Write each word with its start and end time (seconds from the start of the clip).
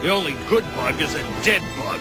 The 0.00 0.08
only 0.08 0.32
good 0.48 0.64
bug 0.74 0.98
is 1.02 1.14
a 1.14 1.22
dead 1.44 1.60
bug. 1.76 2.00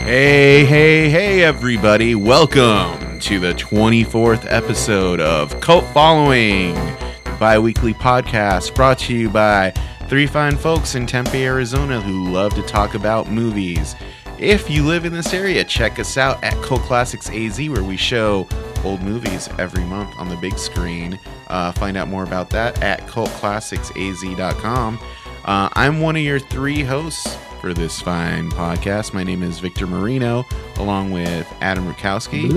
Hey, 0.00 0.66
hey, 0.66 1.08
hey, 1.08 1.42
everybody. 1.42 2.14
Welcome 2.16 3.18
to 3.20 3.40
the 3.40 3.54
24th 3.54 4.44
episode 4.46 5.22
of 5.22 5.58
Cult 5.62 5.86
Following, 5.94 6.74
the 6.74 7.34
bi 7.40 7.58
weekly 7.58 7.94
podcast 7.94 8.74
brought 8.74 8.98
to 8.98 9.14
you 9.14 9.30
by 9.30 9.70
three 10.10 10.26
fine 10.26 10.58
folks 10.58 10.96
in 10.96 11.06
Tempe, 11.06 11.46
Arizona 11.46 11.98
who 11.98 12.30
love 12.30 12.52
to 12.56 12.62
talk 12.64 12.92
about 12.92 13.30
movies. 13.30 13.94
If 14.38 14.68
you 14.68 14.84
live 14.84 15.06
in 15.06 15.14
this 15.14 15.32
area, 15.32 15.64
check 15.64 15.98
us 15.98 16.18
out 16.18 16.44
at 16.44 16.52
Cult 16.62 16.82
Classics 16.82 17.30
AZ, 17.30 17.58
where 17.70 17.82
we 17.82 17.96
show 17.96 18.46
old 18.84 19.02
movies 19.02 19.48
every 19.58 19.84
month 19.84 20.14
on 20.18 20.28
the 20.28 20.36
big 20.36 20.58
screen. 20.58 21.18
Uh, 21.48 21.72
find 21.72 21.96
out 21.96 22.08
more 22.08 22.22
about 22.24 22.50
that 22.50 22.82
at 22.82 23.00
cultclassicsaz.com. 23.06 24.98
Uh, 25.44 25.68
I'm 25.72 26.00
one 26.00 26.16
of 26.16 26.22
your 26.22 26.38
three 26.38 26.82
hosts 26.82 27.36
for 27.60 27.72
this 27.74 28.00
fine 28.00 28.50
podcast. 28.50 29.12
My 29.14 29.24
name 29.24 29.42
is 29.42 29.58
Victor 29.60 29.86
Marino, 29.86 30.44
along 30.76 31.10
with 31.10 31.46
Adam 31.60 31.92
Rukowski 31.92 32.50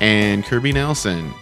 and 0.00 0.44
Kirby 0.44 0.72
Nelson. 0.72 1.32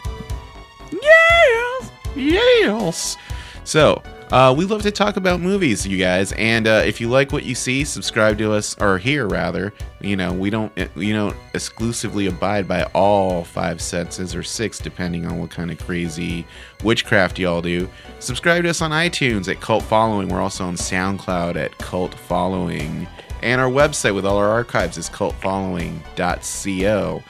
Yes, 0.90 1.90
yes. 2.14 3.16
So, 3.64 4.02
uh, 4.32 4.52
we 4.56 4.64
love 4.64 4.80
to 4.80 4.90
talk 4.90 5.18
about 5.18 5.40
movies, 5.40 5.86
you 5.86 5.98
guys. 5.98 6.32
And 6.32 6.66
uh, 6.66 6.82
if 6.86 7.02
you 7.02 7.10
like 7.10 7.32
what 7.32 7.44
you 7.44 7.54
see, 7.54 7.84
subscribe 7.84 8.38
to 8.38 8.52
us, 8.52 8.74
or 8.80 8.96
here 8.96 9.28
rather. 9.28 9.74
You 10.00 10.16
know, 10.16 10.32
we 10.32 10.48
don't, 10.48 10.72
you 10.96 11.12
know, 11.12 11.34
exclusively 11.52 12.28
abide 12.28 12.66
by 12.66 12.84
all 12.94 13.44
five 13.44 13.82
senses 13.82 14.34
or 14.34 14.42
six, 14.42 14.78
depending 14.78 15.26
on 15.26 15.38
what 15.38 15.50
kind 15.50 15.70
of 15.70 15.78
crazy 15.78 16.46
witchcraft 16.82 17.38
y'all 17.38 17.60
do. 17.60 17.90
Subscribe 18.20 18.62
to 18.62 18.70
us 18.70 18.80
on 18.80 18.90
iTunes 18.90 19.48
at 19.48 19.60
Cult 19.60 19.84
Following. 19.84 20.28
We're 20.28 20.40
also 20.40 20.64
on 20.64 20.76
SoundCloud 20.76 21.56
at 21.56 21.76
Cult 21.76 22.14
Following. 22.14 23.06
And 23.42 23.60
our 23.60 23.68
website 23.68 24.14
with 24.14 24.24
all 24.24 24.38
our 24.38 24.48
archives 24.48 24.96
is 24.96 25.10
cultfollowing.co. 25.10 27.22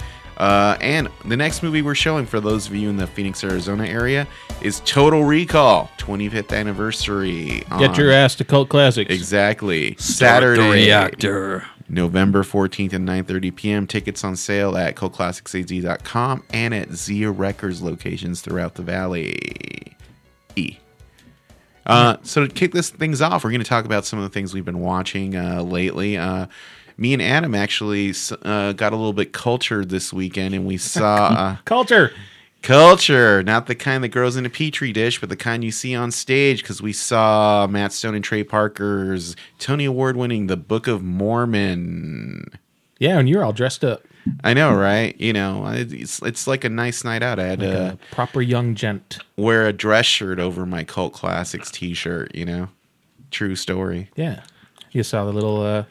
Uh, 0.43 0.77
and 0.81 1.09
the 1.27 1.37
next 1.37 1.63
movie 1.63 1.83
we're 1.83 1.95
showing 1.95 2.27
for 2.27 2.41
those 2.41 2.67
of 2.67 2.75
you 2.75 2.91
in 2.91 2.97
the 2.97 3.07
Phoenix, 3.07 3.45
Arizona 3.45 3.87
area 3.87 4.27
is 4.61 4.81
Total 4.85 5.23
Recall, 5.23 5.89
25th 5.99 6.53
anniversary. 6.53 7.63
Get 7.79 7.97
your 7.97 8.11
ass 8.11 8.35
to 8.35 8.45
Cult 8.45 8.69
Classics. 8.69 9.09
Exactly. 9.09 9.95
Saturday, 9.99 10.69
reactor. 10.69 11.65
November 11.89 12.43
14th 12.43 12.93
at 12.93 13.01
9.30 13.03 13.55
p.m. 13.55 13.87
Tickets 13.87 14.25
on 14.25 14.35
sale 14.35 14.77
at 14.77 14.97
cultclassicsaz.com 14.97 16.43
and 16.53 16.75
at 16.75 16.91
Zia 16.91 17.31
Records 17.31 17.81
locations 17.81 18.41
throughout 18.41 18.75
the 18.75 18.83
valley. 18.83 19.97
E. 20.57 20.77
Uh, 21.87 22.17
so 22.25 22.45
to 22.45 22.53
kick 22.53 22.73
this 22.73 22.91
things 22.91 23.23
off, 23.23 23.45
we're 23.45 23.51
going 23.51 23.63
to 23.63 23.69
talk 23.69 23.85
about 23.85 24.05
some 24.05 24.19
of 24.19 24.25
the 24.25 24.29
things 24.29 24.55
we've 24.55 24.65
been 24.65 24.81
watching 24.81 25.37
uh, 25.37 25.63
lately. 25.63 26.17
Uh, 26.17 26.47
me 26.97 27.13
and 27.13 27.23
Adam 27.23 27.55
actually 27.55 28.15
uh, 28.43 28.73
got 28.73 28.93
a 28.93 28.97
little 28.97 29.13
bit 29.13 29.33
cultured 29.33 29.89
this 29.89 30.13
weekend, 30.13 30.55
and 30.55 30.67
we 30.67 30.77
saw 30.77 31.17
uh, 31.27 31.57
Culture. 31.65 32.13
culture, 32.63 33.43
not 33.43 33.67
the 33.67 33.75
kind 33.75 34.05
that 34.05 34.09
grows 34.09 34.37
in 34.37 34.47
a 34.47 34.51
petri 34.51 34.93
dish, 34.93 35.21
but 35.21 35.29
the 35.29 35.37
kind 35.37 35.65
you 35.65 35.73
see 35.73 35.95
on 35.95 36.11
stage. 36.11 36.63
Because 36.63 36.81
we 36.83 36.93
saw 36.93 37.67
Matt 37.67 37.93
Stone 37.93 38.15
and 38.15 38.25
Trey 38.25 38.45
Parker's 38.45 39.37
Tony 39.59 39.85
Award 39.85 40.17
winning 40.17 40.47
The 40.47 40.57
Book 40.57 40.87
of 40.87 41.03
Mormon. 41.03 42.51
Yeah, 42.99 43.19
and 43.19 43.29
you're 43.29 43.45
all 43.45 43.53
dressed 43.53 43.85
up 43.85 44.05
I 44.45 44.55
know, 44.55 44.75
right? 44.75 45.19
You 45.21 45.33
know, 45.33 45.67
it's 45.69 46.23
it's 46.23 46.47
like 46.47 46.65
a 46.65 46.69
nice 46.69 47.05
night 47.05 47.23
out. 47.23 47.39
I 47.39 47.47
had 47.47 47.61
like 47.61 47.71
to 47.71 47.93
a 47.93 48.15
proper 48.15 48.41
young 48.41 48.75
gent. 48.75 49.19
wear 49.37 49.67
a 49.67 49.73
dress 49.73 50.07
shirt 50.07 50.39
over 50.39 50.65
my 50.65 50.85
Cult 50.85 51.13
Classics 51.13 51.71
T-shirt. 51.71 52.35
You 52.35 52.45
know, 52.45 52.69
true 53.31 53.57
story. 53.57 54.11
Yeah. 54.17 54.43
You 54.93 55.03
saw 55.03 55.25
the 55.25 55.33
little 55.33 55.63
uh, 55.63 55.85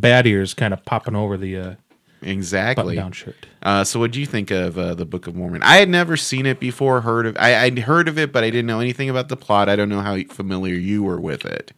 bat 0.00 0.26
ears 0.26 0.54
kind 0.54 0.72
of 0.74 0.84
popping 0.84 1.14
over 1.16 1.36
the 1.36 1.56
uh, 1.58 1.74
Exactly. 2.20 2.82
button-down 2.96 3.12
shirt. 3.12 3.46
Uh, 3.62 3.84
so, 3.84 4.00
what 4.00 4.10
do 4.10 4.18
you 4.20 4.26
think 4.26 4.50
of 4.50 4.76
uh, 4.78 4.94
the 4.94 5.04
Book 5.04 5.26
of 5.28 5.36
Mormon? 5.36 5.62
I 5.62 5.76
had 5.76 5.88
never 5.88 6.16
seen 6.16 6.46
it 6.46 6.58
before. 6.58 7.00
Heard 7.02 7.26
of? 7.26 7.36
I, 7.38 7.54
I'd 7.62 7.78
heard 7.80 8.08
of 8.08 8.18
it, 8.18 8.32
but 8.32 8.42
I 8.42 8.50
didn't 8.50 8.66
know 8.66 8.80
anything 8.80 9.08
about 9.08 9.28
the 9.28 9.36
plot. 9.36 9.68
I 9.68 9.76
don't 9.76 9.88
know 9.88 10.00
how 10.00 10.18
familiar 10.30 10.74
you 10.74 11.02
were 11.04 11.20
with 11.20 11.44
it. 11.44 11.72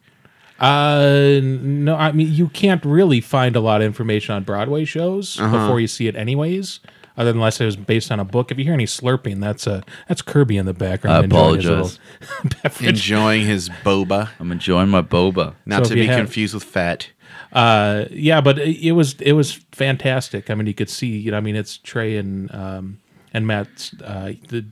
Uh, 0.59 1.39
no, 1.43 1.95
I 1.95 2.11
mean 2.11 2.31
you 2.31 2.47
can't 2.49 2.83
really 2.85 3.19
find 3.21 3.55
a 3.55 3.59
lot 3.59 3.81
of 3.81 3.85
information 3.87 4.35
on 4.35 4.43
Broadway 4.43 4.85
shows 4.85 5.39
Uh-huh. 5.39 5.57
before 5.57 5.79
you 5.79 5.87
see 5.87 6.07
it, 6.07 6.15
anyways. 6.15 6.79
Other 7.17 7.31
than 7.31 7.37
unless 7.39 7.59
it 7.59 7.65
was 7.65 7.75
based 7.75 8.11
on 8.11 8.19
a 8.19 8.25
book. 8.25 8.51
If 8.51 8.57
you 8.57 8.63
hear 8.63 8.73
any 8.73 8.85
slurping, 8.85 9.41
that's 9.41 9.67
uh 9.67 9.81
that's 10.07 10.21
Kirby 10.21 10.57
in 10.57 10.65
the 10.65 10.73
background. 10.73 11.17
I 11.17 11.23
enjoying 11.23 11.55
his 11.55 11.65
apologize. 11.65 12.81
Enjoying 12.81 13.45
his 13.45 13.69
boba, 13.83 14.29
I'm 14.39 14.51
enjoying 14.51 14.89
my 14.89 15.01
boba. 15.01 15.55
not 15.65 15.83
So 15.85 15.89
to 15.89 15.95
be 15.95 16.01
you 16.01 16.07
have- 16.07 16.17
confused 16.19 16.53
with 16.53 16.63
fat. 16.63 17.09
Uh, 17.51 18.05
yeah, 18.11 18.41
but 18.41 18.59
it, 18.59 18.77
it 18.81 18.91
was 18.93 19.15
it 19.19 19.33
was 19.33 19.53
fantastic. 19.71 20.49
I 20.49 20.55
mean, 20.55 20.67
you 20.67 20.73
could 20.73 20.89
see, 20.89 21.17
you 21.17 21.31
know, 21.31 21.37
I 21.37 21.41
mean, 21.41 21.55
it's 21.55 21.77
Trey 21.77 22.17
and 22.17 22.53
um, 22.53 22.99
and 23.33 23.45
Matt's 23.45 23.93
uh, 24.03 24.33
the 24.49 24.65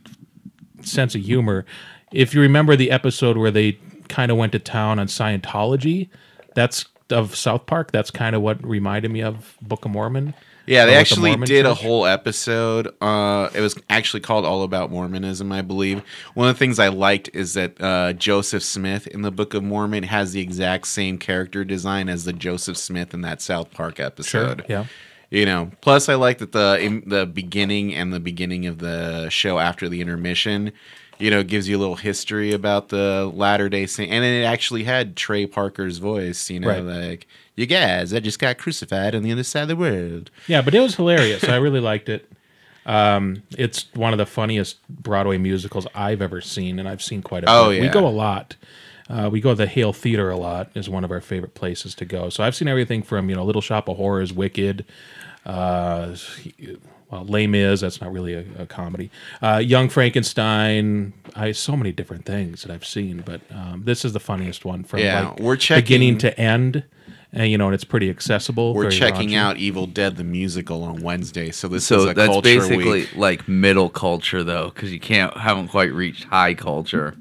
sense 0.81 1.15
of 1.15 1.21
humor. 1.21 1.65
If 2.11 2.33
you 2.33 2.41
remember 2.41 2.75
the 2.75 2.91
episode 2.91 3.37
where 3.37 3.51
they 3.51 3.77
kind 4.07 4.31
of 4.31 4.37
went 4.37 4.53
to 4.53 4.59
town 4.59 4.99
on 4.99 5.07
Scientology, 5.07 6.09
that's 6.55 6.85
of 7.11 7.35
South 7.35 7.65
Park. 7.65 7.91
That's 7.91 8.11
kind 8.11 8.35
of 8.35 8.41
what 8.41 8.63
reminded 8.65 9.11
me 9.11 9.21
of 9.21 9.57
Book 9.61 9.85
of 9.85 9.91
Mormon. 9.91 10.33
Yeah, 10.69 10.85
they 10.85 10.91
the 10.93 10.97
actually 10.99 11.31
Mormon 11.31 11.47
did 11.47 11.65
a 11.65 11.73
whole 11.73 12.05
episode. 12.05 12.87
Uh, 13.01 13.49
it 13.55 13.59
was 13.61 13.75
actually 13.89 14.19
called 14.19 14.45
All 14.45 14.61
About 14.63 14.91
Mormonism, 14.91 15.51
I 15.51 15.61
believe. 15.63 16.03
One 16.35 16.47
of 16.47 16.55
the 16.55 16.59
things 16.59 16.77
I 16.77 16.89
liked 16.89 17.29
is 17.33 17.55
that 17.55 17.81
uh, 17.81 18.13
Joseph 18.13 18.61
Smith 18.63 19.07
in 19.07 19.23
the 19.23 19.31
Book 19.31 19.53
of 19.55 19.63
Mormon 19.63 20.03
has 20.03 20.31
the 20.31 20.41
exact 20.41 20.87
same 20.87 21.17
character 21.17 21.65
design 21.65 22.07
as 22.07 22.23
the 22.25 22.33
Joseph 22.33 22.77
Smith 22.77 23.13
in 23.13 23.21
that 23.21 23.41
South 23.41 23.71
Park 23.71 23.99
episode. 23.99 24.63
yeah. 24.69 24.85
You 25.31 25.45
know, 25.45 25.71
plus 25.81 26.09
I 26.09 26.15
like 26.15 26.39
that 26.39 26.53
the 26.53 26.79
in 26.81 27.03
the 27.05 27.25
beginning 27.27 27.93
and 27.93 28.11
the 28.11 28.19
beginning 28.19 28.65
of 28.65 28.79
the 28.79 29.29
show 29.29 29.59
after 29.59 29.87
the 29.87 30.01
intermission, 30.01 30.71
you 31.19 31.29
know, 31.29 31.43
gives 31.43 31.69
you 31.69 31.77
a 31.77 31.79
little 31.79 31.97
history 31.97 32.51
about 32.51 32.89
the 32.89 33.31
Latter 33.33 33.69
Day 33.69 33.85
Saint, 33.85 34.11
and 34.11 34.23
then 34.23 34.41
it 34.41 34.45
actually 34.45 34.85
had 34.85 35.15
Trey 35.15 35.45
Parker's 35.45 35.99
voice. 35.99 36.49
You 36.49 36.59
know, 36.61 36.67
Right. 36.69 36.83
like 36.83 37.27
you 37.59 37.65
guys, 37.65 38.13
I 38.13 38.19
just 38.19 38.39
got 38.39 38.57
crucified 38.57 39.13
on 39.15 39.23
the 39.23 39.31
other 39.31 39.43
side 39.43 39.63
of 39.63 39.67
the 39.69 39.75
world. 39.75 40.31
Yeah, 40.47 40.61
but 40.61 40.73
it 40.73 40.79
was 40.79 40.95
hilarious. 40.95 41.43
I 41.43 41.57
really 41.57 41.79
liked 41.79 42.09
it. 42.09 42.29
Um, 42.85 43.43
it's 43.57 43.87
one 43.93 44.13
of 44.13 44.17
the 44.17 44.25
funniest 44.25 44.77
Broadway 44.89 45.37
musicals 45.37 45.85
I've 45.93 46.21
ever 46.21 46.41
seen, 46.41 46.79
and 46.79 46.87
I've 46.87 47.03
seen 47.03 47.21
quite 47.21 47.43
a 47.43 47.47
bit. 47.47 47.51
Oh, 47.51 47.69
We 47.69 47.87
go 47.89 48.07
a 48.07 48.09
lot. 48.09 48.55
Uh, 49.09 49.29
we 49.31 49.41
go 49.41 49.49
to 49.49 49.55
the 49.55 49.67
Hale 49.67 49.91
Theater 49.93 50.29
a 50.29 50.37
lot. 50.37 50.69
is 50.75 50.87
one 50.89 51.03
of 51.03 51.11
our 51.11 51.19
favorite 51.21 51.53
places 51.55 51.93
to 51.95 52.05
go. 52.05 52.29
So 52.29 52.43
I've 52.43 52.55
seen 52.55 52.67
everything 52.67 53.01
from 53.03 53.29
you 53.29 53.35
know 53.35 53.43
Little 53.43 53.61
Shop 53.61 53.87
of 53.89 53.97
Horrors, 53.97 54.31
Wicked, 54.31 54.85
uh, 55.45 56.15
well 57.11 57.25
Les 57.25 57.47
Mis. 57.47 57.81
That's 57.81 58.01
not 58.01 58.11
really 58.11 58.33
a, 58.35 58.45
a 58.59 58.65
comedy. 58.65 59.09
Uh, 59.41 59.61
Young 59.63 59.89
Frankenstein. 59.89 61.13
I 61.35 61.51
so 61.53 61.75
many 61.75 61.91
different 61.91 62.25
things 62.25 62.61
that 62.63 62.71
I've 62.71 62.85
seen, 62.85 63.21
but 63.25 63.41
um, 63.51 63.81
this 63.85 64.05
is 64.05 64.13
the 64.13 64.19
funniest 64.19 64.63
one 64.65 64.83
from 64.83 64.99
Yeah, 64.99 65.29
like 65.29 65.39
we're 65.39 65.55
checking- 65.57 65.83
beginning 65.83 66.17
to 66.19 66.39
end. 66.39 66.83
And 67.31 67.51
you 67.51 67.57
know, 67.59 67.65
and 67.67 67.75
it's 67.75 67.83
pretty 67.83 68.09
accessible. 68.09 68.73
We're 68.73 68.89
checking 68.89 69.29
raunchy. 69.29 69.37
out 69.37 69.57
Evil 69.57 69.85
Dead 69.85 70.15
the 70.17 70.23
musical 70.23 70.83
on 70.83 71.01
Wednesday, 71.01 71.51
so 71.51 71.67
this 71.67 71.83
is 71.83 71.87
So 71.87 72.09
a 72.09 72.13
that's 72.13 72.27
culture 72.27 72.41
basically 72.41 72.85
week. 73.01 73.15
like 73.15 73.47
middle 73.47 73.89
culture 73.89 74.43
though, 74.43 74.71
because 74.73 74.91
you 74.91 74.99
can't 74.99 75.35
haven't 75.37 75.67
quite 75.67 75.93
reached 75.93 76.23
high 76.23 76.55
culture. 76.55 77.15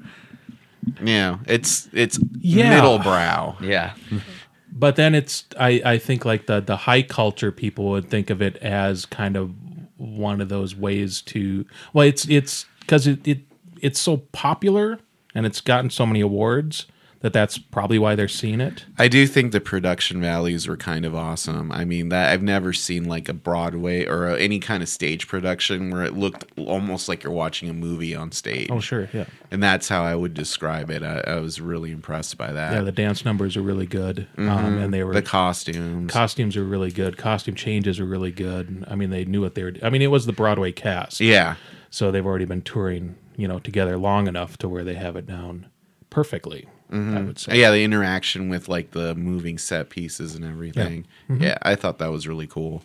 Yeah, 1.03 1.37
it's 1.47 1.87
it's 1.93 2.19
Yeah. 2.39 2.69
middle 2.75 2.97
brow. 2.99 3.57
Yeah. 3.61 3.93
but 4.71 4.95
then 4.95 5.13
it's 5.13 5.45
I, 5.59 5.81
I 5.85 5.97
think 5.99 6.25
like 6.25 6.47
the 6.47 6.59
the 6.59 6.77
high 6.77 7.03
culture 7.03 7.51
people 7.51 7.89
would 7.89 8.09
think 8.09 8.29
of 8.31 8.41
it 8.41 8.55
as 8.57 9.05
kind 9.05 9.35
of 9.37 9.51
one 9.97 10.41
of 10.41 10.49
those 10.49 10.75
ways 10.75 11.21
to 11.23 11.65
well 11.93 12.07
it's 12.07 12.27
it's 12.29 12.65
because 12.79 13.05
it, 13.05 13.27
it 13.27 13.39
it's 13.81 13.99
so 13.99 14.17
popular 14.31 14.97
and 15.35 15.45
it's 15.45 15.59
gotten 15.61 15.89
so 15.89 16.05
many 16.05 16.21
awards 16.21 16.85
that 17.21 17.33
that's 17.33 17.57
probably 17.57 17.99
why 17.99 18.15
they're 18.15 18.27
seeing 18.27 18.61
it 18.61 18.85
I 18.97 19.07
do 19.07 19.27
think 19.27 19.51
the 19.51 19.61
production 19.61 20.21
values 20.21 20.67
were 20.67 20.77
kind 20.77 21.05
of 21.05 21.15
awesome. 21.15 21.71
I 21.71 21.85
mean, 21.85 22.09
that 22.09 22.31
I've 22.31 22.41
never 22.43 22.73
seen 22.73 23.05
like 23.05 23.29
a 23.29 23.33
Broadway 23.33 24.05
or 24.05 24.27
a, 24.27 24.39
any 24.39 24.59
kind 24.59 24.83
of 24.83 24.89
stage 24.89 25.27
production 25.27 25.89
where 25.91 26.03
it 26.03 26.15
looked 26.15 26.45
almost 26.57 27.07
like 27.07 27.23
you're 27.23 27.33
watching 27.33 27.69
a 27.69 27.73
movie 27.73 28.15
on 28.15 28.31
stage. 28.31 28.69
oh 28.71 28.79
sure 28.79 29.09
yeah 29.13 29.25
And 29.51 29.61
that's 29.63 29.87
how 29.89 30.03
I 30.03 30.15
would 30.15 30.33
describe 30.33 30.89
it. 30.89 31.03
I, 31.03 31.19
I 31.27 31.35
was 31.39 31.59
really 31.61 31.91
impressed 31.91 32.37
by 32.37 32.51
that. 32.51 32.73
yeah 32.73 32.81
the 32.81 32.91
dance 32.91 33.25
numbers 33.25 33.55
are 33.57 33.61
really 33.61 33.85
good 33.85 34.27
um, 34.37 34.77
and 34.77 34.93
they 34.93 35.03
were 35.03 35.13
the 35.13 35.21
costumes. 35.21 36.11
costumes 36.11 36.55
are 36.57 36.63
really 36.63 36.91
good 36.91 37.17
costume 37.17 37.55
changes 37.55 37.99
are 37.99 38.05
really 38.05 38.31
good 38.31 38.85
i 38.87 38.95
mean 38.95 39.09
they 39.09 39.25
knew 39.25 39.41
what 39.41 39.55
they 39.55 39.63
were 39.63 39.73
i 39.83 39.89
mean 39.89 40.01
it 40.01 40.07
was 40.07 40.25
the 40.25 40.33
broadway 40.33 40.71
cast 40.71 41.19
yeah. 41.19 41.55
so 41.89 42.11
they've 42.11 42.25
already 42.25 42.45
been 42.45 42.61
touring 42.61 43.15
you 43.35 43.47
know 43.47 43.59
together 43.59 43.97
long 43.97 44.27
enough 44.27 44.57
to 44.57 44.67
where 44.69 44.83
they 44.83 44.95
have 44.95 45.15
it 45.15 45.25
down 45.25 45.67
perfectly 46.09 46.67
i 46.91 47.21
would 47.21 47.37
say 47.37 47.59
Yeah, 47.59 47.69
the 47.71 47.83
interaction 47.83 48.49
with 48.49 48.67
like 48.67 48.91
the 48.91 49.13
moving 49.15 49.57
set 49.59 49.89
pieces 49.91 50.33
and 50.35 50.43
everything. 50.43 51.05
Yeah, 51.29 51.57
I 51.61 51.75
thought 51.75 51.99
that 51.99 52.11
was 52.11 52.27
really 52.27 52.47
cool. 52.47 52.83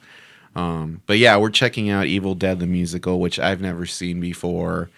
Um, 0.55 1.01
but 1.07 1.17
yeah, 1.19 1.37
we're 1.39 1.49
checking 1.51 1.89
out 1.89 2.05
Evil 2.07 2.35
Dead 2.35 2.59
the 2.61 2.67
musical, 2.67 3.19
which 3.19 3.39
I've 3.39 3.61
never 3.63 3.87
seen 3.87 4.21
before. 4.21 4.91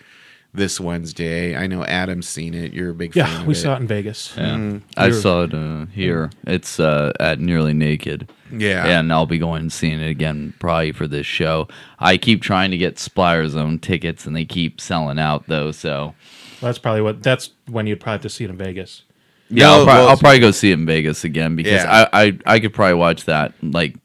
This 0.53 0.81
Wednesday, 0.81 1.55
I 1.55 1.67
know 1.67 1.85
Adam's 1.85 2.27
seen 2.27 2.55
it. 2.55 2.73
You're 2.73 2.91
a 2.91 2.95
big 2.95 3.13
fan. 3.13 3.27
Yeah, 3.27 3.41
of 3.43 3.47
we 3.47 3.53
saw 3.55 3.75
it 3.75 3.81
in 3.81 3.87
Vegas. 3.87 4.35
Yeah. 4.39 4.79
I 4.97 5.07
You're- 5.09 5.21
saw 5.21 5.43
it 5.43 5.53
uh, 5.55 5.85
here. 5.87 6.31
It's 6.47 6.81
uh, 6.81 7.13
at 7.21 7.39
Nearly 7.41 7.75
Naked. 7.75 8.33
Yeah. 8.51 8.87
And 8.87 9.13
I'll 9.13 9.27
be 9.27 9.39
going 9.39 9.61
and 9.63 9.73
seeing 9.73 10.01
it 10.01 10.09
again 10.09 10.55
probably 10.59 10.93
for 10.93 11.07
this 11.07 11.27
show. 11.27 11.69
I 11.99 12.17
keep 12.17 12.41
trying 12.43 12.71
to 12.71 12.79
get 12.79 12.99
Splatter 12.99 13.47
Zone 13.49 13.79
tickets 13.79 14.25
and 14.27 14.35
they 14.35 14.47
keep 14.47 14.81
selling 14.81 15.19
out 15.19 15.47
though. 15.47 15.73
So 15.73 16.15
That's 16.61 16.79
probably 16.79 17.03
what. 17.03 17.23
That's 17.23 17.51
when 17.69 17.87
you'd 17.87 18.01
probably 18.01 18.15
have 18.15 18.23
to 18.23 18.29
see 18.31 18.45
it 18.45 18.51
in 18.51 18.57
Vegas. 18.57 19.03
yeah, 19.49 19.67
No, 19.67 19.71
I'll, 19.73 19.85
probably, 19.85 20.01
well- 20.01 20.09
I'll 20.11 20.17
probably 20.17 20.39
go 20.41 20.51
see 20.51 20.71
it 20.71 20.75
in 20.75 20.87
Vegas 20.87 21.25
again 21.25 21.57
because 21.57 21.73
Yeah. 21.83 22.09
I, 22.13 22.23
I 22.27 22.39
I 22.47 22.61
could 22.61 22.73
probably 22.75 22.95
watch 22.95 23.25
that 23.27 23.53
like 23.63 23.97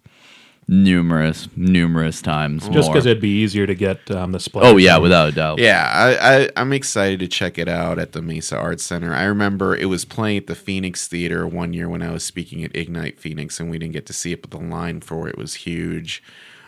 numerous 0.67 1.49
numerous 1.55 2.21
times. 2.21 2.67
Just 2.69 2.89
because 2.91 3.05
it'd 3.05 3.21
be 3.21 3.41
easier 3.41 3.67
to 3.67 3.75
get 3.75 4.09
um, 4.11 4.31
the 4.31 4.39
split. 4.39 4.63
Oh 4.65 4.77
yeah, 4.77 4.97
without 4.97 5.29
a 5.29 5.31
doubt. 5.31 5.59
Yeah, 5.59 5.89
I, 5.93 6.35
I, 6.43 6.49
I'm 6.55 6.71
excited 6.73 7.19
to 7.19 7.27
check 7.27 7.57
it 7.57 7.67
out 7.67 7.99
at 7.99 8.13
the 8.13 8.21
Mesa 8.21 8.57
Arts 8.57 8.83
Center. 8.83 9.13
I 9.13 9.23
remember 9.23 9.75
it 9.75 9.85
was 9.85 10.05
playing 10.05 10.37
at 10.37 10.47
the 10.47 10.55
Phoenix 10.55 11.07
Theater 11.07 11.45
one 11.47 11.73
year 11.73 11.89
when 11.89 12.01
I 12.01 12.11
was 12.11 12.23
speaking 12.23 12.63
at 12.63 12.75
Ignite 12.75 13.19
Phoenix, 13.19 13.59
and 13.59 13.69
we 13.69 13.77
didn't 13.79 13.93
get 13.93 14.05
to 14.07 14.13
see 14.13 14.31
it, 14.31 14.41
but 14.41 14.51
the 14.51 14.59
line 14.59 15.01
for 15.01 15.27
it 15.27 15.37
was 15.37 15.55
huge. 15.55 16.23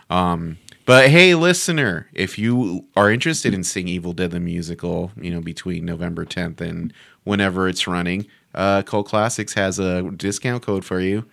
Um, 0.09 0.57
but 0.85 1.09
hey, 1.09 1.35
listener, 1.35 2.07
if 2.13 2.38
you 2.38 2.85
are 2.95 3.12
interested 3.12 3.53
in 3.53 3.63
seeing 3.63 3.88
Evil 3.88 4.13
Dead 4.13 4.31
the 4.31 4.39
musical, 4.39 5.12
you 5.19 5.31
know, 5.31 5.41
between 5.41 5.85
November 5.85 6.25
10th 6.25 6.62
and 6.62 6.94
whenever 7.24 7.68
it's 7.68 7.88
running, 7.88 8.27
uh, 8.56 8.81
Cult 8.83 9.07
Classics 9.07 9.53
has 9.53 9.80
a 9.80 10.03
discount 10.12 10.63
code 10.63 10.85
for 10.85 11.00
you. 11.00 11.25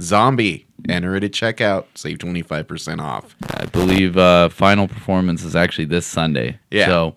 Zombie. 0.00 0.66
Enter 0.88 1.16
it 1.16 1.24
at 1.24 1.32
checkout. 1.32 1.86
Save 1.94 2.18
25% 2.18 3.00
off. 3.00 3.34
I 3.54 3.64
believe 3.66 4.16
uh, 4.16 4.50
final 4.50 4.86
performance 4.88 5.42
is 5.42 5.56
actually 5.56 5.86
this 5.86 6.06
Sunday. 6.06 6.58
Yeah. 6.70 6.86
So 6.86 7.16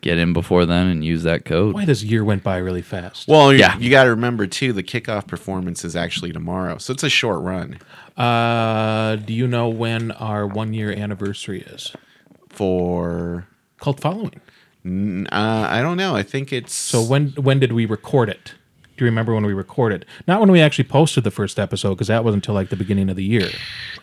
get 0.00 0.18
in 0.18 0.32
before 0.32 0.66
then 0.66 0.88
and 0.88 1.04
use 1.04 1.22
that 1.22 1.44
code. 1.44 1.74
Why 1.74 1.84
this 1.84 2.02
year 2.02 2.24
went 2.24 2.42
by 2.42 2.56
really 2.56 2.82
fast? 2.82 3.28
Well, 3.28 3.52
Yeah. 3.54 3.76
you, 3.78 3.84
you 3.84 3.90
got 3.90 4.04
to 4.04 4.10
remember 4.10 4.48
too, 4.48 4.72
the 4.72 4.82
kickoff 4.82 5.28
performance 5.28 5.84
is 5.84 5.94
actually 5.94 6.32
tomorrow, 6.32 6.76
so 6.78 6.92
it's 6.92 7.04
a 7.04 7.08
short 7.08 7.40
run 7.42 7.78
Uh, 8.16 9.16
do 9.16 9.32
you 9.32 9.46
know 9.46 9.68
when 9.68 10.10
our 10.12 10.46
one 10.46 10.72
year 10.74 10.90
anniversary 10.92 11.62
is? 11.62 11.92
for. 12.50 13.46
Cult 13.80 13.98
following. 14.00 14.40
n- 14.84 15.26
Uh, 15.32 15.66
I 15.70 15.80
don't 15.82 15.96
know. 15.96 16.14
I 16.14 16.22
think 16.22 16.52
it's 16.52 16.72
So 16.74 17.02
when 17.02 17.28
when 17.30 17.58
did 17.58 17.72
we 17.72 17.86
record 17.86 18.28
it? 18.28 18.54
Do 18.96 19.04
you 19.04 19.06
remember 19.06 19.34
when 19.34 19.44
we 19.46 19.54
recorded? 19.54 20.04
Not 20.28 20.38
when 20.40 20.52
we 20.52 20.60
actually 20.60 20.84
posted 20.84 21.24
the 21.24 21.30
first 21.30 21.58
episode, 21.58 21.94
because 21.94 22.08
that 22.08 22.22
wasn't 22.24 22.44
until 22.44 22.54
like 22.54 22.68
the 22.68 22.76
beginning 22.76 23.08
of 23.08 23.16
the 23.16 23.24
year. 23.24 23.48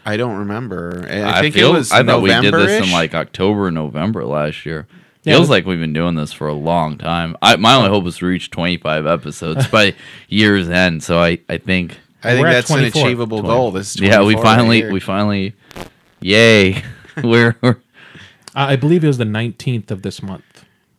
I 0.05 0.17
don't 0.17 0.37
remember. 0.37 1.05
I, 1.09 1.37
I, 1.37 1.41
think 1.41 1.53
feel, 1.55 1.69
it 1.69 1.77
was. 1.77 1.91
I 1.91 2.03
thought 2.03 2.21
we 2.23 2.29
did 2.29 2.41
this 2.45 2.51
November-ish. 2.51 2.85
in 2.87 2.91
like 2.91 3.13
October, 3.13 3.69
November 3.71 4.25
last 4.25 4.65
year. 4.65 4.87
Yeah, 5.23 5.35
Feels 5.35 5.47
but- 5.47 5.53
like 5.53 5.65
we've 5.67 5.79
been 5.79 5.93
doing 5.93 6.15
this 6.15 6.33
for 6.33 6.47
a 6.47 6.53
long 6.53 6.97
time. 6.97 7.37
I, 7.41 7.55
my 7.57 7.75
only 7.75 7.89
hope 7.89 8.05
is 8.07 8.17
to 8.17 8.25
reach 8.25 8.49
25 8.49 9.05
episodes 9.05 9.67
by 9.67 9.93
year's 10.27 10.67
end. 10.69 11.03
So 11.03 11.19
I, 11.19 11.39
I 11.47 11.57
think, 11.57 11.97
I 12.23 12.33
think 12.33 12.45
that's 12.47 12.69
an 12.69 12.77
24. 12.79 13.01
achievable 13.05 13.41
goal. 13.41 13.71
This 13.71 13.99
yeah, 13.99 14.19
we 14.21 14.33
24 14.33 14.43
right 14.43 14.43
finally, 14.43 14.91
we 14.91 14.99
finally, 14.99 15.55
yay. 16.19 16.83
we're, 17.23 17.55
we're 17.61 17.77
Uh, 18.55 18.65
I 18.71 18.75
believe 18.75 19.03
it 19.03 19.07
was 19.07 19.17
the 19.19 19.25
nineteenth 19.25 19.91
of 19.91 20.01
this 20.01 20.21
month. 20.21 20.43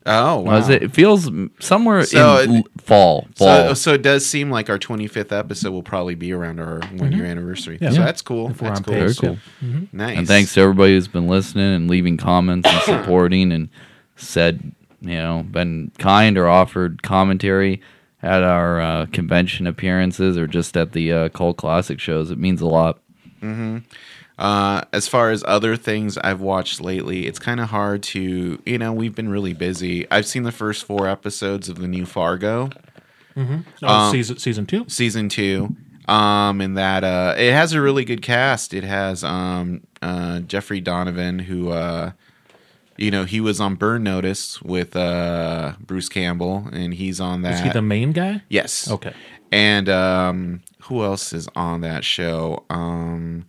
Oh, 0.06 0.38
wow. 0.40 0.52
was 0.52 0.70
it? 0.70 0.82
It 0.82 0.92
feels 0.94 1.30
somewhere 1.60 2.02
So 2.04 2.38
in 2.38 2.56
it- 2.56 2.66
fall. 2.80 3.28
Fall. 3.36 3.68
So, 3.68 3.74
so 3.74 3.92
it 3.94 4.00
does 4.02 4.24
seem 4.24 4.50
like 4.50 4.70
our 4.70 4.78
25th 4.78 5.30
episode 5.30 5.72
will 5.72 5.82
probably 5.82 6.14
be 6.14 6.32
around 6.32 6.58
our 6.58 6.80
one 6.96 7.12
year 7.12 7.26
anniversary. 7.26 7.74
Mm-hmm. 7.76 7.84
Yeah. 7.84 7.90
So 7.90 7.98
Yeah. 7.98 8.04
that's 8.06 8.22
cool. 8.22 8.48
That's 8.48 8.80
cool. 8.80 8.94
pace, 8.94 9.18
Very 9.18 9.34
yeah. 9.34 9.38
cool. 9.60 9.88
Nice. 9.92 10.16
And 10.18 10.26
thanks 10.26 10.54
to 10.54 10.60
everybody 10.62 10.94
who's 10.94 11.06
been 11.06 11.28
listening 11.28 11.74
and 11.74 11.90
leaving 11.90 12.16
comments 12.16 12.66
and 12.66 12.80
supporting 12.84 13.52
and 13.52 13.68
said, 14.16 14.72
you 15.02 15.14
know, 15.16 15.44
been 15.50 15.92
kind 15.98 16.38
or 16.38 16.48
offered 16.48 17.02
commentary 17.02 17.82
at 18.22 18.42
our 18.42 18.80
uh, 18.80 19.06
convention 19.06 19.66
appearances 19.66 20.36
or 20.36 20.46
just 20.46 20.76
at 20.76 20.92
the 20.92 21.12
uh, 21.12 21.28
Cult 21.30 21.56
Classic 21.56 21.98
shows. 21.98 22.30
It 22.30 22.38
means 22.38 22.60
a 22.60 22.66
lot. 22.66 22.98
Uh, 24.38 24.82
as 24.92 25.06
far 25.06 25.30
as 25.30 25.44
other 25.46 25.76
things 25.76 26.16
I've 26.18 26.40
watched 26.40 26.80
lately, 26.80 27.26
it's 27.26 27.38
kind 27.38 27.60
of 27.60 27.68
hard 27.68 28.02
to, 28.04 28.60
you 28.64 28.78
know, 28.78 28.92
we've 28.92 29.14
been 29.14 29.28
really 29.28 29.52
busy. 29.52 30.10
I've 30.10 30.26
seen 30.26 30.44
the 30.44 30.52
first 30.52 30.84
four 30.84 31.06
episodes 31.06 31.68
of 31.68 31.78
the 31.78 31.88
new 31.88 32.06
Fargo 32.06 32.70
Oh, 33.82 34.10
season 34.12 34.38
season 34.38 34.66
two. 34.66 34.84
season 34.88 35.28
two. 35.30 35.74
Um, 36.08 36.60
and 36.60 36.76
that 36.76 37.04
uh, 37.04 37.34
it 37.38 37.52
has 37.52 37.72
a 37.72 37.80
really 37.80 38.04
good 38.04 38.20
cast. 38.20 38.74
It 38.74 38.84
has 38.84 39.22
um, 39.24 39.82
uh, 40.02 40.40
Jeffrey 40.40 40.80
Donovan, 40.80 41.38
who, 41.38 41.70
uh, 41.70 42.12
you 43.00 43.10
know, 43.10 43.24
he 43.24 43.40
was 43.40 43.60
on 43.60 43.76
Burn 43.76 44.02
Notice 44.04 44.60
with 44.60 44.94
uh, 44.94 45.72
Bruce 45.80 46.10
Campbell, 46.10 46.68
and 46.70 46.92
he's 46.92 47.18
on 47.18 47.42
that. 47.42 47.54
Is 47.54 47.60
he 47.60 47.70
the 47.70 47.82
main 47.82 48.12
guy? 48.12 48.42
yes. 48.48 48.90
Okay. 48.90 49.14
And 49.50 49.88
um, 49.88 50.60
who 50.82 51.02
else 51.02 51.32
is 51.32 51.48
on 51.56 51.80
that 51.80 52.04
show? 52.04 52.64
Um, 52.70 53.46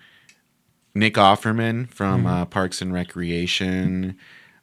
Nick 0.96 1.14
Offerman 1.14 1.90
from 1.90 2.26
uh, 2.26 2.46
Parks 2.46 2.82
and 2.82 2.92
Recreation. 2.92 4.18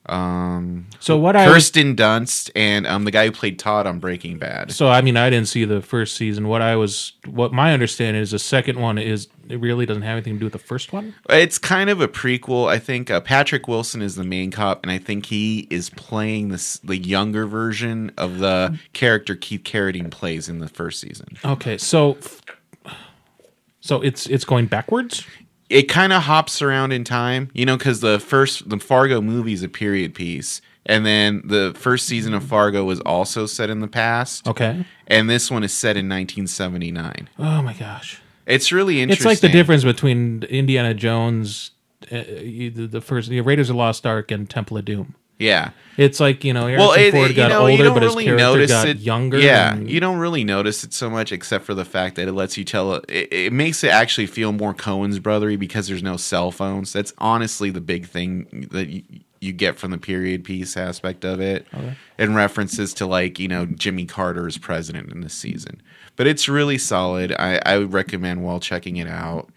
Um, 0.09 0.87
So 1.01 1.17
what 1.19 1.37
I 1.37 1.47
Kirsten 1.47 1.95
Dunst 1.97 2.51
and 2.57 2.87
um, 2.87 3.05
the 3.05 3.11
guy 3.11 3.27
who 3.27 3.33
played 3.33 3.59
Todd 3.59 3.87
on 3.87 3.99
Breaking 3.99 4.39
Bad. 4.39 4.73
so 4.73 4.89
I 4.89 5.01
mean 5.01 5.17
I 5.17 5.31
didn't 5.31 5.49
see 5.49 5.65
the 5.65 5.83
first 5.83 6.17
season. 6.17 6.49
What 6.49 6.63
I 6.63 6.77
was 6.77 7.13
what 7.27 7.53
my 7.53 7.73
understanding 7.73 8.23
is 8.23 8.31
the 8.31 8.39
second 8.39 8.81
one 8.81 8.99
is 8.99 9.29
it 9.49 9.61
really 9.61 9.87
doesn't 9.87 10.03
have 10.03 10.13
anything 10.13 10.35
to 10.35 10.39
do 10.39 10.45
with 10.47 10.53
the 10.53 10.59
first 10.59 10.93
one. 10.93 11.15
It's 11.31 11.59
kind 11.59 11.89
of 11.89 12.01
a 12.01 12.09
prequel. 12.09 12.69
I 12.69 12.79
think 12.79 13.11
uh, 13.11 13.21
Patrick 13.21 13.67
Wilson 13.67 14.03
is 14.03 14.15
the 14.15 14.25
main 14.25 14.51
cop, 14.51 14.81
and 14.83 14.93
I 14.93 14.99
think 14.99 15.27
he 15.27 15.67
is 15.71 15.91
playing 15.91 16.49
this 16.49 16.79
the 16.79 16.97
younger 16.99 17.47
version 17.47 18.13
of 18.19 18.39
the 18.39 18.79
character 18.93 19.35
Keith 19.37 19.63
Carradine 19.63 20.11
plays 20.11 20.49
in 20.49 20.59
the 20.59 20.69
first 20.69 21.01
season. 21.01 21.29
Okay, 21.45 21.79
so 21.79 22.19
so 23.81 24.01
it's 24.03 24.27
it's 24.27 24.45
going 24.45 24.67
backwards. 24.67 25.25
It 25.71 25.83
kind 25.85 26.13
of 26.13 26.23
hops 26.23 26.63
around 26.63 26.93
in 26.93 27.05
time, 27.05 27.51
you 27.53 27.67
know, 27.67 27.77
because 27.77 28.01
the 28.01 28.19
first 28.19 28.69
the 28.69 28.79
Fargo 28.79 29.21
movie 29.21 29.53
is 29.53 29.63
a 29.63 29.69
period 29.69 30.15
piece, 30.15 30.61
and 30.87 31.05
then 31.05 31.43
the 31.45 31.75
first 31.77 32.07
season 32.07 32.33
of 32.35 32.43
Fargo 32.45 32.85
was 32.85 33.01
also 33.01 33.47
set 33.47 33.69
in 33.71 33.81
the 33.81 33.89
past, 33.89 34.47
Okay. 34.49 34.85
and 35.07 35.29
this 35.29 35.51
one 35.51 35.63
is 35.65 35.73
set 35.73 35.97
in 35.97 36.09
1979. 36.09 37.29
Oh 37.39 37.63
my 37.63 37.75
gosh. 37.75 38.21
It's 38.47 38.73
really 38.73 39.03
interesting. 39.03 39.31
It's 39.31 39.43
like 39.43 39.51
the 39.51 39.55
difference 39.55 39.85
between 39.85 40.43
Indiana 40.45 40.95
Jones, 40.95 41.73
uh, 42.11 42.23
the, 42.25 42.71
the 42.71 43.01
first 43.03 43.29
the 43.29 43.41
Raiders 43.43 43.69
of 43.69 43.75
the 43.75 43.79
Lost 43.79 44.07
Ark, 44.07 44.31
and 44.31 44.49
Temple 44.49 44.79
of 44.79 44.87
Doom. 44.87 45.15
Yeah. 45.39 45.71
It's 45.97 46.21
like 46.21 46.45
you 46.45 46.53
know 46.53 46.67
Harrison 46.69 46.87
Well, 46.87 46.93
it, 46.99 47.11
Ford 47.11 47.31
it- 47.31 47.35
got 47.35 47.49
know, 47.49 47.67
older, 47.67 47.91
but 47.91 48.03
his 48.03 48.13
really 48.13 48.25
character 48.27 48.45
notice 48.45 48.71
got 48.71 48.89
it. 48.89 48.99
younger. 48.99 49.39
Yeah, 49.39 49.75
and- 49.75 49.91
you 49.91 49.99
don't 49.99 50.19
really 50.19 50.45
notice 50.45 50.85
it 50.85 50.93
so 50.93 51.11
much, 51.11 51.33
except 51.33 51.65
for 51.65 51.75
the 51.75 51.85
fact 51.85 52.15
that 52.17 52.29
it 52.29 52.33
lets 52.33 52.57
you 52.57 52.65
tell. 52.65 52.95
It, 52.95 53.29
it 53.33 53.53
makes 53.53 53.83
it 53.83 53.89
actually 53.91 54.27
feel 54.29 54.53
more 54.53 54.75
Coen's 54.75 55.19
brothery 55.19 55.59
because 55.59 55.89
there's 55.89 56.03
no 56.03 56.17
cell 56.17 56.51
phones. 56.53 56.93
That's 56.93 57.13
honestly 57.19 57.71
the 57.71 57.81
big 57.81 58.07
thing 58.07 58.69
that 58.71 58.89
you, 58.89 59.03
you 59.41 59.53
get 59.53 59.77
from 59.77 59.91
the 59.91 59.99
period 59.99 60.45
piece 60.45 60.77
aspect 60.77 61.25
of 61.25 61.41
it, 61.41 61.67
and 62.17 62.37
references 62.37 62.95
to 62.95 63.07
like 63.07 63.41
you 63.41 63.49
know 63.49 63.67
Jimmy 63.67 64.07
Carter 64.07 64.47
as 64.47 64.57
president 64.57 65.11
in 65.13 65.21
this 65.21 65.35
season. 65.35 65.83
But 66.15 66.29
it's 66.29 66.49
really 66.49 66.79
solid. 66.79 67.33
I, 67.33 67.61
I 67.67 67.79
would 67.79 67.93
recommend 67.93 68.45
while 68.45 68.61
checking 68.61 68.97
it 68.99 69.09
out. 69.09 69.49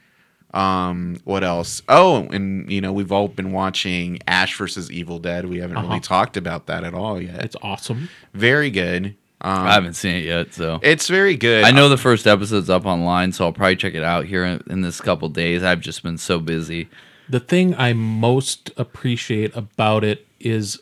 Um, 0.53 1.17
what 1.24 1.43
else? 1.43 1.81
Oh, 1.88 2.27
and 2.31 2.70
you 2.72 2.81
know 2.81 2.91
we've 2.91 3.12
all 3.12 3.27
been 3.27 3.51
watching 3.51 4.20
Ash 4.27 4.58
versus 4.58 4.91
Evil 4.91 5.17
Dead. 5.20 5.46
We 5.46 5.60
haven't 5.60 5.77
Uh-huh. 5.77 5.88
really 5.88 6.00
talked 6.01 6.36
about 6.38 6.65
that 6.67 6.84
at 6.84 6.93
all 6.93 7.22
yet. 7.22 7.43
it's 7.43 7.55
awesome. 7.62 8.10
Very 8.34 8.70
good. 8.70 9.15
Um, 9.43 9.65
I 9.65 9.74
haven't 9.74 9.93
seen 9.96 10.15
it 10.17 10.25
yet, 10.25 10.53
so. 10.53 10.79
it's 10.84 11.08
very 11.08 11.36
good. 11.36 11.63
I 11.63 11.72
know 11.72 11.89
the 11.89 11.98
first 11.98 12.27
episode's 12.27 12.70
up 12.70 12.86
online, 12.86 13.31
so 13.31 13.46
I'll 13.46 13.51
probably 13.53 13.75
check 13.75 13.96
it 13.96 14.03
out 14.03 14.25
here 14.25 14.46
in, 14.46 14.63
in 14.70 14.81
this 14.81 15.01
couple 15.01 15.29
days. 15.29 15.63
I've 15.63 15.79
just 15.81 16.03
been 16.03 16.20
so 16.20 16.38
busy. 16.39 16.89
The 17.27 17.39
thing 17.39 17.74
I 17.75 17.93
most 17.93 18.70
appreciate 18.77 19.55
about 19.55 20.03
it 20.03 20.27
is 20.39 20.79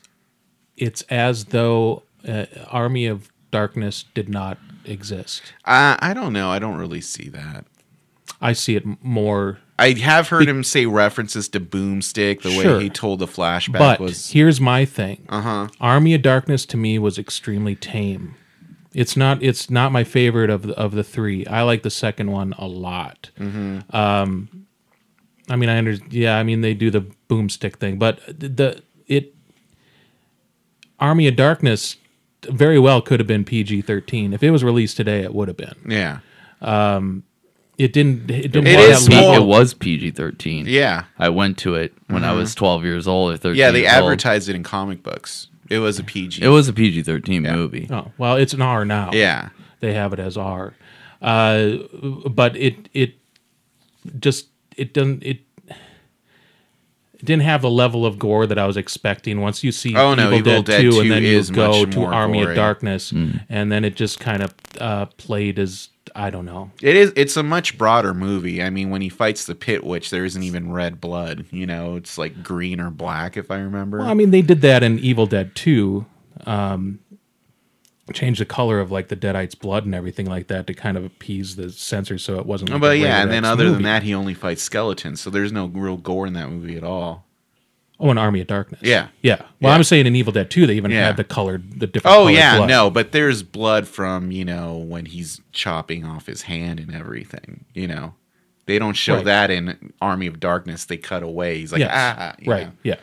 it's 0.76 1.04
as 1.04 1.46
though 1.46 2.04
uh, 2.28 2.48
Army 2.68 3.06
of 3.06 3.32
Darkness 3.52 4.04
did 4.14 4.28
not 4.28 4.58
exist. 4.84 5.54
Uh, 5.64 5.96
I 6.00 6.14
don't 6.14 6.34
know. 6.34 6.50
I 6.52 6.60
don't 6.60 6.78
really 6.78 7.02
see 7.02 7.30
that. 7.30 7.66
I 8.41 8.53
see 8.53 8.75
it 8.75 8.84
more. 9.03 9.60
I 9.77 9.91
have 9.93 10.27
heard 10.29 10.48
him 10.48 10.63
say 10.63 10.86
references 10.86 11.48
to 11.50 11.60
Boomstick, 11.60 12.41
the 12.41 12.51
Sure. 12.51 12.77
way 12.77 12.84
he 12.84 12.89
told 12.89 13.19
the 13.19 13.27
flashback 13.27 13.77
But 13.79 14.00
was. 14.00 14.31
here's 14.31 14.60
my 14.62 14.86
thing. 14.86 15.25
Uh 15.29 15.41
huh. 15.41 15.67
Army 15.79 16.13
of 16.13 16.22
Darkness 16.22 16.65
to 16.67 16.77
me 16.77 17.00
was 17.00 17.17
extremely 17.17 17.75
tame. 17.75 18.36
It's 18.93 19.15
not. 19.15 19.41
It's 19.43 19.69
not 19.69 19.91
my 19.91 20.03
favorite 20.03 20.50
of 20.50 20.63
the, 20.63 20.74
of 20.74 20.91
the 20.93 21.03
three. 21.03 21.46
I 21.46 21.62
like 21.62 21.84
the 21.84 21.89
second 21.91 22.31
one 22.31 22.53
a 22.58 22.67
lot. 22.67 23.29
Mm-hmm. 23.39 23.96
Um, 23.96 24.65
I 25.48 25.55
mean, 25.55 25.69
I 25.69 25.77
under. 25.77 25.93
Yeah, 26.10 26.38
I 26.38 26.43
mean 26.43 26.62
they 26.62 26.74
do 26.74 26.89
the 26.89 27.05
boomstick 27.29 27.75
thing, 27.75 27.98
but 28.00 28.19
the, 28.27 28.50
the 28.50 28.84
it 29.08 29.36
Army 31.00 31.27
of 31.27 31.36
Darkness 31.36 31.98
very 32.50 32.79
well 32.79 33.01
could 33.01 33.19
have 33.19 33.27
been 33.27 33.46
PG 33.46 33.84
thirteen. 33.84 34.34
If 34.34 34.43
it 34.43 34.51
was 34.51 34.63
released 34.63 34.98
today, 34.98 35.22
it 35.22 35.34
would 35.34 35.48
have 35.48 35.58
been. 35.58 35.75
Yeah. 35.88 36.19
It 37.80 37.94
didn't. 37.94 38.30
It 38.30 38.52
didn't 38.52 38.68
It 38.68 38.78
have 38.78 38.90
that 38.90 38.98
P- 39.10 39.16
small. 39.16 39.30
level. 39.32 39.44
it 39.46 39.48
was 39.48 39.74
PG 39.74 40.12
thirteen. 40.12 40.66
Yeah. 40.68 41.06
I 41.18 41.30
went 41.30 41.58
to 41.60 41.74
it 41.76 41.94
when 42.08 42.24
I 42.24 42.34
was 42.34 42.54
twelve 42.54 42.84
years 42.84 43.08
old 43.08 43.34
or 43.34 43.38
thirteen. 43.38 43.58
Yeah, 43.60 43.72
they 43.72 43.82
years 43.82 43.94
old. 43.94 44.04
advertised 44.04 44.50
it 44.50 44.56
in 44.56 44.64
comic 44.64 45.02
books. 45.02 45.48
It 45.70 45.80
was 45.80 45.98
a 45.98 46.04
PG. 46.04 46.44
It 46.44 46.50
was 46.50 46.68
a 46.68 46.74
PG 46.74 47.04
thirteen 47.04 47.46
Yeah. 47.46 47.56
movie. 47.56 47.88
Oh 47.90 48.12
well, 48.18 48.36
it's 48.36 48.54
an 48.54 48.62
R 48.62 48.84
now. 48.86 49.12
Yeah. 49.14 49.50
they 49.80 49.94
have 49.94 50.12
it 50.14 50.20
as 50.20 50.36
R. 50.38 50.74
Uh, 51.22 51.78
but 52.30 52.56
it 52.58 52.90
it 52.94 53.16
just 54.20 54.48
it 54.76 54.94
doesn't 54.94 55.24
it. 55.24 55.40
It 57.14 57.26
didn't 57.26 57.44
have 57.44 57.62
the 57.62 57.70
level 57.70 58.06
of 58.06 58.18
gore 58.18 58.48
that 58.48 58.58
I 58.58 58.66
was 58.66 58.78
expecting. 58.78 59.42
Once 59.42 59.62
you 59.62 59.74
see 59.74 59.94
Oh, 59.94 60.16
no, 60.16 60.28
Evil, 60.32 60.38
Evil 60.38 60.62
Dead, 60.64 60.66
Dead 60.66 60.82
2, 60.84 60.92
2 60.92 61.00
and 61.02 61.12
then 61.12 61.24
you 61.24 61.44
go 61.52 61.84
to 61.86 62.06
Army 62.06 62.40
gory. 62.40 62.52
of 62.54 62.56
Darkness, 62.56 63.12
and 63.12 63.70
then 63.72 63.84
it 63.84 63.96
just 63.98 64.22
kind 64.22 64.42
of 64.42 64.54
uh, 64.80 65.06
played 65.18 65.60
as 65.60 65.90
I 66.16 66.30
don't 66.30 66.46
know. 66.46 66.72
It 66.82 66.96
is. 66.96 67.13
It's 67.16 67.38
a 67.38 67.44
much 67.44 67.78
broader 67.78 68.13
movie. 68.13 68.62
I 68.62 68.70
mean, 68.70 68.89
when 68.89 69.01
he 69.01 69.10
fights 69.10 69.46
the 69.46 69.56
Pit 69.56 69.84
Witch, 69.84 70.10
there 70.10 70.25
isn't 70.25 70.44
even 70.44 70.72
red 70.72 71.00
blood. 71.01 71.46
You 71.51 71.66
know, 71.66 71.96
it's 71.96 72.18
like 72.18 72.44
green 72.44 72.80
or 72.80 72.89
black, 72.89 73.38
if 73.38 73.51
I 73.51 73.58
remember. 73.58 74.00
Well, 74.00 74.10
I 74.10 74.13
mean, 74.13 74.32
they 74.32 74.42
did 74.42 74.62
that 74.62 74.84
in 74.84 75.00
Evil 75.00 75.25
Dead 75.25 75.56
2. 75.56 76.06
Um, 76.46 77.00
change 78.13 78.39
the 78.39 78.46
color 78.46 78.80
of 78.80 78.92
like 78.92 79.08
the 79.08 79.16
Deadites' 79.16 79.58
blood 79.58 79.86
and 79.86 79.94
everything 79.94 80.25
like 80.25 80.48
that 80.48 80.68
to 80.68 80.74
kind 80.74 80.98
of 80.98 81.06
appease 81.06 81.56
the 81.56 81.72
censors, 81.72 82.24
so 82.24 82.39
it 82.39 82.46
wasn't. 82.46 82.72
Like 82.72 82.82
but 82.82 82.92
a 82.94 82.98
yeah, 82.98 83.22
and 83.22 83.32
then 83.32 83.46
other 83.46 83.66
movie. 83.66 83.75
than 83.75 83.84
that, 83.84 84.04
he 84.04 84.13
only 84.13 84.34
fights 84.34 84.63
skeletons, 84.63 85.22
so 85.22 85.30
there's 85.30 85.51
no 85.51 85.68
real 85.68 85.98
gore 85.98 86.28
in 86.28 86.34
that 86.34 86.50
movie 86.50 86.75
at 86.75 86.84
all. 86.84 87.25
Oh, 88.00 88.10
an 88.12 88.18
Army 88.18 88.41
of 88.41 88.48
Darkness. 88.48 88.82
Yeah. 88.84 89.08
yeah. 89.22 89.38
Well, 89.62 89.72
Yeah. 89.72 89.75
I'm 89.75 89.84
saying 89.84 90.06
in 90.08 90.15
Evil 90.15 90.32
Dead 90.34 90.50
2, 90.50 90.68
they 90.68 90.75
even 90.75 90.91
Yeah. 90.91 91.08
had 91.08 91.18
the 91.18 91.24
colored, 91.24 91.79
the 91.79 91.88
different. 91.88 92.15
Oh 92.15 92.20
colored 92.22 92.32
yeah, 92.34 92.58
blood. 92.58 92.70
no, 92.70 92.89
but 92.89 93.12
there's 93.12 93.44
blood 93.44 93.88
from 93.88 94.32
you 94.32 94.46
know 94.46 94.77
when 94.77 95.06
he's 95.06 95.41
chopping 95.51 96.06
off 96.06 96.25
his 96.27 96.44
hand 96.44 96.79
and 96.79 96.94
everything. 96.96 97.65
You 97.74 97.88
know, 97.88 98.13
they 98.65 98.79
don't 98.79 98.94
show 98.94 99.15
Right. 99.15 99.25
that 99.25 99.51
in 99.51 99.94
Army 100.01 100.27
of 100.27 100.39
Darkness. 100.39 100.86
They 100.86 100.98
cut 100.98 101.24
away. 101.24 101.58
He's 101.60 101.72
like 101.72 101.79
Yes. 101.79 101.91
ah, 101.94 102.36
you 102.39 102.51
right. 102.51 102.68
know. 102.68 102.72
Yeah, 102.84 102.96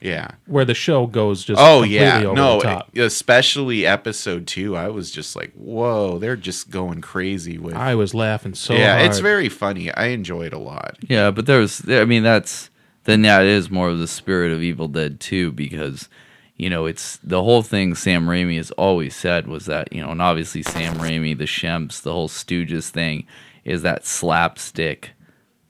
yeah. 0.00 0.28
where 0.46 0.64
the 0.66 0.74
show 0.74 1.06
goes 1.06 1.42
just 1.42 1.58
Oh 1.60 1.80
completely 1.80 1.96
yeah, 1.96 2.22
over 2.24 2.34
no, 2.36 2.58
the 2.58 2.64
top. 2.64 2.96
especially 2.96 3.86
episode 3.86 4.46
two. 4.46 4.76
I 4.76 4.88
was 4.88 5.10
just 5.10 5.34
like, 5.34 5.52
whoa, 5.54 6.18
they're 6.18 6.36
just 6.36 6.70
going 6.70 7.00
crazy 7.00 7.56
with. 7.58 7.74
I 7.74 7.94
was 7.94 8.12
laughing 8.14 8.54
so 8.54 8.74
yeah, 8.74 8.96
hard. 8.98 9.06
it's 9.10 9.18
very 9.20 9.48
funny. 9.48 9.92
I 9.92 10.06
enjoy 10.08 10.42
it 10.46 10.52
a 10.52 10.58
lot. 10.58 10.98
Yeah, 11.08 11.30
but 11.30 11.46
there's, 11.46 11.82
I 11.88 12.04
mean, 12.04 12.22
that's 12.22 12.68
then 13.06 13.24
yeah, 13.24 13.40
it 13.40 13.46
is 13.46 13.70
more 13.70 13.88
of 13.88 13.98
the 13.98 14.06
spirit 14.06 14.52
of 14.52 14.62
Evil 14.62 14.88
Dead 14.88 15.18
2 15.20 15.52
because 15.52 16.08
you 16.56 16.68
know 16.68 16.86
it's 16.86 17.16
the 17.18 17.42
whole 17.42 17.62
thing. 17.62 17.94
Sam 17.94 18.26
Raimi 18.26 18.56
has 18.58 18.70
always 18.72 19.16
said 19.16 19.46
was 19.46 19.66
that 19.66 19.92
you 19.92 20.02
know, 20.02 20.10
and 20.10 20.20
obviously 20.20 20.62
Sam 20.62 20.96
Raimi, 20.96 21.36
the 21.36 21.44
Shemps, 21.44 22.02
the 22.02 22.12
whole 22.12 22.28
Stooges 22.28 22.90
thing 22.90 23.26
is 23.64 23.82
that 23.82 24.06
slapstick 24.06 25.12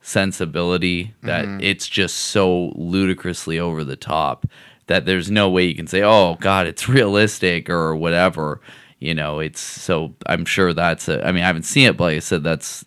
sensibility 0.00 1.14
that 1.22 1.44
mm-hmm. 1.44 1.60
it's 1.60 1.88
just 1.88 2.16
so 2.16 2.72
ludicrously 2.76 3.58
over 3.58 3.82
the 3.82 3.96
top 3.96 4.46
that 4.86 5.04
there's 5.04 5.30
no 5.30 5.50
way 5.50 5.64
you 5.64 5.74
can 5.74 5.86
say, 5.86 6.02
"Oh 6.02 6.36
God, 6.40 6.66
it's 6.66 6.88
realistic" 6.88 7.68
or 7.68 7.94
whatever. 7.94 8.60
You 8.98 9.14
know, 9.14 9.40
it's 9.40 9.60
so. 9.60 10.14
I'm 10.26 10.44
sure 10.44 10.72
that's. 10.72 11.08
A, 11.08 11.26
I 11.26 11.32
mean, 11.32 11.42
I 11.42 11.46
haven't 11.46 11.64
seen 11.64 11.88
it, 11.88 11.96
but 11.96 12.04
like 12.04 12.16
I 12.16 12.20
said, 12.20 12.42
that's. 12.42 12.84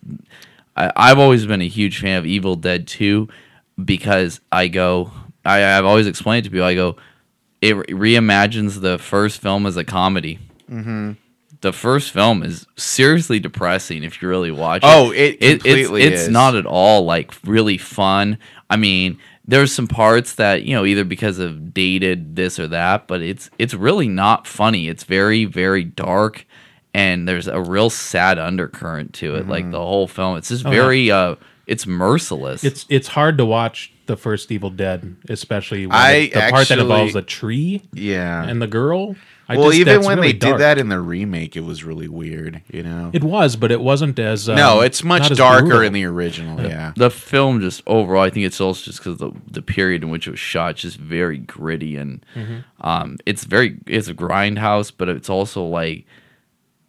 I, 0.76 0.92
I've 0.96 1.18
always 1.18 1.46
been 1.46 1.62
a 1.62 1.68
huge 1.68 2.00
fan 2.00 2.18
of 2.18 2.26
Evil 2.26 2.56
Dead 2.56 2.86
2 2.86 3.28
because 3.84 4.40
I 4.52 4.68
go. 4.68 5.12
I, 5.44 5.76
I've 5.76 5.84
always 5.84 6.06
explained 6.06 6.44
to 6.44 6.50
people. 6.50 6.66
I 6.66 6.74
go. 6.74 6.96
It 7.60 7.76
re- 7.76 8.16
reimagines 8.16 8.80
the 8.80 8.98
first 8.98 9.40
film 9.40 9.66
as 9.66 9.76
a 9.76 9.84
comedy. 9.84 10.38
Mm-hmm. 10.70 11.12
The 11.60 11.72
first 11.74 12.10
film 12.12 12.42
is 12.42 12.66
seriously 12.76 13.38
depressing 13.38 14.02
if 14.02 14.22
you 14.22 14.28
really 14.28 14.50
watch 14.50 14.82
it. 14.82 14.86
Oh, 14.88 15.10
it 15.10 15.40
completely 15.40 16.02
it's, 16.02 16.12
it's 16.12 16.22
is. 16.22 16.28
not 16.30 16.54
at 16.54 16.64
all 16.64 17.04
like 17.04 17.34
really 17.44 17.76
fun. 17.76 18.38
I 18.70 18.76
mean, 18.76 19.18
there's 19.46 19.72
some 19.72 19.86
parts 19.86 20.36
that 20.36 20.62
you 20.62 20.74
know 20.74 20.86
either 20.86 21.04
because 21.04 21.38
of 21.38 21.74
dated 21.74 22.34
this 22.36 22.58
or 22.58 22.66
that, 22.68 23.06
but 23.06 23.20
it's 23.20 23.50
it's 23.58 23.74
really 23.74 24.08
not 24.08 24.46
funny. 24.46 24.88
It's 24.88 25.04
very 25.04 25.44
very 25.44 25.84
dark, 25.84 26.46
and 26.94 27.28
there's 27.28 27.46
a 27.46 27.60
real 27.60 27.90
sad 27.90 28.38
undercurrent 28.38 29.12
to 29.14 29.34
it. 29.34 29.40
Mm-hmm. 29.40 29.50
Like 29.50 29.70
the 29.70 29.80
whole 29.80 30.08
film, 30.08 30.38
it's 30.38 30.48
just 30.48 30.64
Oh, 30.64 30.70
yeah. 30.70 30.80
very 30.80 31.10
uh, 31.10 31.34
it's 31.70 31.86
merciless. 31.86 32.64
It's 32.64 32.84
it's 32.88 33.08
hard 33.08 33.38
to 33.38 33.44
watch 33.46 33.92
the 34.06 34.16
first 34.16 34.50
Evil 34.50 34.70
Dead, 34.70 35.16
especially 35.28 35.86
when 35.86 35.94
I 35.96 36.26
the, 36.26 36.40
the 36.40 36.50
part 36.50 36.68
that 36.68 36.78
involves 36.80 37.12
the 37.12 37.22
tree 37.22 37.82
Yeah. 37.92 38.44
and 38.44 38.60
the 38.60 38.66
girl. 38.66 39.14
I 39.48 39.56
well, 39.56 39.68
just- 39.70 39.80
even 39.80 40.02
when 40.04 40.18
really 40.18 40.32
they 40.32 40.38
dark. 40.38 40.54
did 40.58 40.60
that 40.62 40.78
in 40.78 40.88
the 40.88 41.00
remake, 41.00 41.56
it 41.56 41.60
was 41.64 41.82
really 41.82 42.06
weird. 42.08 42.62
You 42.72 42.82
know. 42.84 43.10
it 43.12 43.22
was, 43.24 43.56
but 43.56 43.70
it 43.72 43.80
wasn't 43.80 44.18
as 44.18 44.48
um, 44.48 44.56
no, 44.56 44.80
it's 44.80 45.02
much 45.02 45.28
darker 45.36 45.62
brutal. 45.66 45.82
in 45.82 45.92
the 45.92 46.04
original. 46.04 46.60
Yeah. 46.60 46.92
the 46.96 47.10
film 47.10 47.60
just 47.60 47.82
overall, 47.86 48.22
I 48.22 48.30
think 48.30 48.46
it's 48.46 48.60
also 48.60 48.84
just 48.84 48.98
because 48.98 49.18
the 49.18 49.32
the 49.50 49.62
period 49.62 50.02
in 50.02 50.10
which 50.10 50.26
it 50.26 50.30
was 50.32 50.40
shot, 50.40 50.72
it's 50.72 50.82
just 50.82 50.96
very 50.98 51.38
gritty 51.38 51.96
and 51.96 52.24
um, 52.80 53.16
it's 53.26 53.44
very 53.44 53.78
it's 53.86 54.08
a 54.08 54.14
grindhouse, 54.14 54.92
but 54.96 55.08
it's 55.08 55.30
also 55.30 55.64
like 55.64 56.04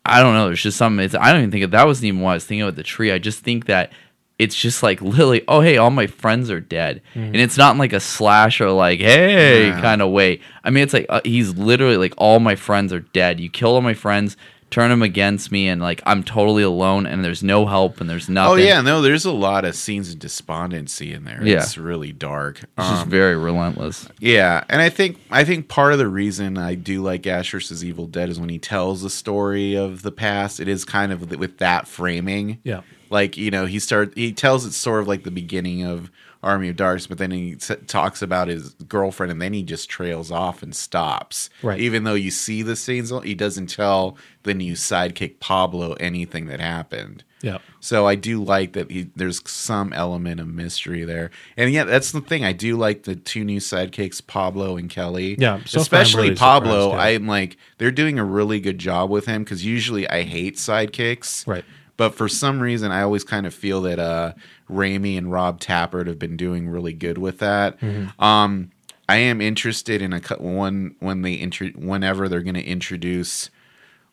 I 0.06 0.22
don't 0.22 0.34
know. 0.34 0.48
There's 0.48 0.64
just 0.64 0.78
something. 0.78 1.04
It's, 1.06 1.14
I 1.14 1.32
don't 1.32 1.42
even 1.42 1.52
think 1.52 1.64
of 1.64 1.72
that 1.72 1.86
wasn't 1.86 2.06
even 2.06 2.22
what 2.22 2.32
I 2.32 2.34
was 2.36 2.46
thinking 2.46 2.64
about 2.64 2.76
the 2.76 2.84
tree. 2.84 3.12
I 3.12 3.20
just 3.20 3.40
think 3.44 3.66
that 3.68 3.92
it's 4.42 4.56
just 4.56 4.82
like 4.84 5.02
literally, 5.02 5.44
oh 5.48 5.62
hey, 5.62 5.78
all 5.78 5.92
my 5.92 6.08
friends 6.08 6.50
are 6.50 6.60
dead, 6.60 7.02
and 7.16 7.36
it's 7.36 7.58
not 7.58 7.74
in 7.74 7.78
like 7.78 7.94
a 7.94 8.00
slash 8.00 8.60
or 8.62 8.72
like 8.72 9.00
hey 9.00 9.68
Yeah. 9.68 9.82
kind 9.82 10.02
of 10.02 10.10
way. 10.12 10.40
I 10.64 10.70
mean, 10.72 10.84
it's 10.84 10.94
like 10.94 11.06
uh, 11.10 11.22
he's 11.24 11.56
literally 11.56 11.98
like 11.98 12.14
all 12.18 12.40
my 12.40 12.56
friends 12.56 12.92
are 12.94 13.02
dead. 13.02 13.40
You 13.40 13.50
kill 13.50 13.76
all 13.76 13.82
my 13.82 13.94
friends. 13.94 14.36
Turn 14.72 14.90
them 14.90 15.02
against 15.02 15.52
me, 15.52 15.68
and 15.68 15.82
like 15.82 16.02
I'm 16.06 16.24
totally 16.24 16.64
alone, 16.64 17.06
and 17.06 17.26
there's 17.26 17.44
no 17.44 17.66
help, 17.66 18.00
and 18.00 18.10
there's 18.10 18.30
nothing. 18.30 18.54
Oh 18.54 18.56
yeah, 18.56 18.80
no, 18.80 19.02
there's 19.02 19.26
a 19.26 19.32
lot 19.34 19.66
of 19.66 19.76
scenes 19.76 20.14
of 20.14 20.20
despondency 20.20 21.12
in 21.14 21.26
there. 21.26 21.42
Yeah. 21.44 21.58
It's 21.58 21.78
really 21.78 22.14
dark. 22.14 22.60
it's 22.78 22.88
just 22.90 23.04
Um, 23.04 23.10
very 23.10 23.36
relentless. 23.36 24.08
Yeah, 24.20 24.64
and 24.70 24.82
I 24.82 24.88
think 24.88 25.18
I 25.30 25.44
think 25.44 25.68
part 25.68 25.92
of 25.92 26.00
the 26.00 26.08
reason 26.08 26.58
I 26.58 26.76
do 26.76 27.02
like 27.04 27.28
Ash 27.28 27.52
vs. 27.52 27.84
Evil 27.84 28.08
Dead 28.08 28.30
is 28.30 28.40
when 28.40 28.48
he 28.48 28.60
tells 28.60 29.02
the 29.02 29.10
story 29.10 29.76
of 29.76 30.04
the 30.04 30.12
past. 30.12 30.62
It 30.62 30.70
is 30.70 30.86
kind 30.86 31.12
of 31.12 31.30
with 31.38 31.58
that 31.58 31.86
framing. 31.86 32.60
Yeah. 32.64 32.80
Like 33.12 33.38
you 33.38 33.52
know 33.52 33.66
he 33.68 33.78
starts 33.80 34.14
he 34.16 34.32
tells 34.34 34.66
it 34.66 34.72
sort 34.72 35.02
of 35.02 35.08
like 35.08 35.24
the 35.24 35.32
beginning 35.32 35.84
of 35.84 36.10
Army 36.44 36.70
of 36.70 36.76
Darkness, 36.76 37.06
but 37.06 37.20
then 37.20 37.30
he 37.30 37.54
s- 37.54 37.70
talks 37.86 38.24
about 38.24 38.48
his 38.48 38.70
girlfriend, 38.88 39.32
and 39.32 39.40
then 39.40 39.54
he 39.54 39.62
just 39.62 39.88
trails 39.92 40.32
off 40.32 40.64
and 40.64 40.76
stops. 40.76 41.52
Right. 41.62 41.80
Even 41.80 42.04
though 42.04 42.16
you 42.16 42.32
see 42.32 42.64
the 42.64 42.76
scenes, 42.76 43.12
he 43.24 43.36
doesn't 43.36 43.68
tell 43.68 44.18
the 44.42 44.56
new 44.56 44.74
sidekick 44.74 45.40
Pablo 45.40 45.94
anything 46.00 46.48
that 46.48 46.60
happened. 46.60 47.24
Yeah. 47.44 47.60
So 47.80 48.08
I 48.08 48.16
do 48.16 48.44
like 48.44 48.74
that 48.74 48.90
he, 48.90 49.12
there's 49.16 49.48
some 49.48 49.94
element 49.94 50.40
of 50.40 50.48
mystery 50.48 51.04
there, 51.06 51.30
and 51.58 51.72
yeah, 51.72 51.84
that's 51.84 52.12
the 52.12 52.22
thing. 52.22 52.44
I 52.44 52.54
do 52.54 52.76
like 52.76 53.04
the 53.04 53.16
two 53.16 53.44
new 53.44 53.60
sidekicks, 53.60 54.26
Pablo 54.26 54.78
and 54.78 54.90
Kelly. 54.90 55.36
Yeah, 55.38 55.62
so 55.66 55.80
especially 55.80 56.24
really 56.24 56.36
Pablo. 56.38 56.92
yeah. 56.94 57.02
I'm 57.02 57.28
like 57.28 57.58
they're 57.78 57.92
doing 57.92 58.18
a 58.18 58.26
really 58.26 58.60
good 58.60 58.80
job 58.80 59.12
with 59.12 59.28
him 59.28 59.44
because 59.44 59.64
usually 59.64 60.10
I 60.10 60.24
hate 60.24 60.56
sidekicks, 60.56 61.46
Right. 61.48 61.66
But 61.98 62.16
for 62.16 62.28
some 62.28 62.60
reason, 62.60 62.92
I 62.92 63.02
always 63.04 63.24
kind 63.24 63.46
of 63.46 63.54
feel 63.54 63.82
that 63.84 64.00
uh, 64.00 64.34
Raimi 64.70 65.18
and 65.18 65.32
Rob 65.32 65.60
Tapert 65.60 66.08
have 66.08 66.18
been 66.18 66.36
doing 66.38 66.68
really 66.70 66.94
good 66.94 67.18
with 67.18 67.40
that. 67.40 67.80
Mm-hmm. 67.80 68.22
Um, 68.24 68.72
I 69.08 69.18
am 69.18 69.42
interested 69.42 70.02
in 70.02 70.14
a 70.14 70.20
one 70.38 70.96
when 71.00 71.22
they 71.22 71.34
intro 71.34 71.68
whenever 71.70 72.28
they're 72.30 72.42
going 72.42 72.56
to 72.56 72.64
introduce 72.64 73.50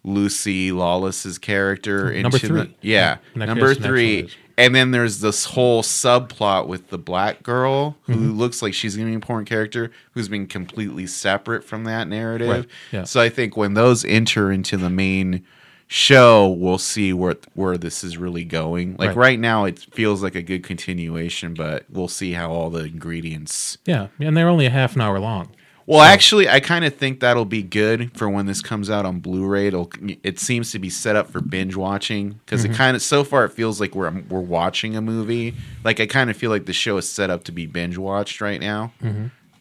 Lucy 0.04 0.72
Lawless's 0.72 1.38
character 1.38 2.12
Number 2.12 2.36
into 2.36 2.48
the 2.48 2.64
three. 2.64 2.74
yeah 2.82 3.18
Yeah. 3.34 3.44
Number 3.46 3.74
three. 3.74 4.30
And 4.56 4.74
then 4.74 4.90
there's 4.90 5.20
this 5.20 5.44
whole 5.44 5.82
subplot 5.84 6.66
with 6.66 6.88
the 6.88 6.98
black 6.98 7.42
girl 7.44 7.96
who 8.02 8.14
Mm-hmm. 8.14 8.38
looks 8.38 8.60
like 8.60 8.74
she's 8.74 8.96
going 8.96 9.06
to 9.06 9.10
be 9.10 9.12
an 9.12 9.16
important 9.22 9.48
character 9.48 9.92
who's 10.12 10.28
been 10.28 10.46
completely 10.48 11.06
separate 11.06 11.62
from 11.62 11.84
that 11.84 12.08
narrative. 12.08 12.48
Right, 12.48 12.66
yeah. 12.90 13.04
So 13.04 13.20
I 13.20 13.28
think 13.28 13.56
when 13.56 13.74
those 13.74 14.04
enter 14.04 14.50
into 14.50 14.76
the 14.76 14.90
main 14.90 15.44
show, 15.88 16.48
we'll 16.48 16.78
see 16.78 17.12
where 17.12 17.34
where 17.54 17.76
this 17.76 18.04
is 18.04 18.16
really 18.16 18.44
going. 18.44 18.96
Like 18.98 19.08
Right. 19.08 19.16
right, 19.16 19.40
now, 19.40 19.64
it 19.64 19.78
feels 19.92 20.22
like 20.22 20.34
a 20.34 20.42
good 20.42 20.62
continuation, 20.62 21.54
but 21.54 21.84
we'll 21.90 22.08
see 22.08 22.32
how 22.32 22.50
all 22.50 22.70
the 22.70 22.84
ingredients. 22.84 23.78
Yeah. 23.84 24.08
And 24.20 24.36
they're 24.36 24.48
only 24.48 24.66
a 24.66 24.70
half 24.70 24.94
an 24.94 25.02
hour 25.02 25.18
long. 25.18 25.48
Well, 25.86 26.02
actually, 26.02 26.50
I 26.50 26.60
kind 26.60 26.84
of 26.84 26.94
think 26.96 27.20
that'll 27.20 27.46
be 27.46 27.62
good 27.62 28.14
for 28.14 28.28
when 28.28 28.44
this 28.44 28.60
comes 28.60 28.90
out 28.90 29.06
on 29.06 29.20
Blu-ray. 29.20 29.68
It'll, 29.68 29.90
it 30.22 30.38
seems 30.38 30.70
to 30.72 30.78
be 30.78 30.90
set 30.90 31.16
up 31.16 31.30
for 31.30 31.40
binge 31.40 31.76
watching 31.76 32.32
because 32.44 32.62
Mm-hmm. 32.62 32.72
it 32.74 32.76
kind 32.76 32.94
of 32.94 33.00
so 33.00 33.24
far 33.24 33.46
it 33.46 33.52
feels 33.54 33.80
like 33.80 33.94
we're 33.94 34.10
we're 34.28 34.40
watching 34.42 34.96
a 34.96 35.00
movie. 35.00 35.54
Like 35.84 35.98
I 35.98 36.04
kind 36.06 36.28
of 36.28 36.36
feel 36.36 36.50
like 36.50 36.66
the 36.66 36.74
show 36.74 36.98
is 36.98 37.08
set 37.10 37.30
up 37.30 37.44
to 37.44 37.52
be 37.52 37.64
binge 37.64 37.96
watched 37.96 38.42
right 38.42 38.60
now. 38.60 38.92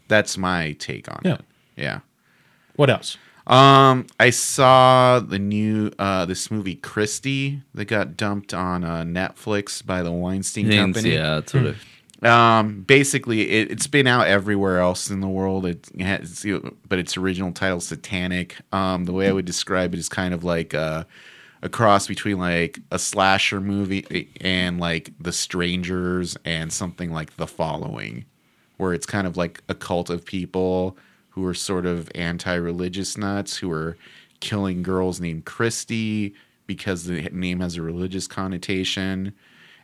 That's 0.10 0.38
my 0.38 0.74
take 0.74 1.10
on 1.10 1.20
Mm-hmm. 1.20 1.28
Yeah. 1.28 1.34
it. 1.36 1.42
Yeah. 1.78 2.00
What 2.76 2.90
else? 2.90 3.16
Um, 3.48 4.08
I 4.20 4.30
saw 4.30 5.20
the 5.22 5.40
new 5.40 5.92
uh 5.98 6.26
this 6.26 6.52
movie 6.52 6.76
Christie 6.76 7.62
that 7.74 7.86
got 7.86 8.18
dumped 8.18 8.54
on 8.54 8.84
uh, 8.84 9.04
Netflix 9.04 9.84
by 9.86 10.04
the 10.04 10.12
Weinstein 10.12 10.70
Company. 10.70 11.14
Yeah, 11.14 11.36
that's 11.36 11.54
what 11.54 11.64
it, 11.68 11.76
Um, 12.24 12.82
basically, 12.82 13.50
it, 13.50 13.72
it's 13.72 13.88
been 13.88 14.08
out 14.08 14.28
everywhere 14.28 14.80
else 14.80 15.10
in 15.10 15.22
the 15.22 15.30
world. 15.30 15.66
It 15.66 15.90
has, 16.02 16.46
but 16.90 17.00
its 17.00 17.16
original 17.16 17.52
title, 17.54 17.80
Satanic. 17.80 18.58
Um, 18.74 19.06
the 19.06 19.14
way 19.14 19.30
I 19.30 19.32
would 19.32 19.46
describe 19.46 19.94
it 19.94 20.00
is 20.00 20.10
kind 20.10 20.34
of 20.34 20.44
like 20.44 20.74
uh, 20.74 21.06
a 21.62 21.70
cross 21.70 22.08
between 22.08 22.40
like 22.40 22.80
a 22.92 23.00
slasher 23.00 23.62
movie 23.62 24.30
and 24.42 24.80
like 24.80 25.12
The 25.20 25.32
Strangers 25.32 26.36
and 26.44 26.74
something 26.74 27.12
like 27.12 27.38
The 27.38 27.48
Following, 27.48 28.26
where 28.78 28.94
it's 28.94 29.06
kind 29.06 29.28
of 29.28 29.38
like 29.38 29.62
a 29.70 29.76
cult 29.76 30.10
of 30.10 30.26
people 30.26 30.98
who 31.38 31.46
are 31.46 31.54
sort 31.54 31.86
of 31.86 32.10
anti-religious 32.16 33.16
nuts 33.16 33.58
who 33.58 33.72
are 33.72 33.96
killing 34.40 34.82
girls 34.82 35.22
named 35.22 35.46
Christy 35.46 36.34
because 36.66 37.06
the 37.06 37.30
name 37.32 37.60
has 37.60 37.76
a 37.76 37.84
religious 37.84 38.26
connotation. 38.26 39.34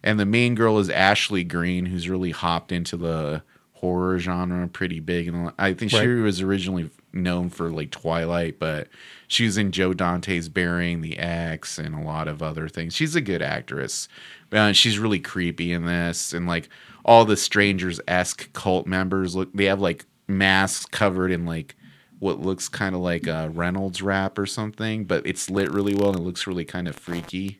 And 0.01 0.19
the 0.19 0.25
main 0.25 0.55
girl 0.55 0.79
is 0.79 0.89
Ashley 0.89 1.43
Greene, 1.43 1.85
who's 1.85 2.09
really 2.09 2.31
hopped 2.31 2.71
into 2.71 2.97
the 2.97 3.43
horror 3.73 4.17
genre 4.17 4.67
pretty 4.67 4.99
big. 4.99 5.27
And 5.27 5.53
I 5.59 5.75
think 5.75 5.91
she 5.91 6.07
was 6.07 6.41
originally 6.41 6.89
known 7.13 7.49
for 7.49 7.69
like 7.69 7.91
Twilight, 7.91 8.57
but 8.57 8.87
she 9.27 9.45
was 9.45 9.55
in 9.55 9.71
Joe 9.71 9.93
Dante's 9.93 10.49
Burying 10.49 11.01
the 11.01 11.19
Ex 11.19 11.77
and 11.77 11.93
a 11.93 12.01
lot 12.01 12.27
of 12.27 12.41
other 12.41 12.67
things. 12.67 12.95
She's 12.95 13.15
a 13.15 13.21
good 13.21 13.43
actress. 13.43 14.07
Uh, 14.51 14.71
she's 14.71 14.97
really 14.97 15.19
creepy 15.19 15.71
in 15.71 15.85
this. 15.85 16.33
And 16.33 16.47
like 16.47 16.67
all 17.05 17.25
the 17.25 17.37
strangers 17.37 18.01
esque 18.07 18.51
cult 18.53 18.87
members 18.87 19.35
look, 19.35 19.53
they 19.53 19.65
have 19.65 19.79
like 19.79 20.05
masks 20.27 20.85
covered 20.85 21.31
in 21.31 21.45
like 21.45 21.75
what 22.19 22.39
looks 22.39 22.69
kind 22.69 22.95
of 22.95 23.01
like 23.01 23.27
a 23.27 23.49
Reynolds 23.53 24.01
wrap 24.01 24.37
or 24.39 24.45
something, 24.45 25.03
but 25.03 25.25
it's 25.27 25.49
lit 25.49 25.71
really 25.71 25.93
well 25.93 26.09
and 26.11 26.19
it 26.19 26.23
looks 26.23 26.47
really 26.47 26.63
kind 26.65 26.87
of 26.87 26.95
freaky. 26.95 27.59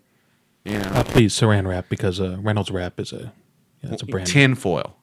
Know, 0.66 0.80
Uh, 0.80 1.04
please 1.04 1.34
saran 1.38 1.68
wrap 1.68 1.90
because 1.90 2.22
uh, 2.22 2.38
Reynolds 2.40 2.72
wrap 2.72 2.98
is 3.00 3.12
a 3.12 3.34
yeah, 3.82 3.90
that's 3.90 4.04
a 4.04 4.06
brand. 4.06 4.28
tin 4.28 4.56
foil. 4.56 4.96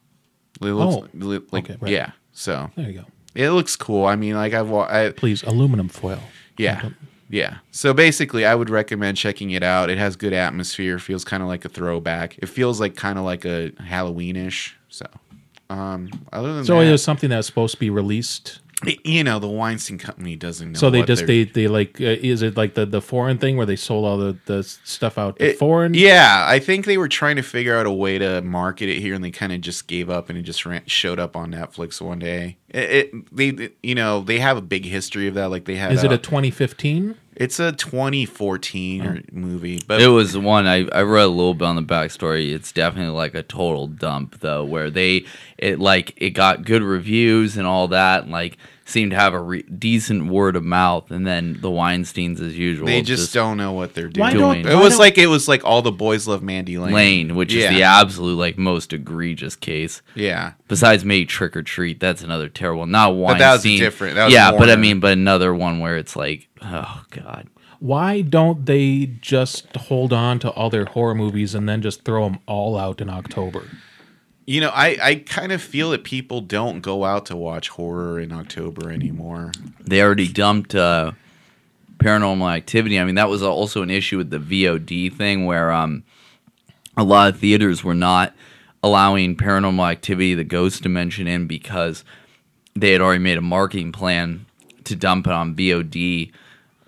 It 0.62 0.64
looks 0.66 0.96
Oh, 0.96 1.08
li- 1.26 1.40
like 1.52 1.64
okay, 1.70 1.76
right. 1.80 1.92
yeah. 1.92 2.12
So 2.32 2.70
There 2.76 2.86
you 2.88 3.00
go. 3.00 3.04
it 3.34 3.50
looks 3.50 3.76
cool. 3.76 4.06
I 4.06 4.16
mean, 4.16 4.34
like 4.36 4.54
I've 4.54 4.72
I, 4.72 5.10
Please 5.10 5.42
aluminum 5.42 5.88
foil. 5.88 6.20
yeah. 6.56 6.88
Yeah. 7.28 7.58
So 7.70 7.92
basically, 7.94 8.44
I 8.44 8.54
would 8.56 8.70
recommend 8.70 9.16
checking 9.18 9.50
it 9.52 9.62
out. 9.62 9.88
It 9.90 9.98
has 9.98 10.16
good 10.16 10.32
atmosphere. 10.32 10.98
Feels 10.98 11.24
kind 11.24 11.42
of 11.42 11.48
like 11.48 11.64
a 11.64 11.68
throwback. 11.68 12.36
It 12.38 12.46
feels 12.48 12.80
like 12.80 12.96
kind 12.96 13.18
of 13.20 13.24
like 13.24 13.44
a 13.44 13.70
Halloweenish. 13.80 14.72
So, 14.88 15.06
um, 15.70 16.10
other 16.32 16.52
than 16.54 16.64
So 16.64 16.80
that, 16.80 16.86
it 16.86 16.90
was 16.92 17.02
something 17.02 17.30
that's 17.30 17.46
supposed 17.46 17.74
to 17.74 17.80
be 17.80 17.88
released. 17.90 18.60
it- 18.86 19.04
you 19.06 19.22
know, 19.22 19.38
the 19.38 19.46
Weinstein 19.46 19.98
Company 19.98 20.36
doesn't 20.36 20.72
know. 20.72 20.78
So 20.78 20.88
they 20.90 21.00
what 21.00 21.06
just 21.06 21.26
they're- 21.26 21.44
they 21.44 21.50
they 21.52 21.68
like 21.68 22.00
uh, 22.00 22.04
is 22.04 22.40
it 22.42 22.56
like 22.56 22.74
the 22.74 22.86
the 22.86 23.00
foreign 23.02 23.36
thing 23.38 23.56
where 23.58 23.66
they 23.66 23.76
sold 23.76 24.04
all 24.06 24.16
the 24.18 24.36
the 24.46 24.62
stuff 24.62 25.18
out 25.18 25.38
to 25.38 25.50
It- 25.50 25.58
foreign? 25.58 25.92
Yeah, 25.94 26.44
I 26.48 26.58
think 26.60 26.86
they 26.86 26.96
were 26.96 27.08
trying 27.08 27.36
to 27.36 27.42
figure 27.42 27.76
out 27.76 27.84
a 27.86 27.90
way 27.92 28.18
to 28.18 28.40
market 28.42 28.88
it 28.88 28.98
here, 29.00 29.14
and 29.14 29.22
they 29.22 29.30
kind 29.30 29.52
of 29.52 29.60
just 29.60 29.86
gave 29.86 30.08
up, 30.10 30.28
and 30.30 30.38
it 30.38 30.42
just 30.42 30.64
ran, 30.64 30.82
showed 30.86 31.18
up 31.20 31.36
on 31.36 31.52
Netflix 31.52 32.00
one 32.00 32.18
day. 32.20 32.56
It, 32.70 32.90
it 33.14 33.36
they 33.36 33.68
you 33.82 33.94
know 33.94 34.22
they 34.22 34.38
have 34.38 34.56
a 34.56 34.62
big 34.62 34.86
history 34.86 35.28
of 35.28 35.34
that. 35.34 35.50
Like 35.50 35.66
they 35.66 35.76
had 35.76 35.92
Is 35.92 36.02
it 36.02 36.10
a 36.10 36.16
2015? 36.18 37.16
It's 37.40 37.58
a 37.58 37.72
2014 37.72 39.06
or 39.06 39.14
hmm. 39.16 39.40
movie, 39.40 39.80
but 39.86 40.02
It 40.02 40.08
was 40.08 40.36
one 40.36 40.66
I, 40.66 40.86
I 40.92 41.00
read 41.00 41.24
a 41.24 41.28
little 41.28 41.54
bit 41.54 41.64
on 41.64 41.74
the 41.74 41.82
backstory. 41.82 42.52
It's 42.52 42.70
definitely 42.70 43.14
like 43.14 43.34
a 43.34 43.42
total 43.42 43.86
dump 43.86 44.40
though, 44.40 44.62
where 44.62 44.90
they 44.90 45.24
it 45.56 45.80
like 45.80 46.12
it 46.18 46.30
got 46.30 46.66
good 46.66 46.82
reviews 46.82 47.56
and 47.56 47.66
all 47.66 47.88
that, 47.88 48.24
and 48.24 48.30
like 48.30 48.58
seemed 48.90 49.12
to 49.12 49.16
have 49.16 49.32
a 49.34 49.40
re- 49.40 49.62
decent 49.62 50.26
word 50.26 50.56
of 50.56 50.64
mouth, 50.64 51.10
and 51.10 51.26
then 51.26 51.58
the 51.60 51.70
Weinstein's 51.70 52.40
as 52.40 52.58
usual. 52.58 52.86
they 52.86 53.00
just, 53.02 53.32
don't 53.32 53.56
know 53.56 53.72
what 53.72 53.94
they're 53.94 54.08
doing. 54.08 54.24
Why 54.26 54.32
don't- 54.34 54.66
it 54.66 54.74
was 54.76 54.98
like 54.98 55.16
it 55.18 55.28
was 55.28 55.48
like 55.48 55.64
all 55.64 55.82
the 55.82 55.92
boys 55.92 56.26
love 56.26 56.42
Mandy 56.42 56.76
Lane. 56.78 56.92
Lane, 56.92 57.34
which 57.36 57.52
Yeah. 57.54 57.70
is 57.70 57.76
the 57.76 57.82
absolute 57.84 58.36
like 58.36 58.58
most 58.58 58.92
egregious 58.92 59.56
case. 59.56 60.02
Yeah, 60.14 60.52
Besides 60.68 61.04
maybe 61.04 61.26
Trick 61.26 61.56
or 61.56 61.62
Treat, 61.62 62.00
that's 62.00 62.22
another 62.22 62.48
terrible. 62.48 62.86
Not 62.86 63.14
Weinstein. 63.16 63.34
But 63.34 63.38
that 63.38 63.52
was 63.52 63.62
different- 63.78 64.14
that 64.16 64.24
was 64.26 64.34
yeah, 64.34 64.50
but 64.52 64.68
I 64.68 64.76
mean, 64.76 65.00
but 65.00 65.12
another 65.12 65.54
one 65.54 65.78
where 65.78 65.96
it's 65.96 66.16
like, 66.16 66.48
oh 66.62 67.04
god. 67.10 67.48
Why 67.78 68.20
don't 68.20 68.66
they 68.66 69.06
just 69.22 69.74
hold 69.74 70.12
on 70.12 70.38
to 70.40 70.50
all 70.50 70.68
their 70.68 70.84
horror 70.84 71.14
movies 71.14 71.54
and 71.54 71.66
then 71.66 71.80
just 71.80 72.04
throw 72.04 72.24
them 72.24 72.38
all 72.46 72.76
out 72.76 73.00
in 73.00 73.08
October? 73.08 73.62
You 74.50 74.60
know, 74.60 74.70
I 74.74 74.96
I 75.10 75.14
kind 75.14 75.52
of 75.52 75.62
feel 75.62 75.90
that 75.90 76.02
people 76.04 76.40
don't 76.40 76.80
go 76.80 77.04
out 77.04 77.26
to 77.26 77.36
watch 77.36 77.68
horror 77.68 78.18
in 78.18 78.32
October 78.32 78.90
anymore. 78.90 79.52
they 79.84 80.02
already 80.02 80.26
dumped 80.26 80.74
uh, 80.74 81.12
paranormal 81.98 82.50
activity 82.56 82.98
i 82.98 83.04
mean 83.04 83.14
that 83.14 83.28
was 83.28 83.42
also 83.42 83.82
an 83.82 83.90
issue 83.90 84.16
with 84.16 84.30
the 84.30 84.38
vod 84.38 85.14
thing 85.16 85.44
where 85.44 85.70
um, 85.70 86.02
a 86.96 87.04
lot 87.04 87.28
of 87.34 87.38
theaters 87.38 87.84
were 87.84 87.94
not 87.94 88.34
allowing 88.82 89.36
paranormal 89.36 89.86
activity 89.90 90.34
the 90.34 90.42
ghost 90.44 90.82
dimension 90.82 91.26
in 91.26 91.46
because 91.46 92.02
they 92.74 92.92
had 92.92 93.02
already 93.02 93.22
made 93.22 93.36
a 93.36 93.42
marketing 93.42 93.92
plan 93.92 94.46
to 94.84 94.96
dump 94.96 95.26
it 95.26 95.32
on 95.32 95.54
vod 95.54 96.30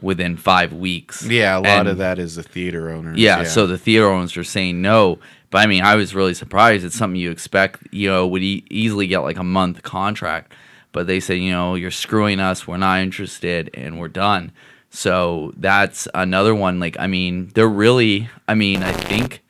within 0.00 0.34
five 0.36 0.72
weeks 0.72 1.24
Yeah, 1.26 1.58
a 1.58 1.60
lot 1.60 1.66
And- 1.80 1.88
of 1.90 1.98
that 1.98 2.18
is 2.18 2.36
the 2.36 2.42
theater 2.42 2.90
owners. 2.90 3.18
yeah, 3.18 3.44
so 3.44 3.66
the 3.66 3.78
theater 3.78 4.08
owners 4.08 4.36
are 4.38 4.44
saying 4.44 4.80
no. 4.80 5.18
But 5.52 5.58
I 5.58 5.66
mean, 5.66 5.84
I 5.84 5.94
was 5.94 6.14
really 6.14 6.34
surprised. 6.34 6.84
It's 6.84 6.96
something 6.96 7.20
you 7.20 7.30
expect, 7.30 7.86
you 7.92 8.08
know, 8.08 8.26
would 8.26 8.42
e- 8.42 8.64
easily 8.70 9.06
get 9.06 9.20
like 9.20 9.36
a 9.36 9.44
month 9.44 9.82
contract. 9.84 10.54
But 10.90 11.06
they 11.06 11.20
said, 11.20 11.34
you 11.34 11.52
know, 11.52 11.74
you're 11.74 11.90
screwing 11.92 12.40
us. 12.40 12.66
We're 12.66 12.78
not 12.78 13.00
interested 13.02 13.70
and 13.74 14.00
we're 14.00 14.08
done. 14.08 14.50
So 14.90 15.52
that's 15.56 16.08
another 16.14 16.54
one. 16.54 16.80
Like, 16.80 16.96
I 16.98 17.06
mean, 17.06 17.50
they're 17.54 17.68
really, 17.68 18.28
I 18.48 18.54
mean, 18.54 18.82
I 18.82 18.92
think 18.92 19.42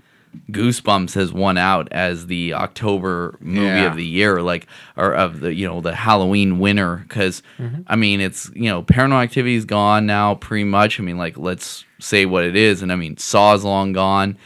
Goosebumps 0.50 1.14
has 1.14 1.32
won 1.32 1.58
out 1.58 1.88
as 1.92 2.26
the 2.26 2.54
October 2.54 3.36
movie 3.40 3.66
Yeah. 3.66 3.90
of 3.90 3.96
the 3.96 4.06
year, 4.06 4.40
like, 4.40 4.66
or 4.96 5.12
of 5.12 5.40
the, 5.40 5.52
you 5.54 5.66
know, 5.66 5.80
the 5.80 5.94
Halloween 5.94 6.58
winner. 6.58 7.04
Because, 7.08 7.42
mm-hmm. 7.58 7.82
I 7.86 7.96
mean, 7.96 8.20
it's, 8.20 8.50
you 8.54 8.68
know, 8.70 8.82
paranormal 8.82 9.22
activity 9.22 9.56
is 9.56 9.64
gone 9.64 10.06
now 10.06 10.36
pretty 10.36 10.64
much. 10.64 11.00
I 11.00 11.02
mean, 11.02 11.18
like, 11.18 11.36
let's 11.38 11.84
say 12.00 12.24
what 12.24 12.44
it 12.44 12.56
is. 12.56 12.82
And 12.82 12.92
I 12.92 12.96
mean, 12.96 13.16
Saw's 13.18 13.64
long 13.64 13.92
gone. 13.92 14.36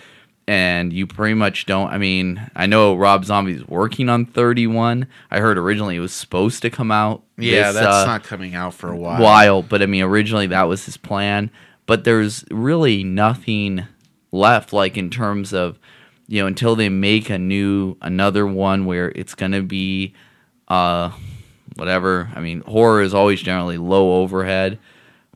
And 0.49 0.93
you 0.93 1.09
pretty 1.09 1.35
much 1.35 1.67
don't. 1.67 1.89
I 1.89 1.99
mean, 1.99 2.51
I 2.55 2.67
know 2.67 2.95
Rob 2.95 3.25
Zombie's 3.25 3.67
working 3.67 4.09
on 4.09 4.27
31. 4.27 5.09
I 5.29 5.41
heard 5.41 5.59
originally 5.59 5.97
it 5.97 6.01
was 6.01 6.13
supposed 6.13 6.63
to 6.63 6.71
come 6.71 6.93
out. 6.93 7.25
yeah, 7.37 7.73
this, 7.73 7.83
that's 7.83 8.05
uh, 8.05 8.07
not 8.07 8.23
coming 8.23 8.55
out 8.55 8.73
for 8.73 8.89
a 8.89 8.97
while. 8.97 9.21
while, 9.21 9.63
but 9.63 9.83
I 9.83 9.87
mean, 9.87 10.05
originally 10.05 10.47
that 10.49 10.65
was 10.65 10.85
his 10.85 10.97
plan. 10.97 11.51
But 11.87 12.05
there's 12.05 12.45
really 12.51 13.03
nothing 13.03 13.87
left, 14.31 14.73
like 14.73 14.97
in 14.97 15.11
terms 15.11 15.53
of, 15.53 15.81
you 16.29 16.41
know, 16.41 16.47
until 16.47 16.77
they 16.77 16.89
make 16.89 17.29
a 17.29 17.39
new 17.39 17.97
another 18.01 18.47
one 18.47 18.87
where 18.87 19.11
it's 19.17 19.35
gonna 19.35 19.63
be, 19.63 20.15
uh, 20.69 21.11
whatever. 21.75 22.31
I 22.35 22.41
mean, 22.41 22.63
horror 22.63 23.03
is 23.03 23.15
always 23.15 23.41
generally 23.41 23.79
low 23.79 24.21
overhead 24.23 24.79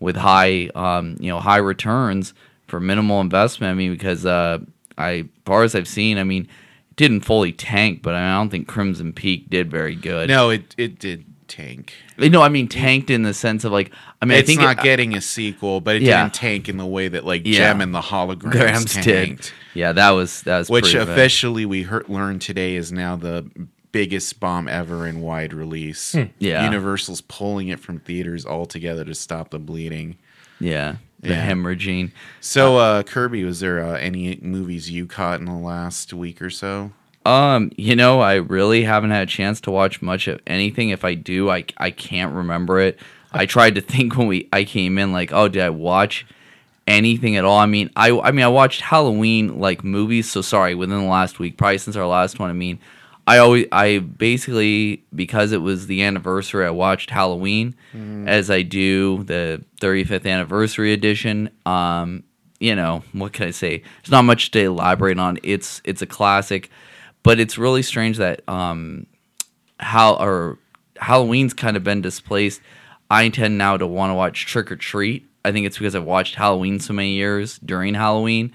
with 0.01 0.17
high, 0.17 0.71
um, 0.75 1.17
you 1.21 1.31
know, 1.31 1.39
high 1.39 1.59
returns 1.59 2.33
for 2.67 2.81
minimal 2.81 3.21
investment. 3.21 3.71
I 3.71 3.75
mean, 3.75 3.93
because 3.93 4.25
uh, 4.27 4.59
I, 4.99 5.11
as 5.11 5.25
far 5.45 5.63
as 5.63 5.75
I've 5.75 5.89
seen, 5.89 6.19
I 6.19 6.25
mean, 6.25 6.43
it 6.91 6.97
didn't 6.97 7.21
fully 7.23 7.53
tank, 7.53 8.03
but 8.03 8.15
I 8.15 8.37
don't 8.37 8.51
think 8.51 8.69
Crimson 8.69 9.13
Peak 9.13 9.49
did 9.51 9.71
very 9.71 9.95
good. 9.95 10.29
No, 10.29 10.51
it 10.51 10.75
it 10.79 10.99
did 10.99 11.25
tank. 11.49 11.95
Eh, 12.19 12.29
no, 12.29 12.43
I 12.43 12.49
mean 12.49 12.69
tanked 12.69 13.11
in 13.11 13.23
the 13.23 13.35
sense 13.35 13.65
of 13.65 13.73
like 13.73 13.91
I 14.23 14.25
mean 14.27 14.39
it's 14.39 14.47
I 14.47 14.53
think 14.53 14.61
not 14.61 14.79
it, 14.79 14.85
getting 14.85 15.15
a 15.17 15.21
sequel, 15.21 15.81
but 15.81 15.97
it 15.97 16.03
Yeah. 16.03 16.23
didn't 16.23 16.35
tank 16.35 16.69
in 16.69 16.77
the 16.77 16.87
way 16.87 17.09
that 17.09 17.25
like 17.25 17.43
Yeah. 17.45 17.59
Jem 17.73 17.81
and 17.81 17.95
the 17.95 18.01
holograms 18.01 18.51
Grams 18.53 18.95
did. 18.95 19.03
tanked. 19.05 19.53
Yeah, 19.75 19.93
that 19.93 20.11
was 20.11 20.43
that 20.43 20.59
was 20.59 20.71
Which 20.71 20.93
pretty 20.93 20.99
bad. 20.99 21.09
officially 21.09 21.67
we 21.67 21.83
heard, 21.83 22.09
learned 22.09 22.41
today 22.43 22.77
is 22.77 22.93
now 22.93 23.17
the 23.17 23.47
biggest 23.93 24.39
bomb 24.39 24.69
ever 24.69 25.07
in 25.09 25.21
wide 25.21 25.53
release. 25.53 26.13
Hmm. 26.13 26.25
Yeah. 26.39 26.63
Universal's 26.65 27.23
pulling 27.23 27.67
it 27.69 27.81
from 27.81 27.99
theaters 27.99 28.47
altogether 28.47 29.05
to 29.05 29.15
stop 29.17 29.51
the 29.51 29.59
bleeding. 29.59 30.17
Yeah, 30.61 30.97
the 31.21 31.31
Yeah. 31.31 31.49
hemorrhaging. 31.51 32.11
So, 32.41 32.79
uh, 32.79 33.03
Kirby, 33.03 33.45
was 33.45 33.61
there 33.61 33.85
uh, 33.85 33.97
any 33.99 34.39
movies 34.43 34.91
you 34.91 35.07
caught 35.07 35.39
in 35.41 35.47
the 35.47 35.53
last 35.53 36.13
week 36.13 36.41
or 36.43 36.51
so? 36.51 36.93
Um, 37.27 37.71
you 37.77 37.95
know, 37.95 38.21
I 38.21 38.37
really 38.37 38.85
haven't 38.85 39.11
had 39.11 39.23
a 39.25 39.31
chance 39.31 39.61
to 39.63 39.71
watch 39.71 40.01
much 40.01 40.27
of 40.29 40.41
anything. 40.47 40.89
If 40.89 41.05
I 41.05 41.15
do, 41.15 41.51
I 41.51 41.65
I 41.77 41.91
can't 41.91 42.35
remember 42.35 42.81
it. 42.81 42.99
I 43.33 43.45
tried 43.47 43.75
to 43.75 43.81
think 43.93 44.17
when 44.17 44.27
we 44.27 44.49
I 44.53 44.65
came 44.65 44.97
in 44.99 45.13
like, 45.13 45.31
oh, 45.33 45.47
did 45.49 45.63
I 45.63 45.71
watch 45.71 46.27
anything 46.87 47.37
at 47.37 47.45
all? 47.45 47.59
I 47.59 47.67
mean, 47.67 47.91
I 47.95 48.11
I 48.19 48.31
mean, 48.33 48.45
I 48.45 48.49
watched 48.49 48.81
Halloween 48.81 49.59
like 49.61 49.85
movies. 49.85 50.31
So 50.31 50.41
sorry, 50.41 50.75
within 50.75 50.99
the 50.99 51.05
last 51.05 51.39
week, 51.39 51.59
probably 51.59 51.77
since 51.79 51.95
our 51.97 52.07
last 52.07 52.39
one. 52.39 52.49
I 52.49 52.55
mean, 52.55 52.79
I 53.31 53.39
always 53.39 53.67
I 53.71 53.99
basically 53.99 55.05
because 55.15 55.53
it 55.53 55.59
was 55.63 55.87
the 55.87 56.03
anniversary, 56.03 56.67
I 56.67 56.71
watched 56.71 57.11
Halloween 57.11 57.77
as 58.27 58.51
I 58.51 58.63
do 58.63 59.23
the 59.23 59.65
35th 59.81 60.27
anniversary 60.29 60.93
edition. 60.93 61.49
Um, 61.65 62.25
you 62.59 62.75
know, 62.75 63.05
what 63.13 63.33
can 63.33 63.47
I 63.47 63.53
say? 63.53 63.85
There's 64.03 64.11
not 64.11 64.23
much 64.23 64.51
to 64.51 64.59
elaborate 64.59 65.21
on. 65.21 65.39
It's 65.45 65.81
it's 65.85 66.03
a 66.03 66.07
classic, 66.07 66.71
but 67.23 67.39
it's 67.39 67.57
really 67.57 67.83
strange 67.83 68.17
that 68.17 68.43
um 68.49 69.07
how 69.79 70.15
or 70.17 70.59
Halloween's 70.97 71.55
kind 71.55 71.77
of 71.77 71.85
been 71.85 72.03
displaced. 72.03 72.61
I 73.13 73.29
tend 73.29 73.57
now 73.57 73.77
to 73.77 73.87
want 73.87 74.11
to 74.11 74.15
watch 74.15 74.45
Trick 74.45 74.73
or 74.73 74.77
Treat. 74.77 75.25
I 75.45 75.53
think 75.53 75.67
it's 75.67 75.79
because 75.79 75.95
I've 75.95 76.03
watched 76.03 76.35
Halloween 76.35 76.81
so 76.81 76.95
many 76.95 77.13
years 77.13 77.59
during 77.59 77.95
Halloween. 77.95 78.53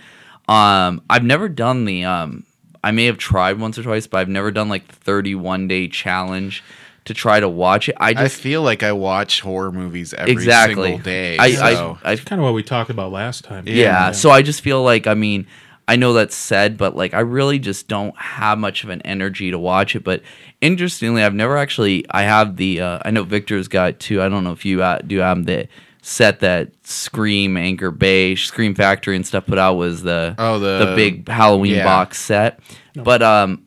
Um, 0.50 1.02
I've 1.10 1.24
never 1.24 1.48
done 1.48 1.86
the. 1.86 2.04
Um, 2.04 2.44
I 2.86 2.92
may 2.92 3.06
have 3.06 3.18
tried 3.18 3.60
once 3.60 3.80
or 3.80 3.84
twice, 3.84 4.06
but 4.06 4.20
I've 4.20 4.30
never 4.30 4.52
done 4.52 4.70
like 4.70 4.88
the 4.88 4.96
31 4.96 5.68
day 5.68 5.88
challenge 5.88 6.64
to 7.06 7.16
try 7.16 7.40
to 7.40 7.50
watch 7.50 7.90
it. 7.90 7.96
I 8.00 8.10
I 8.10 8.14
just 8.14 8.40
feel 8.40 8.62
like 8.62 8.84
I 8.84 8.92
watch 8.92 9.42
horror 9.42 9.72
movies 9.72 10.14
every 10.14 10.32
exactly 10.32 10.90
single 10.90 11.04
day. 11.04 11.36
I, 11.40 11.54
so. 11.56 11.98
I, 12.04 12.12
I 12.12 12.16
Kind 12.18 12.40
of 12.40 12.46
what 12.46 12.54
we 12.54 12.62
talked 12.62 12.92
about 12.92 13.12
last 13.12 13.44
time. 13.44 13.64
yeah, 13.68 14.12
so 14.12 14.30
I 14.30 14.44
just 14.44 14.62
feel 14.62 14.84
like 14.84 15.08
I 15.08 15.16
mean 15.16 15.48
I 15.88 15.96
know 15.96 16.14
that's 16.14 16.36
said, 16.36 16.78
but 16.78 16.96
like 16.96 17.16
I 17.16 17.22
really 17.22 17.58
just 17.58 17.88
don't 17.88 18.16
have 18.20 18.60
much 18.60 18.84
of 18.84 18.92
an 18.92 19.02
energy 19.02 19.50
to 19.50 19.58
watch 19.58 19.96
it. 19.96 20.04
But 20.04 20.22
interestingly, 20.62 21.24
I've 21.24 21.34
never 21.34 21.58
actually. 21.58 22.06
I 22.12 22.22
have 22.22 22.58
the. 22.58 22.82
Uh, 22.82 23.00
I 23.04 23.10
know 23.10 23.24
Victor's 23.24 23.68
got 23.68 24.00
two. 24.00 24.22
I 24.22 24.30
don't 24.30 24.44
know 24.44 24.52
if 24.52 24.64
you 24.64 24.84
uh, 24.84 25.00
do 25.00 25.18
have 25.20 25.44
the 25.46 25.68
set 26.08 26.40
that 26.42 26.70
Scream, 26.86 27.58
Anchor 27.58 27.90
Bay, 27.90 28.36
Scream 28.36 28.76
Factory, 28.76 29.16
and 29.16 29.26
stuff 29.26 29.48
put 29.48 29.58
out 29.58 29.74
was 29.74 30.04
the 30.04 30.36
Oh, 30.38 30.60
the- 30.60 30.86
the 30.86 30.96
big 30.96 31.28
Halloween 31.28 31.76
yeah. 31.78 31.84
box 31.84 32.20
set. 32.20 32.60
But 32.96 33.24
um, 33.24 33.64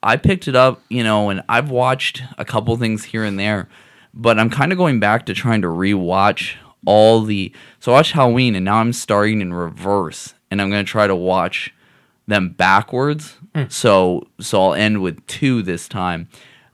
I 0.00 0.16
picked 0.16 0.46
it 0.46 0.54
up, 0.54 0.80
you 0.88 1.02
know, 1.02 1.30
and 1.30 1.42
I've 1.48 1.68
watched 1.70 2.22
a 2.38 2.44
couple 2.44 2.76
things 2.76 3.02
here 3.04 3.24
and 3.24 3.38
there, 3.40 3.68
but 4.14 4.38
I'm 4.38 4.50
kind 4.50 4.70
of 4.70 4.78
going 4.78 5.00
back 5.00 5.26
to 5.26 5.34
trying 5.34 5.62
to 5.62 5.68
rewatch 5.68 6.54
all 6.86 7.22
the. 7.22 7.52
So 7.80 7.90
I 7.90 7.96
watched 7.96 8.12
Halloween, 8.12 8.54
and 8.54 8.64
now 8.64 8.76
I'm 8.76 8.92
starting 8.92 9.40
in 9.40 9.52
reverse, 9.52 10.34
and 10.50 10.62
I'm 10.62 10.70
going 10.70 10.84
to 10.84 10.90
try 10.90 11.08
to 11.08 11.16
watch 11.16 11.74
them 12.28 12.50
backwards. 12.50 13.36
So 13.68 14.28
so 14.40 14.62
I'll 14.62 14.74
end 14.74 15.02
with 15.02 15.26
two 15.26 15.60
this 15.62 15.88
time. 15.88 16.28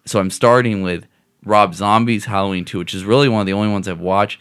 So 0.04 0.20
I'm 0.20 0.28
starting 0.30 0.82
with 0.82 1.06
Rob 1.42 1.74
Zombie's 1.74 2.26
Halloween 2.26 2.66
2, 2.66 2.78
which 2.78 2.92
is 2.92 3.04
really 3.04 3.30
one 3.30 3.40
of 3.40 3.46
the 3.46 3.54
only 3.54 3.70
ones 3.72 3.88
I've 3.88 3.98
watched. 3.98 4.38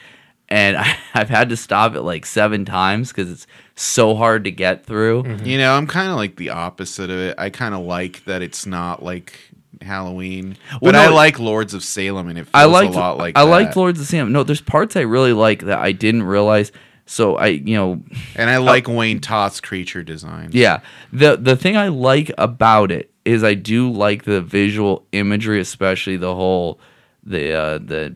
And 0.49 0.77
I, 0.77 0.95
I've 1.13 1.29
had 1.29 1.49
to 1.49 1.57
stop 1.57 1.95
it 1.95 2.01
like 2.01 2.25
seven 2.25 2.65
times 2.65 3.09
because 3.11 3.31
it's 3.31 3.47
so 3.75 4.15
hard 4.15 4.43
to 4.45 4.51
get 4.51 4.85
through. 4.85 5.37
You 5.43 5.57
know, 5.57 5.73
I'm 5.73 5.87
kind 5.87 6.09
of 6.09 6.15
like 6.17 6.35
the 6.37 6.49
opposite 6.49 7.09
of 7.09 7.17
it. 7.17 7.35
I 7.37 7.49
kind 7.49 7.73
of 7.75 7.81
like 7.85 8.23
that 8.25 8.41
it's 8.41 8.65
not 8.65 9.03
like 9.03 9.39
Halloween, 9.81 10.57
Well, 10.71 10.79
but 10.81 10.91
no, 10.93 10.99
I 11.01 11.07
like 11.09 11.37
Lords 11.39 11.73
of 11.73 11.83
Salem, 11.83 12.29
and 12.29 12.37
it 12.39 12.43
feels 12.43 12.51
I 12.53 12.65
liked 12.65 12.93
a 12.95 12.97
lot 12.97 13.17
like 13.17 13.37
I 13.37 13.43
that. 13.43 13.49
liked 13.51 13.75
Lords 13.75 13.99
of 13.99 14.07
Salem. 14.07 14.31
No, 14.31 14.43
there's 14.43 14.61
parts 14.61 14.95
I 14.95 15.01
really 15.01 15.33
like 15.33 15.63
that 15.63 15.79
I 15.79 15.91
didn't 15.91 16.23
realize. 16.23 16.71
So 17.07 17.35
I, 17.35 17.47
you 17.47 17.75
know, 17.75 18.01
and 18.35 18.49
I 18.49 18.57
like 18.57 18.87
Wayne 18.87 19.19
Toth's 19.19 19.59
creature 19.61 20.01
design. 20.01 20.49
yeah. 20.53 20.79
The 21.13 21.35
the 21.37 21.55
thing 21.55 21.75
I 21.77 21.89
like 21.89 22.31
about 22.37 22.91
it 22.91 23.11
is 23.25 23.43
I 23.43 23.53
do 23.53 23.91
like 23.91 24.23
the 24.23 24.41
visual 24.41 25.05
imagery, 25.11 25.59
especially 25.59 26.17
the 26.17 26.33
whole 26.33 26.79
the 27.23 27.53
uh 27.53 27.77
the 27.79 28.15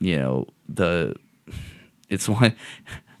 you 0.00 0.18
know 0.18 0.46
the 0.68 1.14
it's 2.08 2.28
one 2.28 2.54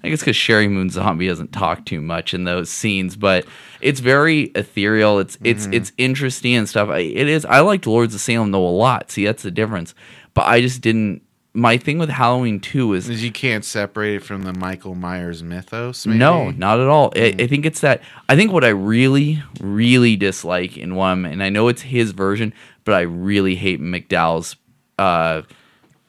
I 0.06 0.08
guess 0.08 0.20
because 0.20 0.36
Sheri 0.36 0.70
Moon 0.70 0.88
Zombie 0.88 1.26
doesn't 1.26 1.52
talk 1.52 1.84
too 1.84 2.00
much 2.00 2.32
in 2.32 2.44
those 2.44 2.70
scenes, 2.70 3.16
but 3.16 3.44
it's 3.80 3.98
very 3.98 4.44
ethereal. 4.54 5.18
It's 5.18 5.36
it's 5.42 5.66
it's 5.72 5.92
interesting 5.98 6.54
and 6.54 6.68
stuff. 6.68 6.88
I, 6.90 6.98
it 6.98 7.28
is. 7.28 7.44
I 7.44 7.60
liked 7.60 7.88
Lords 7.88 8.14
of 8.14 8.20
Salem 8.20 8.52
though 8.52 8.66
a 8.66 8.70
lot. 8.70 9.10
See, 9.10 9.24
that's 9.24 9.42
the 9.42 9.50
difference. 9.50 9.94
But 10.32 10.46
I 10.46 10.60
just 10.60 10.80
didn't. 10.80 11.22
My 11.54 11.78
thing 11.78 11.98
with 11.98 12.10
Halloween 12.10 12.60
two 12.60 12.92
is 12.92 13.08
Is 13.08 13.24
you 13.24 13.32
can't 13.32 13.64
separate 13.64 14.16
it 14.16 14.22
from 14.22 14.42
the 14.42 14.52
Michael 14.52 14.94
Myers 14.94 15.42
mythos. 15.42 16.06
Maybe? 16.06 16.18
no, 16.18 16.50
not 16.50 16.78
at 16.78 16.86
all. 16.86 17.12
I, 17.16 17.34
I 17.38 17.46
think 17.48 17.66
it's 17.66 17.80
that. 17.80 18.02
I 18.28 18.36
think 18.36 18.52
what 18.52 18.62
I 18.62 18.68
really, 18.68 19.42
really 19.60 20.14
dislike 20.14 20.76
in 20.76 20.94
one, 20.94 21.24
and 21.24 21.42
I 21.42 21.48
know 21.48 21.66
it's 21.66 21.82
his 21.82 22.12
version, 22.12 22.52
but 22.84 22.94
I 22.94 23.00
really 23.00 23.56
hate 23.56 23.80
McDowell's 23.80 24.54
uh, 24.98 25.42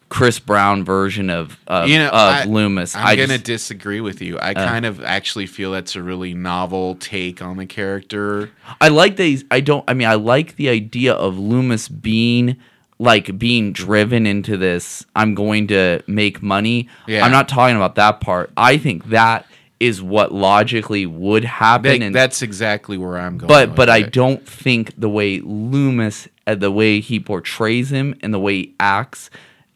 Chris 0.10 0.39
Brown 0.39 0.84
version 0.86 1.30
of 1.30 1.58
of, 1.67 1.89
You 1.89 2.00
know, 2.00 2.08
of 2.08 2.13
I- 2.13 2.43
Loomis. 2.46 2.96
I'm 2.96 3.06
I 3.06 3.15
gonna 3.15 3.36
Uh. 3.36 3.39
disagree 3.43 4.00
with 4.02 4.22
you. 4.22 4.39
I 4.41 4.54
kind 4.54 4.86
of 4.86 5.04
actually 5.04 5.48
feel 5.48 5.72
that's 5.72 5.96
a 5.96 6.02
really 6.04 6.34
novel 6.34 6.96
take 6.96 7.41
on 7.41 7.58
the 7.58 7.65
character. 7.65 8.50
I 8.80 8.88
like 8.88 9.17
these. 9.17 9.43
I 9.52 9.60
don't. 9.60 9.84
I 9.88 9.93
mean, 9.93 10.08
I 10.08 10.15
like 10.15 10.56
the 10.56 10.70
idea 10.70 11.13
of 11.13 11.38
Loomis 11.38 11.89
being 11.89 12.56
like 13.00 13.38
being 13.38 13.74
driven 13.74 14.26
into 14.26 14.58
this. 14.58 15.06
I'm 15.15 15.36
going 15.36 15.67
to 15.67 16.02
make 16.08 16.41
money. 16.41 16.88
Yeah. 17.06 17.24
I'm 17.26 17.32
not 17.32 17.48
talking 17.48 17.76
about 17.76 17.96
that 17.96 18.22
part. 18.22 18.50
I 18.58 18.78
think 18.78 19.10
that 19.10 19.46
is 19.80 20.02
what 20.02 20.34
logically 20.34 21.06
would 21.06 21.43
happen. 21.43 22.00
That- 22.00 22.06
and 22.08 22.15
that's 22.15 22.41
exactly 22.41 22.98
where 22.98 23.17
I'm 23.20 23.38
going. 23.38 23.48
but 23.50 23.76
but 23.76 23.89
I 23.89 24.02
don't 24.04 24.48
think 24.48 24.93
the 24.98 25.10
way 25.10 25.41
Loomis, 25.41 26.28
uh, 26.48 26.56
the 26.56 26.72
way 26.72 27.00
he 27.00 27.20
portrays 27.20 27.91
him, 27.91 28.15
and 28.24 28.34
the 28.34 28.39
way 28.39 28.56
he 28.56 28.74
acts 28.80 29.30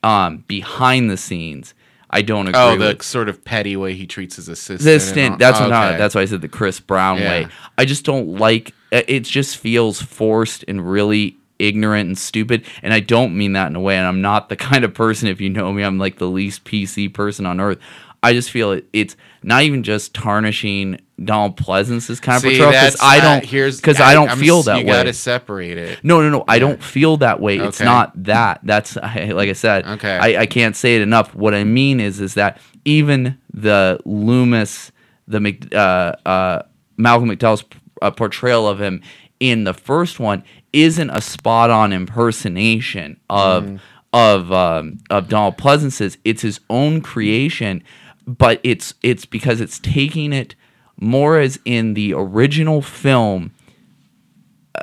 um, 0.04 0.44
behind 0.48 1.10
the 1.10 1.18
scenes, 1.18 1.74
I 2.10 2.22
don't 2.22 2.48
agree 2.48 2.60
Oh, 2.62 2.76
the 2.78 2.88
with. 2.88 3.04
sort 3.04 3.30
of 3.30 3.44
petty 3.46 3.76
way 3.78 3.94
he 3.94 4.06
treats 4.06 4.36
his 4.36 4.50
assistant. 4.50 4.82
This 4.82 5.04
and 5.08 5.12
stint, 5.12 5.32
all- 5.34 5.38
that's 5.38 5.60
what 5.60 5.72
okay. 5.72 5.98
that's 5.98 6.16
why 6.16 6.22
I 6.22 6.26
said 6.26 6.42
the 6.42 6.48
Chris 6.50 6.80
Brown 6.80 7.18
Yeah. 7.20 7.30
way. 7.30 7.48
I 7.78 7.86
just 7.86 8.04
don't 8.06 8.36
like. 8.38 8.74
uh, 8.92 9.02
It 9.08 9.22
just 9.22 9.58
feels 9.58 10.02
forced 10.02 10.66
and 10.68 10.90
really 10.90 11.38
ignorant 11.60 12.08
and 12.08 12.18
stupid. 12.18 12.66
And 12.84 12.94
I 12.94 13.00
don't 13.00 13.38
mean 13.38 13.54
that 13.54 13.68
in 13.68 13.76
a 13.76 13.80
way. 13.80 13.96
And 13.96 14.06
I'm 14.08 14.22
not 14.22 14.50
the 14.50 14.56
kind 14.70 14.84
of 14.84 14.94
person. 14.94 15.28
If 15.30 15.40
you 15.40 15.50
know 15.50 15.72
me, 15.72 15.84
I'm 15.84 15.98
like 16.00 16.18
the 16.18 16.28
least 16.28 16.64
PC 16.66 17.14
person 17.14 17.46
on 17.46 17.60
earth. 17.62 17.78
I 18.24 18.34
just 18.34 18.52
feel 18.52 18.72
it, 18.72 18.86
it's 18.94 19.16
not 19.44 19.64
even 19.64 19.82
just 19.84 20.14
tarnishing 20.14 21.00
Donald 21.24 21.58
Pleasence's 21.58 22.20
kind 22.20 22.38
of 22.38 22.42
See, 22.42 22.58
portrayal 22.58 22.72
because 22.72 22.98
I 23.02 23.20
don't 23.20 23.46
here's 23.46 23.80
because 23.80 24.00
I, 24.00 24.14
don't 24.14 24.30
I'm 24.30 24.40
feel 24.40 24.64
that 24.64 24.80
you 24.80 24.86
way. 24.86 24.92
You 24.92 24.98
gotta 25.00 25.14
separate 25.14 25.78
it. 25.78 26.04
No, 26.04 26.22
no, 26.22 26.30
no. 26.30 26.44
I 26.48 26.60
don't 26.60 26.82
feel 26.82 27.18
that 27.18 27.40
way. 27.40 27.58
It's 27.58 27.80
not 27.80 28.12
that. 28.24 28.62
That's 28.64 28.98
I, 28.98 29.26
like 29.36 29.50
I 29.50 29.54
said. 29.54 29.86
Okay. 29.86 30.18
I, 30.18 30.42
I 30.42 30.46
can't 30.46 30.76
say 30.76 30.96
it 30.96 31.02
enough. 31.02 31.36
What 31.36 31.54
I 31.54 31.64
mean 31.64 32.00
is, 32.00 32.20
is 32.20 32.34
that 32.36 32.60
even 32.86 33.38
the 33.54 34.00
Loomis, 34.06 34.92
the 35.28 35.58
uh, 35.74 36.28
uh, 36.28 36.64
Malcolm 36.98 37.30
McDowell's 37.30 37.64
uh, 38.02 38.12
portrayal 38.12 38.68
of 38.68 38.82
him 38.82 39.02
in 39.40 39.64
the 39.64 39.74
first 39.74 40.20
one 40.20 40.44
isn't 40.74 41.10
a 41.10 41.22
spot 41.22 41.70
on 41.70 41.92
impersonation 41.94 43.20
of 43.30 43.64
Mm. 43.64 43.80
of 44.14 44.52
um, 44.52 44.98
of 45.10 45.28
Donald 45.30 45.58
Pleasence's. 45.58 46.18
It's 46.24 46.42
his 46.42 46.60
own 46.70 47.02
creation, 47.02 47.84
but 48.26 48.60
it's 48.64 48.94
it's 49.04 49.26
because 49.26 49.62
it's 49.62 49.80
taking 49.80 50.34
it 50.34 50.56
more 51.02 51.40
as 51.40 51.60
in 51.66 51.96
the 51.96 52.14
original 52.14 52.82
film 52.82 53.52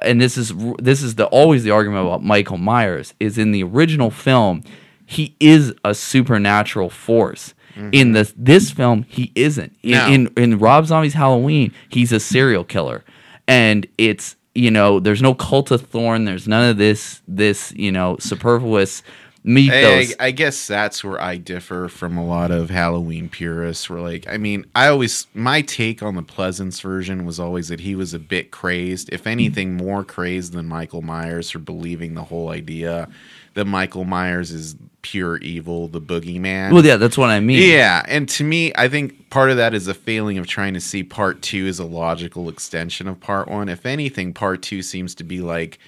and 0.02 0.20
this 0.20 0.37
is 0.37 0.52
this 0.78 1.02
is 1.02 1.14
the 1.14 1.26
always 1.26 1.64
the 1.64 1.70
argument 1.70 2.07
about 2.07 2.22
Michael 2.22 2.59
Myers 2.59 3.14
is 3.20 3.38
in 3.38 3.52
the 3.52 3.62
original 3.62 4.11
film 4.11 4.62
he 5.07 5.35
is 5.40 5.72
a 5.87 5.94
supernatural 5.94 6.90
force. 6.90 7.54
In 7.74 7.90
mm-hmm. 7.90 8.12
this 8.12 8.35
this 8.37 8.70
film 8.70 9.07
he 9.09 9.33
isn't. 9.35 9.74
In, 9.83 9.90
No. 9.92 10.09
in 10.09 10.33
in 10.37 10.59
Rob 10.59 10.87
Zombie's 10.87 11.14
Halloween 11.14 11.72
he's 11.88 12.12
a 12.12 12.20
serial 12.20 12.64
killer, 12.64 13.04
and 13.46 13.87
it's 13.96 14.37
you 14.54 14.70
know 14.70 14.98
there's 15.00 15.22
no 15.22 15.33
cult 15.33 15.70
of 15.70 15.83
thorn. 15.83 16.24
There's 16.24 16.48
none 16.48 16.68
of 16.68 16.76
this 16.76 17.22
this 17.28 17.72
you 17.72 17.92
know 17.92 18.16
superfluous 18.18 19.02
Hey, 19.48 19.68
mythos. 19.68 20.14
I, 20.20 20.26
I 20.26 20.30
guess 20.30 20.66
that's 20.66 21.02
where 21.02 21.20
I 21.20 21.38
differ 21.38 21.88
from 21.88 22.18
a 22.18 22.26
lot 22.26 22.50
of 22.50 22.68
Halloween 22.68 23.30
purists. 23.30 23.88
Where 23.88 24.00
like, 24.00 24.28
I 24.28 24.37
mean, 24.37 24.66
I 24.74 24.88
always 24.88 25.26
my 25.32 25.62
take 25.62 26.02
on 26.02 26.16
the 26.16 26.22
Pleasence 26.22 26.82
version 26.82 27.24
was 27.24 27.40
always 27.40 27.68
that 27.68 27.80
he 27.80 27.94
was 27.94 28.12
a 28.12 28.18
bit 28.18 28.50
crazed, 28.50 29.08
if 29.11 29.20
mm-hmm. 29.20 29.28
anything, 29.30 29.76
more 29.76 30.04
crazed 30.04 30.52
than 30.52 30.66
Michael 30.66 31.00
Myers 31.00 31.50
for 31.50 31.61
believing 31.61 32.14
the 32.14 32.24
whole 32.24 32.50
idea 32.50 33.08
that 33.54 33.64
Michael 33.64 34.04
Myers 34.04 34.50
is 34.50 34.76
pure 35.02 35.38
evil, 35.38 35.88
the 35.88 36.00
boogeyman. 36.00 36.70
well, 36.70 36.84
yeah, 36.84 36.96
that's 36.96 37.16
what 37.16 37.30
I 37.30 37.40
mean. 37.40 37.70
Yeah, 37.70 38.02
and 38.06 38.28
to 38.28 38.44
me, 38.44 38.72
I 38.76 38.88
think 38.88 39.30
part 39.30 39.50
of 39.50 39.56
that 39.56 39.72
is 39.72 39.88
a 39.88 39.94
failing 39.94 40.37
of 40.37 40.46
trying 40.46 40.74
to 40.74 40.80
see 40.80 41.02
part 41.02 41.40
two 41.40 41.66
as 41.66 41.78
a 41.78 41.84
logical 41.84 42.50
extension 42.50 43.08
of 43.08 43.18
part 43.18 43.48
one. 43.48 43.70
If 43.70 43.87
anything, 43.87 44.34
part 44.34 44.62
two 44.62 44.82
seems 44.82 45.14
to 45.16 45.24
be 45.24 45.40
like 45.40 45.78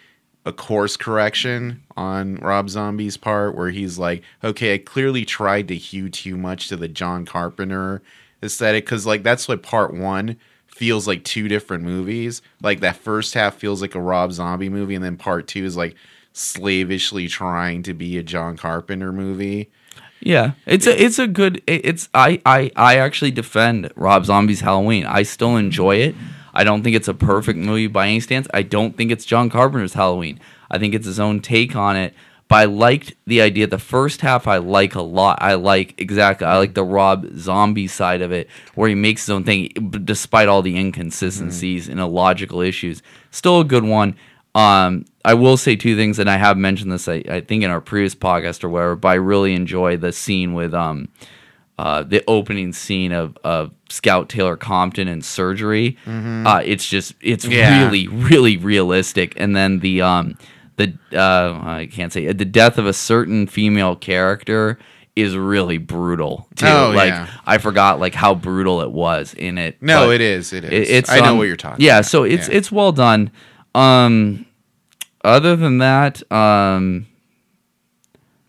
a 0.46 0.52
course 0.52 0.96
correction 0.96 1.82
on 1.96 2.36
Rob 2.36 2.70
Zombie's 2.70 3.16
part, 3.16 3.54
where 3.54 3.70
he's 3.70 3.98
like, 3.98 4.22
okay, 4.42 4.74
I 4.74 4.78
clearly 4.78 5.24
tried 5.24 5.68
to 5.68 5.76
hew 5.76 6.08
too 6.08 6.36
much 6.36 6.68
to 6.68 6.76
the 6.76 6.88
John 6.88 7.26
Carpenter 7.26 8.02
aesthetic, 8.42 8.84
because 8.84 9.06
like 9.06 9.22
that's 9.22 9.48
what 9.48 9.62
part 9.62 9.92
one 9.92 10.36
feels 10.66 11.06
like 11.06 11.24
two 11.24 11.46
different 11.46 11.84
movies. 11.84 12.40
Like 12.62 12.80
that 12.80 12.96
first 12.96 13.34
half 13.34 13.56
feels 13.56 13.82
like 13.82 13.94
a 13.94 14.00
Rob 14.00 14.32
Zombie 14.32 14.70
movie, 14.70 14.94
and 14.94 15.04
then 15.04 15.16
part 15.16 15.46
two 15.46 15.64
is 15.64 15.76
like 15.76 15.94
slavishly 16.32 17.28
trying 17.28 17.82
to 17.82 17.92
be 17.92 18.16
a 18.16 18.22
John 18.22 18.56
Carpenter 18.56 19.12
movie. 19.12 19.70
Yeah, 20.20 20.52
it's 20.66 20.86
a 20.86 21.02
it's 21.02 21.18
a 21.18 21.26
good 21.26 21.62
it's 21.66 22.08
I 22.14 22.40
I 22.46 22.70
I 22.76 22.96
actually 22.96 23.30
defend 23.30 23.90
Rob 23.96 24.26
Zombie's 24.26 24.60
Halloween. 24.60 25.06
I 25.06 25.22
still 25.22 25.56
enjoy 25.56 25.96
it. 25.96 26.14
I 26.52 26.64
don't 26.64 26.82
think 26.82 26.96
it's 26.96 27.08
a 27.08 27.14
perfect 27.14 27.58
movie 27.58 27.86
by 27.86 28.08
any 28.08 28.20
stance. 28.20 28.46
I 28.52 28.62
don't 28.62 28.96
think 28.96 29.10
it's 29.10 29.24
John 29.24 29.50
Carpenter's 29.50 29.94
Halloween. 29.94 30.40
I 30.70 30.78
think 30.78 30.94
it's 30.94 31.06
his 31.06 31.20
own 31.20 31.40
take 31.40 31.76
on 31.76 31.96
it. 31.96 32.14
But 32.48 32.56
I 32.56 32.64
liked 32.64 33.14
the 33.26 33.40
idea. 33.42 33.68
The 33.68 33.78
first 33.78 34.22
half 34.22 34.48
I 34.48 34.56
like 34.56 34.96
a 34.96 35.02
lot. 35.02 35.38
I 35.40 35.54
like 35.54 36.00
exactly. 36.00 36.48
I 36.48 36.58
like 36.58 36.74
the 36.74 36.82
Rob 36.82 37.24
Zombie 37.36 37.86
side 37.86 38.22
of 38.22 38.32
it, 38.32 38.50
where 38.74 38.88
he 38.88 38.96
makes 38.96 39.22
his 39.22 39.30
own 39.30 39.44
thing, 39.44 39.68
despite 40.04 40.48
all 40.48 40.60
the 40.60 40.76
inconsistencies 40.76 41.88
and 41.88 42.00
illogical 42.00 42.60
issues. 42.60 43.02
Still 43.30 43.60
a 43.60 43.64
good 43.64 43.84
one. 43.84 44.16
Um, 44.56 45.04
I 45.24 45.34
will 45.34 45.56
say 45.56 45.76
two 45.76 45.94
things, 45.94 46.18
and 46.18 46.28
I 46.28 46.38
have 46.38 46.56
mentioned 46.56 46.90
this, 46.90 47.06
I, 47.06 47.22
I 47.28 47.40
think, 47.40 47.62
in 47.62 47.70
our 47.70 47.80
previous 47.80 48.16
podcast 48.16 48.64
or 48.64 48.68
whatever. 48.68 48.96
But 48.96 49.08
I 49.10 49.14
really 49.14 49.54
enjoy 49.54 49.96
the 49.96 50.10
scene 50.10 50.52
with 50.52 50.74
um, 50.74 51.08
uh, 51.80 52.02
the 52.02 52.22
opening 52.28 52.72
scene 52.72 53.12
of, 53.12 53.36
of 53.42 53.70
Scout 53.88 54.28
Taylor 54.28 54.56
Compton 54.56 55.08
and 55.08 55.24
surgery. 55.24 55.96
Uh, 56.06 56.60
it's 56.64 56.86
just 56.86 57.14
it's 57.22 57.44
Yeah. 57.46 57.84
really 57.84 58.06
really 58.08 58.56
realistic, 58.56 59.32
and 59.36 59.56
then 59.56 59.78
the 59.80 60.02
um, 60.02 60.36
the 60.76 60.92
uh, 61.12 61.58
I 61.62 61.88
can't 61.90 62.12
say 62.12 62.30
the 62.32 62.44
death 62.44 62.76
of 62.78 62.86
a 62.86 62.92
certain 62.92 63.46
female 63.46 63.96
character 63.96 64.78
is 65.16 65.36
really 65.36 65.78
brutal 65.78 66.46
too. 66.54 66.66
Oh, 66.66 66.92
like 66.94 67.08
yeah. 67.10 67.28
I 67.46 67.58
forgot 67.58 67.98
like 67.98 68.14
how 68.14 68.34
brutal 68.34 68.80
it 68.82 68.90
was 68.92 69.34
in 69.34 69.58
it. 69.58 69.80
No, 69.82 70.10
it 70.12 70.20
is. 70.20 70.52
It 70.52 70.64
is. 70.64 70.70
it- 70.70 70.90
it's 70.94 71.10
I 71.10 71.20
know 71.20 71.32
um, 71.32 71.38
what 71.38 71.46
you're 71.48 71.56
talking. 71.56 71.84
Yeah, 71.84 71.98
about. 71.98 72.06
so 72.10 72.22
it's 72.24 72.48
Yeah. 72.48 72.56
it's 72.58 72.70
well 72.70 72.92
done. 72.92 73.30
Um, 73.74 74.46
other 75.24 75.56
than 75.56 75.78
that, 75.78 76.22
um, 76.32 77.06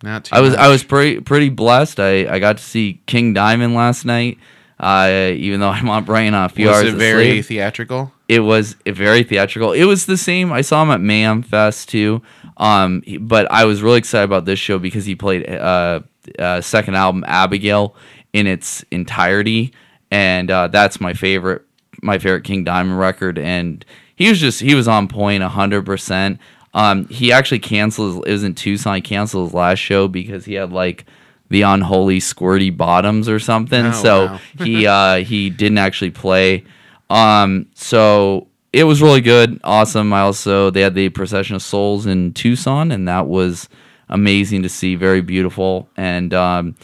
not 0.03 0.25
too 0.25 0.35
I 0.35 0.41
was 0.41 0.51
much. 0.51 0.59
I 0.59 0.67
was 0.67 0.83
pretty 0.83 1.19
pretty 1.21 1.49
blessed. 1.49 1.99
I, 1.99 2.27
I 2.27 2.39
got 2.39 2.57
to 2.57 2.63
see 2.63 3.01
King 3.05 3.33
Diamond 3.33 3.75
last 3.75 4.05
night. 4.05 4.37
Uh, 4.79 5.31
even 5.35 5.59
though 5.59 5.69
I'm 5.69 5.89
on 5.89 6.03
brain 6.03 6.33
off 6.33 6.53
few 6.53 6.67
Was 6.67 6.81
it 6.81 6.95
very 6.95 7.25
sleep. 7.25 7.45
theatrical? 7.45 8.11
It 8.27 8.39
was 8.39 8.75
very 8.85 9.23
theatrical. 9.23 9.73
It 9.73 9.85
was 9.85 10.05
the 10.05 10.17
same. 10.17 10.51
I 10.51 10.61
saw 10.61 10.81
him 10.81 10.89
at 10.89 11.01
Mayhem 11.01 11.43
Fest 11.43 11.89
too. 11.89 12.21
Um, 12.57 13.03
but 13.19 13.49
I 13.51 13.65
was 13.65 13.81
really 13.81 13.99
excited 13.99 14.25
about 14.25 14.45
this 14.45 14.59
show 14.59 14.79
because 14.79 15.05
he 15.05 15.15
played 15.15 15.49
uh, 15.49 16.01
uh 16.39 16.61
second 16.61 16.95
album 16.95 17.23
Abigail 17.27 17.95
in 18.33 18.47
its 18.47 18.83
entirety, 18.91 19.73
and 20.09 20.49
uh, 20.49 20.67
that's 20.67 20.99
my 20.99 21.13
favorite 21.13 21.63
my 22.01 22.17
favorite 22.17 22.43
King 22.43 22.63
Diamond 22.63 22.99
record. 22.99 23.37
And 23.37 23.85
he 24.15 24.29
was 24.29 24.39
just 24.39 24.61
he 24.61 24.75
was 24.75 24.87
on 24.87 25.07
point 25.07 25.43
hundred 25.43 25.85
percent. 25.85 26.39
Um, 26.73 27.07
he 27.07 27.31
actually 27.31 27.59
canceled. 27.59 28.25
It 28.27 28.31
was 28.31 28.43
in 28.43 28.55
Tucson. 28.55 28.95
He 28.95 29.01
canceled 29.01 29.47
his 29.47 29.53
last 29.53 29.79
show 29.79 30.07
because 30.07 30.45
he 30.45 30.53
had 30.53 30.71
like 30.71 31.05
the 31.49 31.63
unholy 31.63 32.19
squirty 32.19 32.75
bottoms 32.75 33.27
or 33.27 33.39
something. 33.39 33.87
Oh, 33.87 33.91
so 33.91 34.25
wow. 34.25 34.39
he 34.59 34.87
uh, 34.87 35.15
he 35.23 35.49
didn't 35.49 35.77
actually 35.77 36.11
play. 36.11 36.63
Um, 37.09 37.67
so 37.75 38.47
it 38.71 38.85
was 38.85 39.01
really 39.01 39.21
good, 39.21 39.59
awesome. 39.63 40.13
I 40.13 40.21
also 40.21 40.69
they 40.69 40.81
had 40.81 40.95
the 40.95 41.09
Procession 41.09 41.55
of 41.55 41.61
Souls 41.61 42.05
in 42.05 42.33
Tucson, 42.33 42.91
and 42.91 43.07
that 43.07 43.27
was 43.27 43.67
amazing 44.07 44.63
to 44.63 44.69
see, 44.69 44.95
very 44.95 45.21
beautiful. 45.21 45.89
And 45.97 46.33
um, 46.33 46.75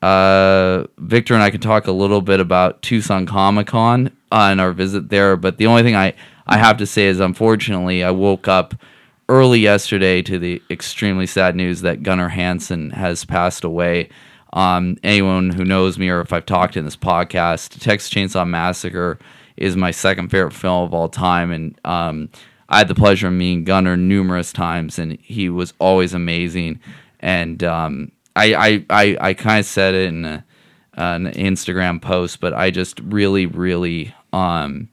uh, 0.00 0.84
Victor 0.98 1.34
and 1.34 1.42
I 1.42 1.50
can 1.50 1.60
talk 1.60 1.86
a 1.86 1.92
little 1.92 2.22
bit 2.22 2.40
about 2.40 2.80
Tucson 2.82 3.26
Comic 3.26 3.66
Con 3.66 4.08
uh, 4.32 4.48
and 4.50 4.60
our 4.60 4.72
visit 4.72 5.10
there. 5.10 5.36
But 5.36 5.58
the 5.58 5.66
only 5.66 5.82
thing 5.82 5.96
I 5.96 6.14
I 6.46 6.56
have 6.56 6.78
to 6.78 6.86
say 6.86 7.06
is, 7.08 7.20
unfortunately, 7.20 8.02
I 8.02 8.10
woke 8.10 8.48
up 8.48 8.74
early 9.28 9.60
yesterday 9.60 10.22
to 10.22 10.38
the 10.38 10.62
extremely 10.70 11.26
sad 11.26 11.54
news 11.54 11.82
that 11.82 12.02
Gunnar 12.02 12.28
Hansen 12.28 12.90
has 12.90 13.24
passed 13.24 13.64
away. 13.64 14.08
Um, 14.52 14.96
anyone 15.02 15.50
who 15.50 15.64
knows 15.64 15.98
me 15.98 16.08
or 16.08 16.20
if 16.20 16.32
I've 16.32 16.46
talked 16.46 16.76
in 16.76 16.84
this 16.84 16.96
podcast, 16.96 17.78
Texas 17.80 18.10
Chainsaw 18.10 18.48
Massacre 18.48 19.18
is 19.56 19.76
my 19.76 19.90
second 19.90 20.30
favorite 20.30 20.54
film 20.54 20.84
of 20.84 20.94
all 20.94 21.08
time, 21.08 21.50
and 21.50 21.78
um, 21.84 22.30
I 22.68 22.78
had 22.78 22.88
the 22.88 22.94
pleasure 22.94 23.28
of 23.28 23.34
meeting 23.34 23.64
Gunnar 23.64 23.96
numerous 23.96 24.52
times, 24.52 24.98
and 24.98 25.18
he 25.20 25.48
was 25.48 25.74
always 25.78 26.14
amazing. 26.14 26.80
And 27.20 27.62
um, 27.64 28.12
I, 28.36 28.54
I, 28.54 28.86
I, 28.88 29.16
I 29.20 29.34
kind 29.34 29.60
of 29.60 29.66
said 29.66 29.94
it 29.94 30.08
in 30.08 30.24
a, 30.24 30.44
an 30.94 31.26
Instagram 31.32 32.00
post, 32.00 32.40
but 32.40 32.54
I 32.54 32.70
just 32.70 33.00
really, 33.00 33.46
really, 33.46 34.14
um, 34.32 34.88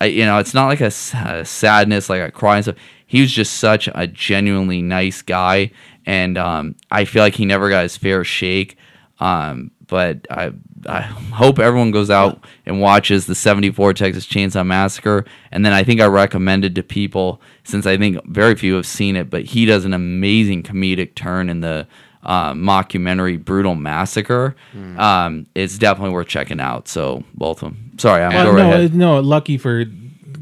I, 0.00 0.06
you 0.06 0.24
know, 0.26 0.38
it's 0.38 0.54
not 0.54 0.66
like 0.66 0.80
a 0.80 0.90
sadness, 0.90 2.10
like 2.10 2.22
a 2.22 2.30
cry 2.30 2.56
and 2.56 2.64
stuff. 2.64 2.76
He 3.06 3.20
was 3.20 3.32
just 3.32 3.54
such 3.58 3.88
a 3.94 4.06
genuinely 4.06 4.82
nice 4.82 5.22
guy, 5.22 5.70
and 6.04 6.36
um, 6.36 6.74
I 6.90 7.04
feel 7.04 7.22
like 7.22 7.34
he 7.34 7.44
never 7.44 7.68
got 7.70 7.82
his 7.84 7.96
fair 7.96 8.24
shake. 8.24 8.76
Um, 9.20 9.70
but 9.86 10.26
I, 10.30 10.52
I 10.88 11.00
hope 11.02 11.58
everyone 11.60 11.92
goes 11.92 12.10
out 12.10 12.44
and 12.66 12.80
watches 12.80 13.26
the 13.26 13.34
'74 13.36 13.94
Texas 13.94 14.26
Chainsaw 14.26 14.66
Massacre, 14.66 15.24
and 15.52 15.64
then 15.64 15.72
I 15.72 15.84
think 15.84 16.00
I 16.00 16.06
recommended 16.06 16.74
to 16.74 16.82
people 16.82 17.40
since 17.64 17.86
I 17.86 17.96
think 17.96 18.18
very 18.26 18.56
few 18.56 18.74
have 18.74 18.86
seen 18.86 19.14
it, 19.16 19.30
but 19.30 19.44
he 19.44 19.64
does 19.64 19.84
an 19.84 19.94
amazing 19.94 20.64
comedic 20.64 21.14
turn 21.14 21.48
in 21.48 21.60
the 21.60 21.86
uh, 22.24 22.52
mockumentary 22.54 23.42
"Brutal 23.42 23.76
Massacre." 23.76 24.56
Um, 24.98 25.46
it's 25.54 25.78
definitely 25.78 26.12
worth 26.12 26.26
checking 26.28 26.58
out. 26.60 26.88
So 26.88 27.22
both 27.34 27.62
of 27.62 27.68
them. 27.72 27.92
Sorry, 27.98 28.22
I'm 28.24 28.34
Well, 28.34 28.52
no, 28.54 28.58
ahead. 28.72 28.94
no. 28.94 29.20
Lucky 29.20 29.56
for 29.56 29.84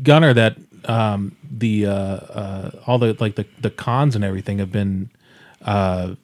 Gunnar 0.03 0.33
that 0.35 0.57
um, 0.87 1.37
the 1.59 1.87
uh, 1.87 1.93
uh, 1.93 2.71
all 2.87 2.99
the 2.99 3.17
like 3.21 3.37
the 3.37 3.47
the 3.61 3.71
cons 3.71 4.15
and 4.17 4.25
everything 4.25 4.59
have 4.59 4.73
been 4.73 5.11
uh, 5.63 6.15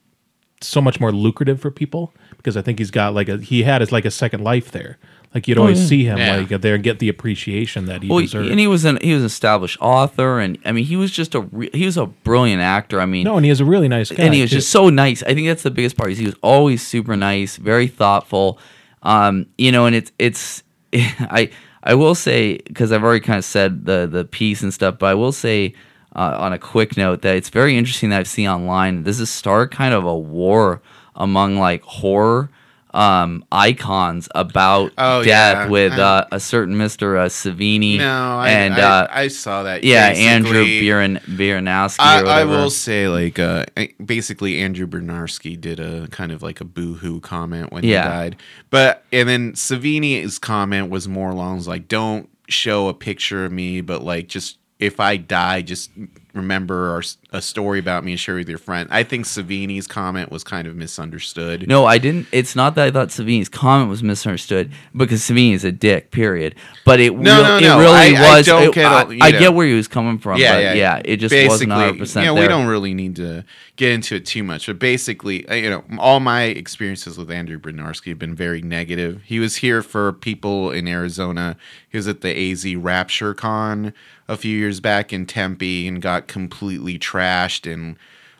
so 0.60 0.80
much 0.80 1.00
more 1.00 1.12
lucrative 1.12 1.60
for 1.60 1.70
people 1.70 2.12
because 2.36 2.56
I 2.56 2.62
think 2.62 2.78
he's 2.78 2.90
got 2.90 3.14
like 3.14 3.28
a 3.28 3.38
he 3.38 3.62
had 3.62 3.80
his 3.80 3.92
like 3.92 4.04
a 4.04 4.10
second 4.10 4.42
life 4.42 4.70
there. 4.72 4.98
Like 5.32 5.46
you'd 5.46 5.58
always 5.58 5.86
see 5.86 6.04
him 6.04 6.18
Yeah. 6.18 6.38
like 6.38 6.60
there 6.60 6.74
and 6.74 6.82
get 6.82 6.98
the 6.98 7.08
appreciation 7.08 7.86
that 7.86 8.02
he 8.02 8.08
Well, 8.08 8.18
deserved. 8.18 8.48
and 8.50 8.58
he 8.58 8.66
was 8.66 8.84
an 8.84 8.98
he 9.00 9.12
was 9.12 9.22
an 9.22 9.26
established 9.26 9.78
author, 9.80 10.40
and 10.40 10.58
I 10.64 10.72
mean 10.72 10.84
he 10.84 10.96
was 10.96 11.12
just 11.12 11.36
a 11.36 11.40
re- 11.42 11.70
he 11.72 11.84
was 11.86 11.96
a 11.96 12.06
brilliant 12.06 12.60
actor. 12.60 13.00
I 13.00 13.06
mean, 13.06 13.24
no, 13.24 13.36
and 13.36 13.44
he 13.44 13.50
was 13.50 13.60
a 13.60 13.64
really 13.64 13.86
nice 13.86 14.10
guy. 14.10 14.24
and 14.24 14.34
he 14.34 14.40
was 14.42 14.50
too. 14.50 14.56
just 14.56 14.70
so 14.70 14.88
nice. 14.88 15.22
I 15.22 15.34
think 15.34 15.46
that's 15.46 15.62
the 15.62 15.70
biggest 15.70 15.96
part. 15.96 16.10
Is 16.10 16.18
he 16.18 16.26
was 16.26 16.34
always 16.42 16.84
super 16.84 17.16
nice, 17.16 17.56
very 17.56 17.86
thoughtful. 17.86 18.58
Um, 19.04 19.46
you 19.56 19.70
know, 19.70 19.86
and 19.86 19.94
it's 19.94 20.10
it's 20.18 20.64
I 20.92 21.50
I 21.82 21.94
will 21.94 22.14
say 22.14 22.58
because 22.58 22.92
I've 22.92 23.02
already 23.02 23.24
kind 23.24 23.38
of 23.38 23.44
said 23.44 23.86
the 23.86 24.08
the 24.10 24.24
piece 24.24 24.62
and 24.62 24.72
stuff, 24.72 24.98
but 24.98 25.06
I 25.06 25.14
will 25.14 25.32
say 25.32 25.74
uh, 26.14 26.36
on 26.38 26.52
a 26.52 26.58
quick 26.58 26.96
note 26.96 27.22
that 27.22 27.36
it's 27.36 27.48
very 27.48 27.76
interesting 27.76 28.10
that 28.10 28.18
I've 28.18 28.28
seen 28.28 28.48
online. 28.48 29.04
This 29.04 29.16
is 29.16 29.22
a 29.22 29.26
start 29.26 29.70
kind 29.70 29.94
of 29.94 30.04
a 30.04 30.18
war 30.18 30.82
among 31.16 31.56
like 31.56 31.82
horror 31.82 32.50
um 32.92 33.44
icons 33.52 34.28
about 34.34 34.92
Oh, 34.98 35.22
death 35.22 35.56
yeah. 35.64 35.68
with 35.68 35.92
uh, 35.92 36.26
a 36.32 36.40
certain 36.40 36.74
Mr. 36.74 37.16
Uh, 37.18 37.28
Savini 37.28 37.98
No, 37.98 38.38
I, 38.38 38.48
and 38.50 38.74
I, 38.74 38.80
uh, 39.02 39.06
I 39.10 39.28
saw 39.28 39.62
that. 39.62 39.84
yeah 39.84 40.06
Andrew 40.08 40.64
Biran 40.64 41.20
Biranowski 41.22 41.96
I, 42.00 42.40
I 42.40 42.44
will 42.44 42.70
say, 42.70 43.08
like, 43.08 43.38
uh, 43.38 43.66
basically, 44.04 44.60
Andrew 44.60 44.86
Bryniarski 44.86 45.60
did 45.60 45.78
a 45.80 46.08
kind 46.08 46.32
of 46.32 46.42
like 46.42 46.60
a 46.60 46.64
boo-hoo 46.64 47.20
comment 47.20 47.72
when 47.72 47.84
Yeah. 47.84 48.02
he 48.02 48.08
died, 48.08 48.36
but 48.70 49.04
and 49.12 49.28
then 49.28 49.52
Savini's 49.52 50.38
comment 50.38 50.90
was 50.90 51.06
more 51.08 51.30
along 51.30 51.62
like, 51.64 51.88
"Don't 51.88 52.28
show 52.48 52.88
a 52.88 52.94
picture 52.94 53.44
of 53.44 53.52
me, 53.52 53.80
but 53.80 54.02
like, 54.02 54.28
just 54.28 54.58
if 54.78 54.98
I 55.00 55.16
die, 55.16 55.62
just 55.62 55.90
remember 56.34 56.90
our, 56.90 57.02
a 57.32 57.42
story 57.42 57.78
about 57.78 58.04
me 58.04 58.12
and 58.12 58.20
share 58.20 58.34
with 58.36 58.48
your 58.48 58.58
friend." 58.58 58.88
I 58.90 59.02
think 59.02 59.26
Savini's 59.26 59.86
comment 59.86 60.30
was 60.30 60.44
kind 60.44 60.66
of 60.68 60.76
misunderstood. 60.76 61.66
No, 61.68 61.84
I 61.86 61.98
didn't. 61.98 62.26
It's 62.32 62.54
not 62.56 62.74
that 62.76 62.86
I 62.86 62.90
thought 62.90 63.08
Savini's 63.08 63.48
comment 63.48 63.88
was 63.90 64.02
misunderstood 64.02 64.72
because 64.96 65.20
Savini 65.22 65.52
is 65.54 65.64
a 65.64 65.72
dick. 65.72 66.10
Period. 66.10 66.54
But 66.84 67.00
it, 67.00 67.14
No, 67.16 67.36
real- 67.36 67.42
no, 67.44 67.56
it 67.56 67.60
no. 67.62 67.78
really 67.78 68.16
I- 68.16 68.32
I 68.32 68.36
was. 68.36 68.46
don't 68.46 68.62
it- 68.64 68.74
get 68.74 68.86
I, 68.86 69.18
I 69.20 69.30
get 69.32 69.54
where 69.54 69.66
he 69.66 69.74
was 69.74 69.88
coming 69.88 70.18
from. 70.18 70.38
yeah, 70.40 70.54
but 70.54 70.62
yeah, 70.62 70.72
yeah, 70.74 71.02
it 71.04 71.16
just 71.16 71.34
wasn't 71.34 71.70
100 71.70 71.98
percent 71.98 72.26
know, 72.26 72.34
we 72.34 72.46
don't 72.48 72.66
really 72.66 72.94
need 72.94 73.16
to 73.16 73.44
get 73.76 73.92
into 73.92 74.16
it 74.16 74.26
too 74.26 74.42
much, 74.42 74.66
but 74.66 74.78
basically, 74.78 75.48
uh, 75.48 75.54
you 75.54 75.70
know, 75.70 75.82
all 75.98 76.20
my 76.20 76.42
experiences 76.44 77.16
with 77.16 77.30
Andrew 77.30 77.58
Bryniarski 77.58 78.08
have 78.08 78.18
been 78.18 78.34
very 78.34 78.60
negative. 78.60 79.22
He 79.24 79.38
was 79.38 79.56
here 79.56 79.82
for 79.82 80.12
people 80.12 80.70
in 80.70 80.86
Arizona. 80.86 81.56
He 81.88 81.96
was 81.96 82.06
at 82.06 82.20
the 82.20 82.50
AZ 82.52 82.74
Rapture 82.76 83.32
Con 83.34 83.94
a 84.28 84.36
few 84.36 84.56
years 84.56 84.80
back 84.80 85.12
in 85.12 85.24
Tempe 85.26 85.88
and 85.88 86.00
got 86.02 86.19
completely 86.26 86.98
trashed 86.98 87.70
and 87.72 87.96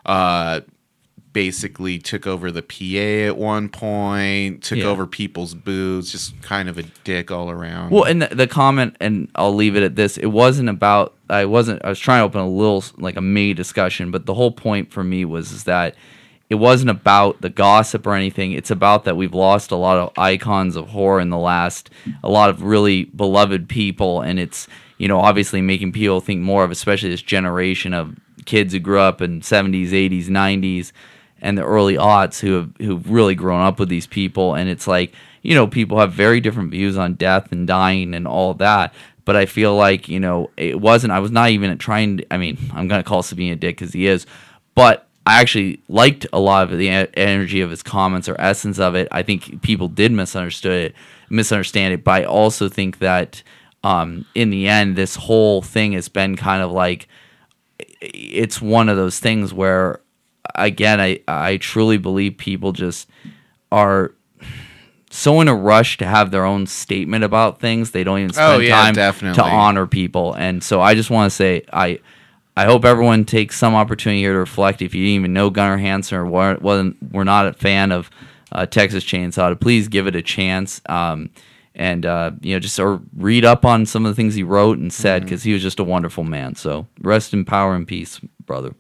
uh 0.06 0.60
basically 1.32 1.96
took 1.98 2.26
over 2.26 2.50
the 2.50 2.60
PA 2.62 3.28
at 3.28 3.36
one 3.36 3.68
point, 3.68 4.64
took 4.64 4.78
Yeah. 4.78 4.86
over 4.86 5.06
people's 5.06 5.54
booths, 5.54 6.10
just 6.10 6.40
kind 6.42 6.68
of 6.68 6.76
a 6.76 6.82
dick 7.04 7.30
all 7.30 7.50
around. 7.50 7.92
Well, 7.92 8.02
and 8.02 8.22
the, 8.22 8.34
the 8.34 8.46
comment, 8.48 8.96
and 9.00 9.28
I'll 9.36 9.54
leave 9.54 9.76
it 9.76 9.84
at 9.84 9.94
this. 9.94 10.16
It 10.16 10.26
wasn't 10.26 10.68
about. 10.68 11.14
I 11.28 11.44
wasn't. 11.44 11.84
I 11.84 11.88
was 11.88 12.00
trying 12.00 12.20
to 12.20 12.24
open 12.24 12.40
a 12.40 12.48
little 12.48 12.82
like 12.98 13.16
a 13.16 13.20
May 13.20 13.52
discussion, 13.52 14.10
but 14.10 14.26
the 14.26 14.34
whole 14.34 14.50
point 14.50 14.90
for 14.90 15.04
me 15.04 15.24
was 15.24 15.52
is 15.52 15.64
that 15.64 15.94
it 16.48 16.56
wasn't 16.56 16.90
about 16.90 17.40
the 17.42 17.50
gossip 17.50 18.08
or 18.08 18.14
anything. 18.14 18.50
It's 18.50 18.72
about 18.72 19.04
that 19.04 19.16
we've 19.16 19.34
lost 19.34 19.70
a 19.70 19.76
lot 19.76 19.98
of 19.98 20.10
icons 20.18 20.74
of 20.74 20.88
horror 20.88 21.20
in 21.20 21.30
the 21.30 21.38
last, 21.38 21.90
a 22.24 22.28
lot 22.28 22.50
of 22.50 22.62
really 22.64 23.04
beloved 23.04 23.68
people, 23.68 24.20
and 24.20 24.40
it's 24.40 24.66
you 25.00 25.08
know 25.08 25.18
obviously 25.18 25.60
making 25.62 25.92
people 25.92 26.20
think 26.20 26.40
more 26.40 26.62
of, 26.62 26.70
especially 26.70 27.08
this 27.08 27.22
generation 27.22 27.94
of 27.94 28.16
kids 28.44 28.72
who 28.72 28.78
grew 28.78 29.00
up 29.00 29.20
in 29.20 29.42
seventies, 29.42 29.92
eighties, 29.92 30.28
nineties 30.28 30.92
and 31.42 31.56
the 31.56 31.64
early 31.64 31.94
aughts 31.94 32.40
who 32.40 32.52
have 32.52 32.70
who've 32.78 33.10
really 33.10 33.34
grown 33.34 33.62
up 33.62 33.78
with 33.78 33.88
these 33.88 34.06
people. 34.06 34.54
And 34.54 34.68
it's 34.68 34.86
like 34.86 35.14
you 35.42 35.54
know 35.54 35.66
people 35.66 35.98
have 35.98 36.12
very 36.12 36.40
different 36.40 36.70
views 36.70 36.98
on 36.98 37.14
death 37.14 37.50
and 37.50 37.66
dying 37.66 38.14
and 38.14 38.26
all 38.26 38.54
that. 38.54 38.94
But 39.24 39.36
i 39.36 39.46
feel 39.46 39.76
like 39.76 40.08
you 40.08 40.18
know 40.18 40.50
it 40.56 40.80
wasn't 40.80 41.12
i 41.12 41.20
was 41.20 41.30
not 41.30 41.50
even 41.50 41.76
trying 41.78 42.16
to, 42.16 42.34
i 42.34 42.36
mean 42.36 42.58
i'm 42.72 42.88
gonna 42.88 43.04
call 43.04 43.22
Savini 43.22 43.52
a 43.52 43.54
dick 43.54 43.78
because 43.78 43.92
he 43.92 44.08
is 44.08 44.26
but 44.74 45.06
i 45.24 45.40
actually 45.40 45.80
liked 45.88 46.26
a 46.32 46.40
lot 46.40 46.72
of 46.72 46.76
the 46.76 46.88
energy 46.88 47.60
of 47.60 47.70
his 47.70 47.82
comments 47.82 48.28
or 48.28 48.40
essence 48.40 48.80
of 48.80 48.96
it. 48.96 49.06
I 49.12 49.22
think 49.22 49.62
people 49.62 49.86
did 49.86 50.10
misunderstood 50.10 50.86
it 50.86 50.94
misunderstand 51.28 51.94
it 51.94 52.02
but 52.02 52.22
i 52.22 52.24
also 52.24 52.68
think 52.68 52.98
that 52.98 53.44
um, 53.84 54.24
in 54.34 54.50
the 54.50 54.68
end 54.68 54.96
this 54.96 55.16
whole 55.16 55.62
thing 55.62 55.92
has 55.92 56.08
been 56.08 56.36
kind 56.36 56.62
of 56.62 56.70
like 56.70 57.08
it's 58.00 58.60
one 58.60 58.88
of 58.88 58.96
those 58.96 59.18
things 59.20 59.52
where 59.54 60.00
again 60.54 61.00
I 61.00 61.20
I 61.28 61.56
truly 61.58 61.96
believe 61.98 62.36
people 62.36 62.72
just 62.72 63.08
are 63.72 64.12
so 65.10 65.40
in 65.40 65.48
a 65.48 65.54
rush 65.54 65.96
to 65.98 66.06
have 66.06 66.30
their 66.30 66.44
own 66.44 66.66
statement 66.66 67.24
about 67.24 67.60
things 67.60 67.90
they 67.90 68.04
don't 68.04 68.18
even 68.20 68.32
spend 68.32 68.52
Oh, 68.54 68.58
yeah, 68.58 68.80
time 68.82 68.94
definitely. 68.94 69.42
to 69.42 69.48
honor 69.48 69.86
people 69.86 70.34
and 70.34 70.62
so 70.62 70.80
I 70.80 70.94
just 70.94 71.10
want 71.10 71.30
to 71.30 71.34
say 71.36 71.62
I 71.72 72.00
I 72.56 72.64
hope 72.64 72.84
everyone 72.84 73.24
takes 73.24 73.56
some 73.58 73.74
opportunity 73.74 74.20
here 74.20 74.32
to 74.34 74.38
reflect. 74.40 74.82
If 74.82 74.92
you 74.94 75.02
didn't 75.04 75.14
even 75.20 75.32
know 75.32 75.48
Gunnar 75.50 75.78
Hansen 75.78 76.18
or 76.18 76.26
wa- 76.26 76.56
wasn't, 76.60 76.96
were 77.12 77.24
not 77.24 77.46
a 77.46 77.52
fan 77.54 77.90
of 77.92 78.10
uh, 78.52 78.66
Texas 78.66 79.02
Chainsaw, 79.04 79.48
to 79.50 79.56
please 79.56 79.86
give 79.88 80.06
it 80.08 80.14
a 80.16 80.20
chance. 80.20 80.82
Um, 80.86 81.30
and 81.74 82.04
uh, 82.04 82.32
you 82.40 82.54
know, 82.54 82.60
just 82.60 82.78
or 82.80 83.00
read 83.16 83.44
up 83.44 83.64
on 83.64 83.86
some 83.86 84.04
of 84.04 84.10
the 84.10 84.16
things 84.16 84.34
he 84.34 84.42
wrote 84.42 84.78
and 84.78 84.92
said 84.92 85.22
because 85.22 85.42
he 85.44 85.52
was 85.52 85.62
just 85.62 85.78
a 85.80 85.84
wonderful 85.84 86.24
man. 86.24 86.54
So 86.54 86.86
rest 87.00 87.32
in 87.32 87.44
power 87.44 87.74
and 87.74 87.86
peace, 87.86 88.20
brother. 88.44 88.74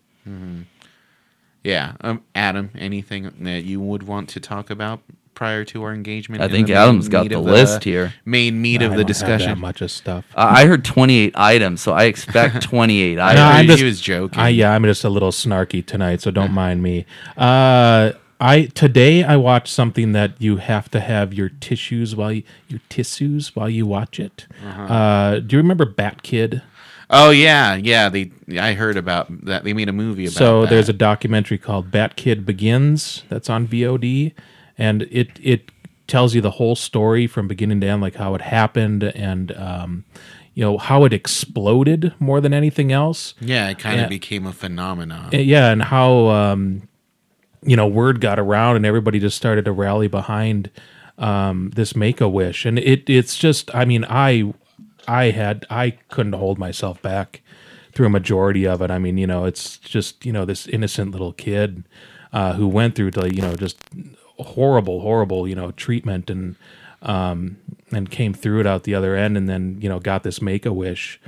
Yeah, 1.62 1.92
um, 2.00 2.22
Adam, 2.34 2.70
anything 2.78 3.30
that 3.40 3.64
you 3.64 3.80
would 3.80 4.02
want 4.04 4.30
to 4.30 4.40
talk 4.40 4.70
about 4.70 5.00
prior 5.34 5.62
to 5.66 5.82
our 5.82 5.92
engagement? 5.92 6.42
I 6.42 6.48
think 6.48 6.70
Adam's 6.70 7.08
got 7.08 7.22
meat 7.24 7.28
the 7.28 7.38
of 7.38 7.44
list 7.44 7.84
here. 7.84 8.14
Main 8.24 8.62
meat 8.62 8.80
I 8.80 8.86
of 8.86 8.92
the 8.92 8.96
don't 8.98 8.98
have 9.00 9.06
discussion. 9.08 9.48
that 9.50 9.58
much 9.58 9.82
of 9.82 9.90
stuff. 9.90 10.24
Uh, 10.34 10.46
I 10.56 10.66
heard 10.66 10.84
28 10.86 11.34
items, 11.36 11.82
so 11.82 11.92
I 11.92 12.04
expect 12.04 12.62
28 12.62 13.16
No, 13.16 13.22
items. 13.24 13.40
I'm 13.70 13.76
he 13.78 13.84
was 13.84 14.00
joking. 14.00 14.38
I 14.40 14.48
yeah, 14.48 14.72
I'm 14.72 14.82
just 14.84 15.04
a 15.04 15.10
little 15.10 15.32
snarky 15.32 15.84
tonight, 15.84 16.22
so 16.22 16.30
don't 16.30 16.52
mind 16.52 16.82
me. 16.82 17.04
Uh, 17.36 18.12
I 18.40 18.66
today 18.66 19.22
I 19.22 19.36
watched 19.36 19.72
something 19.72 20.12
that 20.12 20.32
you 20.38 20.56
have 20.56 20.90
to 20.92 21.00
have 21.00 21.34
your 21.34 21.50
tissues 21.50 22.16
while 22.16 22.32
you, 22.32 22.42
your 22.68 22.80
tissues 22.88 23.54
while 23.54 23.68
you 23.68 23.86
watch 23.86 24.18
it. 24.18 24.46
uh 24.64 25.40
do 25.40 25.56
you 25.56 25.58
remember 25.62 25.84
Bat 25.84 26.22
Kid? 26.22 26.62
oh 27.10 27.30
yeah, 27.30 27.74
yeah. 27.74 28.08
They 28.08 28.30
I 28.58 28.74
heard 28.74 28.96
about 28.96 29.44
that. 29.44 29.64
They 29.64 29.72
made 29.72 29.88
a 29.88 29.92
movie 29.92 30.24
about. 30.24 30.32
It. 30.32 30.38
So 30.38 30.60
that. 30.62 30.70
there's 30.70 30.88
a 30.88 30.94
documentary 30.94 31.58
called 31.58 31.90
Bat 31.90 32.16
Kid 32.16 32.46
Begins 32.46 33.24
that's 33.28 33.50
on 33.50 33.66
VOD, 33.66 34.32
and 34.78 35.02
it 35.10 35.30
it 35.42 35.70
tells 36.06 36.34
you 36.34 36.40
the 36.40 36.52
whole 36.52 36.74
story 36.76 37.26
from 37.26 37.46
beginning 37.46 37.80
to 37.80 37.86
end, 37.86 38.02
like 38.02 38.16
how 38.16 38.34
it 38.34 38.40
happened 38.40 39.04
and 39.04 39.52
um, 39.52 40.04
you 40.54 40.64
know 40.64 40.78
how 40.78 41.04
it 41.04 41.12
exploded 41.12 42.14
more 42.18 42.40
than 42.40 42.52
anything 42.52 42.92
else. 42.92 43.34
yeah. 43.40 43.68
It 43.68 43.78
kind 43.78 44.00
of 44.00 44.08
became 44.08 44.46
a 44.46 44.52
phenomenon. 44.52 45.30
Yeah, 45.32 45.70
and 45.70 45.82
how 45.82 46.28
um, 46.28 46.88
you 47.62 47.76
know 47.76 47.86
word 47.86 48.20
got 48.20 48.38
around 48.38 48.76
and 48.76 48.86
everybody 48.86 49.18
just 49.18 49.36
started 49.36 49.64
to 49.64 49.72
rally 49.72 50.08
behind 50.08 50.70
um, 51.18 51.70
this 51.74 51.94
Make 51.94 52.20
a 52.20 52.28
Wish, 52.28 52.64
and 52.64 52.78
it 52.78 53.08
it's 53.08 53.36
just 53.36 53.74
I 53.74 53.84
mean 53.84 54.04
I 54.08 54.54
I 55.06 55.30
had 55.30 55.66
I 55.70 55.90
couldn't 56.08 56.34
hold 56.34 56.58
myself 56.58 57.00
back 57.02 57.42
through 57.92 58.06
a 58.06 58.10
majority 58.10 58.66
of 58.66 58.80
it. 58.82 58.90
I 58.90 58.98
mean 58.98 59.18
you 59.18 59.26
know 59.26 59.44
it's 59.44 59.76
just 59.78 60.24
you 60.24 60.32
know 60.32 60.44
this 60.44 60.66
innocent 60.66 61.12
little 61.12 61.32
kid 61.32 61.84
uh, 62.32 62.54
who 62.54 62.66
went 62.68 62.94
through 62.94 63.10
to 63.12 63.34
you 63.34 63.42
know 63.42 63.54
just 63.54 63.78
horrible 64.38 65.00
horrible 65.00 65.46
you 65.46 65.54
know 65.54 65.70
treatment 65.72 66.30
and 66.30 66.56
um, 67.02 67.56
and 67.92 68.10
came 68.10 68.34
through 68.34 68.60
it 68.60 68.66
out 68.66 68.84
the 68.84 68.94
other 68.94 69.16
end, 69.16 69.36
and 69.36 69.48
then 69.48 69.78
you 69.80 69.88
know 69.88 70.00
got 70.00 70.22
this 70.22 70.40
Make 70.42 70.66
a 70.66 70.72
Wish 70.72 71.20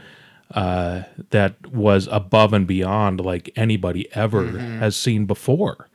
uh, 0.54 1.02
that 1.30 1.72
was 1.72 2.08
above 2.10 2.52
and 2.52 2.66
beyond 2.66 3.20
like 3.20 3.50
anybody 3.56 4.08
ever 4.14 4.58
has 4.58 4.96
seen 4.96 5.26
before. 5.26 5.88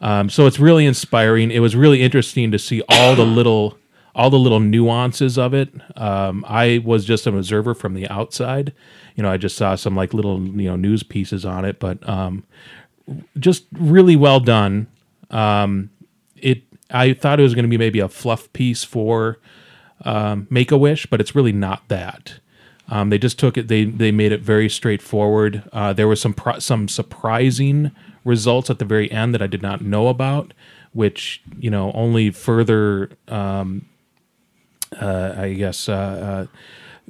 Um, 0.00 0.28
so 0.28 0.46
it's 0.46 0.58
really 0.58 0.86
inspiring. 0.86 1.50
It 1.50 1.60
was 1.60 1.76
really 1.76 2.02
interesting 2.02 2.50
to 2.50 2.58
see 2.58 2.82
all 2.88 3.14
the 3.14 3.24
little 3.24 3.78
all 4.14 4.30
the 4.30 4.38
little 4.38 4.60
nuances 4.60 5.36
of 5.36 5.52
it. 5.54 5.70
Um, 5.96 6.44
I 6.46 6.80
was 6.84 7.04
just 7.04 7.26
an 7.26 7.36
observer 7.36 7.74
from 7.74 7.94
the 7.94 8.08
outside. 8.08 8.72
You 9.16 9.24
know, 9.24 9.30
I 9.30 9.36
just 9.36 9.56
saw 9.56 9.74
some 9.74 9.96
like 9.96 10.14
little 10.14 10.40
you 10.40 10.68
know 10.68 10.76
news 10.76 11.02
pieces 11.02 11.44
on 11.44 11.64
it, 11.64 11.78
but 11.80 12.06
um, 12.08 12.44
just 13.38 13.64
really 13.72 14.16
well 14.16 14.40
done. 14.40 14.86
Um, 15.30 15.90
it 16.36 16.62
I 16.90 17.12
thought 17.14 17.40
it 17.40 17.42
was 17.42 17.54
going 17.54 17.64
to 17.64 17.68
be 17.68 17.78
maybe 17.78 18.00
a 18.00 18.08
fluff 18.08 18.52
piece 18.52 18.84
for 18.84 19.38
um, 20.04 20.46
Make 20.50 20.70
a 20.70 20.78
Wish, 20.78 21.06
but 21.06 21.20
it's 21.20 21.34
really 21.34 21.52
not 21.52 21.88
that. 21.88 22.34
Um, 22.88 23.10
they 23.10 23.18
just 23.18 23.38
took 23.38 23.56
it. 23.56 23.68
They 23.68 23.84
they 23.84 24.12
made 24.12 24.32
it 24.32 24.42
very 24.42 24.68
straightforward. 24.68 25.68
Uh, 25.72 25.92
there 25.92 26.06
was 26.06 26.20
some 26.20 26.34
pro- 26.34 26.58
some 26.58 26.88
surprising 26.88 27.90
results 28.24 28.70
at 28.70 28.78
the 28.78 28.84
very 28.84 29.10
end 29.10 29.34
that 29.34 29.42
I 29.42 29.46
did 29.46 29.62
not 29.62 29.80
know 29.80 30.08
about, 30.08 30.52
which 30.92 31.42
you 31.58 31.70
know 31.70 31.92
only 31.92 32.30
further, 32.30 33.10
um, 33.28 33.86
uh, 35.00 35.34
I 35.36 35.54
guess, 35.54 35.88
uh, 35.88 36.48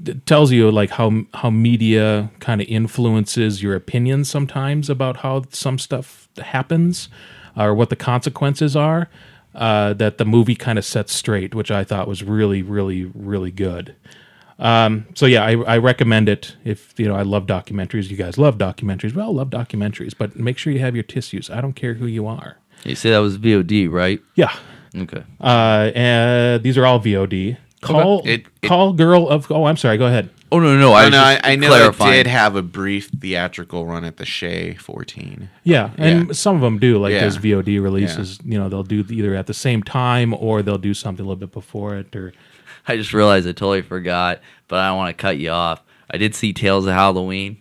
uh, 0.02 0.12
tells 0.26 0.52
you 0.52 0.70
like 0.70 0.90
how 0.90 1.24
how 1.34 1.50
media 1.50 2.30
kind 2.40 2.60
of 2.60 2.68
influences 2.68 3.62
your 3.62 3.74
opinions 3.74 4.28
sometimes 4.28 4.90
about 4.90 5.18
how 5.18 5.44
some 5.50 5.78
stuff 5.78 6.28
happens 6.38 7.08
or 7.56 7.74
what 7.74 7.90
the 7.90 7.96
consequences 7.96 8.76
are. 8.76 9.08
Uh, 9.54 9.92
that 9.92 10.18
the 10.18 10.24
movie 10.24 10.56
kind 10.56 10.80
of 10.80 10.84
sets 10.84 11.14
straight, 11.14 11.54
which 11.54 11.70
I 11.70 11.84
thought 11.84 12.08
was 12.08 12.24
really, 12.24 12.60
really, 12.60 13.04
really 13.14 13.52
good. 13.52 13.94
Um, 14.58 15.06
so 15.14 15.26
yeah, 15.26 15.42
I, 15.44 15.52
I 15.62 15.78
recommend 15.78 16.28
it. 16.28 16.56
If 16.64 16.94
you 16.98 17.06
know, 17.08 17.14
I 17.16 17.22
love 17.22 17.46
documentaries. 17.46 18.08
You 18.10 18.16
guys 18.16 18.38
love 18.38 18.56
documentaries. 18.58 19.14
Well, 19.14 19.34
love 19.34 19.50
documentaries, 19.50 20.12
but 20.16 20.36
make 20.36 20.58
sure 20.58 20.72
you 20.72 20.78
have 20.80 20.94
your 20.94 21.02
tissues. 21.04 21.50
I 21.50 21.60
don't 21.60 21.74
care 21.74 21.94
who 21.94 22.06
you 22.06 22.26
are. 22.26 22.58
You 22.84 22.94
say 22.94 23.10
that 23.10 23.18
was 23.18 23.38
VOD, 23.38 23.90
right? 23.90 24.20
Yeah. 24.34 24.54
Okay. 24.96 25.24
Uh, 25.40 25.90
and 25.94 26.62
these 26.62 26.78
are 26.78 26.86
all 26.86 27.00
VOD. 27.00 27.56
Call 27.80 28.20
It- 28.24 28.46
it- 28.62 28.68
call 28.68 28.92
girl 28.92 29.28
of. 29.28 29.50
Oh, 29.50 29.64
I'm 29.64 29.76
sorry. 29.76 29.98
Go 29.98 30.06
ahead. 30.06 30.30
Oh 30.52 30.60
no, 30.60 30.72
no, 30.74 30.78
no! 30.78 30.94
I, 30.94 31.08
no, 31.08 31.18
I, 31.18 31.40
I 31.42 31.56
know 31.56 31.66
clarifying. 31.66 32.12
it 32.12 32.16
did 32.24 32.26
have 32.28 32.54
a 32.54 32.62
brief 32.62 33.08
theatrical 33.20 33.86
run 33.86 34.04
at 34.04 34.18
the 34.18 34.24
Shea 34.24 34.74
14. 34.74 35.50
Yeah, 35.64 35.90
and 35.98 36.28
Yeah. 36.28 36.32
some 36.32 36.54
of 36.54 36.62
them 36.62 36.78
do 36.78 36.96
like 36.98 37.12
Yeah. 37.12 37.22
those 37.22 37.38
VOD 37.38 37.82
releases. 37.82 38.38
You 38.44 38.58
know, 38.58 38.68
they'll 38.68 38.84
do 38.84 39.04
either 39.10 39.34
at 39.34 39.48
the 39.48 39.54
same 39.54 39.82
time 39.82 40.32
or 40.32 40.62
they'll 40.62 40.78
do 40.78 40.94
something 40.94 41.24
a 41.24 41.28
little 41.28 41.40
bit 41.40 41.50
before 41.50 41.96
it. 41.96 42.14
Or 42.14 42.32
I 42.88 42.96
just 42.96 43.12
realized 43.12 43.46
I 43.46 43.52
totally 43.52 43.82
forgot, 43.82 44.40
but 44.68 44.80
I 44.80 44.88
don't 44.88 44.96
want 44.96 45.16
to 45.16 45.20
cut 45.20 45.38
you 45.38 45.50
off. 45.50 45.82
I 46.10 46.18
did 46.18 46.34
see 46.34 46.52
Tales 46.52 46.86
of 46.86 46.92
Halloween. 46.92 47.58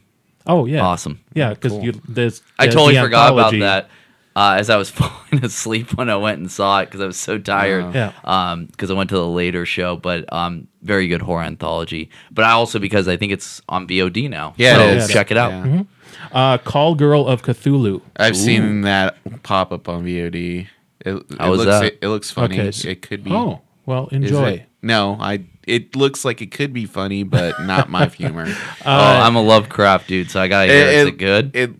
oh 0.47 0.65
yeah, 0.65 0.81
Awesome. 0.81 1.19
Yeah, 1.33 1.53
because 1.53 1.73
you 1.83 1.93
there's 2.07 2.41
I 2.59 2.67
totally 2.67 2.95
the 2.95 3.01
forgot 3.01 3.31
anthology. 3.31 3.57
about 3.57 3.87
that 3.87 3.89
uh, 4.35 4.55
as 4.57 4.69
I 4.69 4.77
was 4.77 4.89
falling 4.91 5.43
asleep 5.43 5.93
when 5.93 6.09
I 6.09 6.15
went 6.15 6.39
and 6.39 6.51
saw 6.51 6.79
it 6.81 6.85
because 6.85 7.01
I 7.01 7.05
was 7.05 7.17
so 7.17 7.37
tired. 7.37 7.93
Yeah. 7.93 8.13
Um, 8.23 8.65
because 8.65 8.89
I 8.91 8.93
went 8.93 9.09
to 9.09 9.15
the 9.15 9.27
later 9.27 9.65
show, 9.65 9.95
but 9.95 10.31
um, 10.33 10.67
very 10.81 11.07
good 11.07 11.21
horror 11.21 11.43
anthology. 11.43 12.09
But 12.31 12.45
I 12.45 12.51
also 12.51 12.79
because 12.79 13.07
I 13.07 13.17
think 13.17 13.31
it's 13.31 13.61
on 13.69 13.87
VOD 13.87 14.29
now. 14.29 14.53
Yeah, 14.57 14.75
so 14.77 14.83
it 14.83 14.97
is. 14.97 15.09
check 15.09 15.31
it 15.31 15.37
out. 15.37 15.51
Yeah. 15.65 15.83
Uh, 16.31 16.57
Call 16.57 16.95
Girl 16.95 17.27
of 17.27 17.41
Cthulhu. 17.41 18.01
I've 18.17 18.37
seen 18.37 18.81
that 18.81 19.17
pop 19.43 19.71
up 19.71 19.89
on 19.89 20.03
VOD. 20.05 20.67
It, 21.05 21.15
it 21.15 21.25
How 21.39 21.51
was 21.51 21.59
looks 21.59 21.71
that? 21.71 21.83
It, 21.85 21.99
it 22.01 22.07
looks 22.07 22.31
funny. 22.31 22.59
Okay, 22.59 22.91
it 22.91 23.01
could 23.01 23.23
be. 23.23 23.31
Oh 23.31 23.61
well, 23.85 24.07
enjoy. 24.07 24.65
No, 24.81 25.17
I. 25.19 25.45
It 25.65 25.95
looks 25.95 26.25
like 26.25 26.41
it 26.41 26.51
could 26.51 26.73
be 26.73 26.85
funny, 26.85 27.23
but 27.23 27.61
not 27.61 27.89
my 27.89 28.05
humor. 28.17 28.45
oh, 28.47 28.55
I'm 28.85 29.35
a 29.35 29.41
Lovecraft 29.41 30.07
dude, 30.07 30.29
so 30.29 30.41
I 30.41 30.47
gotta 30.47 30.71
hear. 30.71 30.87
is 30.87 31.07
it 31.07 31.17
good? 31.17 31.55
It. 31.55 31.71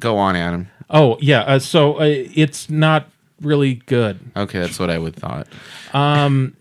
Go 0.00 0.18
on, 0.18 0.34
Adam. 0.34 0.68
Oh 0.90 1.16
yeah, 1.20 1.40
uh, 1.42 1.58
so 1.58 2.00
uh, 2.00 2.04
it's 2.04 2.68
not 2.68 3.08
really 3.40 3.74
good. 3.74 4.18
Okay, 4.36 4.60
that's 4.60 4.78
what 4.78 4.90
I 4.90 4.98
would 4.98 5.14
thought. 5.16 5.46
Um, 5.92 6.56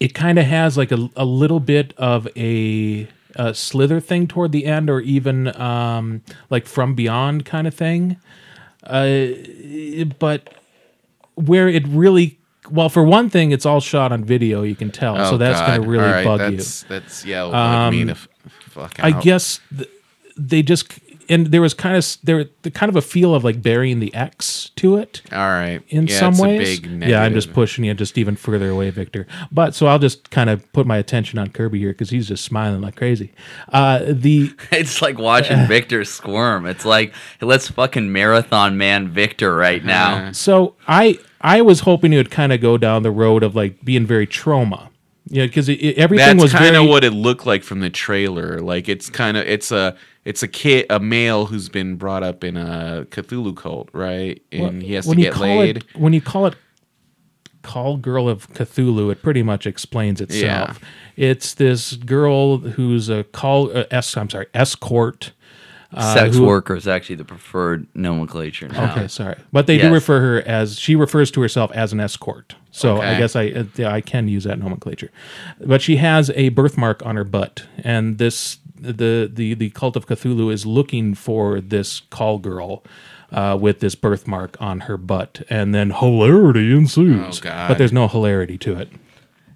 it 0.00 0.14
kind 0.14 0.38
of 0.38 0.46
has 0.46 0.76
like 0.76 0.92
a, 0.92 1.08
a 1.16 1.24
little 1.24 1.60
bit 1.60 1.94
of 1.96 2.28
a, 2.36 3.08
a 3.36 3.54
slither 3.54 4.00
thing 4.00 4.26
toward 4.26 4.52
the 4.52 4.66
end, 4.66 4.90
or 4.90 5.00
even 5.00 5.54
um, 5.60 6.22
like 6.50 6.66
from 6.66 6.94
beyond 6.94 7.44
kind 7.44 7.66
of 7.66 7.74
thing. 7.74 8.16
Uh, 8.82 9.26
but 10.18 10.54
where 11.34 11.68
it 11.68 11.86
really 11.86 12.37
well, 12.70 12.88
for 12.88 13.02
one 13.02 13.30
thing, 13.30 13.52
it's 13.52 13.66
all 13.66 13.80
shot 13.80 14.12
on 14.12 14.24
video. 14.24 14.62
You 14.62 14.74
can 14.76 14.90
tell, 14.90 15.16
so 15.16 15.34
Oh, 15.34 15.36
that's 15.36 15.60
going 15.60 15.82
to 15.82 15.88
really 15.88 16.04
All 16.04 16.10
right, 16.10 16.24
bug 16.24 16.40
you. 16.40 16.46
Um, 16.46 16.56
that's, 16.56 16.82
That's 16.84 17.24
yeah. 17.24 17.42
Like 17.42 17.92
me 17.92 18.04
to 18.04 18.10
f- 18.12 18.28
I 18.98 19.10
out. 19.12 19.22
guess 19.22 19.60
th- 19.76 19.90
they 20.36 20.62
just 20.62 20.98
and 21.28 21.48
there 21.48 21.60
was 21.60 21.74
kind 21.74 21.96
of 21.96 22.16
there 22.22 22.46
the 22.62 22.70
kind 22.70 22.88
of 22.88 22.96
a 22.96 23.02
feel 23.02 23.34
of 23.34 23.44
like 23.44 23.60
Burying 23.62 24.00
the 24.00 24.14
Ex 24.14 24.70
to 24.76 24.96
it 24.96 25.22
All 25.32 25.38
right. 25.38 25.82
in 25.88 26.06
yeah, 26.06 26.18
some 26.18 26.38
ways. 26.38 26.80
Yeah, 26.80 27.22
I'm 27.22 27.34
just 27.34 27.52
pushing 27.52 27.84
you 27.84 27.94
just 27.94 28.16
even 28.16 28.36
further 28.36 28.70
away, 28.70 28.90
Victor. 28.90 29.26
But 29.52 29.74
so 29.74 29.86
I'll 29.86 29.98
just 29.98 30.30
kind 30.30 30.48
of 30.48 30.70
put 30.72 30.86
my 30.86 30.96
attention 30.96 31.38
on 31.38 31.50
Kirby 31.50 31.78
here 31.78 31.90
because 31.90 32.10
he's 32.10 32.28
just 32.28 32.44
smiling 32.44 32.80
like 32.80 32.96
crazy. 32.96 33.32
Uh, 33.72 34.00
the 34.08 34.52
It's 34.72 35.02
like 35.02 35.18
watching 35.18 35.66
Victor 35.66 36.04
squirm. 36.04 36.66
It's 36.66 36.84
like 36.84 37.12
let's 37.40 37.68
fucking 37.68 38.10
marathon 38.10 38.78
man 38.78 39.08
Victor 39.08 39.54
right 39.54 39.84
now. 39.84 40.32
so 40.32 40.76
I 40.86 41.18
I 41.40 41.62
was 41.62 41.80
hoping 41.80 42.12
it 42.12 42.16
would 42.16 42.30
kind 42.30 42.52
of 42.52 42.60
go 42.60 42.76
down 42.78 43.02
the 43.02 43.10
road 43.10 43.42
of 43.42 43.54
like 43.54 43.84
being 43.84 44.06
very 44.06 44.26
Troma. 44.26 44.88
Yeah, 45.30 45.44
because 45.46 45.68
it- 45.68 45.96
everything 45.98 46.26
That's 46.38 46.42
was 46.42 46.52
kind 46.52 46.74
very 46.74 46.84
of 46.84 46.88
what 46.88 47.04
it 47.04 47.12
looked 47.12 47.44
like 47.46 47.62
from 47.62 47.80
the 47.80 47.90
trailer. 47.90 48.58
Like 48.60 48.88
it's 48.88 49.10
kind 49.10 49.36
of 49.36 49.46
it's 49.46 49.70
a 49.70 49.94
it's 50.24 50.42
a 50.42 50.48
kid 50.48 50.86
a 50.90 50.98
male 50.98 51.46
who's 51.46 51.68
been 51.68 51.96
brought 51.96 52.22
up 52.22 52.42
in 52.44 52.56
a 52.56 53.06
Cthulhu 53.10 53.54
cult, 53.56 53.90
right? 53.92 54.40
And 54.52 54.82
he 54.82 54.94
has 54.94 55.04
to 55.04 55.10
when 55.10 55.18
you 55.18 55.24
get 55.26 55.34
call 55.34 55.46
laid. 55.58 55.76
It, 55.78 55.84
when 55.96 56.12
you 56.12 56.20
call 56.22 56.46
it 56.46 56.56
Call 57.62 57.96
Girl 57.98 58.28
of 58.28 58.48
Cthulhu, 58.54 59.10
it 59.12 59.20
pretty 59.22 59.42
much 59.42 59.66
explains 59.66 60.20
itself. 60.20 60.80
It's 61.16 61.54
this 61.54 61.94
girl 61.94 62.58
who's 62.58 63.08
a 63.10 63.24
call 63.24 63.76
uh, 63.76 63.84
es, 63.90 64.16
I'm 64.16 64.30
sorry, 64.30 64.46
escort. 64.54 65.32
Uh, 65.94 66.14
Sex 66.14 66.36
who- 66.36 66.44
worker 66.46 66.76
is 66.76 66.86
actually 66.86 67.16
the 67.16 67.24
preferred 67.24 67.86
nomenclature 67.94 68.68
now. 68.68 68.92
Okay, 68.92 69.08
sorry, 69.08 69.36
but 69.52 69.66
they 69.66 69.78
do 69.78 69.92
refer 69.92 70.20
her 70.20 70.42
as 70.46 70.78
she 70.78 70.94
refers 70.96 71.30
to 71.32 71.40
herself 71.40 71.70
as 71.72 71.92
an 71.92 72.00
escort. 72.00 72.54
So 72.70 73.00
I 73.00 73.18
guess 73.18 73.34
I 73.34 73.48
uh, 73.48 73.84
I 73.86 74.00
can 74.00 74.28
use 74.28 74.44
that 74.44 74.58
nomenclature. 74.58 75.10
But 75.64 75.80
she 75.82 75.96
has 75.96 76.30
a 76.34 76.50
birthmark 76.50 77.04
on 77.06 77.16
her 77.16 77.24
butt, 77.24 77.66
and 77.78 78.18
this 78.18 78.58
the 78.78 79.30
the 79.32 79.54
the 79.54 79.70
cult 79.70 79.96
of 79.96 80.06
Cthulhu 80.06 80.52
is 80.52 80.66
looking 80.66 81.14
for 81.14 81.60
this 81.60 82.00
call 82.10 82.38
girl. 82.38 82.84
Uh, 83.30 83.54
with 83.60 83.80
this 83.80 83.94
birthmark 83.94 84.56
on 84.58 84.80
her 84.80 84.96
butt, 84.96 85.42
and 85.50 85.74
then 85.74 85.90
hilarity 85.90 86.72
ensues. 86.74 87.38
Oh, 87.40 87.42
God. 87.42 87.68
But 87.68 87.76
there's 87.76 87.92
no 87.92 88.08
hilarity 88.08 88.56
to 88.56 88.78
it. 88.78 88.88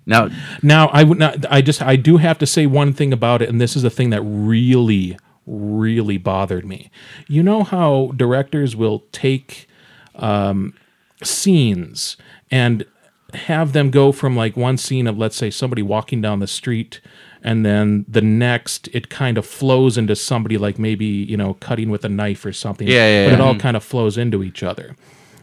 Now, 0.04 0.28
Now, 0.62 0.88
I 0.88 1.04
would 1.04 1.18
not. 1.18 1.46
I 1.50 1.62
just. 1.62 1.80
I 1.80 1.96
do 1.96 2.18
have 2.18 2.36
to 2.40 2.46
say 2.46 2.66
one 2.66 2.92
thing 2.92 3.14
about 3.14 3.40
it, 3.40 3.48
and 3.48 3.62
this 3.62 3.74
is 3.74 3.82
the 3.82 3.88
thing 3.88 4.10
that 4.10 4.20
really, 4.20 5.16
really 5.46 6.18
bothered 6.18 6.64
me. 6.64 6.90
You 7.28 7.42
know 7.42 7.62
how 7.64 8.12
directors 8.16 8.76
will 8.76 9.04
take 9.12 9.66
um, 10.14 10.74
scenes 11.22 12.16
and 12.50 12.84
have 13.34 13.72
them 13.72 13.90
go 13.90 14.12
from 14.12 14.36
like 14.36 14.56
one 14.56 14.76
scene 14.76 15.06
of 15.06 15.16
let's 15.16 15.36
say 15.36 15.50
somebody 15.50 15.82
walking 15.82 16.20
down 16.20 16.38
the 16.40 16.46
street 16.46 17.00
and 17.42 17.64
then 17.64 18.04
the 18.06 18.20
next 18.20 18.88
it 18.92 19.08
kind 19.08 19.38
of 19.38 19.46
flows 19.46 19.98
into 19.98 20.14
somebody 20.14 20.58
like 20.58 20.78
maybe 20.78 21.06
you 21.06 21.36
know 21.36 21.54
cutting 21.54 21.90
with 21.90 22.04
a 22.04 22.08
knife 22.08 22.44
or 22.44 22.52
something. 22.52 22.86
Yeah, 22.86 23.06
yeah, 23.06 23.26
but 23.26 23.34
it 23.34 23.40
all 23.40 23.56
kind 23.56 23.76
of 23.76 23.82
flows 23.82 24.16
into 24.16 24.42
each 24.42 24.62
other. 24.62 24.96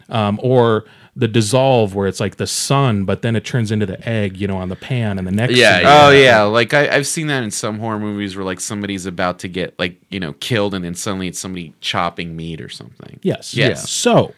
Um, 0.09 0.39
or 0.41 0.85
the 1.19 1.27
dissolve 1.27 1.93
where 1.93 2.07
it's 2.07 2.19
like 2.19 2.37
the 2.37 2.47
sun 2.47 3.03
but 3.05 3.21
then 3.21 3.35
it 3.35 3.43
turns 3.45 3.71
into 3.71 3.85
the 3.85 4.07
egg 4.07 4.37
you 4.37 4.47
know 4.47 4.57
on 4.57 4.69
the 4.69 4.75
pan 4.75 5.17
and 5.19 5.27
the 5.27 5.31
next 5.31 5.53
Yeah, 5.55 5.75
scene- 5.77 5.83
yeah. 5.85 6.05
Oh 6.07 6.09
yeah, 6.11 6.41
like 6.43 6.73
I, 6.73 6.89
I've 6.95 7.05
seen 7.07 7.27
that 7.27 7.43
in 7.43 7.51
some 7.51 7.77
horror 7.79 7.99
movies 7.99 8.35
where 8.35 8.45
like 8.45 8.59
somebody's 8.59 9.05
about 9.05 9.39
to 9.39 9.47
get 9.47 9.77
like 9.77 9.99
you 10.09 10.19
know 10.19 10.33
killed, 10.39 10.73
and 10.73 10.83
then 10.83 10.95
suddenly 10.95 11.27
it's 11.27 11.39
somebody 11.39 11.73
chopping 11.81 12.35
meat 12.35 12.61
or 12.61 12.69
something. 12.69 13.19
Yes. 13.21 13.53
Yes. 13.53 13.89
So 13.89 14.33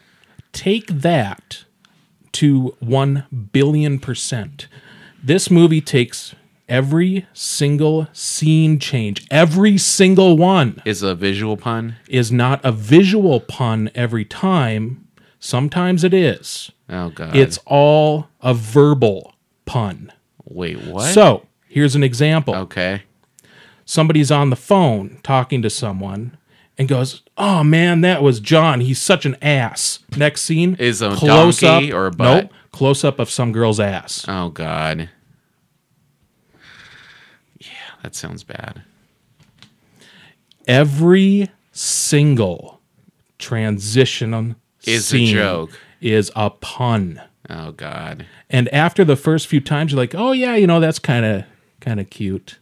take 0.52 0.86
that 0.88 1.64
to 2.32 2.74
1 2.80 3.48
billion 3.52 3.98
percent. 3.98 4.66
This 5.22 5.50
movie 5.50 5.80
takes 5.80 6.34
every 6.68 7.26
single 7.34 8.08
scene 8.12 8.78
change, 8.78 9.26
every 9.30 9.76
single 9.78 10.36
one 10.38 10.80
Is 10.84 11.02
a 11.02 11.14
visual 11.14 11.56
pun? 11.56 11.96
is 12.08 12.32
not 12.32 12.60
a 12.64 12.72
visual 12.72 13.38
pun 13.40 13.90
every 13.94 14.24
time. 14.24 15.01
Sometimes 15.44 16.04
it 16.04 16.14
is. 16.14 16.70
Oh 16.88 17.10
god, 17.10 17.34
It's 17.34 17.58
all 17.66 18.28
a 18.40 18.54
verbal 18.54 19.34
pun. 19.64 20.12
wait 20.44 20.78
what? 20.86 21.12
So 21.12 21.46
here's 21.68 21.96
an 21.96 22.04
example 22.04 22.54
okay, 22.54 23.02
somebody's 23.84 24.30
on 24.30 24.50
the 24.50 24.56
phone 24.56 25.18
talking 25.24 25.60
to 25.62 25.68
someone 25.68 26.36
and 26.78 26.86
goes, 26.86 27.22
"Oh 27.36 27.64
man, 27.64 28.02
that 28.02 28.22
was 28.22 28.38
John. 28.38 28.82
He's 28.82 29.00
such 29.00 29.26
an 29.26 29.36
ass." 29.42 29.98
Next 30.16 30.42
scene 30.42 30.76
Is 30.78 31.02
a 31.02 31.16
close 31.16 31.58
donkey 31.58 31.92
or 31.92 32.06
a 32.06 32.12
butt? 32.12 32.44
Nope, 32.44 32.52
close 32.70 33.02
up 33.02 33.18
of 33.18 33.28
some 33.28 33.50
girl's 33.50 33.80
ass. 33.80 34.24
oh 34.28 34.50
god, 34.50 35.08
yeah, 37.58 37.68
that 38.04 38.14
sounds 38.14 38.44
bad. 38.44 38.82
Every 40.68 41.48
single 41.72 42.80
transition 43.40 44.54
Is 44.86 45.00
a 45.04 45.08
scene 45.08 45.34
joke. 45.34 45.70
Is 46.00 46.30
a 46.34 46.50
pun. 46.50 47.20
Oh 47.50 47.72
god, 47.72 48.26
And 48.50 48.68
after 48.72 49.04
the 49.04 49.16
first 49.16 49.46
few 49.46 49.60
times, 49.60 49.92
you're 49.92 49.98
like, 50.00 50.14
"Oh 50.14 50.32
yeah, 50.32 50.54
you 50.56 50.66
know 50.66 50.80
that's 50.80 50.98
kind 50.98 51.24
of 51.24 51.44
kind 51.80 52.00
of 52.00 52.08
cute." 52.10 52.58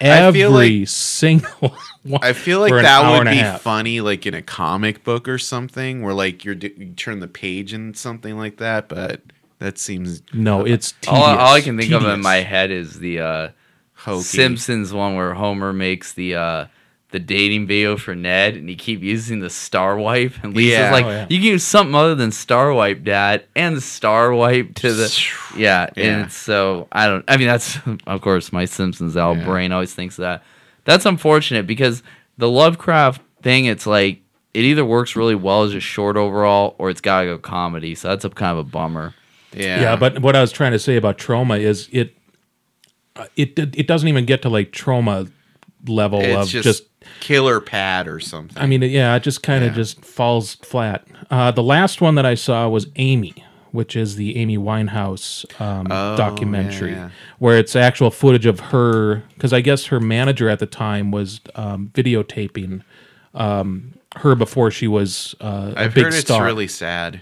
Every 0.00 0.40
I 0.40 0.44
feel 0.44 0.50
like- 0.50 0.88
single 0.88 1.76
one. 2.02 2.22
I 2.22 2.32
feel 2.32 2.60
like 2.60 2.72
that 2.72 3.10
would 3.18 3.30
be 3.30 3.42
funny, 3.60 4.00
like 4.00 4.26
in 4.26 4.34
a 4.34 4.42
comic 4.42 5.04
book 5.04 5.28
or 5.28 5.38
something, 5.38 6.02
where 6.02 6.14
like 6.14 6.44
you're 6.44 6.54
you 6.54 6.92
turn 6.96 7.20
the 7.20 7.28
page 7.28 7.72
and 7.72 7.96
something 7.96 8.36
like 8.36 8.56
that. 8.58 8.88
But 8.88 9.22
that 9.58 9.78
seems 9.78 10.22
No, 10.32 10.64
it's 10.66 10.92
tedious. 11.00 11.22
all, 11.22 11.38
all 11.38 11.54
I 11.54 11.60
can 11.60 11.78
think 11.78 11.92
of 11.92 12.04
in 12.04 12.20
my 12.20 12.36
head 12.36 12.70
is 12.70 12.98
the 12.98 13.20
uh, 13.20 13.48
hokey. 13.94 14.22
Simpsons 14.22 14.92
one 14.92 15.14
where 15.14 15.34
Homer 15.34 15.72
makes 15.72 16.12
the 16.14 16.34
uh, 16.34 16.66
the 17.14 17.20
dating 17.20 17.64
video 17.68 17.96
for 17.96 18.12
Ned, 18.14 18.56
and 18.56 18.68
he 18.68 18.74
keep 18.74 19.00
using 19.00 19.38
the 19.38 19.48
Star 19.48 19.96
Wipe, 19.96 20.32
and 20.42 20.52
Lisa's 20.52 20.72
Yeah. 20.72 20.90
like, 20.92 21.04
Oh, 21.04 21.10
yeah. 21.10 21.26
"You 21.30 21.38
can 21.38 21.46
use 21.46 21.62
something 21.62 21.94
other 21.94 22.16
than 22.16 22.32
Star 22.32 22.72
Wipe, 22.74 23.04
Dad, 23.04 23.44
and 23.54 23.76
the 23.76 23.80
Star 23.80 24.34
Wipe 24.34 24.74
to 24.74 24.92
the 24.92 25.24
yeah." 25.56 25.86
Yeah. 25.96 26.04
And 26.22 26.32
so 26.32 26.88
I 26.90 27.06
don't. 27.06 27.24
I 27.28 27.36
mean, 27.36 27.46
that's 27.46 27.78
of 28.08 28.20
course 28.20 28.52
my 28.52 28.64
Simpsons 28.64 29.16
Al 29.16 29.36
Yeah. 29.36 29.44
brain 29.44 29.70
always 29.70 29.94
thinks 29.94 30.16
that. 30.16 30.42
That's 30.84 31.06
unfortunate 31.06 31.66
because 31.68 32.02
the 32.36 32.50
Lovecraft 32.50 33.22
thing, 33.42 33.66
it's 33.66 33.86
like 33.86 34.20
it 34.52 34.64
either 34.64 34.84
works 34.84 35.14
really 35.14 35.36
well 35.36 35.62
as 35.62 35.72
a 35.72 35.80
short 35.80 36.16
overall, 36.16 36.74
or 36.78 36.90
it's 36.90 37.00
gotta 37.00 37.26
go 37.26 37.38
comedy. 37.38 37.94
So 37.94 38.08
that's 38.08 38.24
a 38.24 38.30
kind 38.30 38.52
of 38.52 38.58
a 38.58 38.64
bummer. 38.68 39.14
Yeah, 39.56 39.80
Yeah, 39.80 39.96
but 39.96 40.18
what 40.18 40.34
I 40.34 40.40
was 40.40 40.50
trying 40.50 40.72
to 40.72 40.80
say 40.80 40.96
about 40.96 41.16
Troma 41.16 41.60
is 41.60 41.88
it 41.92 42.16
uh, 43.14 43.26
it 43.36 43.56
it 43.56 43.86
doesn't 43.86 44.08
even 44.08 44.24
get 44.24 44.42
to 44.42 44.48
like 44.48 44.72
Troma 44.72 45.30
level 45.86 46.20
it's 46.22 46.34
of 46.46 46.48
just, 46.48 46.64
just, 46.64 46.82
killer 47.20 47.60
pad 47.60 48.06
or 48.08 48.20
something. 48.20 48.62
I 48.62 48.66
mean 48.66 48.82
yeah, 48.82 49.14
it 49.16 49.22
just 49.22 49.42
kind 49.42 49.64
of 49.64 49.70
Yeah. 49.72 49.76
just 49.76 50.04
falls 50.04 50.54
flat. 50.56 51.06
Uh, 51.30 51.50
the 51.50 51.62
last 51.62 52.00
one 52.00 52.14
that 52.16 52.26
I 52.26 52.34
saw 52.34 52.68
was 52.68 52.86
Amy, 52.96 53.34
which 53.72 53.96
is 53.96 54.16
the 54.16 54.36
Amy 54.36 54.58
Winehouse 54.58 55.44
um, 55.60 55.86
Oh, 55.90 56.16
documentary, 56.16 56.90
yeah, 56.92 56.96
yeah. 56.96 57.10
where 57.38 57.58
it's 57.58 57.74
actual 57.74 58.10
footage 58.10 58.46
of 58.46 58.60
her 58.60 59.22
because 59.34 59.52
I 59.52 59.60
guess 59.60 59.86
her 59.86 60.00
manager 60.00 60.48
at 60.48 60.58
the 60.58 60.66
time 60.66 61.10
was 61.10 61.40
um, 61.54 61.90
videotaping 61.94 62.82
um, 63.34 63.94
her 64.16 64.34
before 64.34 64.70
she 64.70 64.86
was 64.86 65.34
uh, 65.40 65.72
a 65.76 65.80
I've 65.82 65.94
big 65.94 66.04
heard 66.04 66.14
it's 66.14 66.22
star. 66.22 66.44
really 66.44 66.68
sad. 66.68 67.20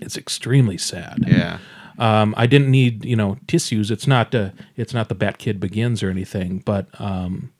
it's 0.00 0.16
extremely 0.16 0.78
sad. 0.78 1.18
Yeah, 1.26 1.58
Um, 1.98 2.34
I 2.36 2.46
didn't 2.46 2.70
need 2.70 3.04
you 3.04 3.16
know 3.16 3.38
tissues. 3.48 3.90
It's 3.90 4.06
not 4.06 4.30
the 4.30 4.52
it's 4.76 4.94
not 4.94 5.08
the 5.08 5.14
Bat 5.16 5.38
Kid 5.38 5.58
Begins 5.58 6.02
or 6.02 6.10
anything, 6.10 6.62
but 6.64 6.86
um, 7.00 7.50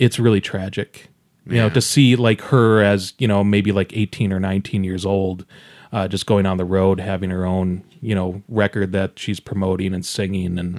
it's 0.00 0.18
really 0.18 0.40
tragic. 0.40 1.06
You 1.46 1.56
know, 1.56 1.68
to 1.70 1.80
see 1.80 2.16
like 2.16 2.40
her 2.42 2.82
as 2.82 3.14
you 3.18 3.28
know 3.28 3.44
maybe 3.44 3.70
like 3.72 3.96
eighteen 3.96 4.32
or 4.32 4.40
nineteen 4.40 4.82
years 4.84 5.06
old, 5.06 5.46
uh, 5.92 6.06
just 6.08 6.26
going 6.26 6.46
on 6.46 6.56
the 6.58 6.64
road, 6.64 7.00
having 7.00 7.30
her 7.30 7.44
own 7.46 7.84
you 8.00 8.14
know 8.14 8.42
record 8.48 8.92
that 8.92 9.18
she's 9.18 9.40
promoting 9.40 9.94
and 9.94 10.04
singing, 10.04 10.58
and 10.58 10.76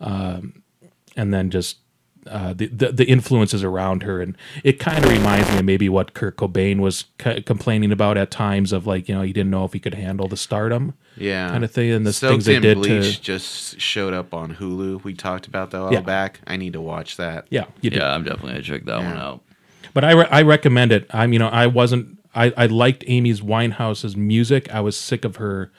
um, 0.00 0.62
and 1.16 1.34
then 1.34 1.50
just. 1.50 1.78
Uh, 2.26 2.52
the, 2.52 2.66
the 2.66 2.92
the 2.92 3.04
influences 3.06 3.64
around 3.64 4.02
her, 4.02 4.20
and 4.20 4.36
it 4.62 4.78
kind 4.78 5.02
of 5.02 5.10
reminds 5.10 5.50
me 5.52 5.58
of 5.58 5.64
maybe 5.64 5.88
what 5.88 6.12
Kurt 6.12 6.36
Cobain 6.36 6.78
was 6.78 7.06
c- 7.22 7.40
complaining 7.42 7.92
about 7.92 8.18
at 8.18 8.30
times 8.30 8.72
of 8.72 8.86
like 8.86 9.08
you 9.08 9.14
know 9.14 9.22
he 9.22 9.32
didn't 9.32 9.50
know 9.50 9.64
if 9.64 9.72
he 9.72 9.78
could 9.78 9.94
handle 9.94 10.28
the 10.28 10.36
stardom, 10.36 10.92
yeah, 11.16 11.48
kind 11.48 11.64
of 11.64 11.70
thing, 11.70 11.90
and 11.90 12.06
the 12.06 12.12
Soaked 12.12 12.32
things 12.32 12.44
they 12.44 12.56
in 12.56 12.62
did 12.62 12.76
Bleach 12.76 13.16
to 13.16 13.22
just 13.22 13.80
showed 13.80 14.12
up 14.12 14.34
on 14.34 14.56
Hulu. 14.56 15.02
We 15.02 15.14
talked 15.14 15.46
about 15.46 15.70
that 15.70 15.78
a 15.78 15.82
while 15.84 15.92
Yeah. 15.94 16.00
back. 16.02 16.40
I 16.46 16.56
need 16.56 16.74
to 16.74 16.80
watch 16.80 17.16
that. 17.16 17.46
yeah 17.48 17.64
you 17.80 17.88
did. 17.90 18.00
Yeah, 18.00 18.12
I'm 18.14 18.22
definitely 18.24 18.52
gonna 18.52 18.62
check 18.64 18.84
that 18.84 18.98
one 18.98 19.16
out. 19.16 19.40
but 19.94 20.04
I 20.04 20.12
re- 20.12 20.28
I 20.30 20.42
recommend 20.42 20.92
it. 20.92 21.06
I'm 21.10 21.32
you 21.32 21.38
know 21.38 21.48
I 21.48 21.66
wasn't 21.68 22.18
I 22.34 22.52
I 22.56 22.66
liked 22.66 23.02
Amy's 23.06 23.40
Winehouse's 23.40 24.14
music. 24.14 24.68
I 24.74 24.80
was 24.80 24.94
sick 24.96 25.24
of 25.24 25.36
her 25.36 25.70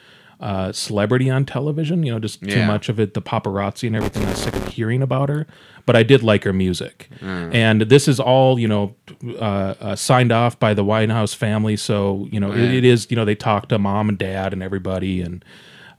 uh, 0.41 0.71
celebrity 0.73 1.29
on 1.29 1.45
television. 1.45 2.03
You 2.03 2.13
know, 2.13 2.19
just 2.19 2.41
too 2.41 2.65
much 2.65 2.89
of 2.89 2.99
it, 2.99 3.13
the 3.13 3.21
paparazzi 3.21 3.87
and 3.87 3.95
everything. 3.95 4.25
I 4.25 4.29
was 4.31 4.39
sick 4.39 4.55
of 4.55 4.67
hearing 4.67 5.01
about 5.01 5.29
her. 5.29 5.47
But 5.85 5.95
I 5.95 6.03
did 6.03 6.21
like 6.21 6.43
her 6.43 6.53
music, 6.53 7.09
Mm. 7.21 7.55
and 7.55 7.81
this 7.83 8.07
is 8.07 8.19
all 8.19 8.59
you 8.59 8.67
know 8.67 8.95
uh, 9.39 9.73
uh, 9.79 9.95
signed 9.95 10.31
off 10.31 10.59
by 10.59 10.73
the 10.75 10.83
Winehouse 10.83 11.33
family. 11.35 11.75
So 11.75 12.27
you 12.31 12.39
know 12.39 12.51
it, 12.51 12.59
it 12.73 12.83
is 12.85 13.07
you 13.09 13.15
know 13.15 13.25
they 13.25 13.35
talk 13.35 13.67
to 13.69 13.79
mom 13.79 14.09
and 14.09 14.17
dad 14.17 14.53
and 14.53 14.61
everybody 14.63 15.21
and. 15.21 15.43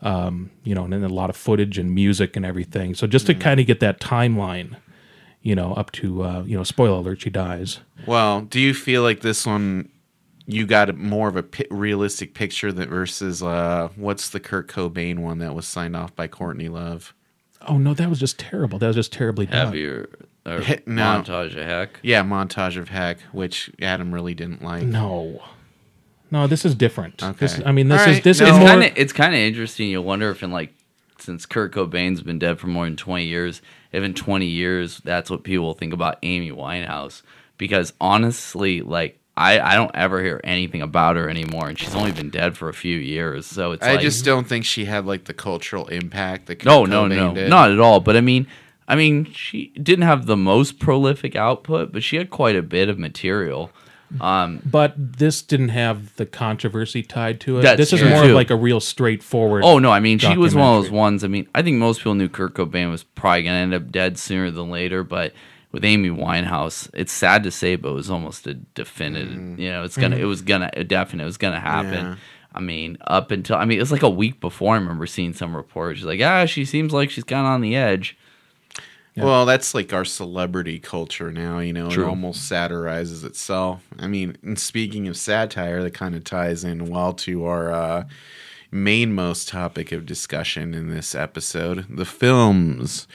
Um, 0.04 0.50
you 0.64 0.74
know, 0.74 0.82
and 0.82 0.92
then 0.92 1.04
a 1.04 1.08
lot 1.08 1.30
of 1.30 1.36
footage 1.36 1.78
and 1.78 1.94
music 1.94 2.34
and 2.34 2.44
everything. 2.44 2.92
So 2.96 3.06
just 3.06 3.26
to 3.28 3.34
kind 3.36 3.60
of 3.60 3.66
get 3.66 3.78
that 3.78 4.00
timeline, 4.00 4.74
you 5.42 5.54
know, 5.54 5.74
up 5.74 5.92
to 5.92 6.24
uh, 6.24 6.42
you 6.44 6.56
know, 6.56 6.64
spoiler 6.64 6.96
alert, 6.98 7.20
she 7.20 7.30
dies. 7.30 7.78
Well, 8.04 8.40
do 8.40 8.58
you 8.58 8.74
feel 8.74 9.02
like 9.04 9.20
this 9.20 9.46
one 9.46 9.90
you 10.46 10.66
got 10.66 10.90
a- 10.90 10.94
more 10.94 11.28
of 11.28 11.36
a 11.36 11.42
pi- 11.42 11.66
realistic 11.70 12.34
picture 12.34 12.72
that 12.72 12.88
versus 12.88 13.42
uh, 13.42 13.88
what's 13.96 14.30
the 14.30 14.40
Kurt 14.40 14.68
Cobain 14.68 15.18
one 15.20 15.38
that 15.38 15.54
was 15.54 15.66
signed 15.66 15.96
off 15.96 16.14
by 16.16 16.26
Courtney 16.28 16.68
Love? 16.68 17.14
Oh 17.68 17.78
no, 17.78 17.94
that 17.94 18.08
was 18.10 18.18
just 18.18 18.38
terrible. 18.38 18.78
That 18.78 18.88
was 18.88 18.96
just 18.96 19.12
terribly 19.12 19.46
done. 19.46 19.66
Heavier 19.66 20.08
or 20.44 20.60
Hit- 20.60 20.88
no. 20.88 21.02
montage 21.02 21.56
of 21.56 21.64
heck. 21.64 22.00
Yeah, 22.02 22.22
montage 22.24 22.76
of 22.76 22.88
heck, 22.88 23.20
which 23.32 23.70
Adam 23.80 24.12
really 24.12 24.34
didn't 24.34 24.62
like. 24.62 24.82
No, 24.82 25.40
no, 26.32 26.46
this 26.48 26.64
is 26.64 26.74
different. 26.74 27.22
Okay. 27.22 27.36
This, 27.38 27.60
I 27.64 27.70
mean, 27.70 27.88
this 27.88 28.02
All 28.02 28.08
is 28.08 28.14
right, 28.16 28.24
this 28.24 28.40
no. 28.40 28.46
is 28.46 28.50
It's 28.50 28.58
more. 28.58 28.68
kind 28.68 28.82
of 28.84 28.92
it's 28.96 29.12
kind 29.12 29.34
of 29.34 29.38
interesting. 29.40 29.88
You 29.90 30.02
wonder 30.02 30.30
if 30.30 30.42
in 30.42 30.50
like 30.50 30.74
since 31.18 31.46
Kurt 31.46 31.72
Cobain's 31.72 32.20
been 32.20 32.40
dead 32.40 32.58
for 32.58 32.66
more 32.66 32.84
than 32.84 32.96
twenty 32.96 33.26
years, 33.26 33.62
if 33.92 34.02
in 34.02 34.14
twenty 34.14 34.46
years 34.46 34.98
that's 35.04 35.30
what 35.30 35.44
people 35.44 35.72
think 35.74 35.92
about 35.92 36.18
Amy 36.24 36.50
Winehouse. 36.50 37.22
Because 37.58 37.92
honestly, 38.00 38.80
like 38.80 39.20
I 39.36 39.60
I 39.60 39.74
don't 39.74 39.90
ever 39.94 40.22
hear 40.22 40.40
anything 40.44 40.82
about 40.82 41.16
her 41.16 41.28
anymore, 41.28 41.68
and 41.68 41.78
she's 41.78 41.94
only 41.94 42.12
been 42.12 42.30
dead 42.30 42.56
for 42.56 42.68
a 42.68 42.74
few 42.74 42.98
years. 42.98 43.46
So 43.46 43.72
it's 43.72 43.84
I 43.84 43.92
like, 43.92 44.00
just 44.00 44.24
don't 44.24 44.46
think 44.46 44.64
she 44.64 44.84
had 44.84 45.06
like 45.06 45.24
the 45.24 45.34
cultural 45.34 45.86
impact 45.88 46.46
that 46.46 46.56
Kurt 46.56 46.66
no 46.66 46.84
no 46.84 47.04
Cobain 47.04 47.16
no 47.16 47.34
did. 47.34 47.50
not 47.50 47.70
at 47.70 47.80
all. 47.80 48.00
But 48.00 48.16
I 48.16 48.20
mean. 48.20 48.46
I 48.88 48.96
mean, 48.96 49.32
she 49.32 49.68
didn't 49.80 50.02
have 50.02 50.26
the 50.26 50.36
most 50.36 50.80
prolific 50.80 51.36
output, 51.36 51.92
but 51.92 52.02
she 52.02 52.16
had 52.16 52.30
quite 52.30 52.56
a 52.56 52.62
bit 52.62 52.88
of 52.88 52.98
material. 52.98 53.70
Um, 54.20 54.60
but 54.64 54.94
this 54.96 55.40
didn't 55.40 55.70
have 55.70 56.14
the 56.16 56.26
controversy 56.26 57.02
tied 57.02 57.40
to 57.42 57.58
it. 57.58 57.76
This 57.76 57.92
is 57.92 58.02
more 58.02 58.24
of 58.24 58.30
like 58.32 58.50
a 58.50 58.56
real 58.56 58.80
straightforward. 58.80 59.62
Oh 59.64 59.78
no, 59.78 59.90
I 59.90 60.00
mean 60.00 60.18
she 60.18 60.36
was 60.36 60.54
one 60.54 60.76
of 60.76 60.82
those 60.82 60.90
ones. 60.90 61.24
I 61.24 61.28
mean, 61.28 61.48
I 61.54 61.62
think 61.62 61.78
most 61.78 61.98
people 61.98 62.14
knew 62.14 62.28
Kurt 62.28 62.54
Cobain 62.54 62.90
was 62.90 63.04
probably 63.04 63.44
gonna 63.44 63.58
end 63.58 63.72
up 63.72 63.90
dead 63.90 64.18
sooner 64.18 64.50
than 64.50 64.68
later, 64.68 65.04
but 65.04 65.32
with 65.72 65.84
Amy 65.84 66.10
Winehouse. 66.10 66.88
It's 66.94 67.12
sad 67.12 67.42
to 67.44 67.50
say, 67.50 67.76
but 67.76 67.90
it 67.90 67.94
was 67.94 68.10
almost 68.10 68.46
a 68.46 68.54
definitive. 68.54 69.58
You 69.58 69.70
know, 69.70 69.82
it's 69.84 69.96
gonna. 69.96 70.16
It 70.16 70.24
was 70.24 70.42
gonna 70.42 70.70
a 70.74 70.84
definite. 70.84 71.24
It 71.24 71.26
was 71.26 71.38
gonna 71.38 71.60
happen. 71.60 72.06
Yeah. 72.06 72.16
I 72.54 72.60
mean, 72.60 72.98
up 73.06 73.30
until 73.30 73.56
I 73.56 73.64
mean, 73.64 73.78
it 73.78 73.82
was 73.82 73.92
like 73.92 74.02
a 74.02 74.10
week 74.10 74.40
before. 74.40 74.74
I 74.74 74.78
remember 74.78 75.06
seeing 75.06 75.32
some 75.32 75.56
reports. 75.56 75.98
She's 75.98 76.06
like, 76.06 76.20
"Ah, 76.20 76.44
she 76.44 76.64
seems 76.64 76.92
like 76.92 77.10
she's 77.10 77.24
kind 77.24 77.46
of 77.46 77.52
on 77.52 77.60
the 77.62 77.74
edge." 77.74 78.16
Well, 79.14 79.44
that's 79.44 79.74
like 79.74 79.92
our 79.92 80.06
celebrity 80.06 80.78
culture 80.78 81.30
now, 81.30 81.58
you 81.58 81.74
know, 81.74 81.90
True. 81.90 82.04
it 82.04 82.08
almost 82.08 82.48
satirizes 82.48 83.24
itself. 83.24 83.86
I 83.98 84.06
mean, 84.06 84.38
and 84.42 84.58
speaking 84.58 85.06
of 85.06 85.18
satire, 85.18 85.82
that 85.82 85.92
kind 85.92 86.14
of 86.14 86.24
ties 86.24 86.64
in 86.64 86.86
well 86.86 87.12
to 87.14 87.44
our 87.44 87.70
uh, 87.70 88.04
mainmost 88.72 89.48
topic 89.48 89.92
of 89.92 90.06
discussion 90.06 90.72
in 90.72 90.88
this 90.88 91.14
episode 91.14 91.84
the 91.94 92.06
films 92.06 93.06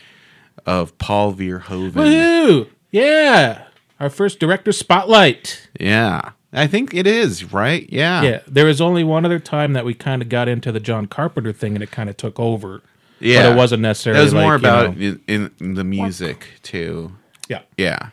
of 0.68 0.96
Paul 1.00 1.34
Verhoeven. 1.34 1.94
Woohoo! 1.94 2.70
Yeah, 2.92 3.64
our 4.00 4.10
first 4.10 4.40
director 4.40 4.72
spotlight. 4.72 5.68
Yeah, 5.80 6.32
I 6.54 6.68
think 6.68 6.94
it 6.94 7.08
is, 7.08 7.52
right? 7.52 7.88
Yeah. 7.92 8.22
Yeah, 8.22 8.40
there 8.48 8.66
was 8.66 8.80
only 8.82 9.04
one 9.04 9.26
other 9.26 9.40
time 9.40 9.74
that 9.74 9.86
we 9.86 9.94
kind 9.94 10.22
of 10.22 10.30
got 10.30 10.48
into 10.48 10.72
the 10.72 10.80
John 10.80 11.06
Carpenter 11.08 11.54
thing, 11.54 11.74
and 11.76 11.82
it 11.84 11.90
kind 11.92 12.10
of 12.10 12.18
took 12.18 12.40
over. 12.40 12.82
Yeah. 13.20 13.44
but 13.44 13.54
it 13.54 13.56
wasn't 13.56 13.82
necessarily. 13.82 14.22
It 14.22 14.26
was 14.26 14.34
more 14.36 14.60
like, 14.60 14.62
you 14.62 14.68
about 14.70 14.98
know- 14.98 15.18
in, 15.28 15.52
in 15.60 15.74
the 15.74 15.84
music, 15.84 16.48
too. 16.62 17.14
yeah. 17.48 17.62
Yeah. 17.78 18.10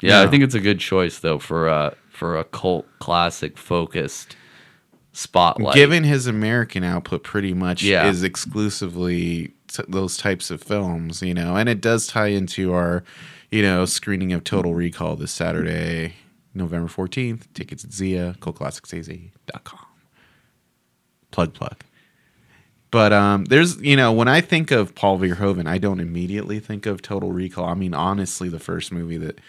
Yeah, 0.00 0.22
I 0.22 0.26
think 0.28 0.42
it's 0.42 0.54
a 0.54 0.60
good 0.60 0.80
choice 0.80 1.18
though 1.18 1.38
for 1.38 1.68
a 1.68 1.94
for 2.10 2.38
a 2.38 2.44
cult 2.44 2.86
classic 3.00 3.58
focused 3.58 4.34
spotlight. 5.12 5.74
Given 5.74 6.04
his 6.04 6.26
American 6.26 6.84
output, 6.84 7.22
pretty 7.24 7.52
much 7.54 7.82
Yeah. 7.82 8.08
is 8.08 8.22
exclusively 8.22 9.52
t- 9.68 9.82
those 9.88 10.16
types 10.16 10.50
of 10.50 10.62
films, 10.62 11.22
you 11.22 11.34
know, 11.34 11.56
and 11.56 11.68
it 11.68 11.80
does 11.80 12.06
tie 12.06 12.28
into 12.28 12.72
our, 12.72 13.02
you 13.50 13.62
know, 13.62 13.84
screening 13.84 14.32
of 14.32 14.44
Total 14.44 14.74
Recall 14.74 15.16
this 15.16 15.32
Saturday, 15.32 16.14
November 16.54 16.88
fourteenth. 16.88 17.52
Tickets 17.54 17.84
at 17.84 17.92
Zia, 17.92 18.34
CultClassicsAZ.com. 18.40 19.78
Plug 21.30 21.54
plug. 21.54 21.76
But 22.90 23.12
um, 23.12 23.44
there's, 23.44 23.80
you 23.80 23.94
know, 23.96 24.10
when 24.12 24.26
I 24.26 24.40
think 24.40 24.72
of 24.72 24.96
Paul 24.96 25.20
Verhoeven, 25.20 25.68
I 25.68 25.78
don't 25.78 26.00
immediately 26.00 26.58
think 26.58 26.86
of 26.86 27.02
Total 27.02 27.30
Recall. 27.30 27.66
I 27.66 27.74
mean, 27.74 27.94
honestly, 27.94 28.48
the 28.48 28.58
first 28.58 28.90
movie 28.90 29.16
that, 29.18 29.40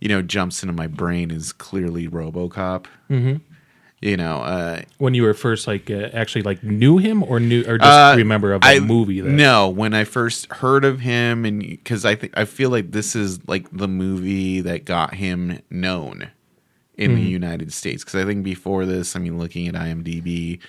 you 0.00 0.08
know, 0.08 0.20
jumps 0.20 0.62
into 0.62 0.74
my 0.74 0.86
brain 0.86 1.30
is 1.30 1.52
clearly 1.54 2.08
RoboCop. 2.08 2.84
Mm-hmm. 3.08 3.36
You 4.00 4.16
know, 4.16 4.36
uh, 4.38 4.80
When 4.96 5.12
you 5.12 5.24
were 5.24 5.34
first 5.34 5.66
like 5.66 5.90
uh, 5.90 6.08
actually 6.14 6.40
like 6.42 6.62
knew 6.64 6.96
him 6.96 7.22
or 7.22 7.38
knew 7.38 7.60
or 7.68 7.76
just 7.76 7.90
Uh, 7.90 8.14
remember 8.16 8.54
of 8.54 8.62
the 8.62 8.66
I- 8.68 8.80
movie? 8.80 9.20
That, 9.20 9.28
No, 9.30 9.68
when 9.68 9.92
I 9.92 10.04
first 10.04 10.50
heard 10.50 10.86
of 10.86 11.00
him, 11.00 11.44
and 11.44 11.60
because 11.60 12.06
I 12.06 12.14
think 12.14 12.32
I 12.34 12.46
feel 12.46 12.70
like 12.70 12.92
this 12.92 13.14
is 13.14 13.46
like 13.46 13.66
the 13.70 13.88
movie 13.88 14.62
that 14.62 14.86
got 14.86 15.14
him 15.16 15.58
known 15.68 16.28
in 16.96 17.10
Hmm. 17.10 17.16
the 17.16 17.22
United 17.28 17.72
States. 17.74 18.02
Because 18.02 18.22
I 18.22 18.24
think 18.26 18.42
before 18.42 18.86
this, 18.86 19.14
I 19.16 19.18
mean, 19.18 19.38
looking 19.38 19.68
at 19.68 19.74
IMDb, 19.74 20.60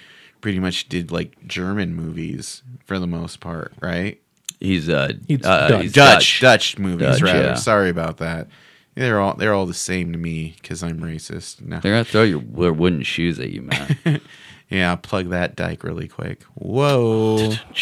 pretty 0.41 0.59
much 0.59 0.89
did 0.89 1.09
like 1.09 1.31
German 1.47 1.95
movies 1.95 2.63
for 2.85 2.99
the 2.99 3.07
most 3.07 3.39
part, 3.39 3.71
right? 3.81 4.19
he's 4.59 4.89
uh, 4.89 5.13
He's 5.27 5.43
uh 5.45 5.69
Dutch. 5.69 5.81
he's 5.83 5.93
Dutch, 5.93 6.39
Dutch 6.41 6.77
movies, 6.77 7.07
Dutch, 7.07 7.21
rather. 7.21 7.39
yeah. 7.39 7.53
Sorry 7.55 7.89
about 7.89 8.17
that. 8.17 8.47
They're 8.95 9.19
all 9.21 9.35
they're 9.35 9.53
all 9.53 9.65
the 9.65 9.73
same 9.73 10.11
to 10.11 10.17
me 10.17 10.55
because 10.61 10.83
I'm 10.83 10.99
racist. 10.99 11.61
No. 11.61 11.79
They're 11.79 11.93
gonna 11.93 12.03
throw 12.03 12.23
your 12.23 12.39
wo- 12.39 12.71
wooden 12.73 13.03
shoes 13.03 13.39
at 13.39 13.49
you, 13.49 13.61
man. 13.63 14.21
Yeah, 14.69 14.95
plug 14.95 15.31
that 15.31 15.57
dike 15.57 15.83
really 15.83 16.07
quick. 16.07 16.43
Whoa. 16.53 17.49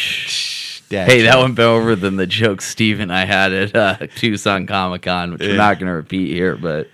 hey, 0.90 1.22
that 1.22 1.38
went 1.38 1.54
better 1.54 1.96
than 1.96 2.16
the 2.16 2.26
joke 2.26 2.62
Steve 2.62 3.00
and 3.00 3.14
I 3.14 3.26
had 3.26 3.54
at 3.54 3.76
uh, 3.76 4.08
Tucson 4.16 4.66
Comic 4.66 5.04
Con, 5.04 5.32
which 5.34 5.44
Yeah. 5.44 5.52
I'm 5.52 5.58
not 5.58 5.78
gonna 5.78 5.94
repeat 5.94 6.34
here, 6.34 6.56
but 6.56 6.90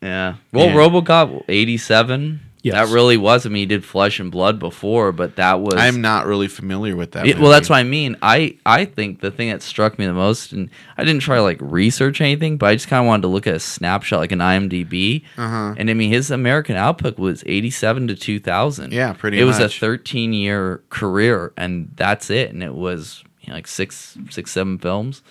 yeah. 0.00 0.36
Well, 0.52 0.66
Yeah. 0.66 0.74
RoboCop 0.74 1.42
'87. 1.48 2.38
Yes. 2.64 2.74
That 2.88 2.94
really 2.94 3.18
was. 3.18 3.44
I 3.44 3.50
mean, 3.50 3.60
he 3.60 3.66
did 3.66 3.84
Flesh 3.84 4.18
and 4.18 4.30
Blood 4.32 4.58
before, 4.58 5.12
but 5.12 5.36
that 5.36 5.60
was. 5.60 5.74
I'm 5.76 6.00
not 6.00 6.24
really 6.24 6.48
familiar 6.48 6.96
with 6.96 7.12
that. 7.12 7.26
It- 7.26 7.38
well, 7.38 7.50
that's 7.50 7.68
what 7.68 7.76
I 7.76 7.82
mean. 7.82 8.16
I 8.22 8.56
I 8.64 8.86
think 8.86 9.20
the 9.20 9.30
thing 9.30 9.50
that 9.50 9.60
struck 9.60 9.98
me 9.98 10.06
the 10.06 10.14
most, 10.14 10.52
and 10.52 10.70
I 10.96 11.04
didn't 11.04 11.20
try 11.20 11.36
to 11.36 11.42
like 11.42 11.58
research 11.60 12.22
anything, 12.22 12.56
but 12.56 12.70
I 12.70 12.74
just 12.74 12.88
kind 12.88 13.02
of 13.04 13.06
wanted 13.06 13.22
to 13.22 13.28
look 13.28 13.46
at 13.46 13.54
a 13.54 13.60
snapshot, 13.60 14.18
like 14.18 14.32
an 14.32 14.38
IMDb. 14.38 15.24
Uh-huh. 15.36 15.74
And 15.76 15.90
I 15.90 15.94
mean, 15.94 16.10
his 16.10 16.30
American 16.30 16.76
output 16.76 17.18
was 17.18 17.44
87 17.46 18.08
to 18.08 18.16
2000. 18.16 18.92
Yeah, 18.94 19.12
pretty 19.12 19.36
much. 19.36 19.42
It 19.42 19.44
was 19.44 19.58
a 19.58 19.68
13 19.68 20.32
year 20.32 20.82
career, 20.88 21.52
and 21.58 21.92
that's 21.96 22.30
it. 22.30 22.50
And 22.50 22.62
it 22.62 22.74
was 22.74 23.22
you 23.42 23.48
know, 23.50 23.56
like 23.56 23.66
six, 23.66 24.16
six, 24.30 24.52
seven 24.52 24.78
films. 24.78 25.22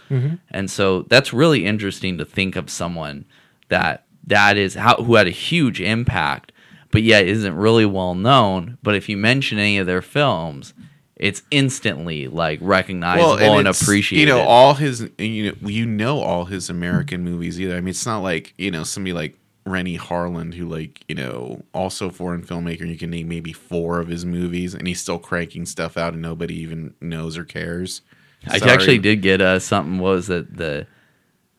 And 0.51 0.69
so 0.69 1.01
that's 1.09 1.34
really 1.34 1.65
interesting 1.65 2.19
to 2.19 2.25
think 2.25 2.55
of 2.55 2.69
someone 2.69 3.25
that 3.69 4.05
that 4.27 4.55
is 4.55 4.75
how 4.75 4.95
who 4.97 5.15
had 5.15 5.27
a 5.27 5.31
huge 5.31 5.81
impact, 5.81 6.51
but 6.93 7.01
yet 7.01 7.25
isn't 7.27 7.55
really 7.55 7.87
well 7.87 8.13
known. 8.13 8.77
But 8.83 8.93
if 8.93 9.09
you 9.09 9.17
mention 9.17 9.57
any 9.57 9.79
of 9.79 9.87
their 9.87 10.03
films, 10.03 10.75
it's 11.15 11.41
instantly 11.49 12.27
like 12.27 12.59
recognizable 12.61 13.39
and, 13.39 13.67
it's, 13.67 13.81
appreciated. 13.81 14.21
You 14.21 14.27
know, 14.27 14.41
all 14.41 14.75
his 14.75 15.09
you 15.17 15.51
know 15.51 15.67
you 15.67 15.87
know 15.87 16.19
all 16.19 16.45
his 16.45 16.69
American 16.69 17.23
movies 17.23 17.59
either. 17.59 17.75
I 17.75 17.81
mean, 17.81 17.89
it's 17.89 18.05
not 18.05 18.19
like 18.19 18.53
you 18.59 18.69
know 18.69 18.83
somebody 18.83 19.11
like 19.11 19.35
Renny 19.65 19.97
Harlin 19.97 20.53
who 20.53 20.69
like 20.69 21.03
you 21.07 21.15
know 21.15 21.63
also 21.73 22.11
foreign 22.11 22.43
filmmaker. 22.43 22.87
You 22.87 22.97
can 22.97 23.09
name 23.09 23.27
maybe 23.27 23.53
four 23.53 23.99
of 23.99 24.07
his 24.07 24.23
movies, 24.23 24.75
and 24.75 24.87
he's 24.87 25.01
still 25.01 25.17
cranking 25.17 25.65
stuff 25.65 25.97
out, 25.97 26.13
and 26.13 26.21
nobody 26.21 26.59
even 26.59 26.93
knows 27.01 27.39
or 27.39 27.43
cares. 27.43 28.01
I 28.47 28.57
actually 28.57 28.99
did 28.99 29.23
get 29.23 29.41
uh, 29.41 29.57
something. 29.57 29.97
What 29.97 30.11
was 30.11 30.29
it 30.29 30.57
the? 30.57 30.85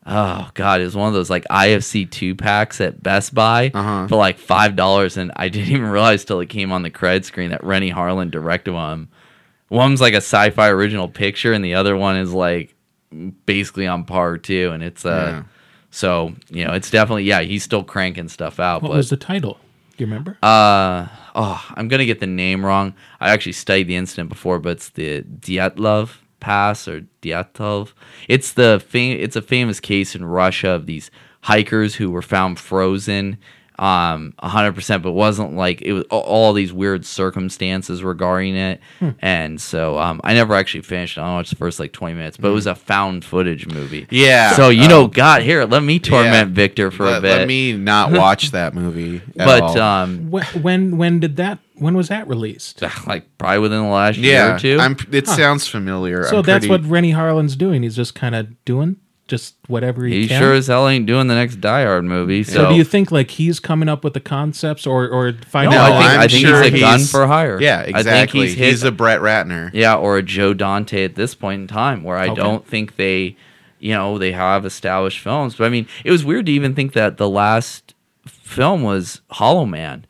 Oh 0.07 0.51
God, 0.55 0.81
it 0.81 0.85
was 0.85 0.95
one 0.97 1.09
of 1.09 1.15
those 1.15 1.31
like 1.31 1.45
IFC 1.51 2.11
two 2.11 2.35
packs 2.35 2.81
at 2.81 3.03
Best 3.03 3.35
Buy 3.35 3.71
Uh-huh. 3.73 4.07
for 4.09 4.17
like 4.17 4.39
five 4.39 4.77
dollars, 4.77 5.17
and 5.17 5.33
I 5.37 5.49
didn't 5.51 5.71
even 5.71 5.87
realize 5.89 6.25
till 6.25 6.41
it 6.41 6.49
came 6.49 6.73
on 6.73 6.83
the 6.83 6.91
credit 6.91 7.25
screen 7.25 7.51
that 7.51 7.65
Renny 7.65 7.91
Harlin 7.91 8.31
directed 8.31 8.73
one. 8.73 9.09
One's 9.71 10.01
like 10.01 10.13
a 10.15 10.19
sci-fi 10.19 10.69
original 10.69 11.09
picture, 11.09 11.53
and 11.53 11.65
the 11.65 11.75
other 11.75 11.97
one 11.97 12.17
is 12.17 12.33
like 12.33 12.75
basically 13.47 13.87
on 13.87 14.05
par 14.05 14.39
too. 14.39 14.71
And 14.75 14.83
it's 14.83 15.07
uh, 15.07 15.09
Yeah. 15.09 15.43
so 15.91 16.35
you 16.51 16.65
know, 16.67 16.75
it's 16.75 16.91
definitely 16.91 17.25
yeah, 17.25 17.41
he's 17.41 17.63
still 17.65 17.83
cranking 17.85 18.29
stuff 18.29 18.61
out. 18.61 18.83
What 18.83 18.89
but 18.91 18.97
was 18.99 19.11
the 19.11 19.17
title? 19.17 19.59
Do 19.97 20.05
you 20.05 20.07
remember? 20.07 20.37
uh 20.43 21.07
oh, 21.35 21.65
I'm 21.77 21.89
gonna 21.89 22.05
get 22.05 22.21
the 22.21 22.27
name 22.27 22.65
wrong. 22.67 22.95
I 23.21 23.31
actually 23.31 23.53
studied 23.53 23.85
the 23.89 23.97
incident 23.97 24.29
before, 24.29 24.59
but 24.59 24.71
it's 24.73 24.89
the 24.91 25.23
Dyatlov 25.23 26.11
Pass 26.45 26.87
or 26.87 27.07
Dyatov. 27.23 27.93
It's 28.29 28.53
the 28.53 28.83
fam- 28.87 29.19
It's 29.19 29.37
a 29.37 29.43
famous 29.43 29.81
case 29.81 30.15
in 30.15 30.25
Russia 30.25 30.71
of 30.71 30.87
these 30.87 31.11
hikers 31.41 31.95
who 31.97 32.11
were 32.11 32.23
found 32.23 32.59
frozen, 32.59 33.39
um, 33.79 34.35
100%, 34.43 35.03
but 35.03 35.13
wasn't 35.13 35.57
like 35.57 35.83
it 35.83 35.93
was 35.93 36.05
all, 36.11 36.21
all 36.23 36.53
these 36.53 36.73
weird 36.73 37.05
circumstances 37.05 38.05
regarding 38.05 38.55
it, 38.57 38.81
and 39.21 39.61
so 39.61 39.99
um, 39.99 40.21
I 40.23 40.33
never 40.35 40.55
actually 40.55 40.83
finished. 40.83 41.17
it. 41.19 41.23
I 41.23 41.35
watched 41.35 41.51
the 41.51 41.57
first 41.57 41.81
like 41.81 41.93
20 41.93 42.15
minutes, 42.15 42.37
but 42.37 42.49
it 42.51 42.55
was 42.55 42.67
a 42.67 42.75
found 42.77 43.25
footage 43.25 43.67
movie. 43.67 44.07
Yeah. 44.11 44.53
So 44.53 44.69
you 44.69 44.85
Oh. 44.85 44.89
know, 44.89 45.07
God, 45.09 45.43
here, 45.43 45.65
let 45.65 45.83
me 45.83 45.99
torment 45.99 46.51
Yeah. 46.51 46.55
Victor 46.55 46.91
for 46.93 47.05
let, 47.07 47.19
a 47.19 47.21
bit. 47.23 47.39
let 47.39 47.49
me 47.49 47.73
not 47.73 48.13
watch 48.13 48.51
that 48.59 48.75
movie. 48.75 49.21
At 49.39 49.47
but 49.47 49.63
all. 49.63 49.79
um, 49.79 50.31
when, 50.31 50.45
when 50.63 50.97
when 50.99 51.21
did 51.21 51.37
that? 51.37 51.59
When 51.77 51.97
was 51.97 52.09
that 52.09 52.29
released? 52.29 52.83
like 53.07 53.25
probably 53.39 53.59
within 53.59 53.83
the 53.83 53.89
last 53.89 54.17
year 54.19 54.33
yeah, 54.35 54.55
or 54.55 54.59
two. 54.59 54.79
I'm. 54.81 54.97
It 55.11 55.27
sounds 55.27 55.67
familiar. 55.67 56.25
So 56.25 56.39
I'm 56.39 56.43
that's 56.45 56.67
pretty- 56.67 56.83
what 56.85 56.91
Renny 56.91 57.11
Harlin's 57.13 57.57
doing. 57.57 57.83
He's 57.83 57.97
just 57.97 58.15
kind 58.15 58.35
of 58.35 58.65
doing 58.65 58.97
just 59.27 59.55
whatever 59.69 60.05
he, 60.05 60.23
he 60.23 60.29
can. 60.29 60.39
sure 60.39 60.53
as 60.53 60.67
hell 60.67 60.87
ain't 60.87 61.07
doing 61.07 61.29
the 61.29 61.35
next 61.35 61.57
Die 61.57 61.83
Hard 61.83 62.05
movie. 62.05 62.45
So, 62.45 62.53
So, 62.53 62.69
do 62.69 62.75
you 62.75 62.85
think 62.85 63.11
like 63.11 63.31
he's 63.31 63.59
coming 63.59 63.89
up 63.89 64.05
with 64.05 64.13
the 64.15 64.21
concepts 64.21 64.87
or 64.87 65.09
or 65.09 65.33
finding 65.47 65.73
No, 65.73 65.79
out? 65.83 65.93
I 65.93 65.99
think, 65.99 66.11
I'm 66.13 66.21
I 66.21 66.29
think 66.29 66.47
sure 66.47 66.63
he's 66.63 66.75
a 66.75 66.81
gun 66.81 66.99
he's- 66.99 67.11
for 67.11 67.27
hire. 67.27 67.61
Yeah, 67.61 67.81
I 67.81 67.85
think 67.87 67.97
exactly. 67.99 68.41
he's 68.49 68.55
he's, 68.55 68.83
a 68.85 68.93
Brett 68.93 69.21
Ratner. 69.21 69.71
yeah, 69.73 69.97
or 69.97 70.19
a 70.19 70.23
Joe 70.23 70.53
Dante 70.55 71.05
at 71.05 71.15
this 71.15 71.35
point 71.35 71.63
in 71.63 71.67
time, 71.67 72.03
where 72.05 72.17
I 72.19 72.27
Okay. 72.29 72.35
don't 72.35 72.67
think 72.67 72.97
they, 72.97 73.37
you 73.81 73.93
know, 73.95 74.19
they 74.19 74.33
have 74.33 74.65
established 74.67 75.21
films. 75.21 75.57
But 75.57 75.65
I 75.65 75.69
mean, 75.71 75.89
it 76.05 76.11
was 76.11 76.25
weird 76.25 76.47
to 76.47 76.53
even 76.53 76.75
think 76.75 76.93
that 76.93 77.17
the 77.17 77.29
last 77.29 77.95
film 78.27 78.83
was 78.83 79.23
Hollow 79.31 79.65
Man 79.67 80.05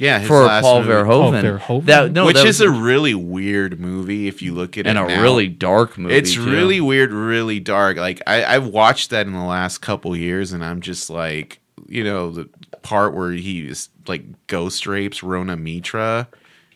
Yeah, 0.00 0.18
his 0.18 0.28
for 0.28 0.44
last 0.44 0.62
Paul 0.62 0.82
movie. 0.82 0.92
Verhoeven. 0.92 1.44
Oh, 1.44 1.58
Verhoeven? 1.58 1.84
That 1.86 2.12
no, 2.12 2.26
which 2.26 2.36
that 2.36 2.46
is 2.46 2.60
was- 2.60 2.68
a 2.68 2.70
really 2.70 3.14
weird 3.14 3.78
movie 3.78 4.26
if 4.28 4.42
you 4.42 4.54
look 4.54 4.76
at 4.78 4.86
and 4.86 4.98
it 4.98 5.00
and 5.02 5.10
a 5.12 5.16
now. 5.16 5.22
really 5.22 5.48
dark 5.48 5.96
movie. 5.98 6.14
It's 6.14 6.34
too. 6.34 6.50
really 6.50 6.80
weird, 6.80 7.12
really 7.12 7.60
dark. 7.60 7.96
Like 7.96 8.20
I, 8.26 8.44
I've 8.44 8.66
watched 8.66 9.10
that 9.10 9.26
in 9.26 9.32
the 9.32 9.44
last 9.44 9.78
couple 9.78 10.16
years, 10.16 10.52
and 10.52 10.64
I'm 10.64 10.80
just 10.80 11.10
like, 11.10 11.60
you 11.88 12.02
know, 12.04 12.30
the 12.30 12.48
part 12.82 13.14
where 13.14 13.32
he 13.32 13.66
is 13.68 13.88
like 14.08 14.24
ghost 14.46 14.86
rapes 14.86 15.22
Rona 15.22 15.56
Mitra. 15.56 16.28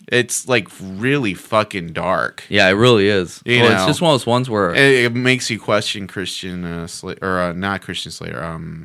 It's 0.06 0.46
like 0.46 0.68
really 0.82 1.32
fucking 1.32 1.94
dark. 1.94 2.44
yeah, 2.50 2.68
it 2.68 2.72
really 2.72 3.08
is. 3.08 3.40
You 3.46 3.60
well, 3.60 3.70
know. 3.70 3.76
it's 3.76 3.86
just 3.86 4.02
one 4.02 4.12
of 4.14 4.20
those 4.20 4.26
ones 4.26 4.50
where 4.50 4.74
It, 4.74 5.04
it 5.06 5.14
makes 5.14 5.48
you 5.48 5.58
question 5.58 6.06
Christian 6.06 6.62
uh, 6.62 6.84
Sla- 6.84 7.16
or 7.22 7.40
uh, 7.40 7.52
not 7.54 7.80
Christian 7.80 8.12
Slater, 8.12 8.44
um, 8.44 8.84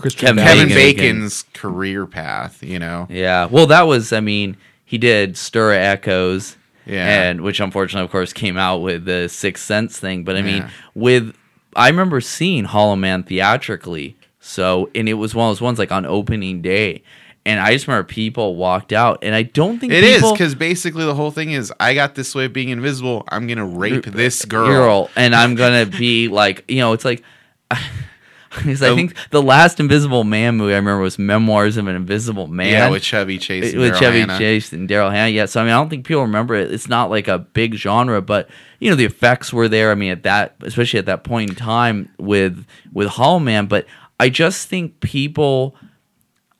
Christian 0.00 0.26
Kevin 0.36 0.44
Bale. 0.44 0.54
Kevin 0.54 0.68
Bacon. 0.68 0.96
Bacon's 1.16 1.42
career 1.54 2.06
path. 2.06 2.62
You 2.62 2.78
know, 2.78 3.06
Yeah. 3.10 3.46
Well, 3.46 3.66
that 3.66 3.82
was. 3.82 4.12
I 4.12 4.20
mean, 4.20 4.56
he 4.84 4.98
did 4.98 5.36
Stir 5.36 5.72
Echoes. 5.72 6.56
Yeah. 6.86 7.22
And 7.24 7.42
which 7.42 7.60
unfortunately, 7.60 8.04
of 8.06 8.10
course, 8.10 8.32
came 8.32 8.56
out 8.56 8.78
with 8.78 9.04
the 9.04 9.28
Sixth 9.28 9.64
Sense 9.64 9.98
thing. 9.98 10.24
But 10.24 10.36
I 10.36 10.42
mean, 10.42 10.62
Yeah. 10.62 10.70
with 10.94 11.34
I 11.76 11.88
remember 11.88 12.20
seeing 12.20 12.64
Hollow 12.64 12.96
Man 12.96 13.22
theatrically. 13.22 14.16
So, 14.40 14.88
and 14.94 15.08
it 15.08 15.14
was 15.14 15.34
one 15.34 15.48
of 15.50 15.56
those 15.56 15.60
ones 15.60 15.78
like 15.78 15.92
on 15.92 16.06
opening 16.06 16.62
day. 16.62 17.02
And 17.44 17.60
I 17.60 17.72
just 17.72 17.86
remember 17.86 18.06
people 18.06 18.56
walked 18.56 18.92
out, 18.92 19.18
and 19.22 19.34
I 19.34 19.42
don't 19.42 19.78
think 19.78 19.90
It 19.92 20.04
is 20.04 20.16
people, 20.16 20.32
because 20.32 20.54
basically 20.54 21.04
the 21.06 21.14
whole 21.14 21.30
thing 21.30 21.50
is 21.52 21.72
I 21.80 21.94
got 21.94 22.14
this 22.14 22.34
way 22.34 22.44
of 22.46 22.52
being 22.52 22.68
invisible. 22.68 23.24
I'm 23.28 23.46
gonna 23.46 23.64
rape 23.66 24.04
this 24.04 24.44
uh, 24.44 24.48
girl. 24.48 24.66
girl, 24.66 25.10
and 25.16 25.34
I'm 25.34 25.54
gonna 25.54 25.86
be 25.86 26.28
like, 26.28 26.64
you 26.68 26.78
know, 26.78 26.92
it's 26.94 27.04
like. 27.04 27.22
Because 28.68 28.82
I 28.82 28.94
think 28.94 29.14
the 29.30 29.42
last 29.42 29.80
Invisible 29.80 30.24
Man 30.24 30.56
movie 30.56 30.72
I 30.72 30.76
remember 30.76 31.02
was 31.02 31.18
Memoirs 31.18 31.76
of 31.76 31.86
an 31.86 31.96
Invisible 31.96 32.46
Man. 32.46 32.70
Yeah, 32.70 32.90
with 32.90 33.02
Chevy 33.02 33.38
Chase. 33.38 33.72
And 33.72 33.80
with 33.80 33.94
Daryl 33.94 33.98
Chevy 33.98 34.20
Hannah. 34.20 34.38
Chase 34.38 34.72
and 34.72 34.88
Daryl 34.88 35.10
Hannah. 35.10 35.30
Yeah, 35.30 35.46
so 35.46 35.60
I 35.60 35.64
mean, 35.64 35.72
I 35.72 35.76
don't 35.76 35.88
think 35.88 36.06
people 36.06 36.22
remember 36.22 36.54
it. 36.54 36.72
It's 36.72 36.88
not 36.88 37.10
like 37.10 37.28
a 37.28 37.38
big 37.38 37.74
genre, 37.74 38.20
but 38.20 38.48
you 38.80 38.90
know, 38.90 38.96
the 38.96 39.04
effects 39.04 39.52
were 39.52 39.68
there. 39.68 39.90
I 39.90 39.94
mean, 39.94 40.10
at 40.10 40.22
that, 40.24 40.56
especially 40.62 40.98
at 40.98 41.06
that 41.06 41.24
point 41.24 41.50
in 41.50 41.56
time 41.56 42.08
with 42.18 42.64
with 42.92 43.08
Hollow 43.08 43.38
Man. 43.38 43.66
But 43.66 43.86
I 44.20 44.28
just 44.28 44.68
think 44.68 45.00
people. 45.00 45.76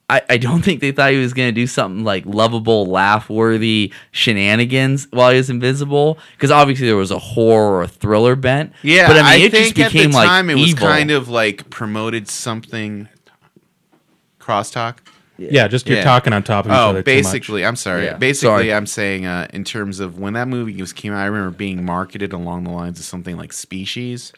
I, 0.09 0.21
I 0.29 0.37
don't 0.37 0.61
think 0.65 0.81
they 0.81 0.91
thought 0.91 1.11
he 1.11 1.17
was 1.19 1.33
going 1.33 1.47
to 1.49 1.51
do 1.53 1.67
something 1.67 2.03
like 2.03 2.25
lovable, 2.25 2.85
laugh 2.87 3.29
worthy 3.29 3.93
shenanigans 4.11 5.07
while 5.11 5.29
he 5.31 5.37
was 5.37 5.49
invisible. 5.49 6.17
Because 6.35 6.51
obviously 6.51 6.87
there 6.87 6.95
was 6.95 7.11
a 7.11 7.19
horror 7.19 7.81
or 7.81 7.87
thriller 7.87 8.35
bent. 8.35 8.73
Yeah, 8.81 9.07
but 9.07 9.17
I 9.17 9.33
I, 9.33 9.35
it 9.37 9.51
think 9.51 9.75
just 9.75 9.93
became 9.93 10.09
at 10.15 10.21
the 10.21 10.25
time 10.27 10.47
like 10.47 10.57
it 10.57 10.59
was 10.59 10.69
evil. 10.71 10.87
kind 10.87 11.11
of 11.11 11.29
like 11.29 11.69
promoted 11.69 12.27
something. 12.27 13.07
Crosstalk. 14.39 14.97
Yeah, 15.37 15.67
just 15.69 15.87
you're 15.87 15.99
Yeah. 15.99 16.03
talking 16.03 16.33
on 16.33 16.43
top 16.43 16.65
of 16.65 16.71
each 16.71 16.75
Oh, 16.77 16.89
other. 16.89 16.93
too 16.93 16.97
much. 16.99 17.05
basically, 17.05 17.63
I'm 17.65 17.77
sorry. 17.77 18.03
Yeah, 18.05 18.17
Basically, 18.17 18.47
sorry. 18.49 18.73
I'm 18.73 18.85
saying 18.85 19.25
uh, 19.25 19.47
in 19.53 19.63
terms 19.63 20.01
of 20.01 20.19
when 20.19 20.33
that 20.33 20.49
movie 20.49 20.75
was 20.81 20.91
came 20.91 21.13
out, 21.13 21.19
I 21.19 21.25
remember 21.27 21.55
being 21.55 21.85
marketed 21.85 22.33
along 22.33 22.65
the 22.65 22.71
lines 22.71 22.99
of 22.99 23.05
something 23.05 23.37
like 23.37 23.53
Species. 23.53 24.33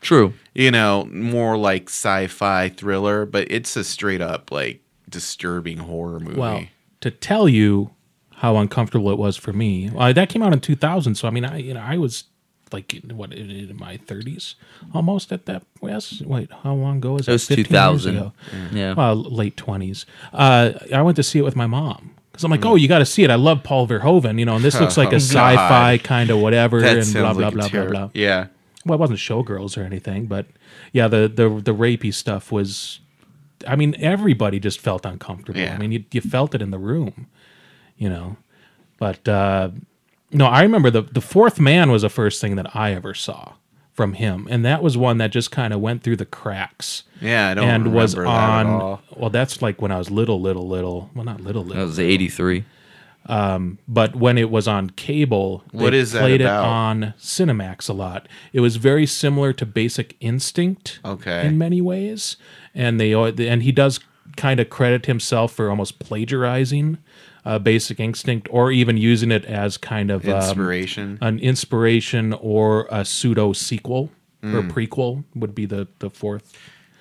true. 0.00 0.34
You 0.54 0.70
know, 0.72 1.08
more 1.12 1.56
like 1.56 1.88
sci-fi 1.88 2.68
thriller, 2.70 3.26
but 3.26 3.46
it's 3.50 3.76
a 3.76 3.84
straight 3.84 4.20
up 4.20 4.50
like 4.50 4.80
disturbing 5.14 5.78
horror 5.78 6.20
movie. 6.20 6.38
Well, 6.38 6.64
to 7.00 7.10
tell 7.10 7.48
you 7.48 7.90
how 8.36 8.56
uncomfortable 8.56 9.10
it 9.10 9.18
was 9.18 9.36
for 9.36 9.52
me, 9.52 9.90
uh, 9.96 10.12
that 10.12 10.28
came 10.28 10.42
out 10.42 10.52
in 10.52 10.60
2000. 10.60 11.14
So 11.14 11.26
I 11.26 11.30
mean, 11.30 11.44
I 11.44 11.58
you 11.58 11.72
know 11.74 11.80
I 11.80 11.96
was 11.96 12.24
like 12.72 12.92
in- 12.92 13.16
what 13.16 13.32
in, 13.32 13.50
in 13.50 13.76
my 13.78 13.96
30s 13.98 14.54
almost 14.92 15.32
at 15.32 15.46
that. 15.46 15.62
Yes, 15.82 16.20
wait, 16.22 16.50
how 16.62 16.74
long 16.74 16.98
ago 16.98 17.12
was 17.14 17.28
it? 17.28 17.30
It 17.30 17.34
was 17.34 17.46
15 17.46 17.56
years 17.64 17.68
2000. 17.68 18.16
ago. 18.16 18.32
Yeah. 18.72 18.94
Well, 18.94 19.14
late 19.16 19.56
20s. 19.56 20.04
Uh, 20.32 20.72
I 20.92 21.00
went 21.02 21.16
to 21.16 21.22
see 21.22 21.38
it 21.38 21.42
with 21.42 21.56
my 21.56 21.66
mom. 21.66 22.10
Because 22.32 22.42
I'm 22.42 22.50
like, 22.50 22.64
oh, 22.66 22.74
you 22.74 22.88
got 22.88 22.98
to 22.98 23.06
see 23.06 23.22
it. 23.22 23.30
I 23.30 23.36
love 23.36 23.62
Paul 23.62 23.86
Verhoeven, 23.86 24.40
you 24.40 24.44
know, 24.44 24.56
and 24.56 24.64
this 24.64 24.80
looks 24.80 24.96
like 24.96 25.12
a 25.12 25.16
sci-fi 25.30 25.98
kind 25.98 26.30
of 26.30 26.40
whatever, 26.40 26.80
that 26.80 26.96
and 26.96 27.06
sounds 27.06 27.38
blah 27.38 27.50
blah 27.50 27.62
like 27.62 27.72
a 27.72 27.76
blah 27.76 27.82
blah 27.84 27.90
blah. 27.90 28.10
Yeah. 28.12 28.48
Well, 28.84 28.96
it 28.98 29.00
wasn't 29.00 29.20
showgirls 29.20 29.78
or 29.78 29.82
anything, 29.84 30.26
but 30.26 30.46
yeah, 30.92 31.06
the 31.06 31.28
the 31.28 31.48
the 31.48 31.72
rapey 31.72 32.12
stuff 32.12 32.50
was. 32.50 32.98
I 33.66 33.76
mean, 33.76 33.94
everybody 33.98 34.58
just 34.60 34.80
felt 34.80 35.04
uncomfortable. 35.06 35.60
Yeah. 35.60 35.74
I 35.74 35.78
mean, 35.78 35.92
you 35.92 36.04
you 36.12 36.20
felt 36.20 36.54
it 36.54 36.62
in 36.62 36.70
the 36.70 36.78
room, 36.78 37.26
you 37.96 38.08
know. 38.08 38.36
But 38.98 39.26
uh, 39.28 39.70
no, 40.32 40.46
I 40.46 40.62
remember 40.62 40.90
the 40.90 41.02
the 41.02 41.20
fourth 41.20 41.60
man 41.60 41.90
was 41.90 42.02
the 42.02 42.08
first 42.10 42.40
thing 42.40 42.56
that 42.56 42.74
I 42.76 42.92
ever 42.92 43.14
saw 43.14 43.54
from 43.92 44.14
him, 44.14 44.48
and 44.50 44.64
that 44.64 44.82
was 44.82 44.96
one 44.96 45.18
that 45.18 45.30
just 45.30 45.50
kind 45.50 45.72
of 45.72 45.80
went 45.80 46.02
through 46.02 46.16
the 46.16 46.24
cracks. 46.26 47.04
Yeah, 47.20 47.50
I 47.50 47.54
don't 47.54 47.68
and 47.68 47.92
was 47.94 48.16
remember 48.16 48.36
that 48.36 48.60
at 48.60 48.66
on. 48.66 48.80
all. 48.80 49.02
Well, 49.16 49.30
that's 49.30 49.62
like 49.62 49.80
when 49.80 49.92
I 49.92 49.98
was 49.98 50.10
little, 50.10 50.40
little, 50.40 50.66
little. 50.66 51.10
Well, 51.14 51.24
not 51.24 51.40
little, 51.40 51.62
That 51.64 51.76
was 51.86 51.98
was 51.98 52.64
83. 53.28 53.78
but 53.88 54.16
when 54.16 54.38
it 54.38 54.50
was 54.50 54.68
on 54.68 54.90
cable, 54.90 55.64
they 55.72 55.78
What 55.84 55.94
is 55.94 56.12
played 56.12 56.40
it 56.40 56.46
on 56.46 57.14
Cinemax 57.18 57.88
a 57.88 57.92
lot. 57.92 58.28
It 58.52 58.60
was 58.60 58.76
very 58.76 59.06
similar 59.06 59.52
to 59.54 59.66
Basic 59.66 60.16
Instinct, 60.20 61.00
Okay. 61.04 61.46
in 61.46 61.56
many 61.58 61.80
ways, 61.80 62.36
and 62.74 63.00
they 63.00 63.12
and 63.12 63.62
he 63.62 63.72
does 63.72 64.00
kind 64.36 64.58
of 64.60 64.68
credit 64.68 65.06
himself 65.06 65.52
for 65.52 65.70
almost 65.70 65.98
plagiarizing 66.00 66.98
uh, 67.46 67.58
Basic 67.58 68.00
Instinct, 68.00 68.48
or 68.50 68.72
even 68.72 68.96
using 68.96 69.30
it 69.30 69.44
as 69.44 69.76
kind 69.76 70.10
of 70.10 70.26
um, 70.26 70.34
Inspiration. 70.36 71.18
an 71.20 71.38
inspiration 71.40 72.32
or 72.32 72.88
a 72.90 73.04
pseudo 73.04 73.52
sequel 73.52 74.10
or 74.42 74.60
Mm. 74.62 74.70
prequel 74.72 75.24
would 75.34 75.54
be 75.54 75.64
the 75.66 75.88
the 76.00 76.10
fourth 76.10 76.52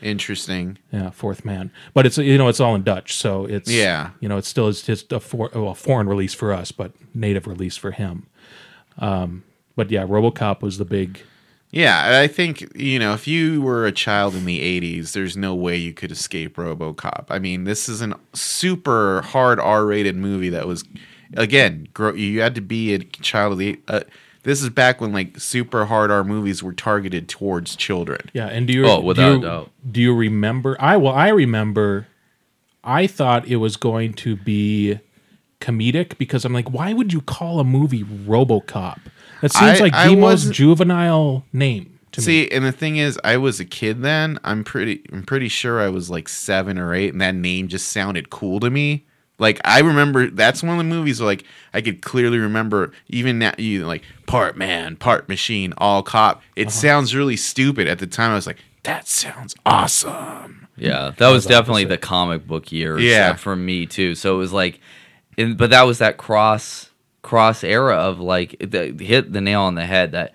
Interesting. 0.04 0.78
yeah, 0.92 1.10
fourth 1.10 1.46
man. 1.46 1.72
But 1.94 2.06
it's 2.06 2.18
you 2.18 2.38
know 2.38 2.50
it's 2.50 2.60
all 2.60 2.76
in 2.76 2.84
Dutch, 2.84 3.16
so 3.16 3.46
it's 3.46 3.72
Yeah. 3.72 4.12
You 4.20 4.30
know, 4.30 4.38
it's 4.38 4.48
still 4.48 4.68
it's 4.68 4.82
just 4.82 5.12
a, 5.12 5.20
for, 5.20 5.50
well, 5.54 5.70
a 5.70 5.76
foreign 5.76 6.08
release 6.08 6.34
for 6.34 6.54
us, 6.54 6.72
but 6.72 6.92
native 7.14 7.48
release 7.48 7.78
for 7.78 7.92
him. 7.92 8.28
Um, 9.00 9.44
but 9.76 9.90
yeah, 9.90 10.06
RoboCop 10.06 10.62
was 10.62 10.78
the 10.78 10.86
big. 10.86 11.22
Yeah, 11.72 12.20
I 12.22 12.28
think 12.28 12.72
you 12.76 13.00
know 13.00 13.14
if 13.14 13.28
you 13.28 13.62
were 13.62 13.88
a 13.88 13.92
child 13.92 14.36
in 14.36 14.46
the 14.46 14.60
'80s, 14.60 15.14
there's 15.14 15.36
no 15.36 15.56
way 15.56 15.76
you 15.76 15.94
could 15.94 16.12
escape 16.12 16.58
RoboCop. 16.58 17.26
I 17.30 17.40
mean, 17.40 17.64
this 17.64 17.90
is 17.90 18.02
a 18.02 18.14
super 18.34 19.22
hard 19.22 19.60
R-rated 19.60 20.16
movie 20.16 20.50
that 20.50 20.68
was, 20.68 20.84
again, 21.36 21.88
you 22.16 22.42
had 22.42 22.54
to 22.56 22.62
be 22.62 22.94
a 22.94 23.00
child 23.00 23.54
of 23.54 23.58
the. 23.58 23.80
Uh, 23.88 24.02
this 24.44 24.62
is 24.62 24.70
back 24.70 25.02
when 25.02 25.12
like 25.14 25.40
super 25.40 25.86
hard 25.86 26.12
R 26.12 26.24
movies 26.24 26.62
were 26.62 26.74
targeted 26.74 27.28
towards 27.30 27.76
children. 27.76 28.30
Yeah, 28.34 28.48
and 28.48 28.68
do 28.68 28.74
you? 28.74 28.86
Oh, 28.88 29.00
do 29.02 29.06
without 29.08 29.32
a 29.32 29.36
you- 29.36 29.42
doubt. 29.42 29.72
Do 29.92 30.02
you 30.02 30.16
remember? 30.16 30.78
I 30.80 30.98
well, 30.98 31.14
I 31.14 31.30
remember. 31.30 32.08
I 32.84 33.08
thought 33.08 33.48
it 33.48 33.56
was 33.58 33.78
going 33.78 34.14
to 34.16 34.36
be 34.36 35.00
comedic 35.62 36.18
because 36.18 36.44
I'm 36.44 36.52
like, 36.54 36.70
why 36.70 36.92
would 36.94 37.14
you 37.14 37.22
call 37.22 37.60
a 37.62 37.64
movie 37.64 38.04
RoboCop? 38.04 39.00
That 39.42 39.52
seems 39.54 39.80
I- 39.80 39.84
like 39.84 39.94
I 39.94 40.08
the 40.10 40.16
most 40.16 40.22
wasn't- 40.22 40.56
juvenile 40.56 41.46
name 41.54 41.98
to 42.12 42.20
me. 42.22 42.26
See, 42.26 42.52
and 42.52 42.66
the 42.66 42.72
thing 42.74 42.98
is, 42.98 43.18
I 43.24 43.38
was 43.38 43.60
a 43.62 43.66
kid 43.66 44.02
then. 44.02 44.38
I'm 44.44 44.64
pretty, 44.66 45.02
I'm 45.14 45.24
pretty 45.24 45.48
sure 45.48 45.80
I 45.82 45.88
was 45.88 46.10
like 46.10 46.28
seven 46.28 46.78
or 46.78 46.94
eight, 46.94 47.14
and 47.14 47.22
that 47.22 47.36
name 47.36 47.70
just 47.70 47.88
sounded 47.88 48.30
cool 48.30 48.60
to 48.60 48.70
me. 48.70 49.06
Like 49.44 49.62
I 49.66 49.82
remember, 49.82 50.30
that's 50.32 50.64
one 50.64 50.72
of 50.72 50.78
the 50.78 50.84
movies 50.86 51.20
where 51.20 51.28
like 51.28 51.44
I 51.74 51.82
could 51.82 52.02
clearly 52.02 52.40
remember, 52.40 52.94
even 53.10 53.38
now, 53.40 53.54
you 53.58 53.86
like 53.86 54.02
part 54.26 54.58
man, 54.58 54.96
part 54.96 55.30
machine, 55.30 55.74
all 55.78 56.02
cop. 56.02 56.42
It 56.56 56.72
sounds 56.72 57.14
really 57.14 57.36
stupid 57.36 57.88
at 57.88 58.00
the 58.00 58.08
time. 58.08 58.32
I 58.32 58.36
was 58.36 58.48
like, 58.48 58.58
that 58.84 59.08
sounds 59.08 59.54
awesome. 59.66 60.68
Yeah, 60.78 61.12
that 61.18 61.30
was 61.30 61.46
definitely 61.46 61.84
the 61.84 61.98
comic 61.98 62.48
book 62.48 62.72
year. 62.72 62.98
Yeah. 62.98 63.32
uh, 63.32 63.34
for 63.36 63.56
me 63.56 63.86
too. 63.86 64.16
So 64.16 64.34
it 64.36 64.38
was 64.38 64.54
like, 64.54 64.80
and, 65.38 65.58
but 65.58 65.70
that 65.72 65.84
was 65.84 66.00
that 66.00 66.18
cross 66.18 66.90
cross 67.22 67.64
era 67.64 67.96
of 67.96 68.20
like 68.20 68.56
the 68.60 68.96
hit 69.00 69.34
the 69.34 69.42
nail 69.42 69.62
on 69.62 69.76
the 69.76 69.86
head 69.86 70.14
that 70.14 70.34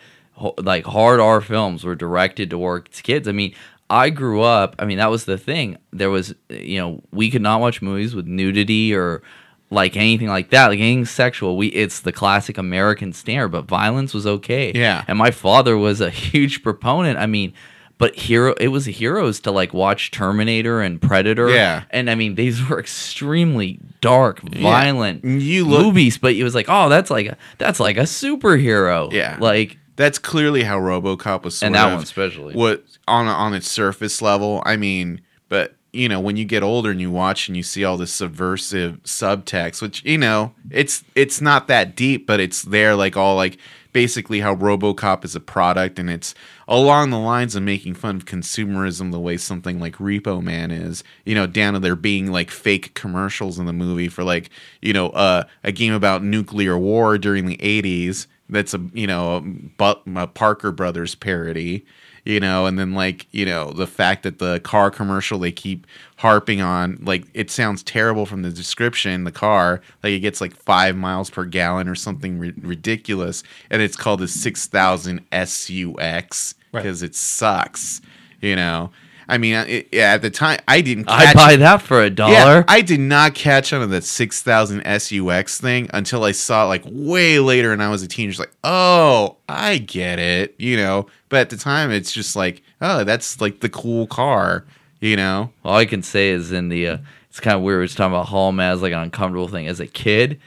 like 0.58 0.84
hard 0.84 1.18
R 1.18 1.40
films 1.40 1.82
were 1.82 1.94
directed 1.94 2.50
towards 2.50 3.00
kids. 3.00 3.26
I 3.26 3.32
mean, 3.32 3.54
I 3.90 4.10
grew 4.10 4.42
up. 4.42 4.76
I 4.78 4.84
mean, 4.84 4.98
that 4.98 5.10
was 5.10 5.24
the 5.24 5.38
thing. 5.38 5.78
There 5.92 6.10
was 6.10 6.34
you 6.50 6.78
know 6.78 7.02
we 7.12 7.30
could 7.30 7.42
not 7.42 7.60
watch 7.60 7.80
movies 7.82 8.14
with 8.14 8.26
nudity 8.26 8.94
or 8.94 9.22
like 9.70 9.96
anything 9.96 10.28
like 10.28 10.50
that, 10.50 10.68
like 10.68 10.78
anything 10.80 11.04
sexual. 11.04 11.56
We 11.56 11.68
it's 11.68 12.00
the 12.00 12.12
classic 12.12 12.58
American 12.58 13.12
standard, 13.12 13.48
but 13.48 13.66
violence 13.66 14.14
was 14.14 14.26
okay. 14.26 14.72
Yeah. 14.74 15.04
and 15.08 15.18
my 15.18 15.30
father 15.30 15.76
was 15.76 16.00
a 16.00 16.10
huge 16.30 16.62
proponent. 16.62 17.18
I 17.18 17.26
mean. 17.26 17.52
But 18.00 18.14
hero, 18.14 18.54
it 18.60 18.68
was 18.68 18.84
heroes 18.84 19.40
to 19.40 19.50
like 19.50 19.74
watch 19.74 20.12
Terminator 20.12 20.80
and 20.80 21.02
Predator. 21.02 21.50
Yeah. 21.50 21.82
and 21.90 22.08
I 22.08 22.14
mean 22.14 22.36
these 22.36 22.64
were 22.68 22.78
extremely 22.78 23.80
dark, 24.00 24.40
violent 24.40 25.24
You 25.24 25.66
look- 25.66 25.82
movies. 25.86 26.16
But 26.16 26.34
it 26.36 26.44
was 26.44 26.54
like, 26.54 26.66
oh, 26.68 26.88
that's 26.88 27.10
like 27.10 27.26
a 27.26 27.36
that's 27.58 27.80
like 27.80 27.96
a 27.96 28.02
superhero. 28.02 29.12
Yeah. 29.12 29.36
like 29.40 29.78
That's 29.98 30.20
clearly 30.20 30.62
how 30.62 30.78
RoboCop 30.78 31.42
was. 31.42 31.58
Sort 31.58 31.66
And 31.66 31.74
that 31.74 31.92
one 31.92 32.04
especially. 32.04 32.54
What 32.54 32.84
on 33.08 33.26
on 33.26 33.52
its 33.52 33.68
surface 33.68 34.22
level, 34.22 34.62
I 34.64 34.76
mean, 34.76 35.22
but 35.48 35.74
you 35.92 36.08
know, 36.08 36.20
when 36.20 36.36
you 36.36 36.44
get 36.44 36.62
older 36.62 36.92
and 36.92 37.00
you 37.00 37.10
watch 37.10 37.48
and 37.48 37.56
you 37.56 37.64
see 37.64 37.82
all 37.82 37.96
this 37.96 38.12
subversive 38.12 39.02
subtext, 39.02 39.82
which 39.82 40.04
you 40.04 40.16
know, 40.16 40.54
it's 40.70 41.02
it's 41.16 41.40
not 41.40 41.66
that 41.66 41.96
deep, 41.96 42.28
but 42.28 42.38
it's 42.38 42.62
there, 42.62 42.94
like 42.94 43.16
all 43.16 43.34
like 43.34 43.58
basically 43.92 44.38
how 44.38 44.54
RoboCop 44.54 45.24
is 45.24 45.34
a 45.34 45.40
product, 45.40 45.98
and 45.98 46.08
it's 46.08 46.32
along 46.68 47.10
the 47.10 47.18
lines 47.18 47.56
of 47.56 47.64
making 47.64 47.94
fun 47.94 48.14
of 48.14 48.24
consumerism, 48.24 49.10
the 49.10 49.18
way 49.18 49.36
something 49.36 49.80
like 49.80 49.96
Repo 49.96 50.40
Man 50.40 50.70
is. 50.70 51.02
You 51.24 51.34
know, 51.34 51.48
down 51.48 51.74
to 51.74 51.80
there 51.80 51.96
being 51.96 52.30
like 52.30 52.52
fake 52.52 52.94
commercials 52.94 53.58
in 53.58 53.66
the 53.66 53.72
movie 53.72 54.08
for 54.08 54.22
like 54.22 54.50
you 54.80 54.92
know 54.92 55.08
uh, 55.08 55.42
a 55.64 55.72
game 55.72 55.92
about 55.92 56.22
nuclear 56.22 56.78
war 56.78 57.18
during 57.18 57.46
the 57.46 57.56
'80s. 57.56 58.28
That's 58.48 58.74
a 58.74 58.80
you 58.92 59.06
know 59.06 59.44
a, 59.78 59.96
a 60.16 60.26
Parker 60.26 60.72
Brothers 60.72 61.14
parody 61.14 61.84
you 62.24 62.40
know 62.40 62.66
and 62.66 62.78
then 62.78 62.92
like 62.92 63.26
you 63.30 63.46
know 63.46 63.70
the 63.72 63.86
fact 63.86 64.22
that 64.24 64.38
the 64.38 64.60
car 64.60 64.90
commercial 64.90 65.38
they 65.38 65.52
keep 65.52 65.86
harping 66.16 66.60
on 66.60 66.98
like 67.02 67.24
it 67.32 67.50
sounds 67.50 67.82
terrible 67.82 68.26
from 68.26 68.42
the 68.42 68.50
description 68.50 69.24
the 69.24 69.32
car 69.32 69.80
like 70.02 70.12
it 70.12 70.18
gets 70.20 70.40
like 70.40 70.54
five 70.54 70.96
miles 70.96 71.30
per 71.30 71.44
gallon 71.44 71.88
or 71.88 71.94
something 71.94 72.38
ri- 72.38 72.52
ridiculous 72.60 73.42
and 73.70 73.80
it's 73.80 73.96
called 73.96 74.20
the 74.20 74.28
6000 74.28 75.20
sux 75.32 76.54
Right. 76.70 76.82
because 76.82 77.02
it 77.02 77.14
sucks 77.14 78.02
you 78.42 78.54
know 78.56 78.90
I 79.28 79.36
mean, 79.36 79.54
it, 79.54 79.94
at 79.94 80.22
the 80.22 80.30
time, 80.30 80.58
I 80.66 80.80
didn't. 80.80 81.06
I'd 81.08 81.34
buy 81.34 81.56
that 81.56 81.82
for 81.82 82.00
a 82.00 82.08
dollar. 82.08 82.32
Yeah, 82.32 82.64
I 82.66 82.80
did 82.80 83.00
not 83.00 83.34
catch 83.34 83.72
on 83.74 83.82
to 83.82 83.86
that 83.88 84.04
six 84.04 84.42
thousand 84.42 84.82
SUX 84.84 85.60
thing 85.60 85.90
until 85.92 86.24
I 86.24 86.32
saw 86.32 86.64
it 86.64 86.68
like 86.68 86.82
way 86.86 87.38
later, 87.38 87.72
and 87.72 87.82
I 87.82 87.90
was 87.90 88.02
a 88.02 88.08
teenager. 88.08 88.40
Like, 88.40 88.54
oh, 88.64 89.36
I 89.46 89.78
get 89.78 90.18
it, 90.18 90.54
you 90.58 90.78
know. 90.78 91.08
But 91.28 91.40
at 91.40 91.50
the 91.50 91.58
time, 91.58 91.90
it's 91.90 92.10
just 92.10 92.36
like, 92.36 92.62
oh, 92.80 93.04
that's 93.04 93.38
like 93.40 93.60
the 93.60 93.68
cool 93.68 94.06
car, 94.06 94.64
you 95.00 95.16
know. 95.16 95.52
All 95.62 95.76
I 95.76 95.84
can 95.84 96.02
say 96.02 96.30
is 96.30 96.50
in 96.50 96.70
the 96.70 96.88
uh, 96.88 96.98
it's 97.28 97.40
kind 97.40 97.56
of 97.56 97.62
weird. 97.62 97.84
It's 97.84 97.94
talking 97.94 98.14
about 98.14 98.28
Hall 98.28 98.58
as 98.60 98.80
like 98.80 98.92
an 98.92 99.00
uncomfortable 99.00 99.48
thing. 99.48 99.68
As 99.68 99.78
a 99.78 99.86
kid, 99.86 100.40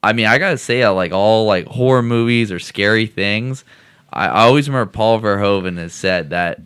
I 0.00 0.12
mean, 0.12 0.26
I 0.26 0.38
gotta 0.38 0.58
say, 0.58 0.84
I 0.84 0.90
like 0.90 1.10
all 1.10 1.44
like 1.44 1.66
horror 1.66 2.02
movies 2.02 2.52
or 2.52 2.60
scary 2.60 3.06
things. 3.06 3.64
I, 4.12 4.26
I 4.28 4.40
always 4.42 4.68
remember 4.68 4.90
Paul 4.92 5.20
Verhoeven 5.20 5.76
has 5.78 5.92
said 5.92 6.30
that 6.30 6.60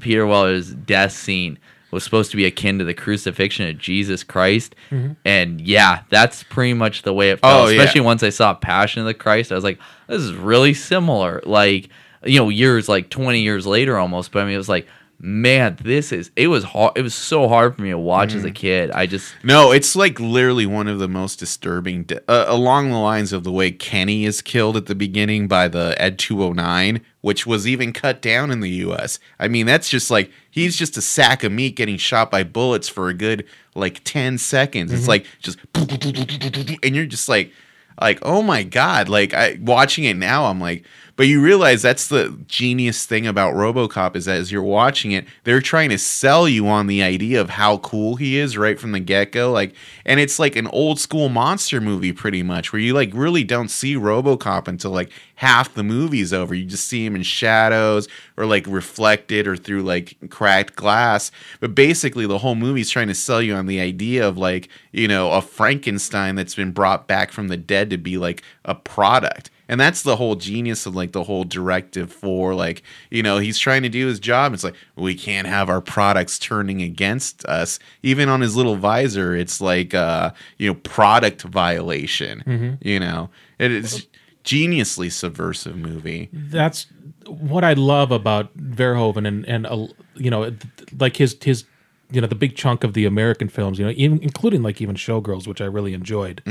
Peter 0.00 0.26
Weller's 0.26 0.72
death 0.72 1.12
scene 1.12 1.58
was 1.90 2.04
supposed 2.04 2.30
to 2.32 2.36
be 2.36 2.44
akin 2.44 2.78
to 2.78 2.84
the 2.84 2.94
crucifixion 2.94 3.68
of 3.68 3.78
Jesus 3.78 4.24
Christ, 4.24 4.74
mm-hmm. 4.90 5.12
and 5.24 5.60
yeah, 5.60 6.02
that's 6.10 6.42
pretty 6.42 6.74
much 6.74 7.02
the 7.02 7.14
way 7.14 7.30
it 7.30 7.40
felt. 7.40 7.66
Oh, 7.66 7.68
yeah. 7.68 7.80
Especially 7.80 8.02
once 8.02 8.22
I 8.22 8.30
saw 8.30 8.54
Passion 8.54 9.00
of 9.00 9.06
the 9.06 9.14
Christ, 9.14 9.52
I 9.52 9.54
was 9.54 9.64
like, 9.64 9.78
this 10.06 10.20
is 10.20 10.34
really 10.34 10.74
similar. 10.74 11.40
Like 11.44 11.88
you 12.24 12.38
know, 12.38 12.48
years 12.48 12.88
like 12.88 13.10
twenty 13.10 13.40
years 13.40 13.66
later 13.66 13.98
almost, 13.98 14.32
but 14.32 14.42
I 14.42 14.44
mean, 14.44 14.54
it 14.54 14.58
was 14.58 14.68
like. 14.68 14.86
Man, 15.18 15.78
this 15.82 16.12
is 16.12 16.30
it 16.36 16.48
was 16.48 16.62
hard. 16.62 16.92
It 16.96 17.02
was 17.02 17.14
so 17.14 17.48
hard 17.48 17.74
for 17.74 17.82
me 17.82 17.88
to 17.88 17.98
watch 17.98 18.34
as 18.34 18.44
a 18.44 18.50
kid. 18.50 18.90
I 18.90 19.06
just 19.06 19.34
No, 19.42 19.72
it's 19.72 19.96
like 19.96 20.20
literally 20.20 20.66
one 20.66 20.88
of 20.88 20.98
the 20.98 21.08
most 21.08 21.38
disturbing, 21.38 22.04
de- 22.04 22.30
uh, 22.30 22.44
along 22.48 22.90
the 22.90 22.98
lines 22.98 23.32
of 23.32 23.42
the 23.42 23.50
way 23.50 23.70
Kenny 23.70 24.26
is 24.26 24.42
killed 24.42 24.76
at 24.76 24.86
the 24.86 24.94
beginning 24.94 25.48
by 25.48 25.68
the 25.68 25.94
Ed 25.96 26.18
209, 26.18 27.00
which 27.22 27.46
was 27.46 27.66
even 27.66 27.94
cut 27.94 28.20
down 28.20 28.50
in 28.50 28.60
the 28.60 28.68
U.S. 28.68 29.18
I 29.38 29.48
mean, 29.48 29.64
that's 29.64 29.88
just 29.88 30.10
like 30.10 30.30
he's 30.50 30.76
just 30.76 30.98
a 30.98 31.02
sack 31.02 31.42
of 31.42 31.50
meat 31.50 31.76
getting 31.76 31.96
shot 31.96 32.30
by 32.30 32.44
bullets 32.44 32.88
for 32.88 33.08
a 33.08 33.14
good 33.14 33.46
like 33.74 34.04
10 34.04 34.36
seconds. 34.36 34.92
It's 34.92 35.08
like 35.08 35.24
just, 35.40 35.58
and 35.74 36.94
you're 36.94 37.06
just 37.06 37.28
like, 37.28 37.52
like 38.00 38.18
oh 38.22 38.42
my 38.42 38.62
god 38.62 39.08
like 39.08 39.32
i 39.32 39.58
watching 39.62 40.04
it 40.04 40.16
now 40.16 40.44
i'm 40.44 40.60
like 40.60 40.84
but 41.16 41.26
you 41.26 41.40
realize 41.40 41.82
that's 41.82 42.08
the 42.08 42.38
genius 42.46 43.06
thing 43.06 43.26
about 43.26 43.54
robocop 43.54 44.14
is 44.14 44.26
that 44.26 44.38
as 44.38 44.52
you're 44.52 44.62
watching 44.62 45.12
it 45.12 45.26
they're 45.44 45.60
trying 45.60 45.90
to 45.90 45.98
sell 45.98 46.48
you 46.48 46.68
on 46.68 46.86
the 46.86 47.02
idea 47.02 47.40
of 47.40 47.50
how 47.50 47.78
cool 47.78 48.16
he 48.16 48.36
is 48.36 48.56
right 48.56 48.78
from 48.78 48.92
the 48.92 49.00
get-go 49.00 49.50
like 49.50 49.74
and 50.04 50.20
it's 50.20 50.38
like 50.38 50.56
an 50.56 50.66
old 50.68 51.00
school 51.00 51.28
monster 51.28 51.80
movie 51.80 52.12
pretty 52.12 52.42
much 52.42 52.72
where 52.72 52.80
you 52.80 52.92
like 52.94 53.10
really 53.12 53.44
don't 53.44 53.68
see 53.68 53.94
robocop 53.94 54.68
until 54.68 54.90
like 54.90 55.10
half 55.36 55.72
the 55.74 55.82
movie's 55.82 56.32
over. 56.32 56.54
You 56.54 56.64
just 56.64 56.88
see 56.88 57.04
him 57.04 57.14
in 57.14 57.22
shadows 57.22 58.08
or 58.36 58.46
like 58.46 58.66
reflected 58.66 59.46
or 59.46 59.56
through 59.56 59.82
like 59.82 60.16
cracked 60.30 60.76
glass. 60.76 61.30
But 61.60 61.74
basically 61.74 62.26
the 62.26 62.38
whole 62.38 62.54
movie's 62.54 62.90
trying 62.90 63.08
to 63.08 63.14
sell 63.14 63.40
you 63.40 63.54
on 63.54 63.66
the 63.66 63.80
idea 63.80 64.26
of 64.26 64.36
like 64.36 64.68
you 64.92 65.08
know 65.08 65.32
a 65.32 65.42
frankenstein 65.42 66.34
that's 66.34 66.54
been 66.54 66.72
brought 66.72 67.06
back 67.06 67.30
from 67.32 67.48
the 67.48 67.56
dead 67.56 67.90
to 67.90 67.98
be 67.98 68.18
like 68.18 68.42
a 68.64 68.74
product 68.74 69.50
and 69.68 69.80
that's 69.80 70.02
the 70.02 70.16
whole 70.16 70.36
genius 70.36 70.86
of 70.86 70.94
like 70.94 71.12
the 71.12 71.24
whole 71.24 71.44
directive 71.44 72.12
for 72.12 72.54
like 72.54 72.82
you 73.10 73.22
know 73.22 73.38
he's 73.38 73.58
trying 73.58 73.82
to 73.82 73.88
do 73.88 74.06
his 74.06 74.20
job. 74.20 74.54
It's 74.54 74.64
like 74.64 74.76
we 74.96 75.14
can't 75.14 75.46
have 75.46 75.68
our 75.68 75.80
products 75.80 76.38
turning 76.38 76.82
against 76.82 77.44
us. 77.46 77.78
Even 78.02 78.28
on 78.28 78.40
his 78.40 78.56
little 78.56 78.76
visor 78.76 79.34
it's 79.34 79.60
like 79.60 79.94
uh 79.94 80.30
you 80.58 80.68
know 80.68 80.74
product 80.74 81.42
violation 81.42 82.78
you 82.82 83.00
know? 83.00 83.30
It 83.58 83.72
is 83.72 84.06
geniusly 84.44 85.10
subversive 85.10 85.76
movie. 85.76 86.28
That's 86.32 86.86
what 87.26 87.64
I 87.64 87.72
love 87.72 88.12
about 88.12 88.56
Verhoeven 88.56 89.26
and 89.26 89.44
and 89.46 89.66
uh, 89.66 89.86
you 90.14 90.30
know 90.30 90.52
like 90.98 91.16
his 91.16 91.36
his 91.42 91.64
you 92.10 92.20
know 92.20 92.26
the 92.28 92.36
big 92.36 92.54
chunk 92.54 92.84
of 92.84 92.92
the 92.94 93.04
American 93.04 93.48
films 93.48 93.78
you 93.78 93.84
know 93.84 93.92
even, 93.96 94.20
including 94.22 94.62
like 94.62 94.80
even 94.80 94.94
Showgirls 94.94 95.48
which 95.48 95.60
I 95.60 95.64
really 95.64 95.92
enjoyed. 95.94 96.42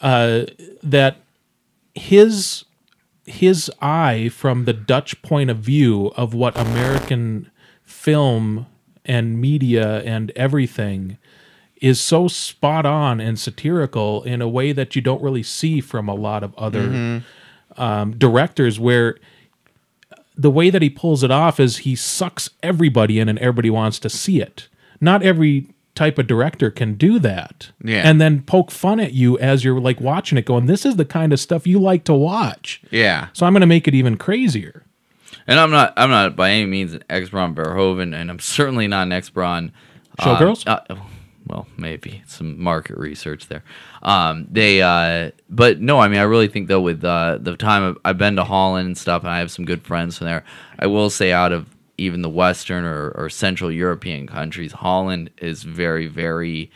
Uh, 0.00 0.44
that 0.82 1.16
his 1.94 2.64
his 3.26 3.70
eye 3.80 4.28
from 4.28 4.64
the 4.66 4.72
Dutch 4.74 5.22
point 5.22 5.48
of 5.48 5.58
view 5.58 6.12
of 6.16 6.34
what 6.34 6.58
American 6.58 7.50
film 7.82 8.66
and 9.04 9.40
media 9.40 10.02
and 10.02 10.30
everything 10.36 11.16
is 11.80 12.00
so 12.00 12.28
spot 12.28 12.84
on 12.86 13.20
and 13.20 13.38
satirical 13.38 14.22
in 14.24 14.42
a 14.42 14.48
way 14.48 14.72
that 14.72 14.94
you 14.94 15.02
don't 15.02 15.22
really 15.22 15.42
see 15.42 15.80
from 15.80 16.08
a 16.08 16.14
lot 16.14 16.42
of 16.42 16.54
other 16.56 17.22
um, 17.76 18.16
directors 18.16 18.78
where 18.78 19.16
the 20.36 20.50
way 20.50 20.70
that 20.70 20.82
he 20.82 20.90
pulls 20.90 21.22
it 21.22 21.30
off 21.30 21.60
is 21.60 21.78
he 21.78 21.94
sucks 21.94 22.50
everybody 22.62 23.18
in 23.18 23.28
and 23.28 23.38
everybody 23.38 23.70
wants 23.70 23.98
to 24.00 24.10
see 24.10 24.40
it. 24.40 24.68
Not 25.00 25.22
every 25.22 25.73
type 25.94 26.18
of 26.18 26.26
director 26.26 26.70
can 26.70 26.94
do 26.94 27.18
that. 27.20 27.70
Yeah. 27.82 28.02
And 28.08 28.20
then 28.20 28.42
poke 28.42 28.70
fun 28.70 29.00
at 29.00 29.12
you 29.12 29.38
as 29.38 29.64
you're 29.64 29.80
like 29.80 30.00
watching 30.00 30.38
it 30.38 30.44
going, 30.44 30.66
this 30.66 30.84
is 30.84 30.96
the 30.96 31.04
kind 31.04 31.32
of 31.32 31.40
stuff 31.40 31.66
you 31.66 31.78
like 31.78 32.04
to 32.04 32.14
watch. 32.14 32.82
yeah 32.90 33.28
So 33.32 33.46
I'm 33.46 33.52
going 33.52 33.60
to 33.60 33.66
make 33.66 33.86
it 33.86 33.94
even 33.94 34.16
crazier. 34.16 34.84
And 35.46 35.60
I'm 35.60 35.70
not 35.70 35.92
I'm 35.96 36.10
not 36.10 36.36
by 36.36 36.50
any 36.50 36.66
means 36.66 36.94
an 36.94 37.04
expert 37.10 37.38
on 37.38 37.54
Verhoeven, 37.54 38.14
and 38.18 38.30
I'm 38.30 38.38
certainly 38.38 38.88
not 38.88 39.02
an 39.02 39.12
expert 39.12 39.42
on 39.42 39.72
uh, 40.18 40.36
Showgirls? 40.36 40.66
Uh, 40.66 40.96
well, 41.46 41.66
maybe 41.76 42.22
some 42.26 42.62
market 42.62 42.96
research 42.96 43.48
there. 43.48 43.62
Um, 44.02 44.46
they, 44.50 44.80
uh, 44.80 45.32
but 45.50 45.80
no, 45.80 46.00
I 46.00 46.08
mean, 46.08 46.18
I 46.18 46.22
really 46.22 46.48
think 46.48 46.68
though 46.68 46.80
with 46.80 47.04
uh, 47.04 47.38
the 47.40 47.56
time 47.56 47.90
I've, 47.90 47.98
I've 48.04 48.18
been 48.18 48.36
to 48.36 48.44
Holland 48.44 48.86
and 48.86 48.98
stuff, 48.98 49.22
and 49.22 49.30
I 49.30 49.38
have 49.38 49.50
some 49.50 49.64
good 49.64 49.82
friends 49.82 50.16
from 50.18 50.26
there. 50.26 50.44
I 50.78 50.86
will 50.86 51.10
say, 51.10 51.32
out 51.32 51.52
of 51.52 51.68
even 51.98 52.22
the 52.22 52.28
Western 52.28 52.84
or, 52.84 53.10
or 53.10 53.28
Central 53.28 53.70
European 53.70 54.26
countries, 54.26 54.72
Holland 54.72 55.30
is 55.38 55.62
very, 55.62 56.06
very 56.06 56.70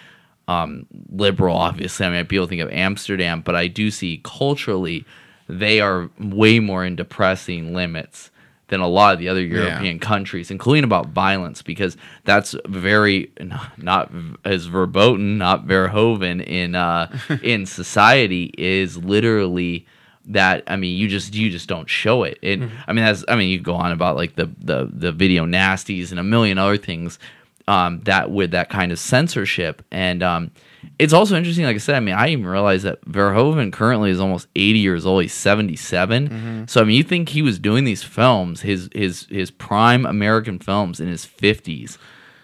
um, 0.46 0.86
liberal. 1.10 1.56
Obviously, 1.56 2.06
I 2.06 2.10
mean, 2.10 2.26
people 2.26 2.46
think 2.46 2.62
of 2.62 2.70
Amsterdam, 2.70 3.42
but 3.42 3.54
I 3.54 3.68
do 3.68 3.90
see 3.90 4.20
culturally 4.24 5.04
they 5.48 5.80
are 5.80 6.10
way 6.18 6.60
more 6.60 6.84
in 6.84 6.96
depressing 6.96 7.74
limits 7.74 8.30
than 8.68 8.80
a 8.80 8.88
lot 8.88 9.14
of 9.14 9.18
the 9.18 9.28
other 9.28 9.42
European 9.42 9.98
countries, 9.98 10.50
including 10.50 10.84
about 10.84 11.08
violence, 11.08 11.62
because 11.62 11.96
that's 12.24 12.54
very 12.66 13.32
not 13.78 14.12
as 14.44 14.66
verboten, 14.66 15.38
not 15.38 15.66
Verhoeven 15.66 16.46
in 16.46 16.74
uh, 16.74 17.10
in 17.42 17.64
society 17.66 18.52
is 18.58 18.98
literally 18.98 19.86
that. 20.28 20.64
I 20.66 20.76
mean, 20.76 20.96
you 20.96 21.08
just 21.08 21.34
you 21.34 21.50
just 21.50 21.68
don't 21.68 21.88
show 21.88 22.22
it. 22.22 22.38
It. 22.42 22.60
I 22.86 22.92
mean, 22.92 23.04
that's 23.04 23.24
I 23.28 23.36
mean, 23.36 23.48
you 23.50 23.60
go 23.60 23.74
on 23.74 23.92
about 23.92 24.16
like 24.16 24.34
the 24.36 24.50
the 24.58 24.88
the 24.92 25.12
video 25.12 25.44
nasties 25.44 26.10
and 26.10 26.18
a 26.20 26.22
million 26.24 26.58
other 26.58 26.76
things 26.76 27.18
um, 27.66 28.00
that 28.04 28.30
with 28.30 28.52
that 28.52 28.70
kind 28.70 28.92
of 28.92 28.98
censorship. 28.98 29.82
And 29.90 30.22
um, 30.22 30.50
it's 30.98 31.12
also 31.12 31.36
interesting, 31.36 31.64
like 31.64 31.74
I 31.74 31.78
said, 31.78 31.96
I 31.96 32.00
mean, 32.00 32.14
I 32.14 32.28
even 32.28 32.46
realize 32.46 32.82
that 32.84 33.00
Verhoeven 33.04 33.72
currently 33.72 34.10
is 34.10 34.20
almost 34.20 34.46
80 34.56 34.78
years 34.78 35.04
old. 35.04 35.22
He's 35.22 35.34
77. 35.34 36.66
So 36.68 36.80
I 36.80 36.84
mean, 36.84 36.96
you 36.96 37.02
think 37.02 37.28
he 37.30 37.42
was 37.42 37.58
doing 37.58 37.84
these 37.84 38.02
films, 38.02 38.62
his 38.62 38.88
his 38.94 39.26
his 39.30 39.50
prime 39.50 40.06
American 40.06 40.58
films 40.58 41.00
in 41.00 41.08
his 41.08 41.26
50s. 41.26 41.98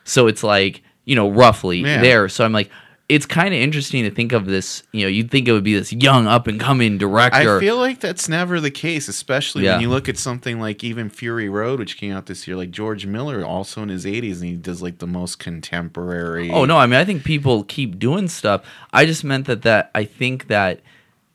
So 0.05 0.27
it's 0.27 0.43
like 0.43 0.83
you 1.07 1.15
know 1.17 1.31
roughly 1.31 1.79
Yeah. 1.81 2.01
there. 2.01 2.29
So 2.29 2.45
I'm 2.45 2.53
like. 2.53 2.71
It's 3.07 3.27
kind 3.27 3.53
of 3.53 3.61
interesting 3.61 4.03
to 4.05 4.11
think 4.11 4.33
of 4.33 4.47
this. 4.47 4.83
You 4.93 5.03
know, 5.03 5.09
you'd 5.09 5.31
think 5.31 5.47
it 5.47 5.53
would 5.53 5.63
be 5.63 5.75
this 5.75 5.93
young 5.93 6.27
up 6.27 6.47
and 6.47 6.59
coming 6.59 6.97
director. 6.97 7.59
I 7.59 7.61
feel 7.61 7.77
like 7.77 8.01
that's 8.01 8.31
never 8.31 8.61
the 8.61 8.71
case, 8.71 9.09
especially 9.09 9.65
Yeah. 9.65 9.73
when 9.75 9.83
you 9.83 9.91
look 9.91 10.09
at 10.09 10.17
something 10.17 10.59
like 10.59 10.83
even 10.83 11.11
Fury 11.11 11.51
Road, 11.51 11.81
which 11.81 11.99
came 11.99 12.13
out 12.13 12.25
this 12.27 12.49
year. 12.49 12.57
Like 12.57 12.71
George 12.71 13.05
Miller, 13.05 13.45
also 13.45 13.83
in 13.83 13.91
his 13.91 14.07
80s, 14.07 14.41
and 14.41 14.45
he 14.51 14.57
does 14.57 14.81
like 14.81 14.99
the 14.99 15.07
most 15.07 15.39
contemporary. 15.39 16.51
Oh 16.51 16.65
no, 16.65 16.79
I 16.79 16.87
mean 16.87 16.99
I 16.99 17.05
think 17.05 17.25
people 17.25 17.65
keep 17.65 17.99
doing 17.99 18.27
stuff. 18.29 18.63
I 18.93 19.05
just 19.05 19.23
meant 19.23 19.47
that 19.47 19.63
that 19.63 19.91
I 19.95 20.05
think 20.05 20.47
that 20.47 20.81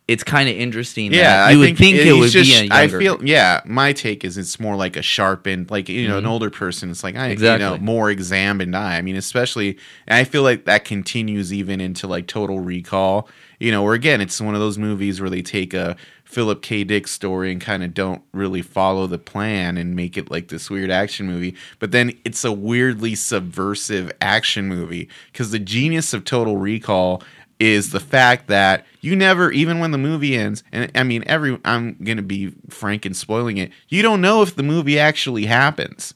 it's 0.09 0.23
kind 0.23 0.49
of 0.49 0.55
interesting. 0.55 1.13
Yeah, 1.13 1.21
that 1.21 1.47
I 1.47 1.51
you 1.51 1.59
would 1.59 1.77
think 1.77 1.97
it 1.97 2.11
would 2.13 2.31
just, 2.31 2.49
be 2.49 2.55
a 2.55 2.73
I 2.73 2.81
younger. 2.81 2.97
I 2.97 2.99
feel, 2.99 3.23
yeah. 3.23 3.61
My 3.63 3.93
take 3.93 4.25
is 4.25 4.39
it's 4.39 4.59
more 4.59 4.75
like 4.75 4.97
a 4.97 5.03
sharpened, 5.03 5.69
like 5.69 5.87
you 5.87 6.07
know, 6.07 6.17
an 6.17 6.25
older 6.25 6.49
person. 6.49 6.89
It's 6.89 7.03
like 7.03 7.15
I, 7.15 7.29
you 7.29 7.37
know, 7.37 7.69
Mm-hmm. 7.69 7.85
More 7.85 8.09
examined 8.09 8.75
eye. 8.75 8.97
I 8.97 9.01
mean, 9.01 9.15
especially, 9.15 9.77
and 10.07 10.17
I 10.17 10.23
feel 10.23 10.41
like 10.41 10.65
that 10.65 10.83
continues 10.85 11.53
even 11.53 11.79
into 11.79 12.07
like 12.07 12.25
Total 12.25 12.59
Recall. 12.59 13.29
You 13.59 13.71
know, 13.71 13.83
where 13.83 13.93
again, 13.93 14.21
it's 14.21 14.41
one 14.41 14.55
of 14.55 14.61
those 14.61 14.77
movies 14.77 15.21
where 15.21 15.29
they 15.29 15.41
take 15.41 15.73
a 15.73 15.95
Philip 16.23 16.61
K. 16.61 16.83
Dick 16.83 17.07
story 17.07 17.51
and 17.51 17.59
kind 17.59 17.83
of 17.83 17.93
don't 17.93 18.21
really 18.33 18.61
follow 18.61 19.05
the 19.05 19.17
plan 19.17 19.77
and 19.77 19.95
make 19.95 20.17
it 20.17 20.31
like 20.31 20.47
this 20.47 20.69
weird 20.69 20.89
action 20.89 21.27
movie. 21.27 21.55
But 21.77 21.91
then 21.91 22.13
it's 22.23 22.43
a 22.45 22.51
weirdly 22.51 23.15
subversive 23.15 24.11
action 24.21 24.67
movie 24.67 25.09
because 25.31 25.51
the 25.51 25.59
genius 25.59 26.13
of 26.13 26.23
Total 26.23 26.55
Recall 26.55 27.21
is 27.59 27.91
the 27.91 27.99
fact 27.99 28.47
that 28.47 28.85
you 29.01 29.15
never 29.15 29.51
even 29.51 29.79
when 29.79 29.91
the 29.91 29.97
movie 29.97 30.35
ends 30.35 30.63
and 30.71 30.91
i 30.95 31.03
mean 31.03 31.23
every 31.27 31.59
i'm 31.65 31.95
gonna 32.03 32.21
be 32.21 32.53
frank 32.69 33.05
and 33.05 33.15
spoiling 33.15 33.57
it 33.57 33.71
you 33.89 34.01
don't 34.01 34.21
know 34.21 34.41
if 34.41 34.55
the 34.55 34.63
movie 34.63 34.97
actually 34.97 35.45
happens 35.45 36.13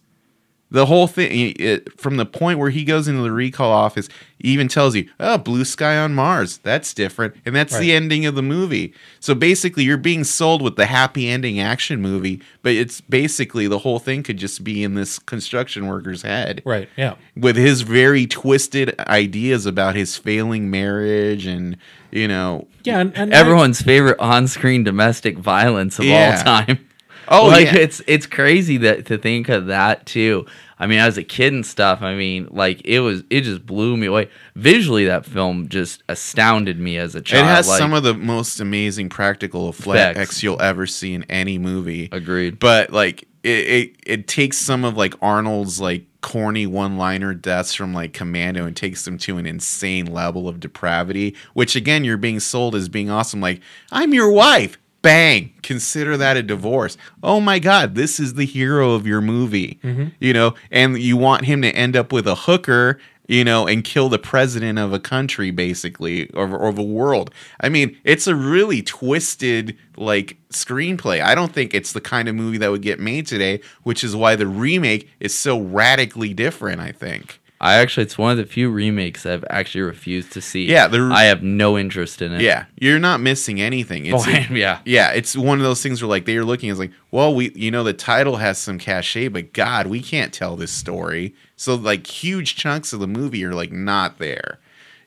the 0.74 0.86
whole 0.88 1.08
thing 1.08 1.54
it, 1.58 2.00
from 2.00 2.18
the 2.18 2.26
point 2.26 2.60
where 2.60 2.70
he 2.72 2.84
goes 2.84 3.08
into 3.08 3.22
the 3.22 3.32
recall 3.32 3.72
office 3.72 4.10
he 4.40 4.50
even 4.50 4.68
tells 4.68 4.96
you 4.96 5.08
oh 5.20 5.38
blue 5.38 5.64
sky 5.64 5.96
on 5.98 6.14
mars 6.14 6.58
that's 6.58 6.94
different 6.94 7.34
and 7.46 7.56
that's 7.56 7.78
the 7.80 7.94
ending 7.94 8.26
of 8.26 8.36
the 8.36 8.42
movie 8.42 8.94
so 9.22 9.34
basically 9.34 9.84
you're 9.84 9.98
being 9.98 10.24
sold 10.26 10.62
with 10.62 10.76
the 10.76 10.88
happy 10.88 11.30
ending 11.30 11.60
action 11.60 12.02
movie 12.02 12.42
but 12.64 12.74
it's 12.74 13.00
basically 13.02 13.68
the 13.68 13.80
whole 13.80 14.00
thing 14.00 14.22
could 14.24 14.38
just 14.38 14.64
be 14.64 14.84
in 14.84 14.96
this 14.96 15.18
construction 15.20 15.88
worker's 15.88 16.24
head 16.24 16.62
Right. 16.66 16.90
Yeah. 16.98 17.16
with 17.38 17.56
his 17.56 17.82
very 17.84 18.26
twisted 18.28 19.00
ideas 19.02 19.66
about 19.66 19.96
his 19.96 20.18
failing 20.18 20.70
marriage 20.72 21.46
and 21.46 21.78
you 22.12 22.28
know 22.28 22.68
Yeah. 22.84 23.00
And, 23.00 23.16
and 23.16 23.32
Everyone's 23.34 23.82
favorite 23.82 24.20
on-screen 24.20 24.84
domestic 24.84 25.38
violence 25.38 26.00
of 26.00 26.06
Yeah. 26.06 26.36
all 26.38 26.44
time. 26.44 26.88
Oh, 27.28 27.48
like 27.48 27.66
yeah. 27.66 27.78
it's 27.78 28.02
it's 28.08 28.26
crazy 28.26 28.78
that 28.78 29.06
to 29.08 29.18
think 29.18 29.50
of 29.50 29.68
that 29.68 30.06
too. 30.06 30.46
I 30.80 30.88
mean, 30.88 31.00
as 31.00 31.18
a 31.18 31.24
kid 31.24 31.54
and 31.54 31.66
stuff, 31.66 32.02
I 32.02 32.16
mean, 32.16 32.50
like 32.52 32.82
it 32.84 33.00
was 33.00 33.24
it 33.30 33.42
just 33.42 33.66
blew 33.66 33.96
me 33.96 34.08
away. 34.08 34.30
Visually, 34.56 35.06
that 35.06 35.26
film 35.26 35.70
just 35.70 36.04
astounded 36.10 36.80
me 36.80 36.98
as 36.98 37.16
a 37.16 37.22
child. 37.22 37.46
it 37.46 37.48
has 37.48 37.68
like, 37.68 37.80
some 37.80 37.94
of 37.94 38.04
the 38.04 38.14
most 38.14 38.60
amazing 38.60 39.10
practical 39.10 39.70
Effects. 39.70 40.18
effects 40.18 40.44
you'll 40.44 40.62
ever 40.62 40.86
see 40.86 41.14
in 41.14 41.24
any 41.30 41.58
movie 41.58 42.10
agreed. 42.12 42.60
but 42.60 42.92
like 42.92 43.28
it, 43.44 43.50
it 43.50 43.96
it 44.06 44.28
takes 44.28 44.58
some 44.58 44.84
of 44.84 44.98
like 44.98 45.14
Arnold's 45.22 45.80
like 45.80 46.06
corny 46.22 46.66
one-liner 46.66 47.34
deaths 47.34 47.74
from 47.74 47.94
like 47.94 48.14
Commando 48.14 48.66
and 48.66 48.76
takes 48.76 49.04
them 49.06 49.18
to 49.20 49.38
an 49.38 49.46
insane 49.46 50.06
level 50.06 50.48
of 50.48 50.60
depravity, 50.60 51.36
which 51.54 51.76
again 51.76 52.04
you're 52.04 52.18
being 52.18 52.40
sold 52.40 52.76
as 52.76 52.90
being 52.90 53.10
awesome. 53.10 53.42
Like 53.42 53.62
I'm 53.92 54.14
your 54.14 54.32
wife. 54.32 54.78
Bang! 55.04 55.52
Consider 55.62 56.16
that 56.16 56.38
a 56.38 56.42
divorce. 56.42 56.98
Oh 57.22 57.42
my 57.42 57.60
God, 57.60 57.94
this 57.94 58.22
is 58.22 58.36
the 58.36 58.46
hero 58.46 58.94
of 58.94 59.06
your 59.06 59.20
movie, 59.20 59.78
mm-hmm. 59.84 60.08
you 60.22 60.32
know, 60.32 60.56
and 60.72 60.98
you 60.98 61.18
want 61.18 61.44
him 61.44 61.62
to 61.62 61.70
end 61.72 61.98
up 61.98 62.14
with 62.14 62.26
a 62.26 62.36
hooker, 62.36 62.98
you 63.28 63.44
know, 63.44 63.68
and 63.68 63.84
kill 63.84 64.08
the 64.08 64.18
president 64.18 64.80
of 64.80 64.94
a 64.94 65.00
country, 65.00 65.52
basically, 65.52 66.30
or, 66.30 66.50
or 66.56 66.70
of 66.70 66.78
a 66.78 66.84
world. 66.84 67.34
I 67.60 67.68
mean, 67.68 67.98
it's 68.06 68.28
a 68.28 68.36
really 68.36 68.82
twisted 68.82 69.78
like 69.98 70.38
screenplay. 70.54 71.22
I 71.22 71.36
don't 71.36 71.52
think 71.52 71.74
it's 71.74 71.92
the 71.92 72.02
kind 72.02 72.30
of 72.30 72.36
movie 72.36 72.60
that 72.60 72.72
would 72.72 72.82
get 72.82 73.02
made 73.02 73.28
today, 73.28 73.60
which 73.84 74.06
is 74.06 74.16
why 74.16 74.38
the 74.38 74.48
remake 74.48 75.10
is 75.20 75.38
so 75.38 75.60
radically 75.60 76.34
different. 76.34 76.80
I 76.80 76.94
think. 76.94 77.42
I 77.64 77.76
actually, 77.76 78.04
it's 78.04 78.18
one 78.18 78.32
of 78.32 78.38
the 78.38 78.46
few 78.46 78.70
remakes 78.70 79.26
I've 79.26 79.46
actually 79.50 79.82
refused 79.84 80.34
to 80.34 80.42
see. 80.42 80.66
Yeah, 80.66 80.88
the- 80.90 81.10
I 81.14 81.24
have 81.24 81.42
no 81.44 81.78
interest 81.78 82.22
in 82.22 82.34
it. 82.34 82.42
Yeah, 82.42 82.66
you're 82.78 83.00
not 83.00 83.22
missing 83.22 83.62
anything. 83.62 84.06
It's 84.06 84.28
Oh, 84.28 84.30
yeah. 84.54 84.80
yeah, 84.84 85.12
it's 85.12 85.38
one 85.38 85.60
of 85.60 85.64
those 85.64 85.82
things 85.82 86.02
where 86.02 86.10
like 86.10 86.26
they're 86.26 86.44
looking 86.44 86.70
as 86.70 86.78
like, 86.78 86.92
well, 87.12 87.34
we 87.34 87.52
you 87.56 87.72
know 87.72 87.84
the 87.86 87.94
title 87.94 88.36
has 88.36 88.58
some 88.58 88.78
cachet, 88.78 89.30
but 89.30 89.54
God, 89.54 89.88
we 89.88 90.02
can't 90.02 90.34
tell 90.34 90.56
this 90.58 90.72
story. 90.72 91.34
So 91.56 91.76
like 91.76 92.06
huge 92.06 92.56
chunks 92.58 92.92
of 92.92 93.00
the 93.00 93.08
movie 93.08 93.46
are 93.46 93.54
like 93.54 93.72
not 93.72 94.18
there, 94.20 94.60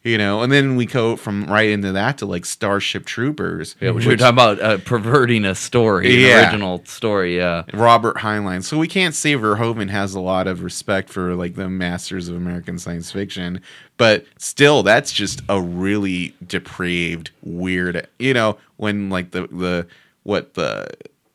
you 0.07 0.17
know. 0.19 0.43
And 0.43 0.53
then 0.53 0.77
we 0.77 0.87
go 0.87 1.17
from 1.17 1.45
right 1.47 1.69
into 1.69 1.93
that 1.93 2.19
to 2.19 2.27
like 2.27 2.45
Starship 2.47 3.05
Troopers, 3.05 3.75
Yeah, 3.81 3.91
which 3.91 4.07
we're 4.07 4.17
talking 4.17 4.35
about 4.35 4.61
uh, 4.61 4.79
perverting 4.79 5.45
a 5.45 5.55
story, 5.55 6.15
an 6.15 6.21
Yeah. 6.21 6.45
original 6.45 6.83
story. 6.85 7.37
Yeah, 7.37 7.65
Robert 7.75 8.17
Heinlein. 8.19 8.63
So 8.63 8.79
we 8.79 8.89
can't 8.89 9.15
say 9.15 9.35
Verhoeven 9.35 9.91
has 9.91 10.15
a 10.15 10.21
lot 10.21 10.47
of 10.47 10.63
respect 10.63 11.09
for 11.11 11.35
like 11.35 11.55
the 11.57 11.69
masters 11.69 12.29
of 12.29 12.37
American 12.37 12.79
science 12.79 13.11
fiction, 13.11 13.61
but 13.97 14.25
still, 14.39 14.83
that's 14.83 15.13
just 15.13 15.43
a 15.49 15.61
really 15.61 16.35
depraved, 16.47 17.31
weird. 17.43 18.07
You 18.19 18.35
know, 18.35 18.59
when 18.77 19.11
like 19.11 19.33
the 19.33 19.47
the 19.49 19.87
what 20.23 20.55
the 20.55 20.89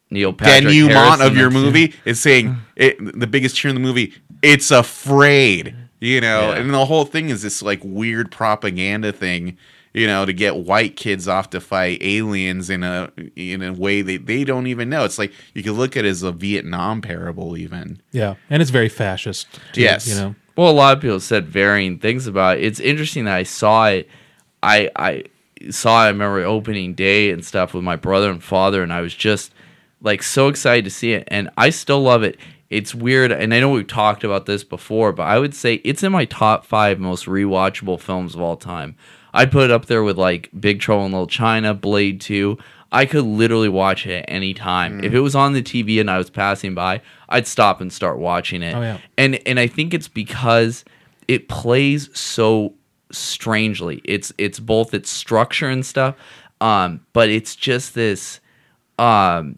Neil 0.09 0.33
Patrick 0.33 0.63
denouement 0.73 0.93
Harrison, 0.93 1.27
of 1.27 1.37
your 1.37 1.49
movie 1.49 1.93
is 2.05 2.19
saying 2.19 2.57
it, 2.75 2.97
the 3.19 3.27
biggest 3.27 3.55
cheer 3.55 3.69
in 3.69 3.75
the 3.75 3.81
movie. 3.81 4.13
It's 4.41 4.71
afraid, 4.71 5.75
you 6.01 6.19
know, 6.19 6.51
Yeah. 6.51 6.57
and 6.57 6.73
the 6.73 6.85
whole 6.85 7.05
thing 7.05 7.29
is 7.29 7.41
this 7.43 7.61
like 7.61 7.79
weird 7.83 8.29
propaganda 8.31 9.13
thing, 9.13 9.57
you 9.93 10.07
know, 10.07 10.25
to 10.25 10.33
get 10.33 10.57
white 10.57 10.95
kids 10.97 11.27
off 11.27 11.49
to 11.51 11.61
fight 11.61 11.99
aliens 12.01 12.69
in 12.69 12.83
a 12.83 13.11
in 13.37 13.61
a 13.61 13.71
way 13.71 14.01
they 14.01 14.17
they 14.17 14.43
don't 14.43 14.67
even 14.67 14.89
know. 14.89 15.05
It's 15.05 15.17
like 15.17 15.31
you 15.53 15.63
could 15.63 15.73
look 15.73 15.95
at 15.95 16.03
it 16.05 16.09
as 16.09 16.23
a 16.23 16.31
Vietnam 16.33 17.01
parable, 17.01 17.55
even. 17.57 18.01
Yeah. 18.11 18.35
And 18.49 18.61
it's 18.61 18.71
very 18.71 18.89
fascist. 18.89 19.47
too, 19.73 19.81
Yes. 19.81 20.07
You 20.07 20.15
know. 20.15 20.35
Well, 20.57 20.69
a 20.69 20.73
lot 20.73 20.95
of 20.97 21.01
people 21.01 21.19
said 21.21 21.47
varying 21.47 21.97
things 21.99 22.27
about 22.27 22.57
it. 22.57 22.63
It's 22.65 22.79
interesting 22.81 23.23
that 23.25 23.35
I 23.37 23.43
saw 23.43 23.87
it. 23.87 24.09
I 24.63 24.89
I 24.95 25.23
saw 25.69 26.01
it. 26.03 26.05
I 26.05 26.09
remember 26.09 26.39
opening 26.43 26.93
day 26.93 27.31
and 27.31 27.43
stuff 27.45 27.73
with 27.73 27.83
my 27.83 27.95
brother 27.95 28.29
and 28.29 28.43
father, 28.43 28.83
and 28.83 28.91
I 28.91 29.01
was 29.01 29.13
just 29.13 29.53
like 30.01 30.23
so 30.23 30.47
excited 30.47 30.85
to 30.85 30.91
see 30.91 31.13
it. 31.13 31.27
And 31.29 31.49
I 31.57 31.69
still 31.69 32.01
love 32.01 32.23
it. 32.23 32.37
It's 32.69 32.95
weird, 32.95 33.31
and 33.33 33.53
I 33.53 33.59
know 33.59 33.69
we've 33.71 33.85
talked 33.85 34.23
about 34.23 34.45
this 34.45 34.63
before, 34.63 35.11
but 35.11 35.23
I 35.23 35.37
would 35.39 35.53
say 35.53 35.75
it's 35.83 36.03
in 36.03 36.11
my 36.13 36.23
top 36.25 36.65
five 36.65 36.99
most 36.99 37.25
rewatchable 37.25 37.99
films 37.99 38.33
of 38.33 38.39
all 38.41 38.55
time. 38.55 38.95
I'd 39.33 39.51
put 39.51 39.65
it 39.65 39.71
up 39.71 39.87
there 39.87 40.03
with 40.03 40.17
like 40.17 40.49
Big 40.57 40.79
Trouble 40.79 41.05
in 41.05 41.11
Little 41.11 41.27
China, 41.27 41.73
Blade 41.73 42.21
Two. 42.21 42.57
I 42.93 43.05
could 43.05 43.23
literally 43.25 43.69
watch 43.69 44.05
it 44.05 44.11
at 44.19 44.25
any 44.27 44.53
time. 44.53 45.01
If 45.03 45.13
it 45.13 45.19
was 45.21 45.33
on 45.35 45.53
the 45.53 45.61
TV 45.61 45.99
and 46.01 46.09
I 46.11 46.17
was 46.17 46.29
passing 46.29 46.73
by, 46.73 47.01
I'd 47.29 47.47
stop 47.47 47.79
and 47.81 47.91
start 47.91 48.17
watching 48.19 48.61
it 48.63 48.73
Oh, 48.75 48.81
yeah. 48.81 48.97
and 49.17 49.35
and 49.47 49.59
I 49.59 49.67
think 49.67 49.93
it's 49.93 50.07
because 50.09 50.83
it 51.27 51.47
plays 51.49 52.09
so 52.17 52.73
strangely. 53.11 54.01
It's 54.05 54.31
it's 54.37 54.59
both 54.59 54.93
its 54.93 55.09
structure 55.09 55.67
and 55.69 55.85
stuff, 55.85 56.15
um, 56.61 57.01
but 57.13 57.29
it's 57.29 57.55
just 57.55 57.95
this. 57.95 58.39
Um, 58.99 59.57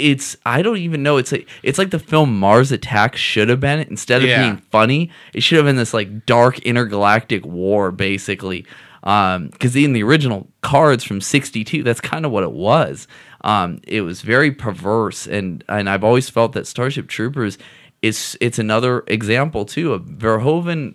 it's 0.00 0.36
I 0.46 0.62
don't 0.62 0.78
even 0.78 1.02
know. 1.02 1.16
It's 1.18 1.32
like 1.32 1.48
it's 1.62 1.78
like 1.78 1.90
the 1.90 1.98
film 1.98 2.38
Mars 2.38 2.72
Attacks 2.72 3.20
should 3.20 3.48
have 3.48 3.60
been. 3.60 3.80
Instead 3.80 4.22
of 4.22 4.28
Yeah. 4.28 4.42
being 4.42 4.56
funny, 4.70 5.10
it 5.34 5.42
should 5.42 5.56
have 5.56 5.66
been 5.66 5.76
this 5.76 5.94
like 5.94 6.26
dark 6.26 6.58
intergalactic 6.60 7.44
war, 7.46 7.90
basically. 7.90 8.64
Because 9.02 9.74
in 9.76 9.92
the 9.94 10.02
original 10.02 10.48
cards 10.62 11.04
from 11.04 11.20
'62, 11.20 11.82
that's 11.82 12.00
kind 12.00 12.26
of 12.26 12.32
what 12.32 12.42
it 12.42 12.52
was. 12.52 13.06
Um, 13.42 13.80
it 13.86 14.02
was 14.02 14.20
very 14.22 14.50
perverse, 14.50 15.26
and 15.26 15.64
and 15.68 15.88
I've 15.88 16.04
always 16.04 16.28
felt 16.28 16.52
that 16.52 16.66
Starship 16.66 17.08
Troopers 17.08 17.56
is 18.02 18.36
it's 18.40 18.58
another 18.58 19.04
example 19.06 19.64
too 19.64 19.92
of 19.94 20.02
Verhoeven. 20.02 20.94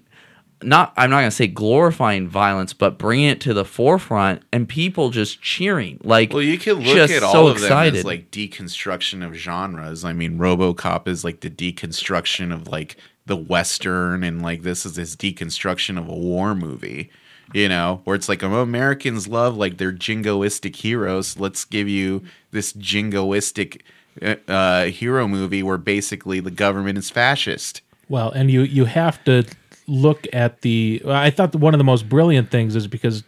Not 0.66 0.94
I'm 0.98 1.10
not 1.10 1.18
gonna 1.20 1.32
say 1.32 1.48
glorifying 1.48 2.28
violence, 2.28 2.74
but 2.74 2.98
bringing 2.98 3.30
it 3.30 3.42
to 3.42 3.54
the 3.54 3.66
forefront 3.66 4.42
and 4.52 4.68
people 4.68 5.10
just 5.10 5.42
cheering 5.42 6.00
like 6.04 6.34
Well, 6.34 6.42
you 6.42 6.58
can 6.58 6.76
look 6.76 6.96
just 6.96 7.14
at 7.14 7.24
all 7.24 7.32
so 7.32 7.48
of 7.48 7.56
them 7.56 7.64
excited. 7.64 8.00
as 8.00 8.06
like 8.06 8.32
deconstruction 8.32 9.26
of 9.26 9.34
genres. 9.36 10.04
I 10.04 10.14
mean, 10.14 10.38
RoboCop 10.38 11.08
is 11.08 11.24
like 11.24 11.42
the 11.42 11.50
deconstruction 11.50 12.54
of 12.54 12.68
like 12.68 12.98
the 13.26 13.36
western, 13.36 14.24
and 14.24 14.42
like 14.42 14.64
this 14.64 14.86
is 14.86 14.96
this 14.96 15.16
deconstruction 15.16 15.98
of 15.98 16.08
a 16.08 16.16
war 16.16 16.56
movie. 16.56 17.12
You 17.54 17.70
know, 17.70 18.02
where 18.06 18.16
it's 18.16 18.28
like 18.28 18.44
oh, 18.44 18.62
Americans 18.62 19.28
love 19.28 19.56
like 19.56 19.78
their 19.78 19.92
jingoistic 19.92 20.76
heroes. 20.78 21.40
Let's 21.40 21.64
give 21.64 21.88
you 21.88 22.24
this 22.52 22.74
jingoistic 22.74 23.82
uh, 24.22 24.36
uh, 24.48 24.86
hero 24.86 25.28
movie 25.28 25.62
where 25.62 25.78
basically 25.78 26.40
the 26.40 26.52
government 26.52 26.98
is 26.98 27.10
fascist. 27.10 27.82
Well, 28.10 28.32
and 28.32 28.50
you 28.50 28.62
you 28.62 28.86
have 28.86 29.24
to 29.26 29.46
look 29.88 30.28
at 30.34 30.62
the. 30.62 31.02
I 31.06 31.30
thought 31.30 31.56
one 31.56 31.74
of 31.74 31.78
the 31.78 31.84
most 31.84 32.10
brilliant 32.10 32.50
things 32.52 32.76
is 32.76 32.88
because 32.88 33.24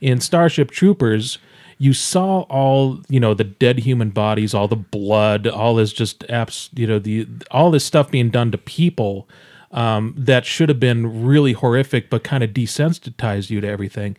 in 0.00 0.20
Starship 0.20 0.70
Troopers, 0.70 1.38
you 1.78 1.92
saw 1.92 2.40
all 2.42 3.00
you 3.08 3.20
know 3.20 3.34
the 3.34 3.44
dead 3.44 3.80
human 3.80 4.10
bodies, 4.10 4.54
all 4.54 4.68
the 4.68 4.76
blood, 4.76 5.46
all 5.46 5.74
this 5.74 5.92
just 5.92 6.20
apps, 6.28 6.68
you 6.78 6.86
know 6.86 6.98
the 6.98 7.26
all 7.50 7.70
this 7.70 7.84
stuff 7.84 8.10
being 8.10 8.30
done 8.30 8.50
to 8.50 8.58
people 8.58 9.28
um, 9.72 10.14
that 10.16 10.44
should 10.44 10.68
have 10.68 10.80
been 10.80 11.24
really 11.24 11.52
horrific, 11.52 12.10
but 12.10 12.24
kind 12.24 12.42
of 12.42 12.50
desensitized 12.50 13.50
you 13.50 13.60
to 13.60 13.68
everything. 13.68 14.16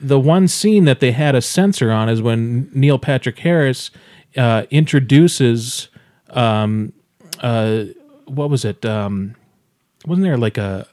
The 0.00 0.18
one 0.18 0.48
scene 0.48 0.84
that 0.84 1.00
they 1.00 1.12
had 1.12 1.34
a 1.34 1.40
censor 1.40 1.90
on 1.90 2.08
is 2.08 2.20
when 2.20 2.70
Neil 2.74 2.98
Patrick 2.98 3.38
Harris 3.38 3.90
uh, 4.36 4.64
introduces 4.70 5.88
um, 6.30 6.92
uh, 7.40 7.84
what 8.26 8.50
was 8.50 8.64
it? 8.64 8.84
Um, 8.84 9.34
wasn't 10.06 10.24
there 10.24 10.36
like 10.36 10.58
a 10.58 10.86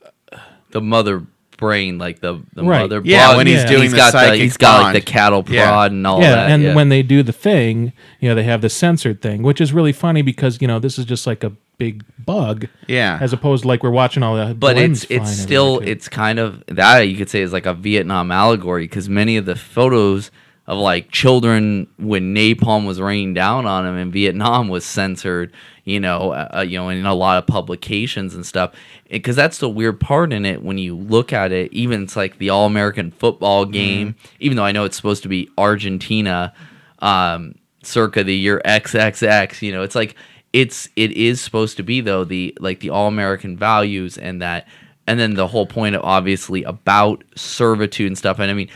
the 0.71 0.81
mother 0.81 1.23
brain, 1.57 1.97
like 1.99 2.19
the, 2.21 2.41
the 2.55 2.63
Right. 2.63 2.81
mother. 2.81 3.01
Yeah, 3.03 3.27
blood. 3.27 3.37
when 3.37 3.47
he's 3.47 3.57
Yeah. 3.63 3.67
doing 3.67 3.81
he's 3.83 3.91
the 3.91 3.97
got 3.97 4.11
psychic 4.13 4.41
he's 4.41 4.57
got 4.57 4.81
like 4.81 4.93
the 4.93 5.01
cattle 5.01 5.43
prod 5.43 5.53
Yeah. 5.55 5.85
and 5.85 6.07
all 6.07 6.19
that. 6.19 6.23
yeah, 6.25 6.35
that. 6.35 6.51
and 6.51 6.63
yeah. 6.63 6.75
when 6.75 6.89
they 6.89 7.03
do 7.03 7.21
the 7.21 7.31
thing, 7.33 7.93
you 8.19 8.29
know, 8.29 8.33
they 8.35 8.43
have 8.43 8.61
the 8.61 8.69
censored 8.69 9.21
thing, 9.21 9.43
which 9.43 9.61
is 9.61 9.71
really 9.71 9.91
funny 9.91 10.21
because 10.23 10.59
you 10.61 10.67
know 10.67 10.79
this 10.79 10.97
is 10.97 11.05
just 11.05 11.27
like 11.27 11.43
a 11.43 11.51
big 11.77 12.03
bug, 12.25 12.67
Yeah. 12.87 13.17
as 13.21 13.31
opposed 13.33 13.61
to 13.63 13.67
like 13.67 13.83
we're 13.83 13.89
watching 13.91 14.23
all 14.23 14.35
the. 14.35 14.53
but 14.55 14.73
blends 14.75 15.03
it's 15.03 15.05
flying 15.07 15.21
it's 15.21 15.31
still 15.39 15.65
everywhere, 15.75 15.85
too. 15.85 15.91
it's 15.91 16.07
kind 16.09 16.39
of 16.39 16.63
that 16.67 16.99
you 17.07 17.15
could 17.15 17.29
say 17.29 17.41
is 17.41 17.53
like 17.53 17.65
a 17.67 17.73
Vietnam 17.75 18.31
allegory 18.31 18.83
because 18.85 19.07
many 19.09 19.37
of 19.37 19.45
the 19.45 19.55
photos 19.55 20.31
of 20.67 20.77
like 20.79 21.11
children 21.11 21.85
when 21.97 22.33
napalm 22.35 22.85
was 22.87 22.99
raining 23.01 23.33
down 23.33 23.65
on 23.67 23.83
them 23.83 23.97
in 23.97 24.11
Vietnam 24.11 24.67
was 24.67 24.83
censored, 24.85 25.51
you 25.91 25.99
know, 25.99 26.31
uh, 26.31 26.65
you 26.67 26.77
know, 26.77 26.89
in 26.89 27.05
a 27.05 27.13
lot 27.13 27.37
of 27.37 27.47
publications 27.47 28.33
and 28.33 28.45
stuff. 28.45 28.73
Because 29.09 29.35
that's 29.35 29.57
the 29.57 29.69
weird 29.69 29.99
part 29.99 30.31
in 30.31 30.45
it 30.45 30.63
when 30.63 30.77
you 30.77 30.95
look 30.95 31.33
at 31.33 31.51
it. 31.51 31.71
Even 31.73 32.03
it's 32.03 32.15
like 32.15 32.37
the 32.37 32.49
All 32.49 32.65
American 32.65 33.11
football 33.11 33.65
game, 33.65 34.15
even 34.39 34.55
though 34.57 34.65
I 34.65 34.71
know 34.71 34.85
it's 34.85 34.95
supposed 34.95 35.23
to 35.23 35.29
be 35.29 35.49
Argentina, 35.57 36.53
um, 36.99 37.55
circa 37.83 38.23
the 38.23 38.35
year 38.35 38.61
XXX. 38.65 39.61
You 39.61 39.73
know, 39.73 39.83
it's 39.83 39.95
like 39.95 40.15
it's 40.53 40.89
it 40.95 41.11
is 41.11 41.41
supposed 41.41 41.77
to 41.77 41.83
be 41.83 42.01
though 42.01 42.23
the 42.23 42.57
like 42.59 42.79
the 42.79 42.89
all 42.89 43.07
American 43.07 43.57
values 43.57 44.17
and 44.17 44.41
that 44.41 44.67
and 45.07 45.19
then 45.19 45.33
the 45.33 45.47
whole 45.47 45.65
point 45.65 45.95
of 45.95 46.01
obviously 46.03 46.63
about 46.63 47.23
servitude 47.35 48.07
and 48.07 48.17
stuff. 48.17 48.39
And 48.39 48.49
I 48.49 48.53
mean, 48.53 48.69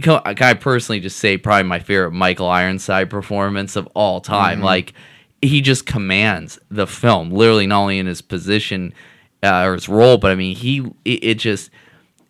can 0.00 0.20
I 0.24 0.54
personally 0.54 1.00
just 1.00 1.18
say 1.18 1.36
probably 1.36 1.64
my 1.64 1.80
favorite 1.80 2.12
Michael 2.12 2.48
Ironside 2.48 3.10
performance 3.10 3.76
of 3.76 3.86
all 3.94 4.20
time. 4.20 4.60
Like 4.60 4.94
he 5.42 5.60
just 5.60 5.86
commands 5.86 6.58
the 6.70 6.86
film, 6.86 7.30
literally 7.30 7.66
not 7.66 7.82
only 7.82 7.98
in 7.98 8.06
his 8.06 8.22
position 8.22 8.92
uh, 9.42 9.64
or 9.64 9.74
his 9.74 9.88
role, 9.88 10.18
but 10.18 10.30
I 10.30 10.34
mean 10.34 10.54
he 10.54 10.80
it, 11.04 11.24
it 11.24 11.34
just 11.38 11.70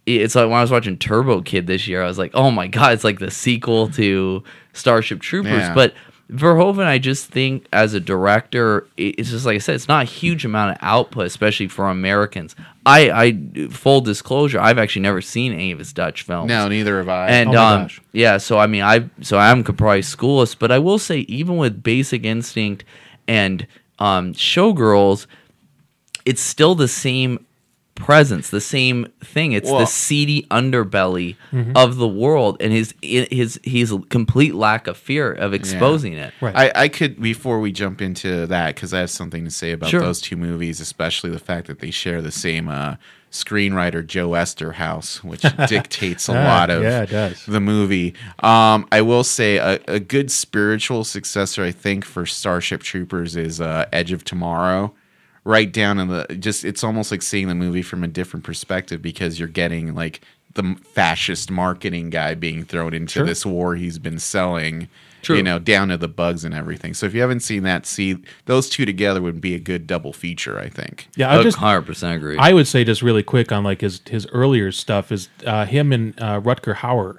it's 0.06 0.34
like 0.34 0.46
when 0.46 0.58
I 0.58 0.62
was 0.62 0.70
watching 0.70 0.96
Turbo 0.96 1.42
Kid 1.42 1.66
this 1.66 1.86
year, 1.86 2.02
I 2.02 2.06
was 2.06 2.18
like, 2.18 2.32
oh 2.34 2.50
my 2.50 2.66
god, 2.66 2.92
it's 2.92 3.04
like 3.04 3.18
the 3.18 3.30
sequel 3.30 3.88
to 3.90 4.42
Starship 4.72 5.20
Troopers. 5.20 5.52
Yeah. 5.52 5.74
But 5.74 5.94
Verhoeven, 6.30 6.86
I 6.86 6.98
just 6.98 7.28
think 7.30 7.66
as 7.72 7.92
a 7.92 7.98
director, 7.98 8.86
it's 8.96 9.30
just 9.30 9.44
like 9.44 9.56
I 9.56 9.58
said, 9.58 9.74
it's 9.74 9.88
not 9.88 10.02
a 10.02 10.06
huge 10.06 10.44
amount 10.44 10.72
of 10.72 10.78
output, 10.80 11.26
especially 11.26 11.66
for 11.66 11.88
Americans. 11.88 12.54
I, 12.86 13.10
I 13.10 13.68
full 13.68 14.00
disclosure, 14.00 14.60
I've 14.60 14.78
actually 14.78 15.02
never 15.02 15.20
seen 15.20 15.52
any 15.52 15.72
of 15.72 15.80
his 15.80 15.92
Dutch 15.92 16.22
films. 16.22 16.48
No, 16.48 16.68
neither 16.68 16.98
have 16.98 17.08
I. 17.08 17.28
And 17.28 17.54
Oh 17.54 17.60
um, 17.60 17.88
yeah, 18.12 18.38
so 18.38 18.58
I 18.58 18.68
mean, 18.68 18.82
I 18.82 19.10
so 19.22 19.38
I'm 19.38 19.64
probably 19.64 20.02
schoolless, 20.02 20.56
but 20.56 20.70
I 20.70 20.78
will 20.78 20.98
say, 20.98 21.20
even 21.20 21.56
with 21.56 21.82
Basic 21.82 22.24
Instinct 22.24 22.84
and 23.26 23.66
um, 23.98 24.32
Showgirls, 24.32 25.26
it's 26.24 26.40
still 26.40 26.76
the 26.76 26.88
same 26.88 27.44
presence, 28.00 28.50
the 28.50 28.60
same 28.60 29.06
thing. 29.22 29.52
It's 29.52 29.70
Well- 29.70 29.80
the 29.80 29.86
seedy 29.86 30.46
underbelly 30.50 31.36
Mm-hmm. 31.52 31.72
of 31.76 31.96
the 31.96 32.08
world, 32.08 32.56
and 32.60 32.72
his 32.72 32.94
his 33.02 33.60
his 33.64 33.92
complete 34.08 34.54
lack 34.54 34.86
of 34.86 34.96
fear 34.96 35.32
of 35.32 35.52
exposing 35.54 36.12
it. 36.14 36.32
Right. 36.40 36.54
I, 36.56 36.72
I 36.84 36.88
could 36.88 37.20
before 37.20 37.60
we 37.60 37.72
jump 37.72 38.00
into 38.00 38.46
that 38.46 38.74
because 38.74 38.94
I 38.94 39.00
have 39.00 39.10
something 39.10 39.44
to 39.44 39.50
say 39.50 39.72
about 39.72 39.90
Sure. 39.90 40.00
those 40.00 40.20
two 40.20 40.36
movies, 40.36 40.80
especially 40.80 41.30
the 41.30 41.38
fact 41.40 41.66
that 41.66 41.80
they 41.80 41.90
share 41.90 42.22
the 42.22 42.30
same 42.30 42.68
uh, 42.68 42.96
screenwriter 43.32 44.04
Joe 44.06 44.30
Eszterhas, 44.30 45.22
which 45.24 45.42
dictates 45.68 46.28
a 46.28 46.32
Ah, 46.32 46.44
lot 46.44 46.70
of 46.70 46.82
yeah, 46.82 47.02
it 47.02 47.10
does. 47.10 47.44
the 47.46 47.60
movie. 47.60 48.14
Um, 48.40 48.86
I 48.92 49.02
will 49.02 49.24
say 49.24 49.56
a, 49.58 49.78
a 49.88 50.00
good 50.00 50.30
spiritual 50.30 51.04
successor, 51.04 51.62
I 51.64 51.70
think, 51.72 52.04
for 52.04 52.26
Starship 52.26 52.82
Troopers 52.82 53.36
is 53.36 53.60
uh, 53.60 53.86
Edge 53.92 54.12
of 54.12 54.24
Tomorrow. 54.24 54.94
Right 55.44 55.72
down 55.72 55.98
in 55.98 56.08
the 56.08 56.26
just, 56.38 56.64
it's 56.64 56.84
almost 56.84 57.10
like 57.10 57.22
seeing 57.22 57.48
the 57.48 57.54
movie 57.54 57.82
from 57.82 58.04
a 58.04 58.08
different 58.08 58.44
perspective 58.44 59.00
because 59.00 59.38
you're 59.38 59.48
getting 59.48 59.94
like 59.94 60.20
the 60.54 60.76
fascist 60.92 61.50
marketing 61.50 62.10
guy 62.10 62.34
being 62.34 62.64
thrown 62.64 62.92
into 62.92 63.14
Sure. 63.20 63.26
this 63.26 63.46
war 63.46 63.74
he's 63.76 63.98
been 63.98 64.18
selling. 64.18 64.88
True. 65.22 65.36
You 65.36 65.42
know, 65.42 65.58
down 65.58 65.88
to 65.88 65.98
the 65.98 66.08
bugs 66.08 66.44
and 66.44 66.54
everything. 66.54 66.94
So 66.94 67.04
if 67.04 67.12
you 67.14 67.20
haven't 67.20 67.40
seen 67.40 67.62
that, 67.64 67.84
see 67.84 68.16
those 68.46 68.70
two 68.70 68.86
together 68.86 69.20
would 69.20 69.40
be 69.40 69.54
a 69.54 69.58
good 69.58 69.86
double 69.86 70.12
feature. 70.14 70.58
I 70.58 70.68
think. 70.70 71.08
Yeah, 71.14 71.30
I 71.38 71.42
just 71.42 71.58
hundred 71.58 71.82
percent 71.82 72.16
agree. 72.16 72.38
I 72.38 72.52
would 72.54 72.66
say 72.66 72.84
just 72.84 73.02
really 73.02 73.22
quick 73.22 73.52
on 73.52 73.62
like 73.62 73.82
his 73.82 74.00
his 74.08 74.26
earlier 74.28 74.72
stuff 74.72 75.12
is 75.12 75.28
uh, 75.46 75.66
him 75.66 75.92
and 75.92 76.20
uh, 76.20 76.40
Rutger 76.40 76.76
Hauer. 76.76 77.18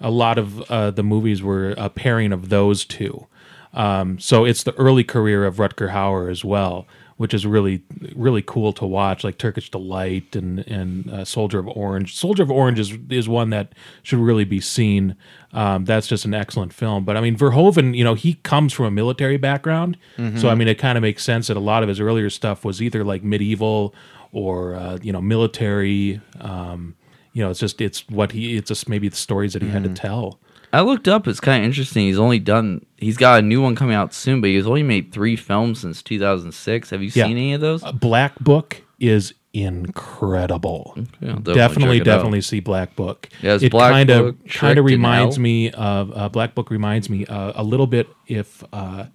A 0.00 0.10
lot 0.10 0.38
of 0.38 0.60
uh, 0.70 0.90
the 0.92 1.02
movies 1.02 1.42
were 1.42 1.74
a 1.76 1.88
pairing 1.90 2.32
of 2.32 2.48
those 2.50 2.84
two. 2.84 3.26
Um, 3.74 4.18
so 4.20 4.44
it's 4.44 4.62
the 4.62 4.74
early 4.74 5.04
career 5.04 5.44
of 5.44 5.56
Rutger 5.56 5.90
Hauer 5.90 6.30
as 6.30 6.44
well, 6.44 6.86
which 7.20 7.34
is 7.34 7.44
really 7.44 7.82
really 8.16 8.40
cool 8.40 8.72
to 8.72 8.86
watch. 8.86 9.24
Like 9.24 9.36
Turkish 9.36 9.70
Delight 9.70 10.34
and 10.34 10.60
and 10.60 11.10
uh, 11.10 11.26
Soldier 11.26 11.58
of 11.58 11.68
Orange. 11.68 12.16
Soldier 12.16 12.42
of 12.42 12.50
Orange 12.50 12.78
is 12.78 12.96
is 13.10 13.28
one 13.28 13.50
that 13.50 13.74
should 14.02 14.20
really 14.20 14.46
be 14.46 14.58
seen. 14.58 15.16
Um, 15.52 15.84
that's 15.84 16.06
just 16.06 16.24
an 16.24 16.32
excellent 16.32 16.72
film. 16.72 17.04
But 17.04 17.18
I 17.18 17.20
mean, 17.20 17.36
Verhoeven, 17.36 17.94
you 17.94 18.04
know, 18.04 18.14
he 18.14 18.34
comes 18.42 18.72
from 18.72 18.86
a 18.86 18.90
military 18.90 19.36
background, 19.36 19.98
so 20.38 20.48
I 20.48 20.54
mean, 20.54 20.66
it 20.66 20.78
kind 20.78 20.96
of 20.96 21.02
makes 21.02 21.22
sense 21.22 21.48
that 21.48 21.58
a 21.58 21.60
lot 21.60 21.82
of 21.82 21.90
his 21.90 22.00
earlier 22.00 22.30
stuff 22.30 22.64
was 22.64 22.80
either 22.80 23.04
like 23.04 23.22
medieval 23.22 23.94
or 24.32 24.74
uh, 24.76 24.96
you 25.02 25.12
know 25.12 25.20
military. 25.20 26.22
Um, 26.40 26.96
you 27.34 27.44
know, 27.44 27.50
it's 27.50 27.60
just 27.60 27.82
it's 27.82 28.08
what 28.08 28.32
he 28.32 28.56
it's 28.56 28.68
just 28.68 28.88
maybe 28.88 29.10
the 29.10 29.16
stories 29.16 29.52
that 29.52 29.60
he 29.60 29.68
had 29.68 29.84
to 29.84 29.90
tell. 29.94 30.40
I 30.72 30.82
looked 30.82 31.08
up. 31.08 31.26
It's 31.26 31.40
kind 31.40 31.62
of 31.62 31.66
interesting. 31.66 32.06
He's 32.06 32.18
only 32.18 32.38
done. 32.38 32.84
He's 32.96 33.16
got 33.16 33.38
a 33.40 33.42
new 33.42 33.60
one 33.60 33.74
coming 33.74 33.94
out 33.96 34.14
soon, 34.14 34.40
but 34.40 34.50
he's 34.50 34.66
only 34.66 34.82
made 34.84 35.12
three 35.12 35.34
films 35.36 35.80
since 35.80 36.02
2006. 36.02 36.90
Have 36.90 37.02
you 37.02 37.10
Yeah. 37.14 37.24
seen 37.26 37.36
any 37.36 37.52
of 37.54 37.60
those? 37.60 37.82
Uh, 37.82 37.92
Black 37.92 38.38
Book 38.38 38.82
is 39.00 39.34
incredible. 39.52 40.94
Yeah, 41.20 41.30
I'll 41.32 41.36
definitely, 41.40 41.98
check 41.98 42.06
it 42.06 42.10
out. 42.10 42.16
definitely 42.16 42.40
see 42.40 42.60
Black 42.60 42.94
Book. 42.96 43.28
Yeah, 43.42 43.54
it's 43.54 43.64
it 43.64 43.72
Black 43.72 43.92
kind 43.92 44.10
of 44.10 44.36
kind 44.48 44.78
of 44.78 44.84
reminds 44.84 45.38
me 45.38 45.70
of 45.72 46.12
uh, 46.16 46.28
Black 46.28 46.54
Book 46.54 46.70
reminds 46.70 47.10
me 47.10 47.26
uh, 47.26 47.52
a 47.54 47.64
little 47.64 47.86
bit 47.86 48.08
if 48.26 48.62
uh, 48.72 49.06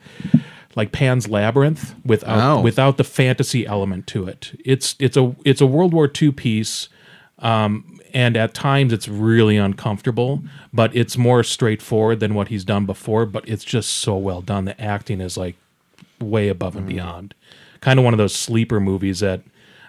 like 0.76 0.92
Pan's 0.92 1.28
Labyrinth 1.30 1.96
without 2.06 2.58
Oh. 2.58 2.62
without 2.62 2.98
the 2.98 3.04
fantasy 3.04 3.66
element 3.66 4.08
to 4.08 4.28
it. 4.28 4.60
It's 4.66 4.96
it's 5.00 5.16
a 5.18 5.36
it's 5.46 5.62
a 5.62 5.66
World 5.66 5.94
War 5.94 6.12
II 6.22 6.32
piece. 6.32 6.90
Um, 7.40 8.00
and 8.14 8.38
at 8.38 8.54
times 8.54 8.94
it's 8.94 9.08
really 9.08 9.58
uncomfortable, 9.58 10.42
but 10.74 10.96
it's 10.96 11.18
more 11.18 11.44
straightforward 11.44 12.20
than 12.22 12.34
what 12.34 12.48
he's 12.48 12.64
done 12.64 12.86
before. 12.86 13.26
But 13.26 13.48
it's 13.48 13.64
just 13.66 13.90
so 13.90 14.16
well 14.16 14.42
done. 14.42 14.66
The 14.66 14.80
acting 14.82 15.20
is 15.22 15.36
like 15.38 15.56
way 16.20 16.48
above 16.48 16.76
and 16.76 16.88
beyond. 16.88 17.34
Kind 17.82 18.00
of 18.00 18.06
one 18.06 18.14
of 18.14 18.18
those 18.18 18.34
sleeper 18.34 18.80
movies 18.80 19.20
that 19.20 19.42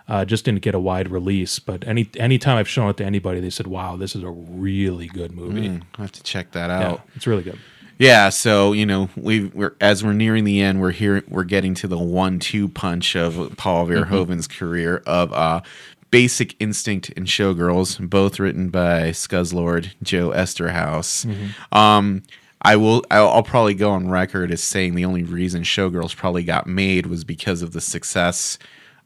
uh, 0.09 0.25
just 0.25 0.45
didn't 0.45 0.63
get 0.63 0.75
a 0.75 0.79
wide 0.81 1.09
release. 1.09 1.59
But 1.61 1.87
any 1.87 2.09
anytime 2.17 2.57
I've 2.59 2.69
shown 2.69 2.91
it 2.91 2.97
to 2.99 3.05
anybody, 3.05 3.41
they 3.41 3.51
said, 3.51 3.69
"Wow, 3.69 3.97
this 3.97 4.17
is 4.17 4.23
a 4.25 4.31
really 4.31 5.07
good 5.07 5.33
movie." 5.33 5.81
I 5.97 6.03
have 6.03 6.13
to 6.13 6.23
check 6.25 6.51
that 6.53 6.69
Yeah, 6.69 6.89
out. 6.91 7.03
it's 7.15 7.27
really 7.29 7.43
good. 7.45 7.59
Yeah, 7.99 8.29
so 8.29 8.73
you 8.73 8.85
know, 8.85 9.09
we 9.17 9.47
we're 9.47 9.75
as 9.81 10.05
we're 10.05 10.13
nearing 10.13 10.45
the 10.45 10.61
end, 10.61 10.81
we're 10.83 10.91
here 10.91 11.23
we're 11.29 11.45
getting 11.45 11.75
to 11.77 11.89
the 11.89 11.99
one-two 11.99 12.69
punch 12.69 13.17
of 13.17 13.57
Paul 13.57 13.87
Verhoeven's 13.87 14.47
career 14.47 15.03
of 15.07 15.33
uh 15.33 15.63
Basic 16.11 16.55
Instinct 16.61 17.13
and 17.17 17.27
Showgirls, 17.27 18.09
both 18.09 18.39
written 18.39 18.69
by 18.69 19.11
Scuzzlord 19.11 19.93
Joe 20.03 20.31
Eszterhas. 20.31 21.27
Um 21.73 22.23
I 22.63 22.77
will 22.77 23.05
I'll, 23.11 23.29
I'll 23.29 23.43
probably 23.43 23.75
go 23.75 23.91
on 23.91 24.09
record 24.09 24.51
as 24.51 24.63
saying 24.63 24.95
the 24.95 25.05
only 25.05 25.23
reason 25.23 25.63
Showgirls 25.63 26.17
probably 26.17 26.43
got 26.43 26.67
made 26.67 27.07
was 27.07 27.23
because 27.25 27.63
of 27.63 27.73
the 27.73 27.81
success 27.81 28.59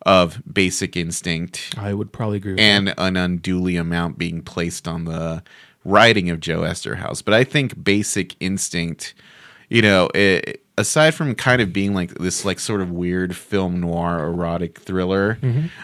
of 0.06 0.42
Basic 0.50 0.96
Instinct 0.96 1.74
I 1.76 1.92
would 1.92 2.12
probably 2.12 2.38
agree. 2.38 2.52
with 2.52 2.60
and 2.60 2.94
an 2.96 3.16
unduly 3.16 3.76
amount 3.76 4.16
being 4.18 4.42
placed 4.42 4.88
on 4.88 5.04
the 5.04 5.42
writing 5.84 6.30
of 6.30 6.40
Joe 6.40 6.60
Eszterhas. 6.60 7.24
But 7.24 7.34
I 7.34 7.44
think 7.44 7.82
Basic 7.82 8.36
Instinct, 8.40 9.14
you 9.68 9.82
know, 9.82 10.08
it, 10.14 10.62
aside 10.80 11.14
from 11.14 11.34
kind 11.34 11.62
of 11.62 11.72
being 11.72 11.94
like 11.94 12.14
this 12.14 12.44
like 12.44 12.58
sort 12.58 12.80
of 12.80 12.90
weird 12.90 13.36
film 13.36 13.80
noir 13.80 14.24
erotic 14.26 14.78
thriller, 14.80 15.38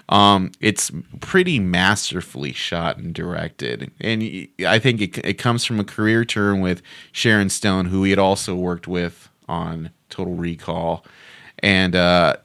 um, 0.09 0.51
it's 0.61 0.91
pretty 1.21 1.61
masterfully 1.61 2.53
shot 2.53 2.97
and 2.97 3.15
directed. 3.15 3.91
And 4.01 4.23
i 4.67 4.79
think 4.79 5.01
it, 5.01 5.19
it 5.25 5.35
comes 5.35 5.65
from 5.65 5.79
a 5.79 5.85
career 5.85 6.25
turn 6.25 6.61
with 6.61 6.83
Sharon 7.13 7.51
Stone, 7.51 7.87
who 7.87 8.03
he 8.05 8.11
had 8.11 8.19
also 8.19 8.55
worked 8.55 8.89
with 8.89 9.29
on 9.49 9.91
Total 10.11 10.35
Recall. 10.35 11.05
And 11.61 11.95
uh, 11.95 12.37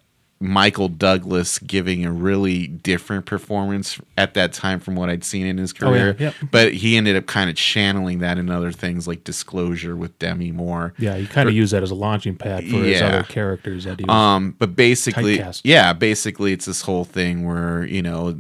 Michael 0.41 0.89
Douglas 0.89 1.59
giving 1.59 2.05
a 2.05 2.11
really 2.11 2.67
different 2.67 3.25
performance 3.25 3.99
at 4.17 4.33
that 4.33 4.53
time 4.53 4.79
from 4.79 4.95
what 4.95 5.09
I'd 5.09 5.23
seen 5.23 5.45
in 5.45 5.57
his 5.57 5.73
Oh, 5.81 5.93
yeah. 5.93 5.99
career. 6.13 6.15
Yep. 6.19 6.33
But 6.51 6.73
he 6.73 6.97
ended 6.97 7.15
up 7.15 7.27
kind 7.27 7.49
of 7.49 7.55
channeling 7.55 8.19
that 8.19 8.37
in 8.37 8.49
other 8.49 8.71
things 8.71 9.07
like 9.07 9.23
Disclosure 9.23 9.95
with 9.95 10.17
Demi 10.19 10.51
Moore. 10.51 10.93
Yeah, 10.97 11.15
he 11.15 11.27
kind 11.27 11.47
of 11.47 11.55
used 11.55 11.73
that 11.73 11.83
as 11.83 11.91
a 11.91 11.95
launching 11.95 12.35
pad 12.35 12.63
for 12.67 12.77
his 12.77 13.01
other 13.01 13.23
characters 13.23 13.83
that 13.83 13.99
he 13.99 14.05
was. 14.05 14.13
Um, 14.13 14.55
but 14.57 14.75
basically, 14.75 15.37
Typecast. 15.37 15.61
yeah, 15.63 15.93
basically, 15.93 16.51
it's 16.53 16.65
this 16.65 16.81
whole 16.81 17.05
thing 17.05 17.45
where 17.45 17.85
you 17.85 18.01
know 18.01 18.35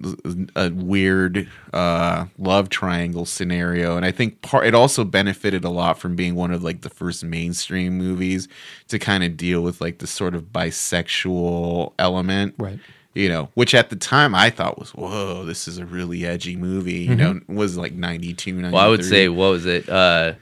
a 0.55 0.69
weird 0.71 1.47
uh, 1.73 2.25
love 2.37 2.69
triangle 2.69 3.25
scenario, 3.25 3.95
and 3.95 4.05
I 4.05 4.11
think 4.11 4.41
part 4.41 4.65
it 4.65 4.73
also 4.75 5.03
benefited 5.03 5.63
a 5.63 5.69
lot 5.69 5.99
from 5.99 6.15
being 6.15 6.35
one 6.35 6.51
of 6.51 6.63
like 6.63 6.81
the 6.81 6.89
first 6.89 7.23
mainstream 7.23 7.97
movies 7.97 8.47
to 8.87 8.99
kind 8.99 9.23
of 9.23 9.37
deal 9.37 9.61
with 9.61 9.79
like 9.81 9.99
the 9.99 10.07
sort 10.07 10.35
of 10.35 10.51
bisexual 10.51 11.90
element, 11.99 12.55
Right. 12.57 12.79
You 13.13 13.27
know, 13.27 13.49
which 13.55 13.75
at 13.75 13.89
the 13.89 13.97
time 13.97 14.33
I 14.33 14.49
thought 14.49 14.79
was 14.79 14.91
whoa, 14.95 15.43
this 15.43 15.67
is 15.67 15.77
a 15.77 15.85
really 15.85 16.25
edgy 16.25 16.55
movie. 16.55 16.99
You 16.99 17.15
know, 17.15 17.41
was 17.49 17.75
like 17.77 17.91
92, 17.93 18.53
93. 18.53 18.71
Well, 18.71 18.85
I 18.85 18.87
would 18.89 19.03
say 19.03 19.27
what 19.27 19.49
was 19.51 19.65
it? 19.65 19.89
Uh, 19.89 20.33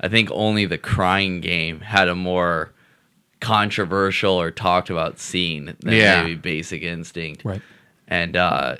I 0.00 0.08
think 0.08 0.28
only 0.32 0.66
the 0.66 0.76
Crying 0.76 1.40
Game 1.40 1.80
had 1.80 2.06
a 2.08 2.14
more 2.14 2.72
controversial 3.40 4.32
or 4.34 4.50
talked 4.50 4.90
about 4.90 5.18
scene 5.18 5.74
than 5.80 5.94
Yeah. 5.94 6.22
maybe 6.22 6.34
Basic 6.34 6.82
Instinct. 6.82 7.44
right. 7.44 7.62
and 8.08 8.36
uh, 8.36 8.76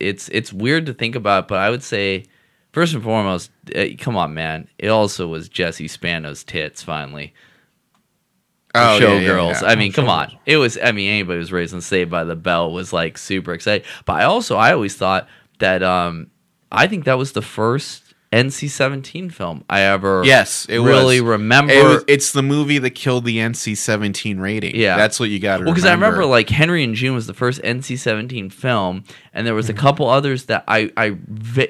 it's 0.00 0.28
it's 0.28 0.52
weird 0.52 0.86
to 0.86 0.92
think 0.94 1.14
about, 1.16 1.48
but 1.48 1.58
I 1.58 1.70
would 1.70 1.82
say 1.82 2.24
first 2.72 2.94
and 2.94 3.02
foremost, 3.02 3.50
uh, 3.74 3.86
come 3.98 4.16
on, 4.16 4.34
man, 4.34 4.68
it 4.78 4.88
also 4.88 5.26
was 5.26 5.48
Jesse 5.48 5.88
Spano's 5.88 6.44
tits 6.44 6.82
finally. 6.82 7.32
Oh, 8.74 8.98
yeah, 8.98 9.14
yeah, 9.18 9.28
Showgirls. 9.28 9.62
yeah. 9.62 9.68
I 9.68 9.74
mean, 9.76 9.92
come 9.92 10.06
Showgirls. 10.06 10.08
on. 10.32 10.38
It 10.46 10.56
was. 10.58 10.78
I 10.82 10.92
mean, 10.92 11.10
anybody 11.10 11.36
who 11.36 11.40
was 11.40 11.52
raised 11.52 11.74
on 11.74 11.80
Saved 11.80 12.10
by 12.10 12.24
the 12.24 12.36
Bell 12.36 12.72
was 12.72 12.92
like 12.92 13.18
super 13.18 13.52
excited. 13.52 13.86
But 14.04 14.14
I 14.14 14.24
also, 14.24 14.56
I 14.56 14.72
always 14.72 14.94
thought 14.96 15.28
that. 15.58 15.82
um 15.82 16.30
I 16.72 16.88
think 16.88 17.04
that 17.04 17.16
was 17.18 17.30
the 17.32 17.42
first 17.42 18.02
NC-17 18.32 19.32
film 19.32 19.64
I 19.70 19.82
ever 19.82 20.22
Yes, 20.24 20.66
it 20.68 20.78
really 20.78 21.20
was. 21.20 21.30
remember. 21.30 21.72
It 21.72 21.84
was, 21.84 22.04
it's 22.08 22.32
the 22.32 22.42
movie 22.42 22.78
that 22.78 22.90
killed 22.90 23.24
the 23.24 23.38
NC-17 23.38 24.40
rating. 24.40 24.74
Yeah. 24.74 24.96
that's 24.96 25.20
what 25.20 25.28
you 25.30 25.38
got 25.38 25.58
to 25.58 25.64
Well, 25.64 25.72
because 25.72 25.86
I 25.88 25.92
remember 25.92 26.24
like 26.26 26.48
Henry 26.48 26.82
and 26.82 26.96
June 26.96 27.14
was 27.14 27.28
the 27.28 27.34
first 27.34 27.62
NC-17 27.62 28.52
film, 28.52 29.04
and 29.32 29.46
there 29.46 29.54
was 29.54 29.64
Mm-hmm. 29.68 29.78
a 29.78 29.80
couple 29.80 30.08
others 30.08 30.46
that 30.46 30.64
I, 30.68 30.90
I, 30.96 31.16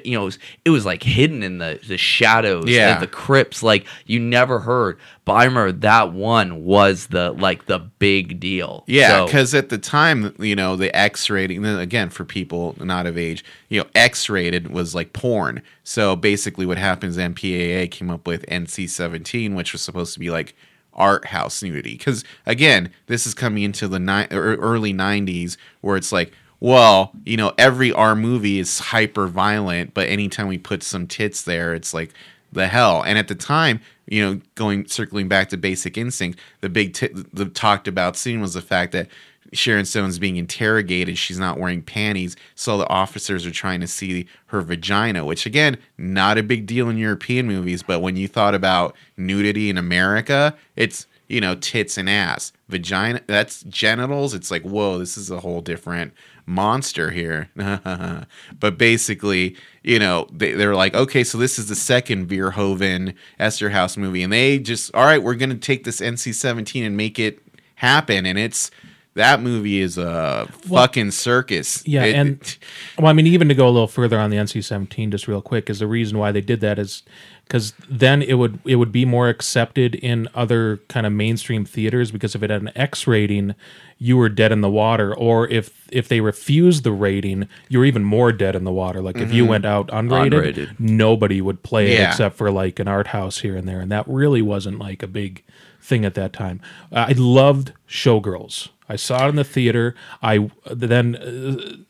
you 0.03 0.13
know, 0.17 0.23
it 0.23 0.25
was, 0.25 0.39
it 0.65 0.69
was 0.71 0.85
like 0.85 1.03
hidden 1.03 1.43
in 1.43 1.59
the 1.59 1.79
the 1.87 1.97
shadows, 1.97 2.65
Yeah. 2.67 2.99
the 2.99 3.07
crypts, 3.07 3.61
like 3.63 3.85
you 4.05 4.19
never 4.19 4.59
heard. 4.59 4.97
But 5.25 5.33
I 5.33 5.45
remember 5.45 5.71
that 5.71 6.13
one 6.13 6.63
was 6.63 7.07
the 7.07 7.31
like 7.31 7.65
the 7.65 7.79
big 7.79 8.39
deal. 8.39 8.83
Yeah, 8.87 9.09
So- 9.09 9.25
because 9.25 9.53
at 9.55 9.69
the 9.69 9.77
time, 9.79 10.35
you 10.39 10.55
know, 10.55 10.75
the 10.75 10.95
X 10.95 11.29
rating, 11.31 11.63
then 11.63 11.79
again, 11.79 12.09
for 12.09 12.23
people 12.25 12.75
not 12.79 13.07
of 13.07 13.17
age, 13.17 13.43
you 13.69 13.81
know, 13.81 13.87
X 13.95 14.29
rated 14.29 14.69
was 14.71 14.93
like 14.93 15.13
porn. 15.13 15.63
So 15.83 16.15
basically, 16.15 16.65
what 16.67 16.77
happens, 16.77 17.17
MPAA 17.17 17.89
came 17.89 18.11
up 18.11 18.27
with 18.27 18.45
NC 18.47 18.87
17, 18.87 19.55
which 19.55 19.73
was 19.73 19.81
supposed 19.81 20.13
to 20.13 20.19
be 20.19 20.29
like 20.29 20.55
art 20.93 21.25
house 21.25 21.61
nudity. 21.63 21.97
Because 21.97 22.23
again, 22.45 22.91
this 23.07 23.25
is 23.25 23.33
coming 23.33 23.63
into 23.63 23.87
the 23.87 23.99
ni- 23.99 24.27
er- 24.31 24.55
early 24.57 24.93
90s 24.93 25.57
where 25.81 25.97
it's 25.97 26.11
like, 26.11 26.31
well, 26.59 27.11
you 27.25 27.35
know, 27.35 27.51
every 27.57 27.91
R 27.91 28.15
movie 28.15 28.59
is 28.59 28.79
hyper 28.79 29.27
violent, 29.27 29.93
but 29.93 30.07
anytime 30.07 30.47
we 30.47 30.57
put 30.57 30.83
some 30.83 31.05
tits 31.07 31.41
there, 31.41 31.73
it's 31.73 31.93
like 31.93 32.13
the 32.55 32.67
hell. 32.67 33.03
And 33.03 33.17
at 33.17 33.27
the 33.27 33.35
time, 33.35 33.79
you 34.07 34.23
know, 34.23 34.41
going 34.55 34.87
circling 34.87 35.27
back 35.27 35.49
to 35.49 35.57
Basic 35.57 35.97
Instinct, 35.97 36.39
the 36.61 36.69
big 36.69 36.93
t- 36.93 37.09
the 37.33 37.45
talked 37.45 37.87
about 37.87 38.15
scene 38.15 38.41
was 38.41 38.53
the 38.53 38.61
fact 38.61 38.91
that 38.93 39.07
Sharon 39.53 39.85
Stone's 39.85 40.19
being 40.19 40.37
interrogated. 40.37 41.17
She's 41.17 41.39
not 41.39 41.59
wearing 41.59 41.81
panties, 41.81 42.35
so 42.55 42.77
the 42.77 42.89
officers 42.89 43.45
are 43.45 43.51
trying 43.51 43.79
to 43.81 43.87
see 43.87 44.27
her 44.47 44.61
vagina. 44.61 45.25
Which 45.25 45.45
again, 45.45 45.77
not 45.97 46.37
a 46.37 46.43
big 46.43 46.65
deal 46.65 46.89
in 46.89 46.97
European 46.97 47.47
movies, 47.47 47.83
but 47.83 48.01
when 48.01 48.15
you 48.15 48.27
thought 48.27 48.55
about 48.55 48.95
nudity 49.17 49.69
in 49.69 49.77
America, 49.77 50.55
it's 50.75 51.07
you 51.27 51.41
know 51.41 51.55
tits 51.55 51.97
and 51.97 52.09
ass, 52.09 52.51
vagina. 52.69 53.21
That's 53.27 53.63
genitals. 53.63 54.33
It's 54.33 54.51
like 54.51 54.63
whoa, 54.63 54.97
this 54.97 55.17
is 55.17 55.29
a 55.29 55.39
whole 55.39 55.61
different 55.61 56.13
monster 56.45 57.11
here. 57.11 57.49
but 58.59 58.77
basically, 58.77 59.55
you 59.83 59.99
know, 59.99 60.27
they, 60.31 60.53
they're 60.53 60.75
like, 60.75 60.93
okay, 60.93 61.23
so 61.23 61.37
this 61.37 61.57
is 61.59 61.67
the 61.69 61.75
second 61.75 62.27
Verhoeven 62.27 63.15
Eszterhas 63.39 63.97
movie, 63.97 64.23
and 64.23 64.31
they 64.31 64.59
just, 64.59 64.93
all 64.93 65.03
right, 65.05 65.21
we're 65.21 65.35
gonna 65.35 65.55
take 65.55 65.83
this 65.83 66.01
NC-17 66.01 66.85
and 66.85 66.95
make 66.97 67.19
it 67.19 67.39
happen, 67.75 68.25
and 68.25 68.37
it's 68.37 68.71
that 69.15 69.41
movie 69.41 69.79
is 69.79 69.97
a 69.97 70.45
fucking 70.63 71.11
circus. 71.11 71.81
Yeah, 71.87 72.03
It- 72.03 72.15
and 72.15 72.57
well, 72.99 73.07
I 73.07 73.13
mean, 73.13 73.27
even 73.27 73.47
to 73.47 73.55
go 73.55 73.67
a 73.67 73.71
little 73.71 73.87
further 73.87 74.19
on 74.19 74.29
the 74.29 74.37
NC-17, 74.37 75.09
just 75.09 75.27
real 75.27 75.41
quick, 75.41 75.69
is 75.69 75.79
the 75.79 75.87
reason 75.87 76.17
why 76.17 76.31
they 76.33 76.41
did 76.41 76.59
that 76.61 76.77
is 76.77 77.03
because 77.45 77.73
then 77.89 78.21
it 78.21 78.33
would 78.35 78.59
it 78.65 78.75
would 78.77 78.91
be 78.91 79.05
more 79.05 79.29
accepted 79.29 79.95
in 79.95 80.27
other 80.35 80.77
kind 80.89 81.05
of 81.05 81.13
mainstream 81.13 81.63
theaters 81.65 82.11
because 82.11 82.35
if 82.35 82.43
it 82.43 82.49
had 82.49 82.61
an 82.61 82.71
X 82.75 83.07
rating, 83.07 83.55
you 83.97 84.17
were 84.17 84.29
dead 84.29 84.51
in 84.51 84.61
the 84.61 84.69
water, 84.69 85.13
or 85.15 85.47
if 85.49 85.87
if 85.91 86.07
they 86.07 86.19
refused 86.21 86.83
the 86.83 86.91
rating, 86.91 87.47
you 87.69 87.79
were 87.79 87.85
even 87.85 88.03
more 88.03 88.31
dead 88.31 88.55
in 88.55 88.63
the 88.63 88.71
water. 88.71 89.01
Like 89.01 89.17
if 89.17 89.31
you 89.31 89.45
went 89.45 89.65
out 89.65 89.87
unrated, 89.87 90.31
Unrated. 90.55 90.79
nobody 90.79 91.39
would 91.41 91.63
play 91.63 91.93
it 91.93 92.01
except 92.09 92.35
for 92.35 92.51
like 92.51 92.79
an 92.79 92.87
art 92.87 93.07
house 93.07 93.39
here 93.39 93.55
and 93.55 93.67
there, 93.67 93.79
and 93.79 93.91
that 93.91 94.07
really 94.07 94.41
wasn't 94.41 94.79
like 94.79 95.03
a 95.03 95.07
big 95.07 95.43
thing 95.79 96.03
at 96.03 96.15
that 96.15 96.33
time. 96.33 96.59
Uh, 96.91 97.05
I 97.09 97.13
loved 97.15 97.71
Showgirls. 97.87 98.69
I 98.89 98.95
saw 98.97 99.25
it 99.25 99.29
in 99.29 99.35
the 99.35 99.43
theater. 99.43 99.95
I 100.21 100.49
then 100.71 101.15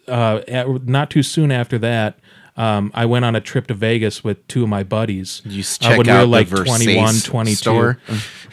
uh, 0.08 0.12
uh, 0.12 0.80
not 0.84 1.10
too 1.10 1.24
soon 1.24 1.52
after 1.52 1.78
that. 1.80 2.20
Um, 2.58 2.92
I 2.94 3.06
went 3.06 3.26
on 3.26 3.36
a 3.36 3.42
trip 3.42 3.68
to 3.68 3.74
Vegas 3.74 4.24
with 4.24 4.48
two 4.48 4.64
of 4.64 4.70
my 4.70 4.84
buddies. 4.84 5.42
You 5.46 5.60
s- 5.60 5.78
uh, 5.82 5.90
check 5.90 5.98
when 5.98 6.08
we 6.08 6.12
out 6.14 6.20
were 6.20 6.26
the 6.26 6.32
like 6.32 6.48
Versace 6.48 6.66
21, 6.86 7.16
22. 7.20 7.56
store. 7.56 8.00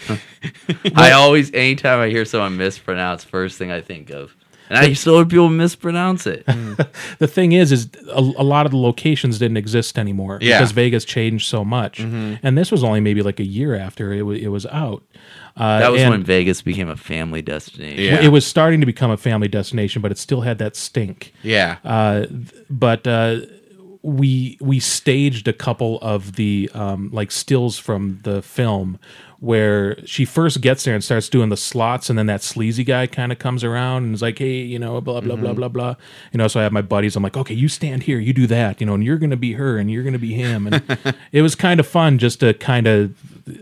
I 0.96 1.12
always, 1.12 1.52
anytime 1.54 2.00
I 2.00 2.08
hear 2.08 2.24
someone 2.24 2.56
mispronounce, 2.56 3.24
first 3.24 3.58
thing 3.58 3.70
I 3.70 3.80
think 3.80 4.10
of, 4.10 4.34
and 4.68 4.78
I 4.78 4.92
still 4.94 5.16
hear 5.16 5.24
people 5.26 5.48
mispronounce 5.50 6.26
it. 6.26 6.44
the 7.18 7.26
thing 7.28 7.52
is 7.52 7.72
is 7.72 7.90
a, 8.08 8.18
a 8.20 8.42
lot 8.44 8.64
of 8.66 8.72
the 8.72 8.78
locations 8.78 9.38
didn't 9.38 9.58
exist 9.58 9.98
anymore 9.98 10.38
Yeah. 10.40 10.58
because 10.58 10.72
Vegas 10.72 11.04
changed 11.04 11.46
so 11.46 11.64
much 11.64 12.00
and 12.00 12.56
this 12.58 12.70
was 12.72 12.82
only 12.82 13.00
maybe 13.00 13.22
like 13.22 13.38
a 13.38 13.44
year 13.44 13.74
after 13.76 14.12
it, 14.14 14.22
wa 14.22 14.32
it 14.32 14.48
was 14.48 14.64
out 14.66 15.02
uh, 15.58 15.78
That 15.80 15.92
was 15.92 16.00
when 16.02 16.22
Vegas 16.24 16.62
became 16.62 16.88
a 16.88 16.96
family 16.96 17.42
destination. 17.42 18.02
Yeah. 18.02 18.20
it 18.22 18.28
was 18.28 18.46
starting 18.46 18.80
to 18.80 18.86
become 18.86 19.10
a 19.10 19.16
family 19.18 19.48
destination 19.48 20.00
but 20.00 20.10
it 20.10 20.16
still 20.16 20.40
had 20.40 20.56
that 20.58 20.74
stink 20.74 21.34
Yeah, 21.42 21.76
uh, 21.84 22.26
but 22.70 23.06
uh, 23.06 23.40
we 24.02 24.58
we 24.60 24.80
staged 24.80 25.46
a 25.48 25.52
couple 25.52 25.98
of 26.00 26.34
the 26.36 26.70
um, 26.74 27.10
like 27.12 27.30
stills 27.30 27.78
from 27.78 28.18
the 28.22 28.42
film 28.42 28.98
where 29.42 29.96
she 30.06 30.24
first 30.24 30.60
gets 30.60 30.84
there 30.84 30.94
and 30.94 31.02
starts 31.02 31.28
doing 31.28 31.48
the 31.48 31.56
slots, 31.56 32.08
and 32.08 32.16
then 32.16 32.26
that 32.26 32.44
sleazy 32.44 32.84
guy 32.84 33.08
kind 33.08 33.32
of 33.32 33.40
comes 33.40 33.64
around 33.64 34.04
and 34.04 34.14
is 34.14 34.22
like, 34.22 34.38
"Hey, 34.38 34.60
you 34.60 34.78
know, 34.78 35.00
blah 35.00 35.20
blah 35.20 35.34
blah 35.34 35.52
blah 35.52 35.66
blah." 35.66 35.96
You 36.30 36.38
know, 36.38 36.46
so 36.46 36.60
I 36.60 36.62
have 36.62 36.70
my 36.70 36.80
buddies. 36.80 37.16
I'm 37.16 37.24
like, 37.24 37.36
"Okay, 37.36 37.52
you 37.52 37.68
stand 37.68 38.04
here, 38.04 38.20
you 38.20 38.32
do 38.32 38.46
that," 38.46 38.80
you 38.80 38.86
know, 38.86 38.94
and 38.94 39.02
you're 39.02 39.18
gonna 39.18 39.36
be 39.36 39.54
her, 39.54 39.78
and 39.78 39.90
you're 39.90 40.04
gonna 40.04 40.20
be 40.20 40.32
him, 40.32 40.68
and 40.68 41.16
it 41.32 41.42
was 41.42 41.56
kind 41.56 41.80
of 41.80 41.88
fun 41.88 42.18
just 42.18 42.38
to 42.38 42.54
kind 42.54 42.86
of 42.86 43.16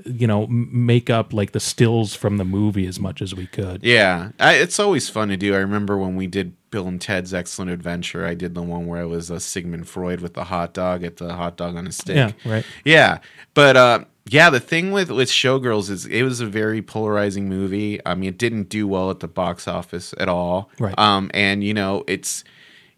you 0.05 0.27
know 0.27 0.47
make 0.49 1.09
up 1.09 1.33
like 1.33 1.53
the 1.53 1.61
stills 1.61 2.15
from 2.15 2.37
the 2.37 2.45
movie 2.45 2.87
as 2.87 3.01
much 3.01 3.23
as 3.23 3.35
we 3.35 3.47
could. 3.47 3.83
Yeah, 3.83 4.33
I, 4.39 4.57
it's 4.57 4.79
always 4.79 5.09
fun 5.09 5.29
to 5.31 5.39
do. 5.39 5.55
I 5.55 5.59
remember 5.59 5.97
when 5.97 6.15
we 6.15 6.27
did 6.27 6.53
Bill 6.71 6.89
and 6.89 7.01
Ted's 7.01 7.33
Excellent 7.33 7.71
Adventure. 7.71 8.27
I 8.27 8.35
did 8.35 8.55
the 8.55 8.63
one 8.63 8.87
where 8.87 9.01
I 9.01 9.07
was 9.07 9.31
a 9.31 9.41
Sigmund 9.41 9.89
Freud 9.89 10.21
with 10.21 10.35
the 10.35 10.45
hot 10.45 10.75
dog 10.75 11.05
at 11.05 11.17
the 11.17 11.33
hot 11.33 11.57
dog 11.57 11.77
on 11.77 11.87
a 11.87 11.93
stick. 11.93 12.17
Yeah, 12.17 12.33
right. 12.45 12.67
Yeah, 12.85 13.21
but 13.55 13.79
uh, 13.79 14.05
yeah, 14.33 14.49
the 14.51 14.61
thing 14.61 14.93
with 14.93 15.11
with 15.11 15.29
Showgirls 15.29 15.91
is 15.91 16.07
it 16.07 16.23
was 16.23 16.41
a 16.41 16.47
very 16.47 16.83
polarizing 16.83 17.49
movie. 17.49 18.01
I 18.07 18.15
mean, 18.15 18.29
it 18.29 18.39
didn't 18.39 18.69
do 18.69 18.87
well 18.87 19.11
at 19.11 19.21
the 19.21 19.29
box 19.29 19.67
office 19.67 20.15
at 20.19 20.29
all. 20.29 20.71
Right. 20.79 20.97
Um, 20.99 21.31
and 21.35 21.65
you 21.65 21.75
know, 21.75 22.05
it's 22.07 22.45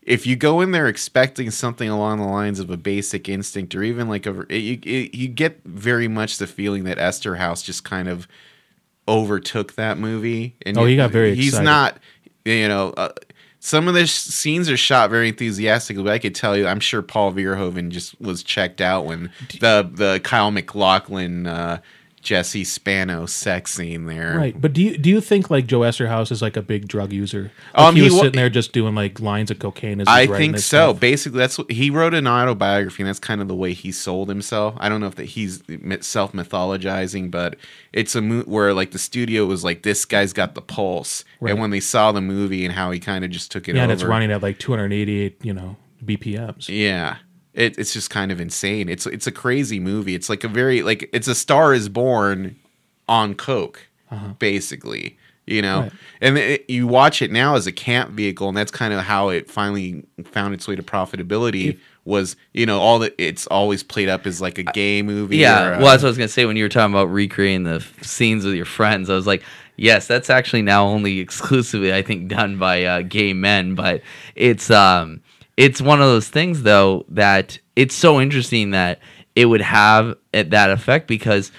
if 0.02 0.26
you 0.26 0.36
go 0.36 0.60
in 0.60 0.72
there 0.72 0.88
expecting 0.88 1.50
something 1.50 1.88
along 1.88 2.18
the 2.18 2.26
lines 2.26 2.58
of 2.60 2.68
a 2.70 2.76
Basic 2.76 3.28
Instinct 3.28 3.74
or 3.74 3.82
even 3.82 4.08
like 4.08 4.26
a, 4.26 4.44
you, 4.50 4.78
you 5.12 5.28
get 5.28 5.60
very 5.64 6.08
much 6.08 6.38
the 6.38 6.46
feeling 6.46 6.84
that 6.84 6.98
Eszterhas 6.98 7.64
just 7.64 7.84
kind 7.84 8.08
of 8.08 8.26
overtook 9.08 9.74
that 9.74 9.98
movie. 9.98 10.56
And 10.66 10.76
Oh, 10.76 10.84
he 10.86 10.96
got 10.96 11.10
very 11.10 11.34
He's 11.34 11.48
excited. 11.48 11.64
not, 11.64 11.98
you 12.44 12.68
know. 12.68 12.90
Uh, 12.96 13.10
some 13.64 13.86
of 13.86 13.94
the 13.94 14.08
sh- 14.08 14.10
scenes 14.10 14.68
are 14.68 14.76
shot 14.76 15.08
very 15.08 15.28
enthusiastically, 15.28 16.02
but 16.02 16.12
I 16.12 16.18
could 16.18 16.34
tell 16.34 16.56
you, 16.56 16.66
I'm 16.66 16.80
sure 16.80 17.00
Paul 17.00 17.32
Verhoeven 17.32 17.90
just 17.90 18.20
was 18.20 18.42
checked 18.42 18.80
out 18.80 19.06
when 19.06 19.30
the 19.60 19.88
the 19.90 20.20
Kyle 20.24 20.50
MacLachlan, 20.50 21.46
uh, 21.46 21.78
Jesse 22.22 22.62
Spano 22.64 23.26
sex 23.26 23.74
scene 23.74 24.06
there. 24.06 24.36
Right, 24.38 24.58
but 24.58 24.72
do 24.72 24.80
you 24.80 24.96
do 24.96 25.10
you 25.10 25.20
think 25.20 25.50
like 25.50 25.66
Joe 25.66 25.80
Eszterhas 25.80 26.30
is 26.30 26.40
like 26.40 26.56
a 26.56 26.62
big 26.62 26.86
drug 26.88 27.12
user? 27.12 27.50
Like 27.74 27.84
Um, 27.88 27.94
he 27.96 28.00
he 28.00 28.04
was 28.04 28.14
wa- 28.14 28.20
sitting 28.20 28.36
there 28.38 28.48
just 28.48 28.72
doing 28.72 28.94
like 28.94 29.18
lines 29.20 29.50
of 29.50 29.58
cocaine. 29.58 30.00
As 30.00 30.06
I 30.08 30.26
think 30.28 30.56
so. 30.58 30.62
stuff? 30.92 31.00
Basically, 31.00 31.38
that's 31.38 31.58
what 31.58 31.70
he 31.70 31.90
wrote 31.90 32.14
an 32.14 32.26
autobiography, 32.28 33.02
and 33.02 33.08
that's 33.08 33.18
kind 33.18 33.40
of 33.40 33.48
the 33.48 33.54
way 33.56 33.72
he 33.72 33.90
sold 33.90 34.28
himself. 34.28 34.74
I 34.78 34.88
don't 34.88 35.00
know 35.00 35.08
if 35.08 35.16
that 35.16 35.24
he's 35.24 35.62
self 36.00 36.32
mythologizing, 36.32 37.30
but 37.30 37.56
it's 37.92 38.14
a 38.14 38.22
mo- 38.22 38.42
where 38.44 38.72
like 38.72 38.92
the 38.92 38.98
studio 38.98 39.44
was 39.46 39.64
like, 39.64 39.82
"This 39.82 40.04
guy's 40.04 40.32
got 40.32 40.54
the 40.54 40.62
pulse," 40.62 41.24
Right. 41.40 41.50
and 41.50 41.60
when 41.60 41.70
they 41.70 41.80
saw 41.80 42.12
the 42.12 42.20
movie 42.20 42.64
and 42.64 42.72
how 42.74 42.90
he 42.92 43.00
kind 43.00 43.24
of 43.24 43.30
just 43.32 43.50
took 43.50 43.68
it 43.68 43.74
Yeah, 43.74 43.82
over, 43.82 43.84
and 43.84 43.92
it's 43.92 44.04
running 44.04 44.30
at 44.30 44.42
like 44.42 44.58
288, 44.58 45.38
you 45.42 45.52
know, 45.52 45.76
BPMs. 46.04 46.68
Yeah. 46.68 47.16
It, 47.54 47.78
it's 47.78 47.92
just 47.92 48.08
kind 48.10 48.32
of 48.32 48.40
insane. 48.40 48.88
It's 48.88 49.06
it's 49.06 49.26
a 49.26 49.32
crazy 49.32 49.78
movie. 49.78 50.14
It's 50.14 50.28
like 50.30 50.42
a 50.44 50.48
very 50.48 50.82
like 50.82 51.08
it's 51.12 51.28
a 51.28 51.34
Star 51.34 51.74
is 51.74 51.88
Born 51.88 52.56
on 53.08 53.34
coke, 53.34 53.86
basically. 54.38 55.18
You 55.44 55.60
know, 55.60 55.80
Right. 55.80 55.92
and 56.20 56.38
it, 56.38 56.70
you 56.70 56.86
watch 56.86 57.20
it 57.20 57.32
now 57.32 57.56
as 57.56 57.66
a 57.66 57.72
camp 57.72 58.10
vehicle, 58.12 58.46
and 58.48 58.56
that's 58.56 58.70
kind 58.70 58.94
of 58.94 59.00
how 59.00 59.30
it 59.30 59.50
finally 59.50 60.04
found 60.24 60.54
its 60.54 60.68
way 60.68 60.76
to 60.76 60.82
profitability. 60.84 61.78
was 62.04 62.34
you 62.52 62.64
know 62.66 62.78
all 62.80 62.98
that 63.00 63.12
it's 63.18 63.46
always 63.48 63.82
played 63.82 64.08
up 64.08 64.24
as 64.26 64.40
like 64.40 64.58
a 64.58 64.62
gay 64.62 65.02
movie. 65.02 65.38
Yeah, 65.38 65.76
a- 65.76 65.78
well, 65.78 65.88
that's 65.90 66.02
what 66.02 66.08
I 66.08 66.10
was 66.10 66.18
gonna 66.18 66.28
say 66.28 66.46
when 66.46 66.56
you 66.56 66.64
were 66.64 66.68
talking 66.68 66.94
about 66.94 67.06
recreating 67.12 67.64
the 67.64 67.76
f- 67.76 68.02
scenes 68.04 68.44
with 68.44 68.54
your 68.54 68.64
friends. 68.64 69.10
I 69.10 69.14
was 69.14 69.26
like, 69.26 69.42
yes, 69.76 70.06
that's 70.06 70.30
actually 70.30 70.62
now 70.62 70.86
only 70.86 71.18
exclusively, 71.18 71.92
I 71.92 72.02
think, 72.02 72.28
done 72.28 72.56
by 72.58 72.84
uh, 72.84 73.02
gay 73.02 73.32
men. 73.32 73.74
But 73.74 74.02
it's 74.36 74.70
um, 74.70 75.22
it's 75.56 75.80
one 75.80 76.00
of 76.00 76.06
those 76.06 76.28
things 76.28 76.62
though 76.62 77.04
that 77.10 77.58
it's 77.76 77.94
so 77.94 78.20
interesting 78.20 78.70
that 78.70 79.00
it 79.36 79.46
would 79.46 79.60
have 79.62 80.16
that 80.32 80.70
effect 80.70 81.06
because 81.08 81.52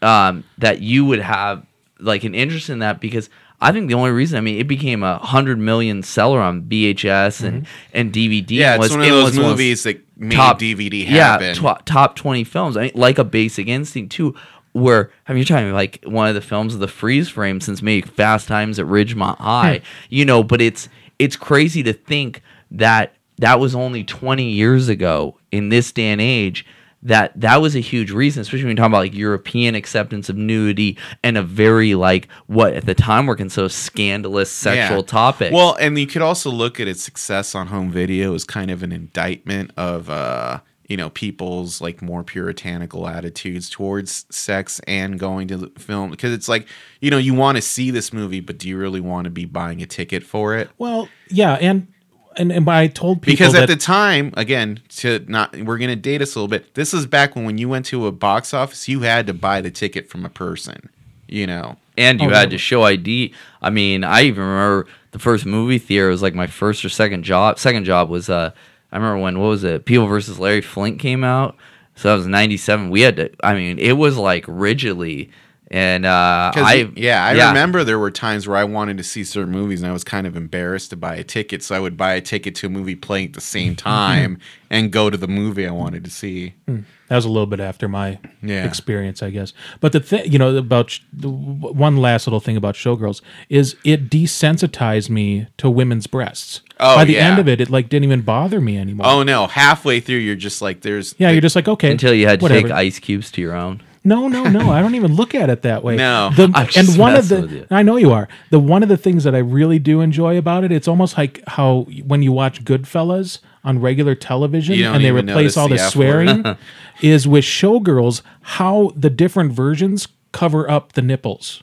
um, 0.00 0.44
that 0.58 0.80
you 0.80 1.04
would 1.04 1.20
have 1.20 1.64
like 1.98 2.24
an 2.24 2.34
interest 2.34 2.68
in 2.70 2.80
that 2.80 3.00
because. 3.00 3.28
I 3.64 3.70
think 3.70 3.86
the 3.86 3.94
only 3.94 4.10
reason, 4.10 4.38
I 4.38 4.40
mean, 4.40 4.58
it 4.58 4.66
became 4.66 5.04
a 5.04 5.18
hundred 5.18 5.56
million 5.56 6.02
seller 6.02 6.40
on 6.40 6.62
VHS 6.62 7.44
and, 7.46 7.64
and 7.92 8.12
DVD. 8.12 8.44
Mm-hmm. 8.44 8.54
yeah, 8.54 8.74
and 8.74 8.82
it's 8.82 8.90
was- 8.90 8.96
one 8.98 9.00
of 9.02 9.06
it 9.06 9.10
those 9.10 9.24
was 9.24 9.38
one 9.38 9.46
movies 9.50 9.82
that 9.84 10.00
made 10.16 10.34
top- 10.34 10.58
DVD 10.58 11.06
happen. 11.06 11.46
yeah, 11.62 11.74
tw- 11.74 11.86
top 11.86 12.16
20 12.16 12.42
films. 12.42 12.76
I 12.76 12.82
mean, 12.82 12.90
like 12.96 13.18
a 13.18 13.24
Basic 13.24 13.68
Instinct 13.68 14.10
too, 14.10 14.34
where 14.72 15.12
I 15.28 15.32
mean, 15.32 15.38
you're 15.38 15.44
talking 15.46 15.72
like 15.72 16.00
one 16.04 16.26
of 16.28 16.34
the 16.34 16.40
films 16.40 16.74
of 16.74 16.80
the 16.80 16.88
freeze 16.88 17.28
frame 17.28 17.60
since 17.60 17.82
maybe 17.82 18.04
Fast 18.04 18.48
Times 18.48 18.80
at 18.80 18.86
Ridgemont 18.86 19.38
High, 19.38 19.82
you 20.08 20.24
know. 20.24 20.42
But 20.42 20.60
it's 20.60 20.88
it's 21.20 21.36
crazy 21.36 21.84
to 21.84 21.92
think 21.92 22.42
that 22.72 23.14
that 23.38 23.58
was 23.60 23.74
only 23.74 24.04
20 24.04 24.44
years 24.44 24.88
ago 24.88 25.38
in 25.50 25.68
this 25.68 25.92
day 25.92 26.06
and 26.12 26.20
age 26.20 26.64
that 27.04 27.32
that 27.40 27.60
was 27.60 27.74
a 27.74 27.80
huge 27.80 28.12
reason, 28.12 28.42
especially 28.42 28.62
when 28.66 28.70
you 28.70 28.76
talk 28.76 28.86
about 28.86 28.98
like 28.98 29.14
European 29.14 29.74
acceptance 29.74 30.28
of 30.28 30.36
nudity 30.36 30.96
and 31.24 31.36
a 31.36 31.42
very 31.42 31.96
like 31.96 32.28
what 32.46 32.74
at 32.74 32.86
the 32.86 32.94
time 32.94 33.26
were 33.26 33.34
considered 33.34 33.70
scandalous 33.72 34.52
sexual 34.52 34.98
Yeah. 34.98 35.02
topic. 35.02 35.52
Well, 35.52 35.76
and 35.80 35.98
you 35.98 36.06
could 36.06 36.22
also 36.22 36.48
look 36.50 36.78
at 36.78 36.86
its 36.86 37.02
success 37.02 37.56
on 37.56 37.66
home 37.66 37.90
video 37.90 38.34
as 38.34 38.44
kind 38.44 38.70
of 38.70 38.84
an 38.84 38.92
indictment 38.92 39.72
of 39.76 40.08
uh, 40.10 40.60
you 40.86 40.96
know, 40.96 41.10
people's 41.10 41.80
like 41.80 42.02
more 42.02 42.22
puritanical 42.22 43.08
attitudes 43.08 43.68
towards 43.68 44.24
sex 44.30 44.80
and 44.86 45.18
going 45.18 45.48
to 45.48 45.56
the 45.56 45.80
film 45.80 46.10
because 46.10 46.32
it's 46.32 46.48
like, 46.48 46.66
you 47.00 47.10
know, 47.10 47.18
you 47.18 47.34
want 47.34 47.56
to 47.56 47.62
see 47.62 47.90
this 47.90 48.12
movie, 48.12 48.40
but 48.40 48.58
do 48.58 48.68
you 48.68 48.76
really 48.76 49.00
want 49.00 49.24
to 49.24 49.30
be 49.30 49.44
buying 49.44 49.82
a 49.82 49.86
ticket 49.86 50.22
for 50.22 50.54
it? 50.56 50.70
Well, 50.78 51.08
yeah, 51.30 51.54
and 51.54 51.88
and, 52.36 52.50
and 52.52 52.68
I 52.68 52.86
told 52.86 53.22
people 53.22 53.32
Because 53.32 53.52
that 53.54 53.62
at 53.64 53.68
the 53.68 53.76
time, 53.76 54.32
again, 54.36 54.80
to 54.96 55.24
not 55.28 55.56
we're 55.56 55.78
gonna 55.78 55.96
date 55.96 56.22
us 56.22 56.34
a 56.34 56.38
little 56.38 56.48
bit. 56.48 56.74
This 56.74 56.92
is 56.94 57.06
back 57.06 57.34
when 57.36 57.44
when 57.44 57.58
you 57.58 57.68
went 57.68 57.86
to 57.86 58.06
a 58.06 58.12
box 58.12 58.52
office, 58.54 58.88
you 58.88 59.00
had 59.00 59.26
to 59.26 59.34
buy 59.34 59.60
the 59.60 59.70
ticket 59.70 60.08
from 60.08 60.24
a 60.24 60.28
person. 60.30 60.88
You 61.28 61.46
know. 61.46 61.76
and 61.96 62.20
you 62.20 62.28
Oh, 62.28 62.32
had 62.34 62.50
to 62.50 62.58
show 62.58 62.82
ID. 62.82 63.32
I 63.62 63.70
mean, 63.70 64.04
I 64.04 64.22
even 64.22 64.42
remember 64.44 64.86
the 65.12 65.18
first 65.18 65.46
movie 65.46 65.78
theater 65.78 66.08
was 66.08 66.20
like 66.22 66.34
my 66.34 66.46
first 66.46 66.84
or 66.84 66.88
second 66.90 67.22
job. 67.22 67.58
Second 67.58 67.84
job 67.84 68.10
was 68.10 68.28
uh, 68.28 68.50
I 68.90 68.96
remember 68.96 69.22
when 69.22 69.38
what 69.38 69.48
was 69.48 69.64
it? 69.64 69.84
People 69.86 70.06
versus 70.06 70.38
Larry 70.38 70.60
Flynt 70.60 70.98
came 70.98 71.24
out. 71.24 71.56
So 71.94 72.08
that 72.08 72.16
was 72.16 72.26
'97. 72.26 72.90
We 72.90 73.00
had 73.02 73.16
to. 73.16 73.30
I 73.42 73.54
mean, 73.54 73.78
it 73.78 73.92
was 73.92 74.16
like 74.18 74.44
rigidly, 74.46 75.30
and 75.72 76.04
uh, 76.06 76.52
'Cause 76.54 76.64
I 76.66 76.88
yeah, 76.94 77.24
I 77.24 77.48
remember 77.48 77.82
there 77.82 77.98
were 77.98 78.10
times 78.10 78.46
where 78.46 78.56
I 78.58 78.64
wanted 78.64 78.98
to 78.98 79.02
see 79.02 79.24
certain 79.24 79.52
movies 79.52 79.80
and 79.82 79.88
I 79.90 79.92
was 79.92 80.04
kind 80.04 80.26
of 80.26 80.36
embarrassed 80.36 80.90
to 80.90 80.96
buy 80.96 81.16
a 81.16 81.24
ticket, 81.24 81.62
so 81.62 81.74
I 81.74 81.80
would 81.80 81.96
buy 81.96 82.12
a 82.14 82.20
ticket 82.20 82.54
to 82.56 82.66
a 82.66 82.70
movie 82.70 82.94
playing 82.94 83.28
at 83.28 83.32
the 83.32 83.40
same 83.40 83.74
time 83.96 84.38
and 84.70 84.90
go 84.92 85.08
to 85.10 85.16
the 85.16 85.28
movie 85.28 85.66
I 85.66 85.70
wanted 85.72 86.04
to 86.04 86.10
see. 86.10 86.54
that 86.66 87.16
was 87.16 87.24
a 87.24 87.28
little 87.30 87.46
bit 87.46 87.60
after 87.60 87.88
my 87.88 88.18
Yeah. 88.42 88.64
experience, 88.64 89.22
I 89.22 89.30
guess. 89.30 89.52
But 89.80 89.92
the 89.92 90.00
thing, 90.00 90.30
you 90.32 90.38
know, 90.38 90.56
about 90.56 90.90
sh- 90.90 91.00
the 91.12 91.28
w- 91.30 91.74
one 91.74 91.96
last 91.98 92.26
little 92.26 92.40
thing 92.40 92.56
about 92.56 92.74
Showgirls 92.74 93.20
is 93.50 93.76
it 93.84 94.08
desensitized 94.10 95.10
me 95.10 95.46
to 95.58 95.68
women's 95.70 96.06
breasts. 96.06 96.62
Oh, 96.80 96.96
By 96.96 97.04
the 97.04 97.14
yeah. 97.14 97.28
end 97.28 97.38
of 97.38 97.48
it, 97.48 97.60
it 97.60 97.70
like 97.70 97.88
didn't 97.88 98.04
even 98.04 98.22
bother 98.22 98.60
me 98.60 98.76
anymore. 98.78 99.06
Oh 99.06 99.22
no, 99.22 99.46
halfway 99.46 100.00
through 100.00 100.16
you're 100.16 100.34
just 100.36 100.60
like 100.62 100.80
there's 100.80 101.14
yeah, 101.18 101.30
you're 101.30 101.40
just 101.40 101.54
like 101.56 101.68
okay 101.68 101.90
until 101.90 102.12
you 102.14 102.26
had 102.26 102.40
to 102.40 102.44
whatever. 102.44 102.68
take 102.68 102.72
ice 102.72 102.98
cubes 102.98 103.30
to 103.32 103.40
your 103.40 103.54
own. 103.54 103.82
No, 104.04 104.26
no, 104.26 104.44
no. 104.44 104.70
I 104.70 104.80
don't 104.80 104.94
even 104.96 105.14
look 105.14 105.34
at 105.34 105.48
it 105.48 105.62
that 105.62 105.84
way. 105.84 105.96
No. 105.96 106.30
The, 106.34 106.44
and 106.76 106.98
one 106.98 107.14
of 107.14 107.28
the. 107.28 107.66
I 107.70 107.82
know 107.82 107.96
you 107.96 108.12
are. 108.12 108.28
The 108.50 108.58
one 108.58 108.82
of 108.82 108.88
the 108.88 108.96
things 108.96 109.24
that 109.24 109.34
I 109.34 109.38
really 109.38 109.78
do 109.78 110.00
enjoy 110.00 110.36
about 110.38 110.64
it, 110.64 110.72
it's 110.72 110.88
almost 110.88 111.16
like 111.16 111.40
how 111.46 111.82
when 112.04 112.22
you 112.22 112.32
watch 112.32 112.64
Goodfellas 112.64 113.38
on 113.64 113.80
regular 113.80 114.14
television 114.14 114.76
and 114.82 115.04
they 115.04 115.12
replace 115.12 115.56
all 115.56 115.68
the 115.68 115.76
the 115.76 115.88
swearing 115.90 116.44
is 117.00 117.28
with 117.28 117.44
Showgirls 117.44 118.22
how 118.40 118.92
the 118.96 119.10
different 119.10 119.52
versions 119.52 120.08
cover 120.32 120.68
up 120.68 120.94
the 120.94 121.02
nipples. 121.02 121.62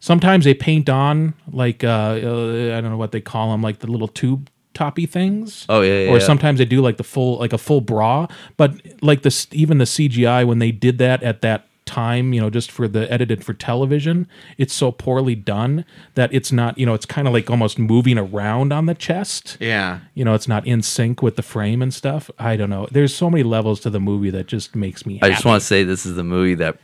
Sometimes 0.00 0.44
they 0.44 0.54
paint 0.54 0.88
on 0.88 1.34
like 1.50 1.82
uh, 1.82 1.88
uh, 1.88 2.76
I 2.76 2.80
don't 2.80 2.90
know 2.90 2.98
what 2.98 3.12
they 3.12 3.20
call 3.20 3.50
them, 3.50 3.62
like 3.62 3.78
the 3.78 3.86
little 3.88 4.08
tube 4.08 4.50
toppy 4.78 5.06
things. 5.06 5.66
Oh, 5.68 5.80
yeah, 5.80 6.04
yeah, 6.04 6.10
Or 6.10 6.18
yeah. 6.18 6.24
sometimes 6.24 6.58
they 6.58 6.64
do 6.64 6.80
like 6.80 6.96
the 6.98 7.04
full 7.04 7.38
like 7.38 7.52
a 7.52 7.58
full 7.58 7.80
bra, 7.80 8.28
but 8.56 8.70
like 9.02 9.22
this 9.22 9.46
even 9.50 9.78
the 9.78 9.84
CGI 9.84 10.46
when 10.46 10.58
they 10.60 10.70
did 10.70 10.98
that 10.98 11.22
at 11.22 11.40
that 11.42 11.64
time, 11.84 12.32
you 12.34 12.40
know, 12.40 12.50
just 12.50 12.70
for 12.70 12.86
the 12.86 13.10
edited 13.10 13.42
for 13.42 13.54
television, 13.54 14.28
it's 14.58 14.74
so 14.74 14.92
poorly 14.92 15.34
done 15.34 15.84
that 16.14 16.32
it's 16.34 16.52
not, 16.52 16.76
you 16.78 16.84
know, 16.86 16.94
it's 16.94 17.06
kind 17.06 17.26
of 17.26 17.32
like 17.34 17.50
almost 17.50 17.78
moving 17.78 18.18
around 18.18 18.72
on 18.72 18.86
the 18.86 18.94
chest. 18.94 19.56
yeah. 19.58 20.00
You 20.14 20.24
know, 20.24 20.34
it's 20.34 20.46
not 20.46 20.66
in 20.66 20.82
sync 20.82 21.22
with 21.22 21.36
the 21.36 21.42
frame 21.42 21.80
and 21.82 21.92
stuff. 21.92 22.30
I 22.38 22.56
don't 22.56 22.70
know. 22.70 22.86
There's 22.90 23.14
so 23.14 23.30
many 23.30 23.42
levels 23.42 23.80
to 23.80 23.90
the 23.90 24.00
movie 24.00 24.30
that 24.30 24.46
just 24.46 24.76
makes 24.76 25.04
me 25.06 25.18
I 25.22 25.30
just 25.30 25.44
want 25.44 25.60
to 25.60 25.66
say 25.66 25.82
this 25.82 26.04
is 26.06 26.14
the 26.14 26.24
movie 26.24 26.54
that 26.56 26.76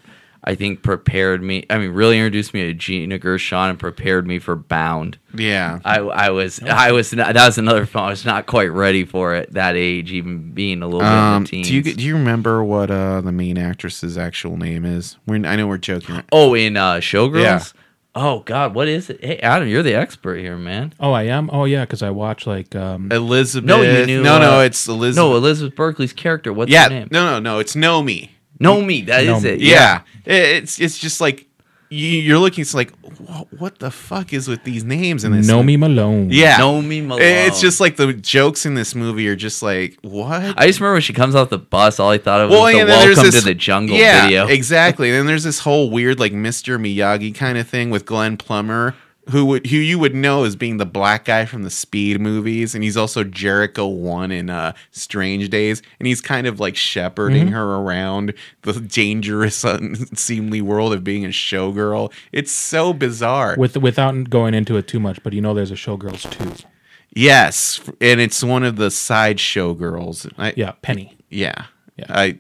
I 0.46 0.54
think 0.54 0.82
prepared 0.82 1.42
me. 1.42 1.64
I 1.70 1.78
mean, 1.78 1.92
really 1.92 2.18
introduced 2.18 2.52
me 2.52 2.64
to 2.66 2.74
Gina 2.74 3.18
Gershon 3.18 3.70
and 3.70 3.78
prepared 3.78 4.26
me 4.26 4.38
for 4.38 4.54
Bound. 4.54 5.16
Yeah. 5.34 5.80
I, 5.84 6.00
I 6.00 6.30
was 6.30 6.60
I 6.62 6.92
was 6.92 7.12
not, 7.14 7.32
that 7.32 7.46
was 7.46 7.56
another 7.56 7.86
film. 7.86 8.04
I 8.04 8.10
was 8.10 8.26
not 8.26 8.44
quite 8.46 8.70
ready 8.70 9.04
for 9.06 9.34
it 9.34 9.52
that 9.54 9.74
age, 9.74 10.12
even 10.12 10.52
being 10.52 10.82
a 10.82 10.86
little 10.86 11.00
bit 11.00 11.08
Um, 11.08 11.36
in 11.36 11.42
the 11.44 11.48
teens. 11.48 11.68
do 11.68 11.74
you 11.74 11.82
do 11.82 12.04
you 12.04 12.14
remember 12.14 12.62
what 12.62 12.90
uh, 12.90 13.22
the 13.22 13.32
main 13.32 13.56
actress's 13.56 14.18
actual 14.18 14.58
name 14.58 14.84
is? 14.84 15.16
We're, 15.26 15.46
I 15.46 15.56
know 15.56 15.66
we're 15.66 15.78
joking. 15.78 16.22
oh, 16.30 16.54
in 16.54 16.76
uh, 16.76 16.96
Showgirls. 16.96 17.42
Yeah. 17.42 17.62
Oh 18.16 18.40
God, 18.40 18.74
what 18.76 18.86
is 18.86 19.10
it? 19.10 19.24
Hey, 19.24 19.38
Adam, 19.38 19.66
you're 19.66 19.82
the 19.82 19.94
expert 19.94 20.36
here, 20.36 20.56
man. 20.56 20.92
Oh, 21.00 21.10
I 21.12 21.24
am. 21.24 21.50
Oh, 21.52 21.64
yeah, 21.64 21.80
because 21.84 22.00
I 22.00 22.10
watch 22.10 22.46
like 22.46 22.76
um, 22.76 23.10
Elizabeth. 23.10 23.66
No, 23.66 23.82
you 23.82 24.06
knew, 24.06 24.22
No, 24.22 24.38
no, 24.38 24.58
uh, 24.58 24.62
it's 24.62 24.86
Elizabeth. 24.86 25.16
No, 25.16 25.34
Elizabeth 25.36 25.74
Berkley's 25.74 26.12
character. 26.12 26.52
What's 26.52 26.70
yeah. 26.70 26.84
her 26.84 26.90
name? 26.90 27.08
No, 27.10 27.24
no, 27.26 27.38
no. 27.40 27.58
It's 27.58 27.74
Nomi. 27.74 28.28
No, 28.60 28.80
me. 28.82 29.02
That 29.02 29.24
is 29.24 29.42
Nomi. 29.42 29.44
it. 29.44 29.60
Yeah. 29.60 30.02
It's 30.24 30.80
it's 30.80 30.98
just 30.98 31.20
like 31.20 31.46
you, 31.90 32.08
you're 32.08 32.38
looking. 32.38 32.62
It's 32.62 32.74
like 32.74 32.92
what, 33.18 33.46
what 33.58 33.78
the 33.78 33.90
fuck 33.90 34.32
is 34.32 34.48
with 34.48 34.64
these 34.64 34.82
names 34.84 35.22
in 35.24 35.32
this? 35.32 35.46
Me 35.48 35.76
Malone. 35.76 36.28
Yeah. 36.30 36.58
Nomi 36.58 37.04
Malone. 37.04 37.22
It's 37.22 37.60
just 37.60 37.78
like 37.80 37.96
the 37.96 38.12
jokes 38.12 38.64
in 38.66 38.74
this 38.74 38.94
movie 38.94 39.28
are 39.28 39.36
just 39.36 39.62
like 39.62 39.98
what. 40.02 40.58
I 40.58 40.66
just 40.66 40.80
remember 40.80 40.94
when 40.94 41.02
she 41.02 41.12
comes 41.12 41.34
off 41.34 41.50
the 41.50 41.58
bus. 41.58 42.00
All 42.00 42.10
I 42.10 42.18
thought 42.18 42.40
of 42.40 42.50
was 42.50 42.72
the 42.72 42.80
and 42.80 42.88
then 42.88 43.00
there's 43.04 43.16
"Welcome 43.16 43.32
this- 43.32 43.40
to 43.42 43.48
the 43.48 43.54
Jungle" 43.54 43.96
yeah, 43.96 44.24
video. 44.24 44.46
exactly. 44.46 45.10
And 45.10 45.18
then 45.18 45.26
there's 45.26 45.44
this 45.44 45.60
whole 45.60 45.90
weird 45.90 46.18
like 46.18 46.32
Mr. 46.32 46.78
Miyagi 46.80 47.34
kind 47.34 47.58
of 47.58 47.68
thing 47.68 47.90
with 47.90 48.06
Glenn 48.06 48.36
Plummer, 48.36 48.94
who 49.30 49.46
would 49.46 49.66
who 49.68 49.76
you 49.76 49.98
would 49.98 50.14
know 50.14 50.44
as 50.44 50.54
being 50.56 50.76
the 50.76 50.84
black 50.86 51.24
guy 51.24 51.44
from 51.46 51.62
the 51.62 51.70
Speed 51.70 52.20
movies, 52.20 52.74
and 52.74 52.84
he's 52.84 52.96
also 52.96 53.24
Jericho 53.24 53.86
One 53.86 54.30
in 54.30 54.50
uh, 54.50 54.74
Strange 54.90 55.48
Days, 55.50 55.82
and 55.98 56.06
he's 56.06 56.20
kind 56.20 56.46
of 56.46 56.60
like 56.60 56.76
shepherding 56.76 57.46
Mm-hmm. 57.46 57.54
her 57.54 57.74
around 57.76 58.34
the 58.62 58.74
dangerous, 58.80 59.64
unseemly 59.64 60.60
world 60.60 60.92
of 60.92 61.04
being 61.04 61.24
a 61.24 61.28
showgirl. 61.28 62.12
It's 62.32 62.52
so 62.52 62.92
bizarre. 62.92 63.56
With 63.58 63.76
without 63.76 64.28
going 64.30 64.54
into 64.54 64.76
it 64.76 64.86
too 64.88 65.00
much, 65.00 65.22
but 65.22 65.32
you 65.32 65.40
know, 65.40 65.54
there's 65.54 65.70
a 65.70 65.74
Showgirls 65.74 66.30
too. 66.30 66.64
yes, 67.14 67.80
and 68.00 68.20
it's 68.20 68.42
one 68.42 68.64
of 68.64 68.76
the 68.76 68.90
side 68.90 69.38
showgirls. 69.38 70.30
I, 70.38 70.52
Yeah, 70.56 70.72
Penny. 70.82 71.16
yeah, 71.30 71.66
Yeah. 71.96 72.06
I. 72.08 72.38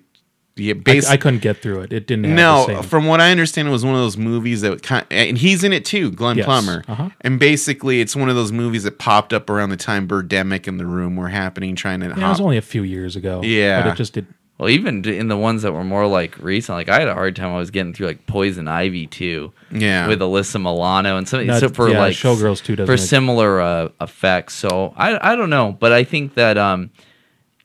Yeah, 0.56 0.74
I, 0.86 1.02
I 1.10 1.16
couldn't 1.16 1.40
get 1.42 1.56
through 1.58 1.80
it. 1.80 1.92
It 1.92 2.06
didn't. 2.06 2.24
Have 2.26 2.36
No, 2.36 2.66
the 2.66 2.74
same. 2.80 2.82
from 2.88 3.06
what 3.06 3.20
I 3.20 3.32
understand, 3.32 3.66
it 3.66 3.72
was 3.72 3.84
one 3.84 3.94
of 3.96 4.00
those 4.00 4.16
movies 4.16 4.60
that 4.60 4.82
kind 4.84 5.04
and 5.10 5.36
he's 5.36 5.64
in 5.64 5.72
it 5.72 5.84
too, 5.84 6.12
Glenn 6.12 6.36
Yes, 6.36 6.44
Plummer. 6.46 6.84
uh-huh. 6.86 7.10
And 7.22 7.40
basically, 7.40 8.00
it's 8.00 8.14
one 8.14 8.28
of 8.28 8.36
those 8.36 8.52
movies 8.52 8.84
that 8.84 8.98
popped 9.00 9.32
up 9.32 9.50
around 9.50 9.70
the 9.70 9.76
time 9.76 10.06
Birdemic 10.06 10.68
and 10.68 10.78
The 10.78 10.86
Room 10.86 11.16
were 11.16 11.28
happening, 11.28 11.74
trying 11.74 12.00
to. 12.00 12.06
Yeah, 12.08 12.26
it 12.26 12.28
was 12.28 12.40
only 12.40 12.56
a 12.56 12.62
few 12.62 12.82
years 12.84 13.16
ago. 13.16 13.42
Yeah. 13.42 13.82
but 13.82 13.90
it 13.92 13.96
just 13.96 14.12
did. 14.12 14.26
Well, 14.56 14.68
even 14.68 15.04
in 15.04 15.26
the 15.26 15.36
ones 15.36 15.62
that 15.62 15.72
were 15.72 15.82
more 15.82 16.06
like 16.06 16.38
recent, 16.38 16.76
like 16.78 16.88
I 16.88 17.00
had 17.00 17.08
a 17.08 17.14
hard 17.14 17.34
time. 17.34 17.52
I 17.52 17.56
was 17.56 17.72
getting 17.72 17.92
through 17.92 18.06
like 18.06 18.24
Poison 18.28 18.68
Ivy 18.68 19.08
too, 19.08 19.52
Yeah. 19.72 20.06
with 20.06 20.20
Alyssa 20.20 20.62
Milano 20.62 21.16
and 21.16 21.28
some 21.28 21.44
No, 21.44 21.58
so 21.58 21.68
for 21.68 21.90
yeah, 21.90 21.98
like 21.98 22.14
Showgirls 22.14 22.62
too 22.62 22.76
doesn't 22.76 22.86
for 22.86 22.92
make- 22.92 23.08
similar 23.08 23.60
uh, 23.60 23.88
effects. 24.00 24.54
So 24.54 24.94
I 24.96 25.32
I 25.32 25.34
don't 25.34 25.50
know, 25.50 25.76
but 25.80 25.90
I 25.90 26.04
think 26.04 26.34
that 26.34 26.56
um, 26.56 26.90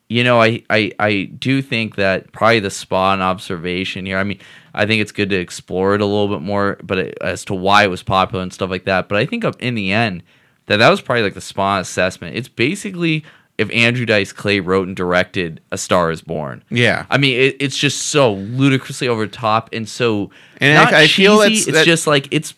you 0.10 0.24
know, 0.24 0.42
I 0.42 0.64
I 0.70 0.92
I 1.00 1.24
do 1.38 1.62
think 1.62 1.96
that 1.96 2.32
probably 2.32 2.60
the 2.60 2.70
spawn 2.72 3.22
observation 3.22 4.06
here. 4.06 4.18
I 4.18 4.24
mean, 4.24 4.40
I 4.74 4.86
think 4.86 5.02
it's 5.02 5.12
good 5.12 5.30
to 5.30 5.36
explore 5.38 5.96
it 5.96 6.02
a 6.02 6.06
little 6.06 6.28
bit 6.28 6.42
more, 6.42 6.78
but 6.84 6.98
it, 6.98 7.18
as 7.22 7.46
to 7.46 7.54
why 7.54 7.84
it 7.84 7.90
was 7.90 8.04
popular 8.04 8.42
and 8.44 8.52
stuff 8.52 8.70
like 8.70 8.86
that. 8.86 9.08
But 9.08 9.18
I 9.20 9.26
think 9.26 9.44
in 9.60 9.76
the 9.76 9.92
end 9.92 10.24
that 10.66 10.78
that 10.78 10.90
was 10.90 11.02
probably 11.02 11.24
like 11.24 11.34
the 11.36 11.42
spawn 11.42 11.80
assessment. 11.80 12.36
It's 12.36 12.48
basically 12.48 13.24
if 13.58 13.70
Andrew 13.72 14.06
Dice 14.06 14.32
Clay 14.32 14.60
wrote 14.62 14.88
and 14.88 14.96
directed 14.96 15.60
A 15.72 15.78
Star 15.78 16.12
Is 16.12 16.22
Born. 16.22 16.64
Yeah. 16.70 17.06
I 17.10 17.18
mean, 17.18 17.38
it, 17.40 17.58
it's 17.60 17.78
just 17.78 18.04
so 18.08 18.34
ludicrously 18.34 19.08
over 19.08 19.26
the 19.26 19.32
top 19.32 19.70
and 19.74 19.88
so 19.90 20.32
And 20.62 20.76
not 20.76 20.94
I- 20.94 21.02
I 21.02 21.08
cheesy. 21.08 21.54
it's 21.54 21.66
that- 21.66 21.86
just 21.86 22.08
like 22.08 22.28
it's 22.32 22.54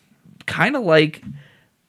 kind 0.45 0.75
of 0.75 0.83
like 0.83 1.21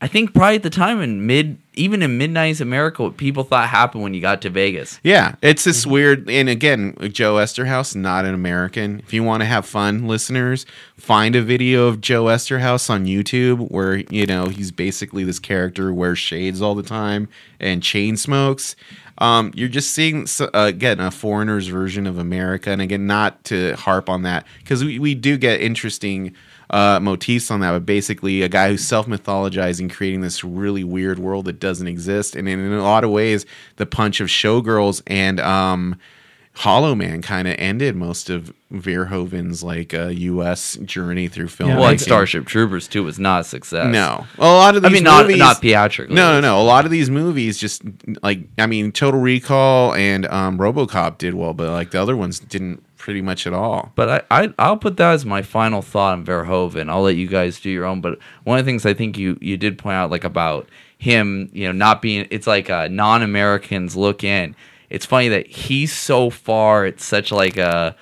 I 0.03 0.09
think 0.09 0.35
probably 0.35 0.57
at 0.57 0.65
the 0.65 0.69
time 0.71 1.01
in 1.01 1.27
mid, 1.29 1.59
even 1.75 2.03
in 2.03 2.19
mid 2.19 2.33
'90s 2.33 2.61
America, 2.61 3.05
what 3.05 3.17
people 3.17 3.45
thought 3.45 3.69
happened 3.69 4.03
when 4.03 4.15
you 4.15 4.21
got 4.21 4.43
to 4.43 4.51
Vegas. 4.51 4.99
Yeah, 5.05 5.37
it's 5.43 5.63
this 5.63 5.83
Mm-hmm. 5.83 5.91
weird, 5.93 6.29
and 6.29 6.49
again, 6.49 6.97
Joe 7.13 7.37
Eszterhas, 7.37 7.95
not 7.95 8.25
an 8.25 8.35
American. 8.35 8.99
If 8.99 9.13
you 9.15 9.23
want 9.23 9.43
to 9.43 9.47
have 9.47 9.65
fun, 9.65 10.09
listeners, 10.09 10.67
find 10.97 11.37
a 11.37 11.41
video 11.43 11.87
of 11.87 12.01
Joe 12.01 12.25
Eszterhas 12.25 12.91
on 12.91 13.07
YouTube 13.07 13.71
where 13.71 13.99
you 14.11 14.27
know 14.27 14.47
he's 14.49 14.73
basically 14.73 15.23
this 15.23 15.39
character 15.39 15.89
who 15.91 15.95
wears 15.95 16.19
shades 16.19 16.61
all 16.61 16.75
the 16.75 16.83
time 16.83 17.29
and 17.61 17.81
chain 17.81 18.17
smokes. 18.17 18.75
Um, 19.19 19.53
you're 19.55 19.69
just 19.69 19.93
seeing 19.93 20.27
uh, 20.41 20.49
again 20.53 21.01
a 21.01 21.11
foreigner's 21.11 21.67
version 21.67 22.07
of 22.07 22.19
America, 22.19 22.71
and 22.71 22.81
again, 22.81 23.07
not 23.07 23.45
to 23.45 23.75
harp 23.75 24.09
on 24.09 24.23
that 24.23 24.47
because 24.59 24.85
we, 24.85 24.99
we 24.99 25.15
do 25.15 25.37
get 25.37 25.61
interesting 25.61 26.35
uh, 26.71 26.99
motifs 27.01 27.51
on 27.51 27.61
that, 27.61 27.73
but 27.73 27.85
basically 27.85 28.43
a 28.43 28.49
guy 28.49 28.69
who's 28.69 28.87
self 28.87 29.07
mythologizing, 29.07 29.93
creating 29.93 30.23
this 30.23 30.43
really 30.43 30.83
weird 30.83 31.19
world 31.19 31.45
that 31.45 31.61
doesn't 31.61 31.87
exist. 31.87 32.35
And 32.35 32.49
in, 32.49 32.73
a 32.73 32.83
lot 32.83 33.05
of 33.05 33.11
ways, 33.11 33.45
the 33.77 33.87
punch 33.87 34.21
of 34.21 34.29
showgirls 34.29 35.03
and 35.07 35.39
um, 35.41 35.99
Hollow 36.55 36.95
Man 36.95 37.23
kind 37.23 37.49
of 37.49 37.55
ended 37.59 37.97
most 37.97 38.29
of 38.29 38.53
Verhoeven's 38.71 39.63
like 39.63 39.95
uh, 39.95 40.09
U.S. 40.09 40.77
journey 40.85 41.29
through 41.29 41.49
film. 41.49 41.71
Yeah, 41.71 41.77
Well, 41.77 41.85
I- 41.85 41.91
like 41.93 42.01
Starship 42.01 42.47
Troopers 42.47 42.89
too 42.89 43.05
was 43.05 43.19
not 43.19 43.41
a 43.41 43.45
success. 43.45 43.91
No, 43.93 44.27
a 44.39 44.47
lot 44.47 44.77
of 44.77 44.85
I 44.85 44.89
these 44.89 44.97
mean 44.97 45.05
not 45.05 45.23
movies, 45.27 45.39
not 45.39 45.61
theatrically. 45.61 46.15
No, 46.15 46.33
no, 46.35 46.41
no. 46.41 46.61
A 46.61 46.63
lot 46.65 46.85
of 46.85 46.91
these 46.91 47.09
movies 47.11 47.59
just 47.59 47.83
like 48.23 48.41
I 48.59 48.67
mean, 48.67 48.93
Total 48.93 49.19
Recall 49.21 49.95
and 49.95 50.27
um, 50.27 50.59
RoboCop 50.59 51.19
did 51.19 51.35
well, 51.35 51.55
but 51.55 51.71
like 51.71 51.91
the 51.91 52.01
other 52.03 52.17
ones 52.17 52.39
didn't 52.39 52.85
pretty 52.99 53.23
much 53.23 53.47
at 53.47 53.53
all. 53.55 53.91
But 53.97 54.27
I, 54.31 54.43
I 54.43 54.55
I'll 54.59 54.77
put 54.77 54.97
that 54.99 55.13
as 55.15 55.25
my 55.25 55.43
final 55.43 55.81
thought 55.83 56.13
on 56.13 56.25
Verhoeven. 56.27 56.89
I'll 56.91 57.03
let 57.03 57.17
you 57.17 57.29
guys 57.29 57.61
do 57.61 57.71
your 57.71 57.85
own. 57.87 58.01
But 58.03 58.19
one 58.45 58.59
of 58.59 58.65
the 58.65 58.71
things 58.71 58.85
I 58.87 58.93
think 58.95 59.17
you 59.17 59.39
you 59.41 59.57
did 59.57 59.79
point 59.79 59.95
out 59.97 60.11
like 60.11 60.25
about 60.25 60.69
him, 60.99 61.49
you 61.53 61.65
know, 61.67 61.73
not 61.73 62.01
being 62.03 62.27
it's 62.31 62.47
like 62.47 62.69
uh, 62.71 62.89
non-Americans 62.91 63.97
look 63.97 64.23
in. 64.23 64.55
It's 64.93 65.07
funny 65.07 65.29
that 65.29 65.47
he's 65.47 65.91
so 65.91 66.29
far. 66.29 66.85
It's 66.85 67.03
such 67.03 67.33
like 67.33 67.57
a 67.57 67.97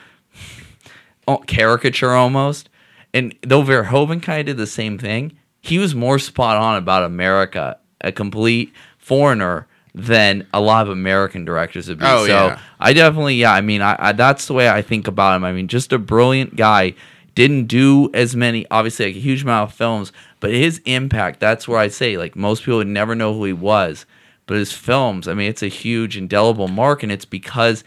oh, 1.29 1.39
caricature 1.39 2.11
almost. 2.11 2.69
And 3.15 3.33
though 3.43 3.63
Verhoeven 3.63 4.21
kind 4.21 4.41
of 4.41 4.47
did 4.47 4.57
the 4.57 4.67
same 4.67 4.99
thing, 4.99 5.39
he 5.61 5.79
was 5.79 5.95
more 5.95 6.19
spot 6.19 6.57
on 6.57 6.77
about 6.77 7.05
America, 7.05 7.79
a 8.01 8.11
complete 8.11 8.73
foreigner, 8.99 9.69
than 9.95 10.49
a 10.53 10.61
lot 10.61 10.85
of 10.85 10.91
American 10.91 11.45
directors 11.45 11.89
would 11.89 12.01
be. 12.01 12.05
Oh, 12.05 12.27
so 12.27 12.47
yeah. 12.47 12.61
I 12.81 12.93
definitely, 12.93 13.37
yeah. 13.37 13.53
I 13.53 13.61
mean, 13.61 13.83
I, 13.83 13.97
I 13.97 14.13
that's 14.13 14.49
the 14.49 14.55
way 14.55 14.69
I 14.69 14.83
think 14.83 15.07
about 15.07 15.37
him. 15.37 15.45
I 15.45 15.53
mean, 15.53 15.69
just 15.69 15.93
a 15.93 15.99
brilliant 15.99 16.57
guy. 16.57 16.95
Didn't 17.37 17.67
do 17.67 18.11
as 18.13 18.35
many, 18.35 18.67
obviously, 18.73 19.07
like 19.07 19.15
a 19.15 19.21
huge 19.21 19.45
amount 19.45 19.71
of 19.71 19.77
films, 19.77 20.13
but 20.41 20.51
his 20.51 20.81
impact. 20.87 21.39
That's 21.39 21.69
where 21.69 21.79
I 21.79 21.87
say, 21.87 22.17
like 22.17 22.35
most 22.35 22.65
people 22.65 22.79
would 22.79 22.89
never 22.89 23.15
know 23.15 23.33
who 23.33 23.45
he 23.45 23.53
was, 23.53 24.07
but 24.51 24.59
his 24.59 24.73
films. 24.73 25.29
I 25.29 25.35
mean, 25.35 25.49
it's 25.49 25.63
a 25.63 25.69
huge 25.69 26.17
indelible 26.17 26.67
mark, 26.67 27.05
and 27.05 27.13
it's 27.13 27.25
because 27.25 27.85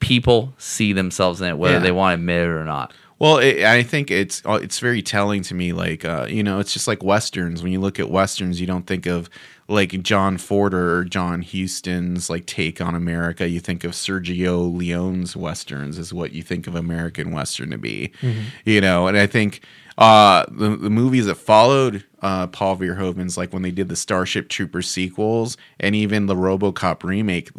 people 0.00 0.54
see 0.56 0.94
themselves 0.94 1.42
in 1.42 1.48
it, 1.48 1.58
whether 1.58 1.74
Yeah. 1.74 1.80
they 1.80 1.92
want 1.92 2.12
to 2.12 2.14
admit 2.20 2.40
it 2.46 2.48
or 2.48 2.64
not. 2.64 2.94
Well, 3.18 3.36
it, 3.38 3.64
I 3.64 3.82
think 3.82 4.10
it's 4.10 4.42
uh, 4.46 4.58
it's 4.62 4.78
very 4.78 5.02
telling 5.02 5.42
to 5.42 5.54
me. 5.54 5.72
Like 5.74 6.04
uh, 6.06 6.26
you 6.28 6.42
know, 6.42 6.58
it's 6.58 6.72
just 6.72 6.88
like 6.88 7.02
westerns. 7.02 7.62
When 7.62 7.70
you 7.72 7.80
look 7.80 7.98
at 8.00 8.10
westerns, 8.10 8.60
you 8.60 8.66
don't 8.66 8.86
think 8.86 9.04
of 9.06 9.28
like 9.68 10.00
John 10.02 10.38
Ford 10.38 10.72
or 10.74 11.04
John 11.04 11.42
Huston's 11.42 12.30
like 12.30 12.46
take 12.46 12.80
on 12.80 12.94
America. 12.94 13.48
You 13.48 13.60
think 13.60 13.84
of 13.84 13.92
Sergio 13.92 14.74
Leone's 14.74 15.34
westerns 15.36 15.98
is 15.98 16.12
what 16.14 16.32
you 16.32 16.42
think 16.42 16.66
of 16.66 16.74
American 16.74 17.30
western 17.30 17.70
to 17.70 17.78
be. 17.78 18.10
You 18.64 18.80
know, 18.80 19.06
and 19.06 19.16
I 19.18 19.26
think 19.26 19.60
uh, 19.98 20.44
the 20.50 20.76
the 20.76 20.90
movies 20.90 21.24
that 21.26 21.36
followed 21.36 22.04
uh, 22.26 22.48
Paul 22.48 22.76
Verhoeven's 22.76 23.38
like 23.38 23.52
when 23.52 23.62
they 23.62 23.70
did 23.70 23.88
the 23.88 23.94
Starship 23.94 24.48
Troopers 24.48 24.90
sequels 24.90 25.56
and 25.78 25.94
even 25.94 26.26
the 26.26 26.34
RoboCop 26.34 27.04
remake. 27.04 27.50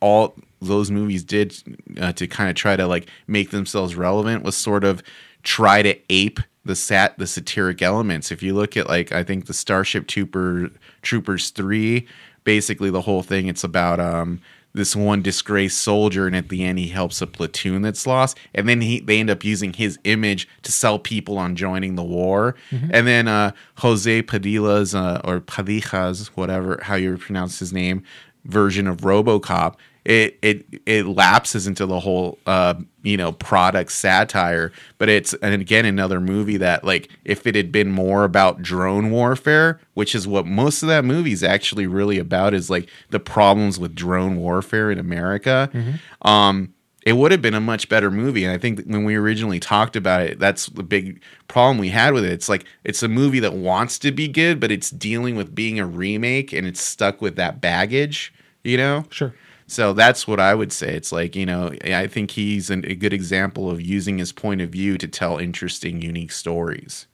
all 0.00 0.34
those 0.62 0.90
movies 0.90 1.22
did 1.22 1.54
uh, 2.00 2.10
to 2.14 2.26
kind 2.26 2.48
of 2.48 2.56
try 2.56 2.76
to 2.76 2.86
like 2.86 3.08
make 3.26 3.50
themselves 3.50 3.94
relevant 3.94 4.42
was 4.42 4.56
sort 4.56 4.84
of 4.84 5.02
try 5.42 5.82
to 5.82 5.98
ape 6.08 6.40
the 6.64 6.74
sat 6.74 7.18
the 7.18 7.26
satiric 7.26 7.82
elements. 7.82 8.32
If 8.32 8.42
you 8.42 8.54
look 8.54 8.74
at 8.74 8.88
like 8.88 9.12
I 9.12 9.22
think 9.22 9.44
the 9.44 9.54
Starship 9.54 10.06
Trooper 10.06 10.70
Troopers 11.02 11.50
three, 11.50 12.08
basically 12.44 12.88
the 12.88 13.02
whole 13.02 13.22
thing 13.22 13.48
it's 13.48 13.64
about 13.64 14.00
um 14.00 14.40
this 14.72 14.94
one 14.94 15.22
disgraced 15.22 15.78
soldier 15.78 16.26
and 16.26 16.36
at 16.36 16.48
the 16.48 16.64
end 16.64 16.78
he 16.78 16.88
helps 16.88 17.20
a 17.20 17.26
platoon 17.26 17.82
that's 17.82 18.06
lost. 18.06 18.38
And 18.54 18.68
then 18.68 18.80
he 18.80 19.00
they 19.00 19.18
end 19.18 19.30
up 19.30 19.44
using 19.44 19.72
his 19.72 19.98
image 20.04 20.48
to 20.62 20.72
sell 20.72 20.98
people 20.98 21.38
on 21.38 21.56
joining 21.56 21.96
the 21.96 22.04
war. 22.04 22.54
And 22.70 23.06
then 23.06 23.28
uh 23.28 23.52
José 23.78 24.22
Padilha's 24.22 24.94
uh, 24.94 25.20
or 25.24 25.40
padijas 25.40 26.28
whatever 26.28 26.80
how 26.82 26.94
you 26.94 27.16
pronounce 27.16 27.58
his 27.58 27.72
name 27.72 28.02
version 28.44 28.86
of 28.86 28.98
RoboCop, 28.98 29.74
it 30.10 30.38
it 30.42 30.66
it 30.86 31.06
lapses 31.06 31.68
into 31.68 31.86
the 31.86 32.00
whole 32.00 32.36
uh, 32.44 32.74
you 33.02 33.16
know 33.16 33.30
product 33.30 33.92
satire. 33.92 34.72
But 34.98 35.08
it's 35.08 35.34
and 35.34 35.54
again 35.54 35.84
another 35.84 36.20
movie 36.20 36.56
that 36.56 36.82
like 36.82 37.08
if 37.24 37.46
it 37.46 37.54
had 37.54 37.70
been 37.70 37.92
more 37.92 38.24
about 38.24 38.60
drone 38.60 39.12
warfare, 39.12 39.80
which 39.94 40.16
is 40.16 40.26
what 40.26 40.46
most 40.46 40.82
of 40.82 40.88
that 40.88 41.04
movie 41.04 41.30
is 41.30 41.44
actually 41.44 41.86
really 41.86 42.18
about, 42.18 42.54
is 42.54 42.68
like 42.68 42.88
the 43.10 43.20
problems 43.20 43.78
with 43.78 43.94
drone 43.94 44.36
warfare 44.36 44.90
in 44.90 44.98
America. 44.98 45.70
Um, 46.22 46.74
it 47.06 47.12
would 47.12 47.30
have 47.30 47.40
been 47.40 47.54
a 47.54 47.60
much 47.60 47.88
better 47.88 48.10
movie. 48.10 48.44
And 48.44 48.52
I 48.52 48.58
think 48.58 48.84
when 48.86 49.04
we 49.04 49.14
originally 49.14 49.60
talked 49.60 49.94
about 49.94 50.22
it, 50.22 50.40
that's 50.40 50.66
the 50.66 50.82
big 50.82 51.22
problem 51.46 51.78
we 51.78 51.88
had 51.88 52.12
with 52.14 52.24
it. 52.24 52.32
It's 52.32 52.48
like 52.48 52.64
it's 52.82 53.02
a 53.04 53.08
movie 53.08 53.40
that 53.40 53.54
wants 53.54 53.96
to 54.00 54.10
be 54.10 54.26
good, 54.26 54.58
but 54.58 54.72
it's 54.72 54.90
dealing 54.90 55.36
with 55.36 55.54
being 55.54 55.78
a 55.78 55.86
remake 55.86 56.52
and 56.52 56.66
it's 56.66 56.80
stuck 56.80 57.22
with 57.22 57.36
that 57.36 57.60
baggage, 57.60 58.34
you 58.64 58.76
know? 58.76 59.04
Sure. 59.10 59.32
So 59.70 59.92
that's 59.92 60.26
what 60.26 60.40
I 60.40 60.52
would 60.52 60.72
say. 60.72 60.96
It's 60.96 61.12
like, 61.12 61.36
you 61.36 61.46
know, 61.46 61.72
I 61.84 62.08
think 62.08 62.32
he's 62.32 62.70
an, 62.70 62.84
a 62.88 62.96
good 62.96 63.12
example 63.12 63.70
of 63.70 63.80
using 63.80 64.18
his 64.18 64.32
point 64.32 64.60
of 64.60 64.70
view 64.70 64.98
to 64.98 65.06
tell 65.06 65.38
interesting, 65.38 66.02
unique 66.02 66.32
stories. 66.32 67.06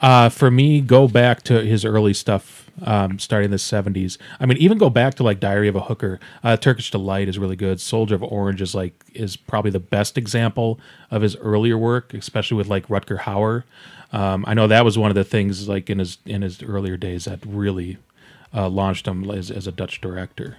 Uh, 0.00 0.28
for 0.28 0.48
me, 0.48 0.80
go 0.80 1.08
back 1.08 1.42
to 1.42 1.64
his 1.64 1.84
early 1.84 2.14
stuff, 2.14 2.70
um, 2.82 3.18
starting 3.18 3.46
in 3.46 3.50
the 3.50 3.58
seventies. 3.58 4.18
I 4.38 4.46
mean, 4.46 4.56
even 4.58 4.78
go 4.78 4.88
back 4.88 5.14
to 5.14 5.24
like 5.24 5.40
Diary 5.40 5.66
of 5.66 5.74
a 5.74 5.80
Hooker. 5.80 6.20
Uh, 6.44 6.56
Turkish 6.56 6.92
Delight 6.92 7.28
is 7.28 7.40
really 7.40 7.56
good. 7.56 7.80
Soldier 7.80 8.14
of 8.14 8.22
Orange 8.22 8.62
is 8.62 8.72
like 8.72 8.94
is 9.12 9.36
probably 9.36 9.72
the 9.72 9.80
best 9.80 10.16
example 10.16 10.78
of 11.10 11.22
his 11.22 11.34
earlier 11.34 11.76
work, 11.76 12.14
especially 12.14 12.56
with 12.56 12.68
like 12.68 12.86
Rutger 12.86 13.18
Hauer. 13.18 13.64
Um, 14.12 14.44
I 14.46 14.54
know 14.54 14.68
that 14.68 14.84
was 14.84 14.96
one 14.96 15.10
of 15.10 15.16
the 15.16 15.24
things 15.24 15.68
like 15.68 15.90
in 15.90 15.98
his 15.98 16.18
in 16.24 16.42
his 16.42 16.62
earlier 16.62 16.96
days 16.96 17.24
that 17.24 17.40
really 17.44 17.98
uh, 18.54 18.68
launched 18.68 19.08
him 19.08 19.28
as, 19.28 19.50
as 19.50 19.66
a 19.66 19.72
Dutch 19.72 20.00
director. 20.00 20.58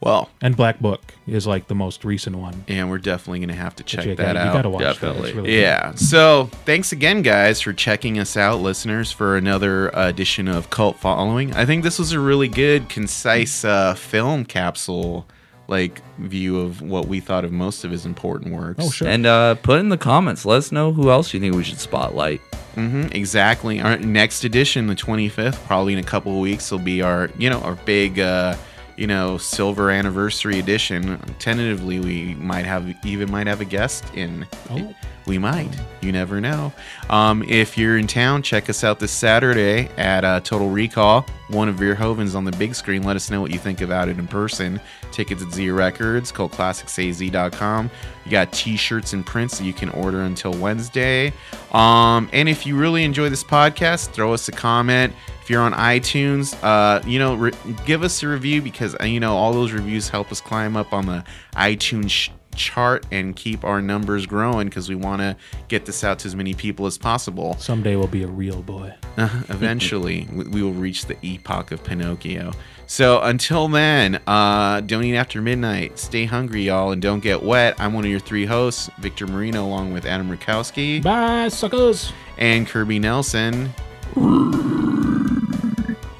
Well, 0.00 0.30
And 0.40 0.56
Black 0.56 0.80
Book 0.80 1.00
is 1.28 1.46
like 1.46 1.68
the 1.68 1.76
most 1.76 2.04
recent 2.04 2.36
one. 2.36 2.64
and 2.66 2.90
we're 2.90 2.98
definitely 2.98 3.38
going 3.38 3.50
to 3.50 3.54
have 3.54 3.76
to 3.76 3.84
check 3.84 4.04
you 4.04 4.16
that 4.16 4.34
gotta, 4.34 4.38
out. 4.40 4.46
You 4.46 4.52
gotta 4.52 4.70
watch. 4.70 4.82
Definitely. 4.82 5.28
It's 5.28 5.36
really 5.36 5.50
good. 5.50 5.60
Yeah. 5.60 5.94
So 5.94 6.50
thanks 6.64 6.90
again, 6.90 7.22
guys, 7.22 7.60
for 7.60 7.72
checking 7.72 8.18
us 8.18 8.36
out, 8.36 8.60
listeners, 8.60 9.12
for 9.12 9.36
another 9.36 9.96
uh, 9.96 10.08
edition 10.08 10.48
of 10.48 10.70
Cult 10.70 10.96
Following. 10.98 11.54
I 11.54 11.64
think 11.66 11.84
this 11.84 11.98
was 12.00 12.10
a 12.12 12.18
really 12.18 12.48
good, 12.48 12.88
concise 12.88 13.64
uh, 13.64 13.94
film 13.94 14.44
capsule, 14.44 15.24
like 15.68 16.02
view 16.18 16.58
of 16.58 16.82
what 16.82 17.06
we 17.06 17.20
thought 17.20 17.44
of 17.44 17.52
most 17.52 17.84
of 17.84 17.92
his 17.92 18.04
important 18.04 18.52
works. 18.52 18.84
Oh, 18.84 18.90
sure. 18.90 19.06
And 19.06 19.24
uh, 19.24 19.54
put 19.54 19.78
in 19.78 19.88
the 19.88 19.96
comments. 19.98 20.44
Let 20.44 20.58
us 20.58 20.72
know 20.72 20.92
who 20.92 21.10
else 21.10 21.32
you 21.32 21.38
think 21.38 21.54
we 21.54 21.62
should 21.62 21.78
spotlight. 21.78 22.40
Mm-hmm, 22.74 23.14
exactly. 23.14 23.80
Our 23.80 23.98
next 23.98 24.42
edition, 24.44 24.88
the 24.88 24.96
25th, 24.96 25.64
probably 25.66 25.92
in 25.92 26.00
a 26.00 26.02
couple 26.02 26.32
of 26.32 26.40
weeks, 26.40 26.72
will 26.72 26.78
be 26.80 27.02
our, 27.02 27.30
you 27.38 27.48
know, 27.50 27.60
our 27.60 27.76
big, 27.76 28.18
uh, 28.18 28.56
you 28.96 29.06
know, 29.06 29.38
silver 29.38 29.90
anniversary 29.90 30.58
edition. 30.58 31.18
Tentatively, 31.38 32.00
we 32.00 32.34
might 32.34 32.64
have 32.64 32.94
even 33.04 33.30
might 33.30 33.46
have 33.46 33.60
a 33.60 33.64
guest 33.64 34.04
in. 34.14 34.46
Oh. 34.70 34.94
We 35.26 35.38
might. 35.38 35.70
You 36.00 36.10
never 36.10 36.40
know. 36.40 36.72
Um, 37.08 37.44
if 37.44 37.78
you're 37.78 37.96
in 37.96 38.06
town, 38.06 38.42
check 38.42 38.68
us 38.68 38.82
out 38.82 38.98
this 38.98 39.12
Saturday 39.12 39.88
at 39.96 40.24
uh, 40.24 40.40
Total 40.40 40.68
Recall. 40.68 41.24
One 41.48 41.68
of 41.68 41.76
Verhoeven's 41.76 42.34
on 42.34 42.44
the 42.44 42.52
big 42.52 42.74
screen. 42.74 43.02
Let 43.02 43.14
us 43.14 43.30
know 43.30 43.40
what 43.40 43.52
you 43.52 43.58
think 43.58 43.82
about 43.82 44.08
it 44.08 44.18
in 44.18 44.26
person. 44.26 44.80
Tickets 45.12 45.42
at 45.42 45.52
Z 45.52 45.70
Records, 45.70 46.32
cultclassicsaz.com. 46.32 47.90
You 48.24 48.30
got 48.30 48.52
t-shirts 48.52 49.12
and 49.12 49.24
prints 49.24 49.58
that 49.58 49.64
you 49.64 49.72
can 49.72 49.90
order 49.90 50.22
until 50.22 50.52
Wednesday. 50.54 51.32
Um, 51.72 52.28
and 52.32 52.48
if 52.48 52.66
you 52.66 52.76
really 52.76 53.04
enjoy 53.04 53.28
this 53.28 53.44
podcast, 53.44 54.10
throw 54.10 54.32
us 54.32 54.48
a 54.48 54.52
comment. 54.52 55.12
If 55.42 55.50
you're 55.50 55.62
on 55.62 55.72
iTunes, 55.72 56.56
uh, 56.62 57.06
you 57.06 57.18
know, 57.18 57.34
re- 57.34 57.52
give 57.84 58.02
us 58.02 58.22
a 58.22 58.28
review 58.28 58.62
because 58.62 58.96
uh, 59.00 59.04
you 59.04 59.20
know 59.20 59.36
all 59.36 59.52
those 59.52 59.72
reviews 59.72 60.08
help 60.08 60.30
us 60.32 60.40
climb 60.40 60.76
up 60.76 60.92
on 60.92 61.06
the 61.06 61.24
iTunes 61.54 62.10
sh- 62.10 62.30
chart 62.54 63.06
and 63.10 63.34
keep 63.34 63.64
our 63.64 63.80
numbers 63.82 64.26
growing 64.26 64.68
because 64.68 64.88
we 64.88 64.94
want 64.94 65.20
to 65.20 65.36
get 65.68 65.86
this 65.86 66.04
out 66.04 66.18
to 66.20 66.28
as 66.28 66.36
many 66.36 66.54
people 66.54 66.86
as 66.86 66.98
possible. 66.98 67.56
Someday 67.58 67.96
we'll 67.96 68.06
be 68.06 68.22
a 68.22 68.28
real 68.28 68.62
boy. 68.62 68.94
Eventually, 69.16 70.26
we 70.32 70.62
will 70.62 70.72
reach 70.72 71.06
the 71.06 71.16
epoch 71.24 71.72
of 71.72 71.82
Pinocchio. 71.84 72.52
So 72.86 73.20
until 73.22 73.68
then, 73.68 74.20
uh, 74.26 74.80
don't 74.82 75.04
eat 75.04 75.16
after 75.16 75.40
midnight. 75.40 75.98
Stay 75.98 76.24
hungry, 76.26 76.64
y'all, 76.64 76.92
and 76.92 77.00
don't 77.00 77.20
get 77.20 77.42
wet. 77.42 77.74
I'm 77.80 77.94
one 77.94 78.04
of 78.04 78.10
your 78.10 78.20
three 78.20 78.44
hosts, 78.44 78.90
Victor 78.98 79.26
Marino, 79.26 79.64
along 79.64 79.92
with 79.92 80.04
Adam 80.04 80.30
Rukowski 80.30 81.02
Bye, 81.02 81.48
suckers. 81.48 82.12
and 82.36 82.66
Kirby 82.66 82.98
Nelson. 82.98 83.70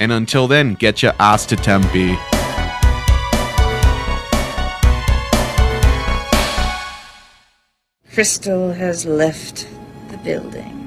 And 0.00 0.10
until 0.12 0.48
then, 0.48 0.74
get 0.74 1.02
your 1.02 1.12
ass 1.20 1.46
to 1.46 1.56
Tempe. 1.56 2.16
Crystal 8.14 8.74
has 8.74 9.06
left 9.06 9.66
the 10.10 10.18
building. 10.18 10.81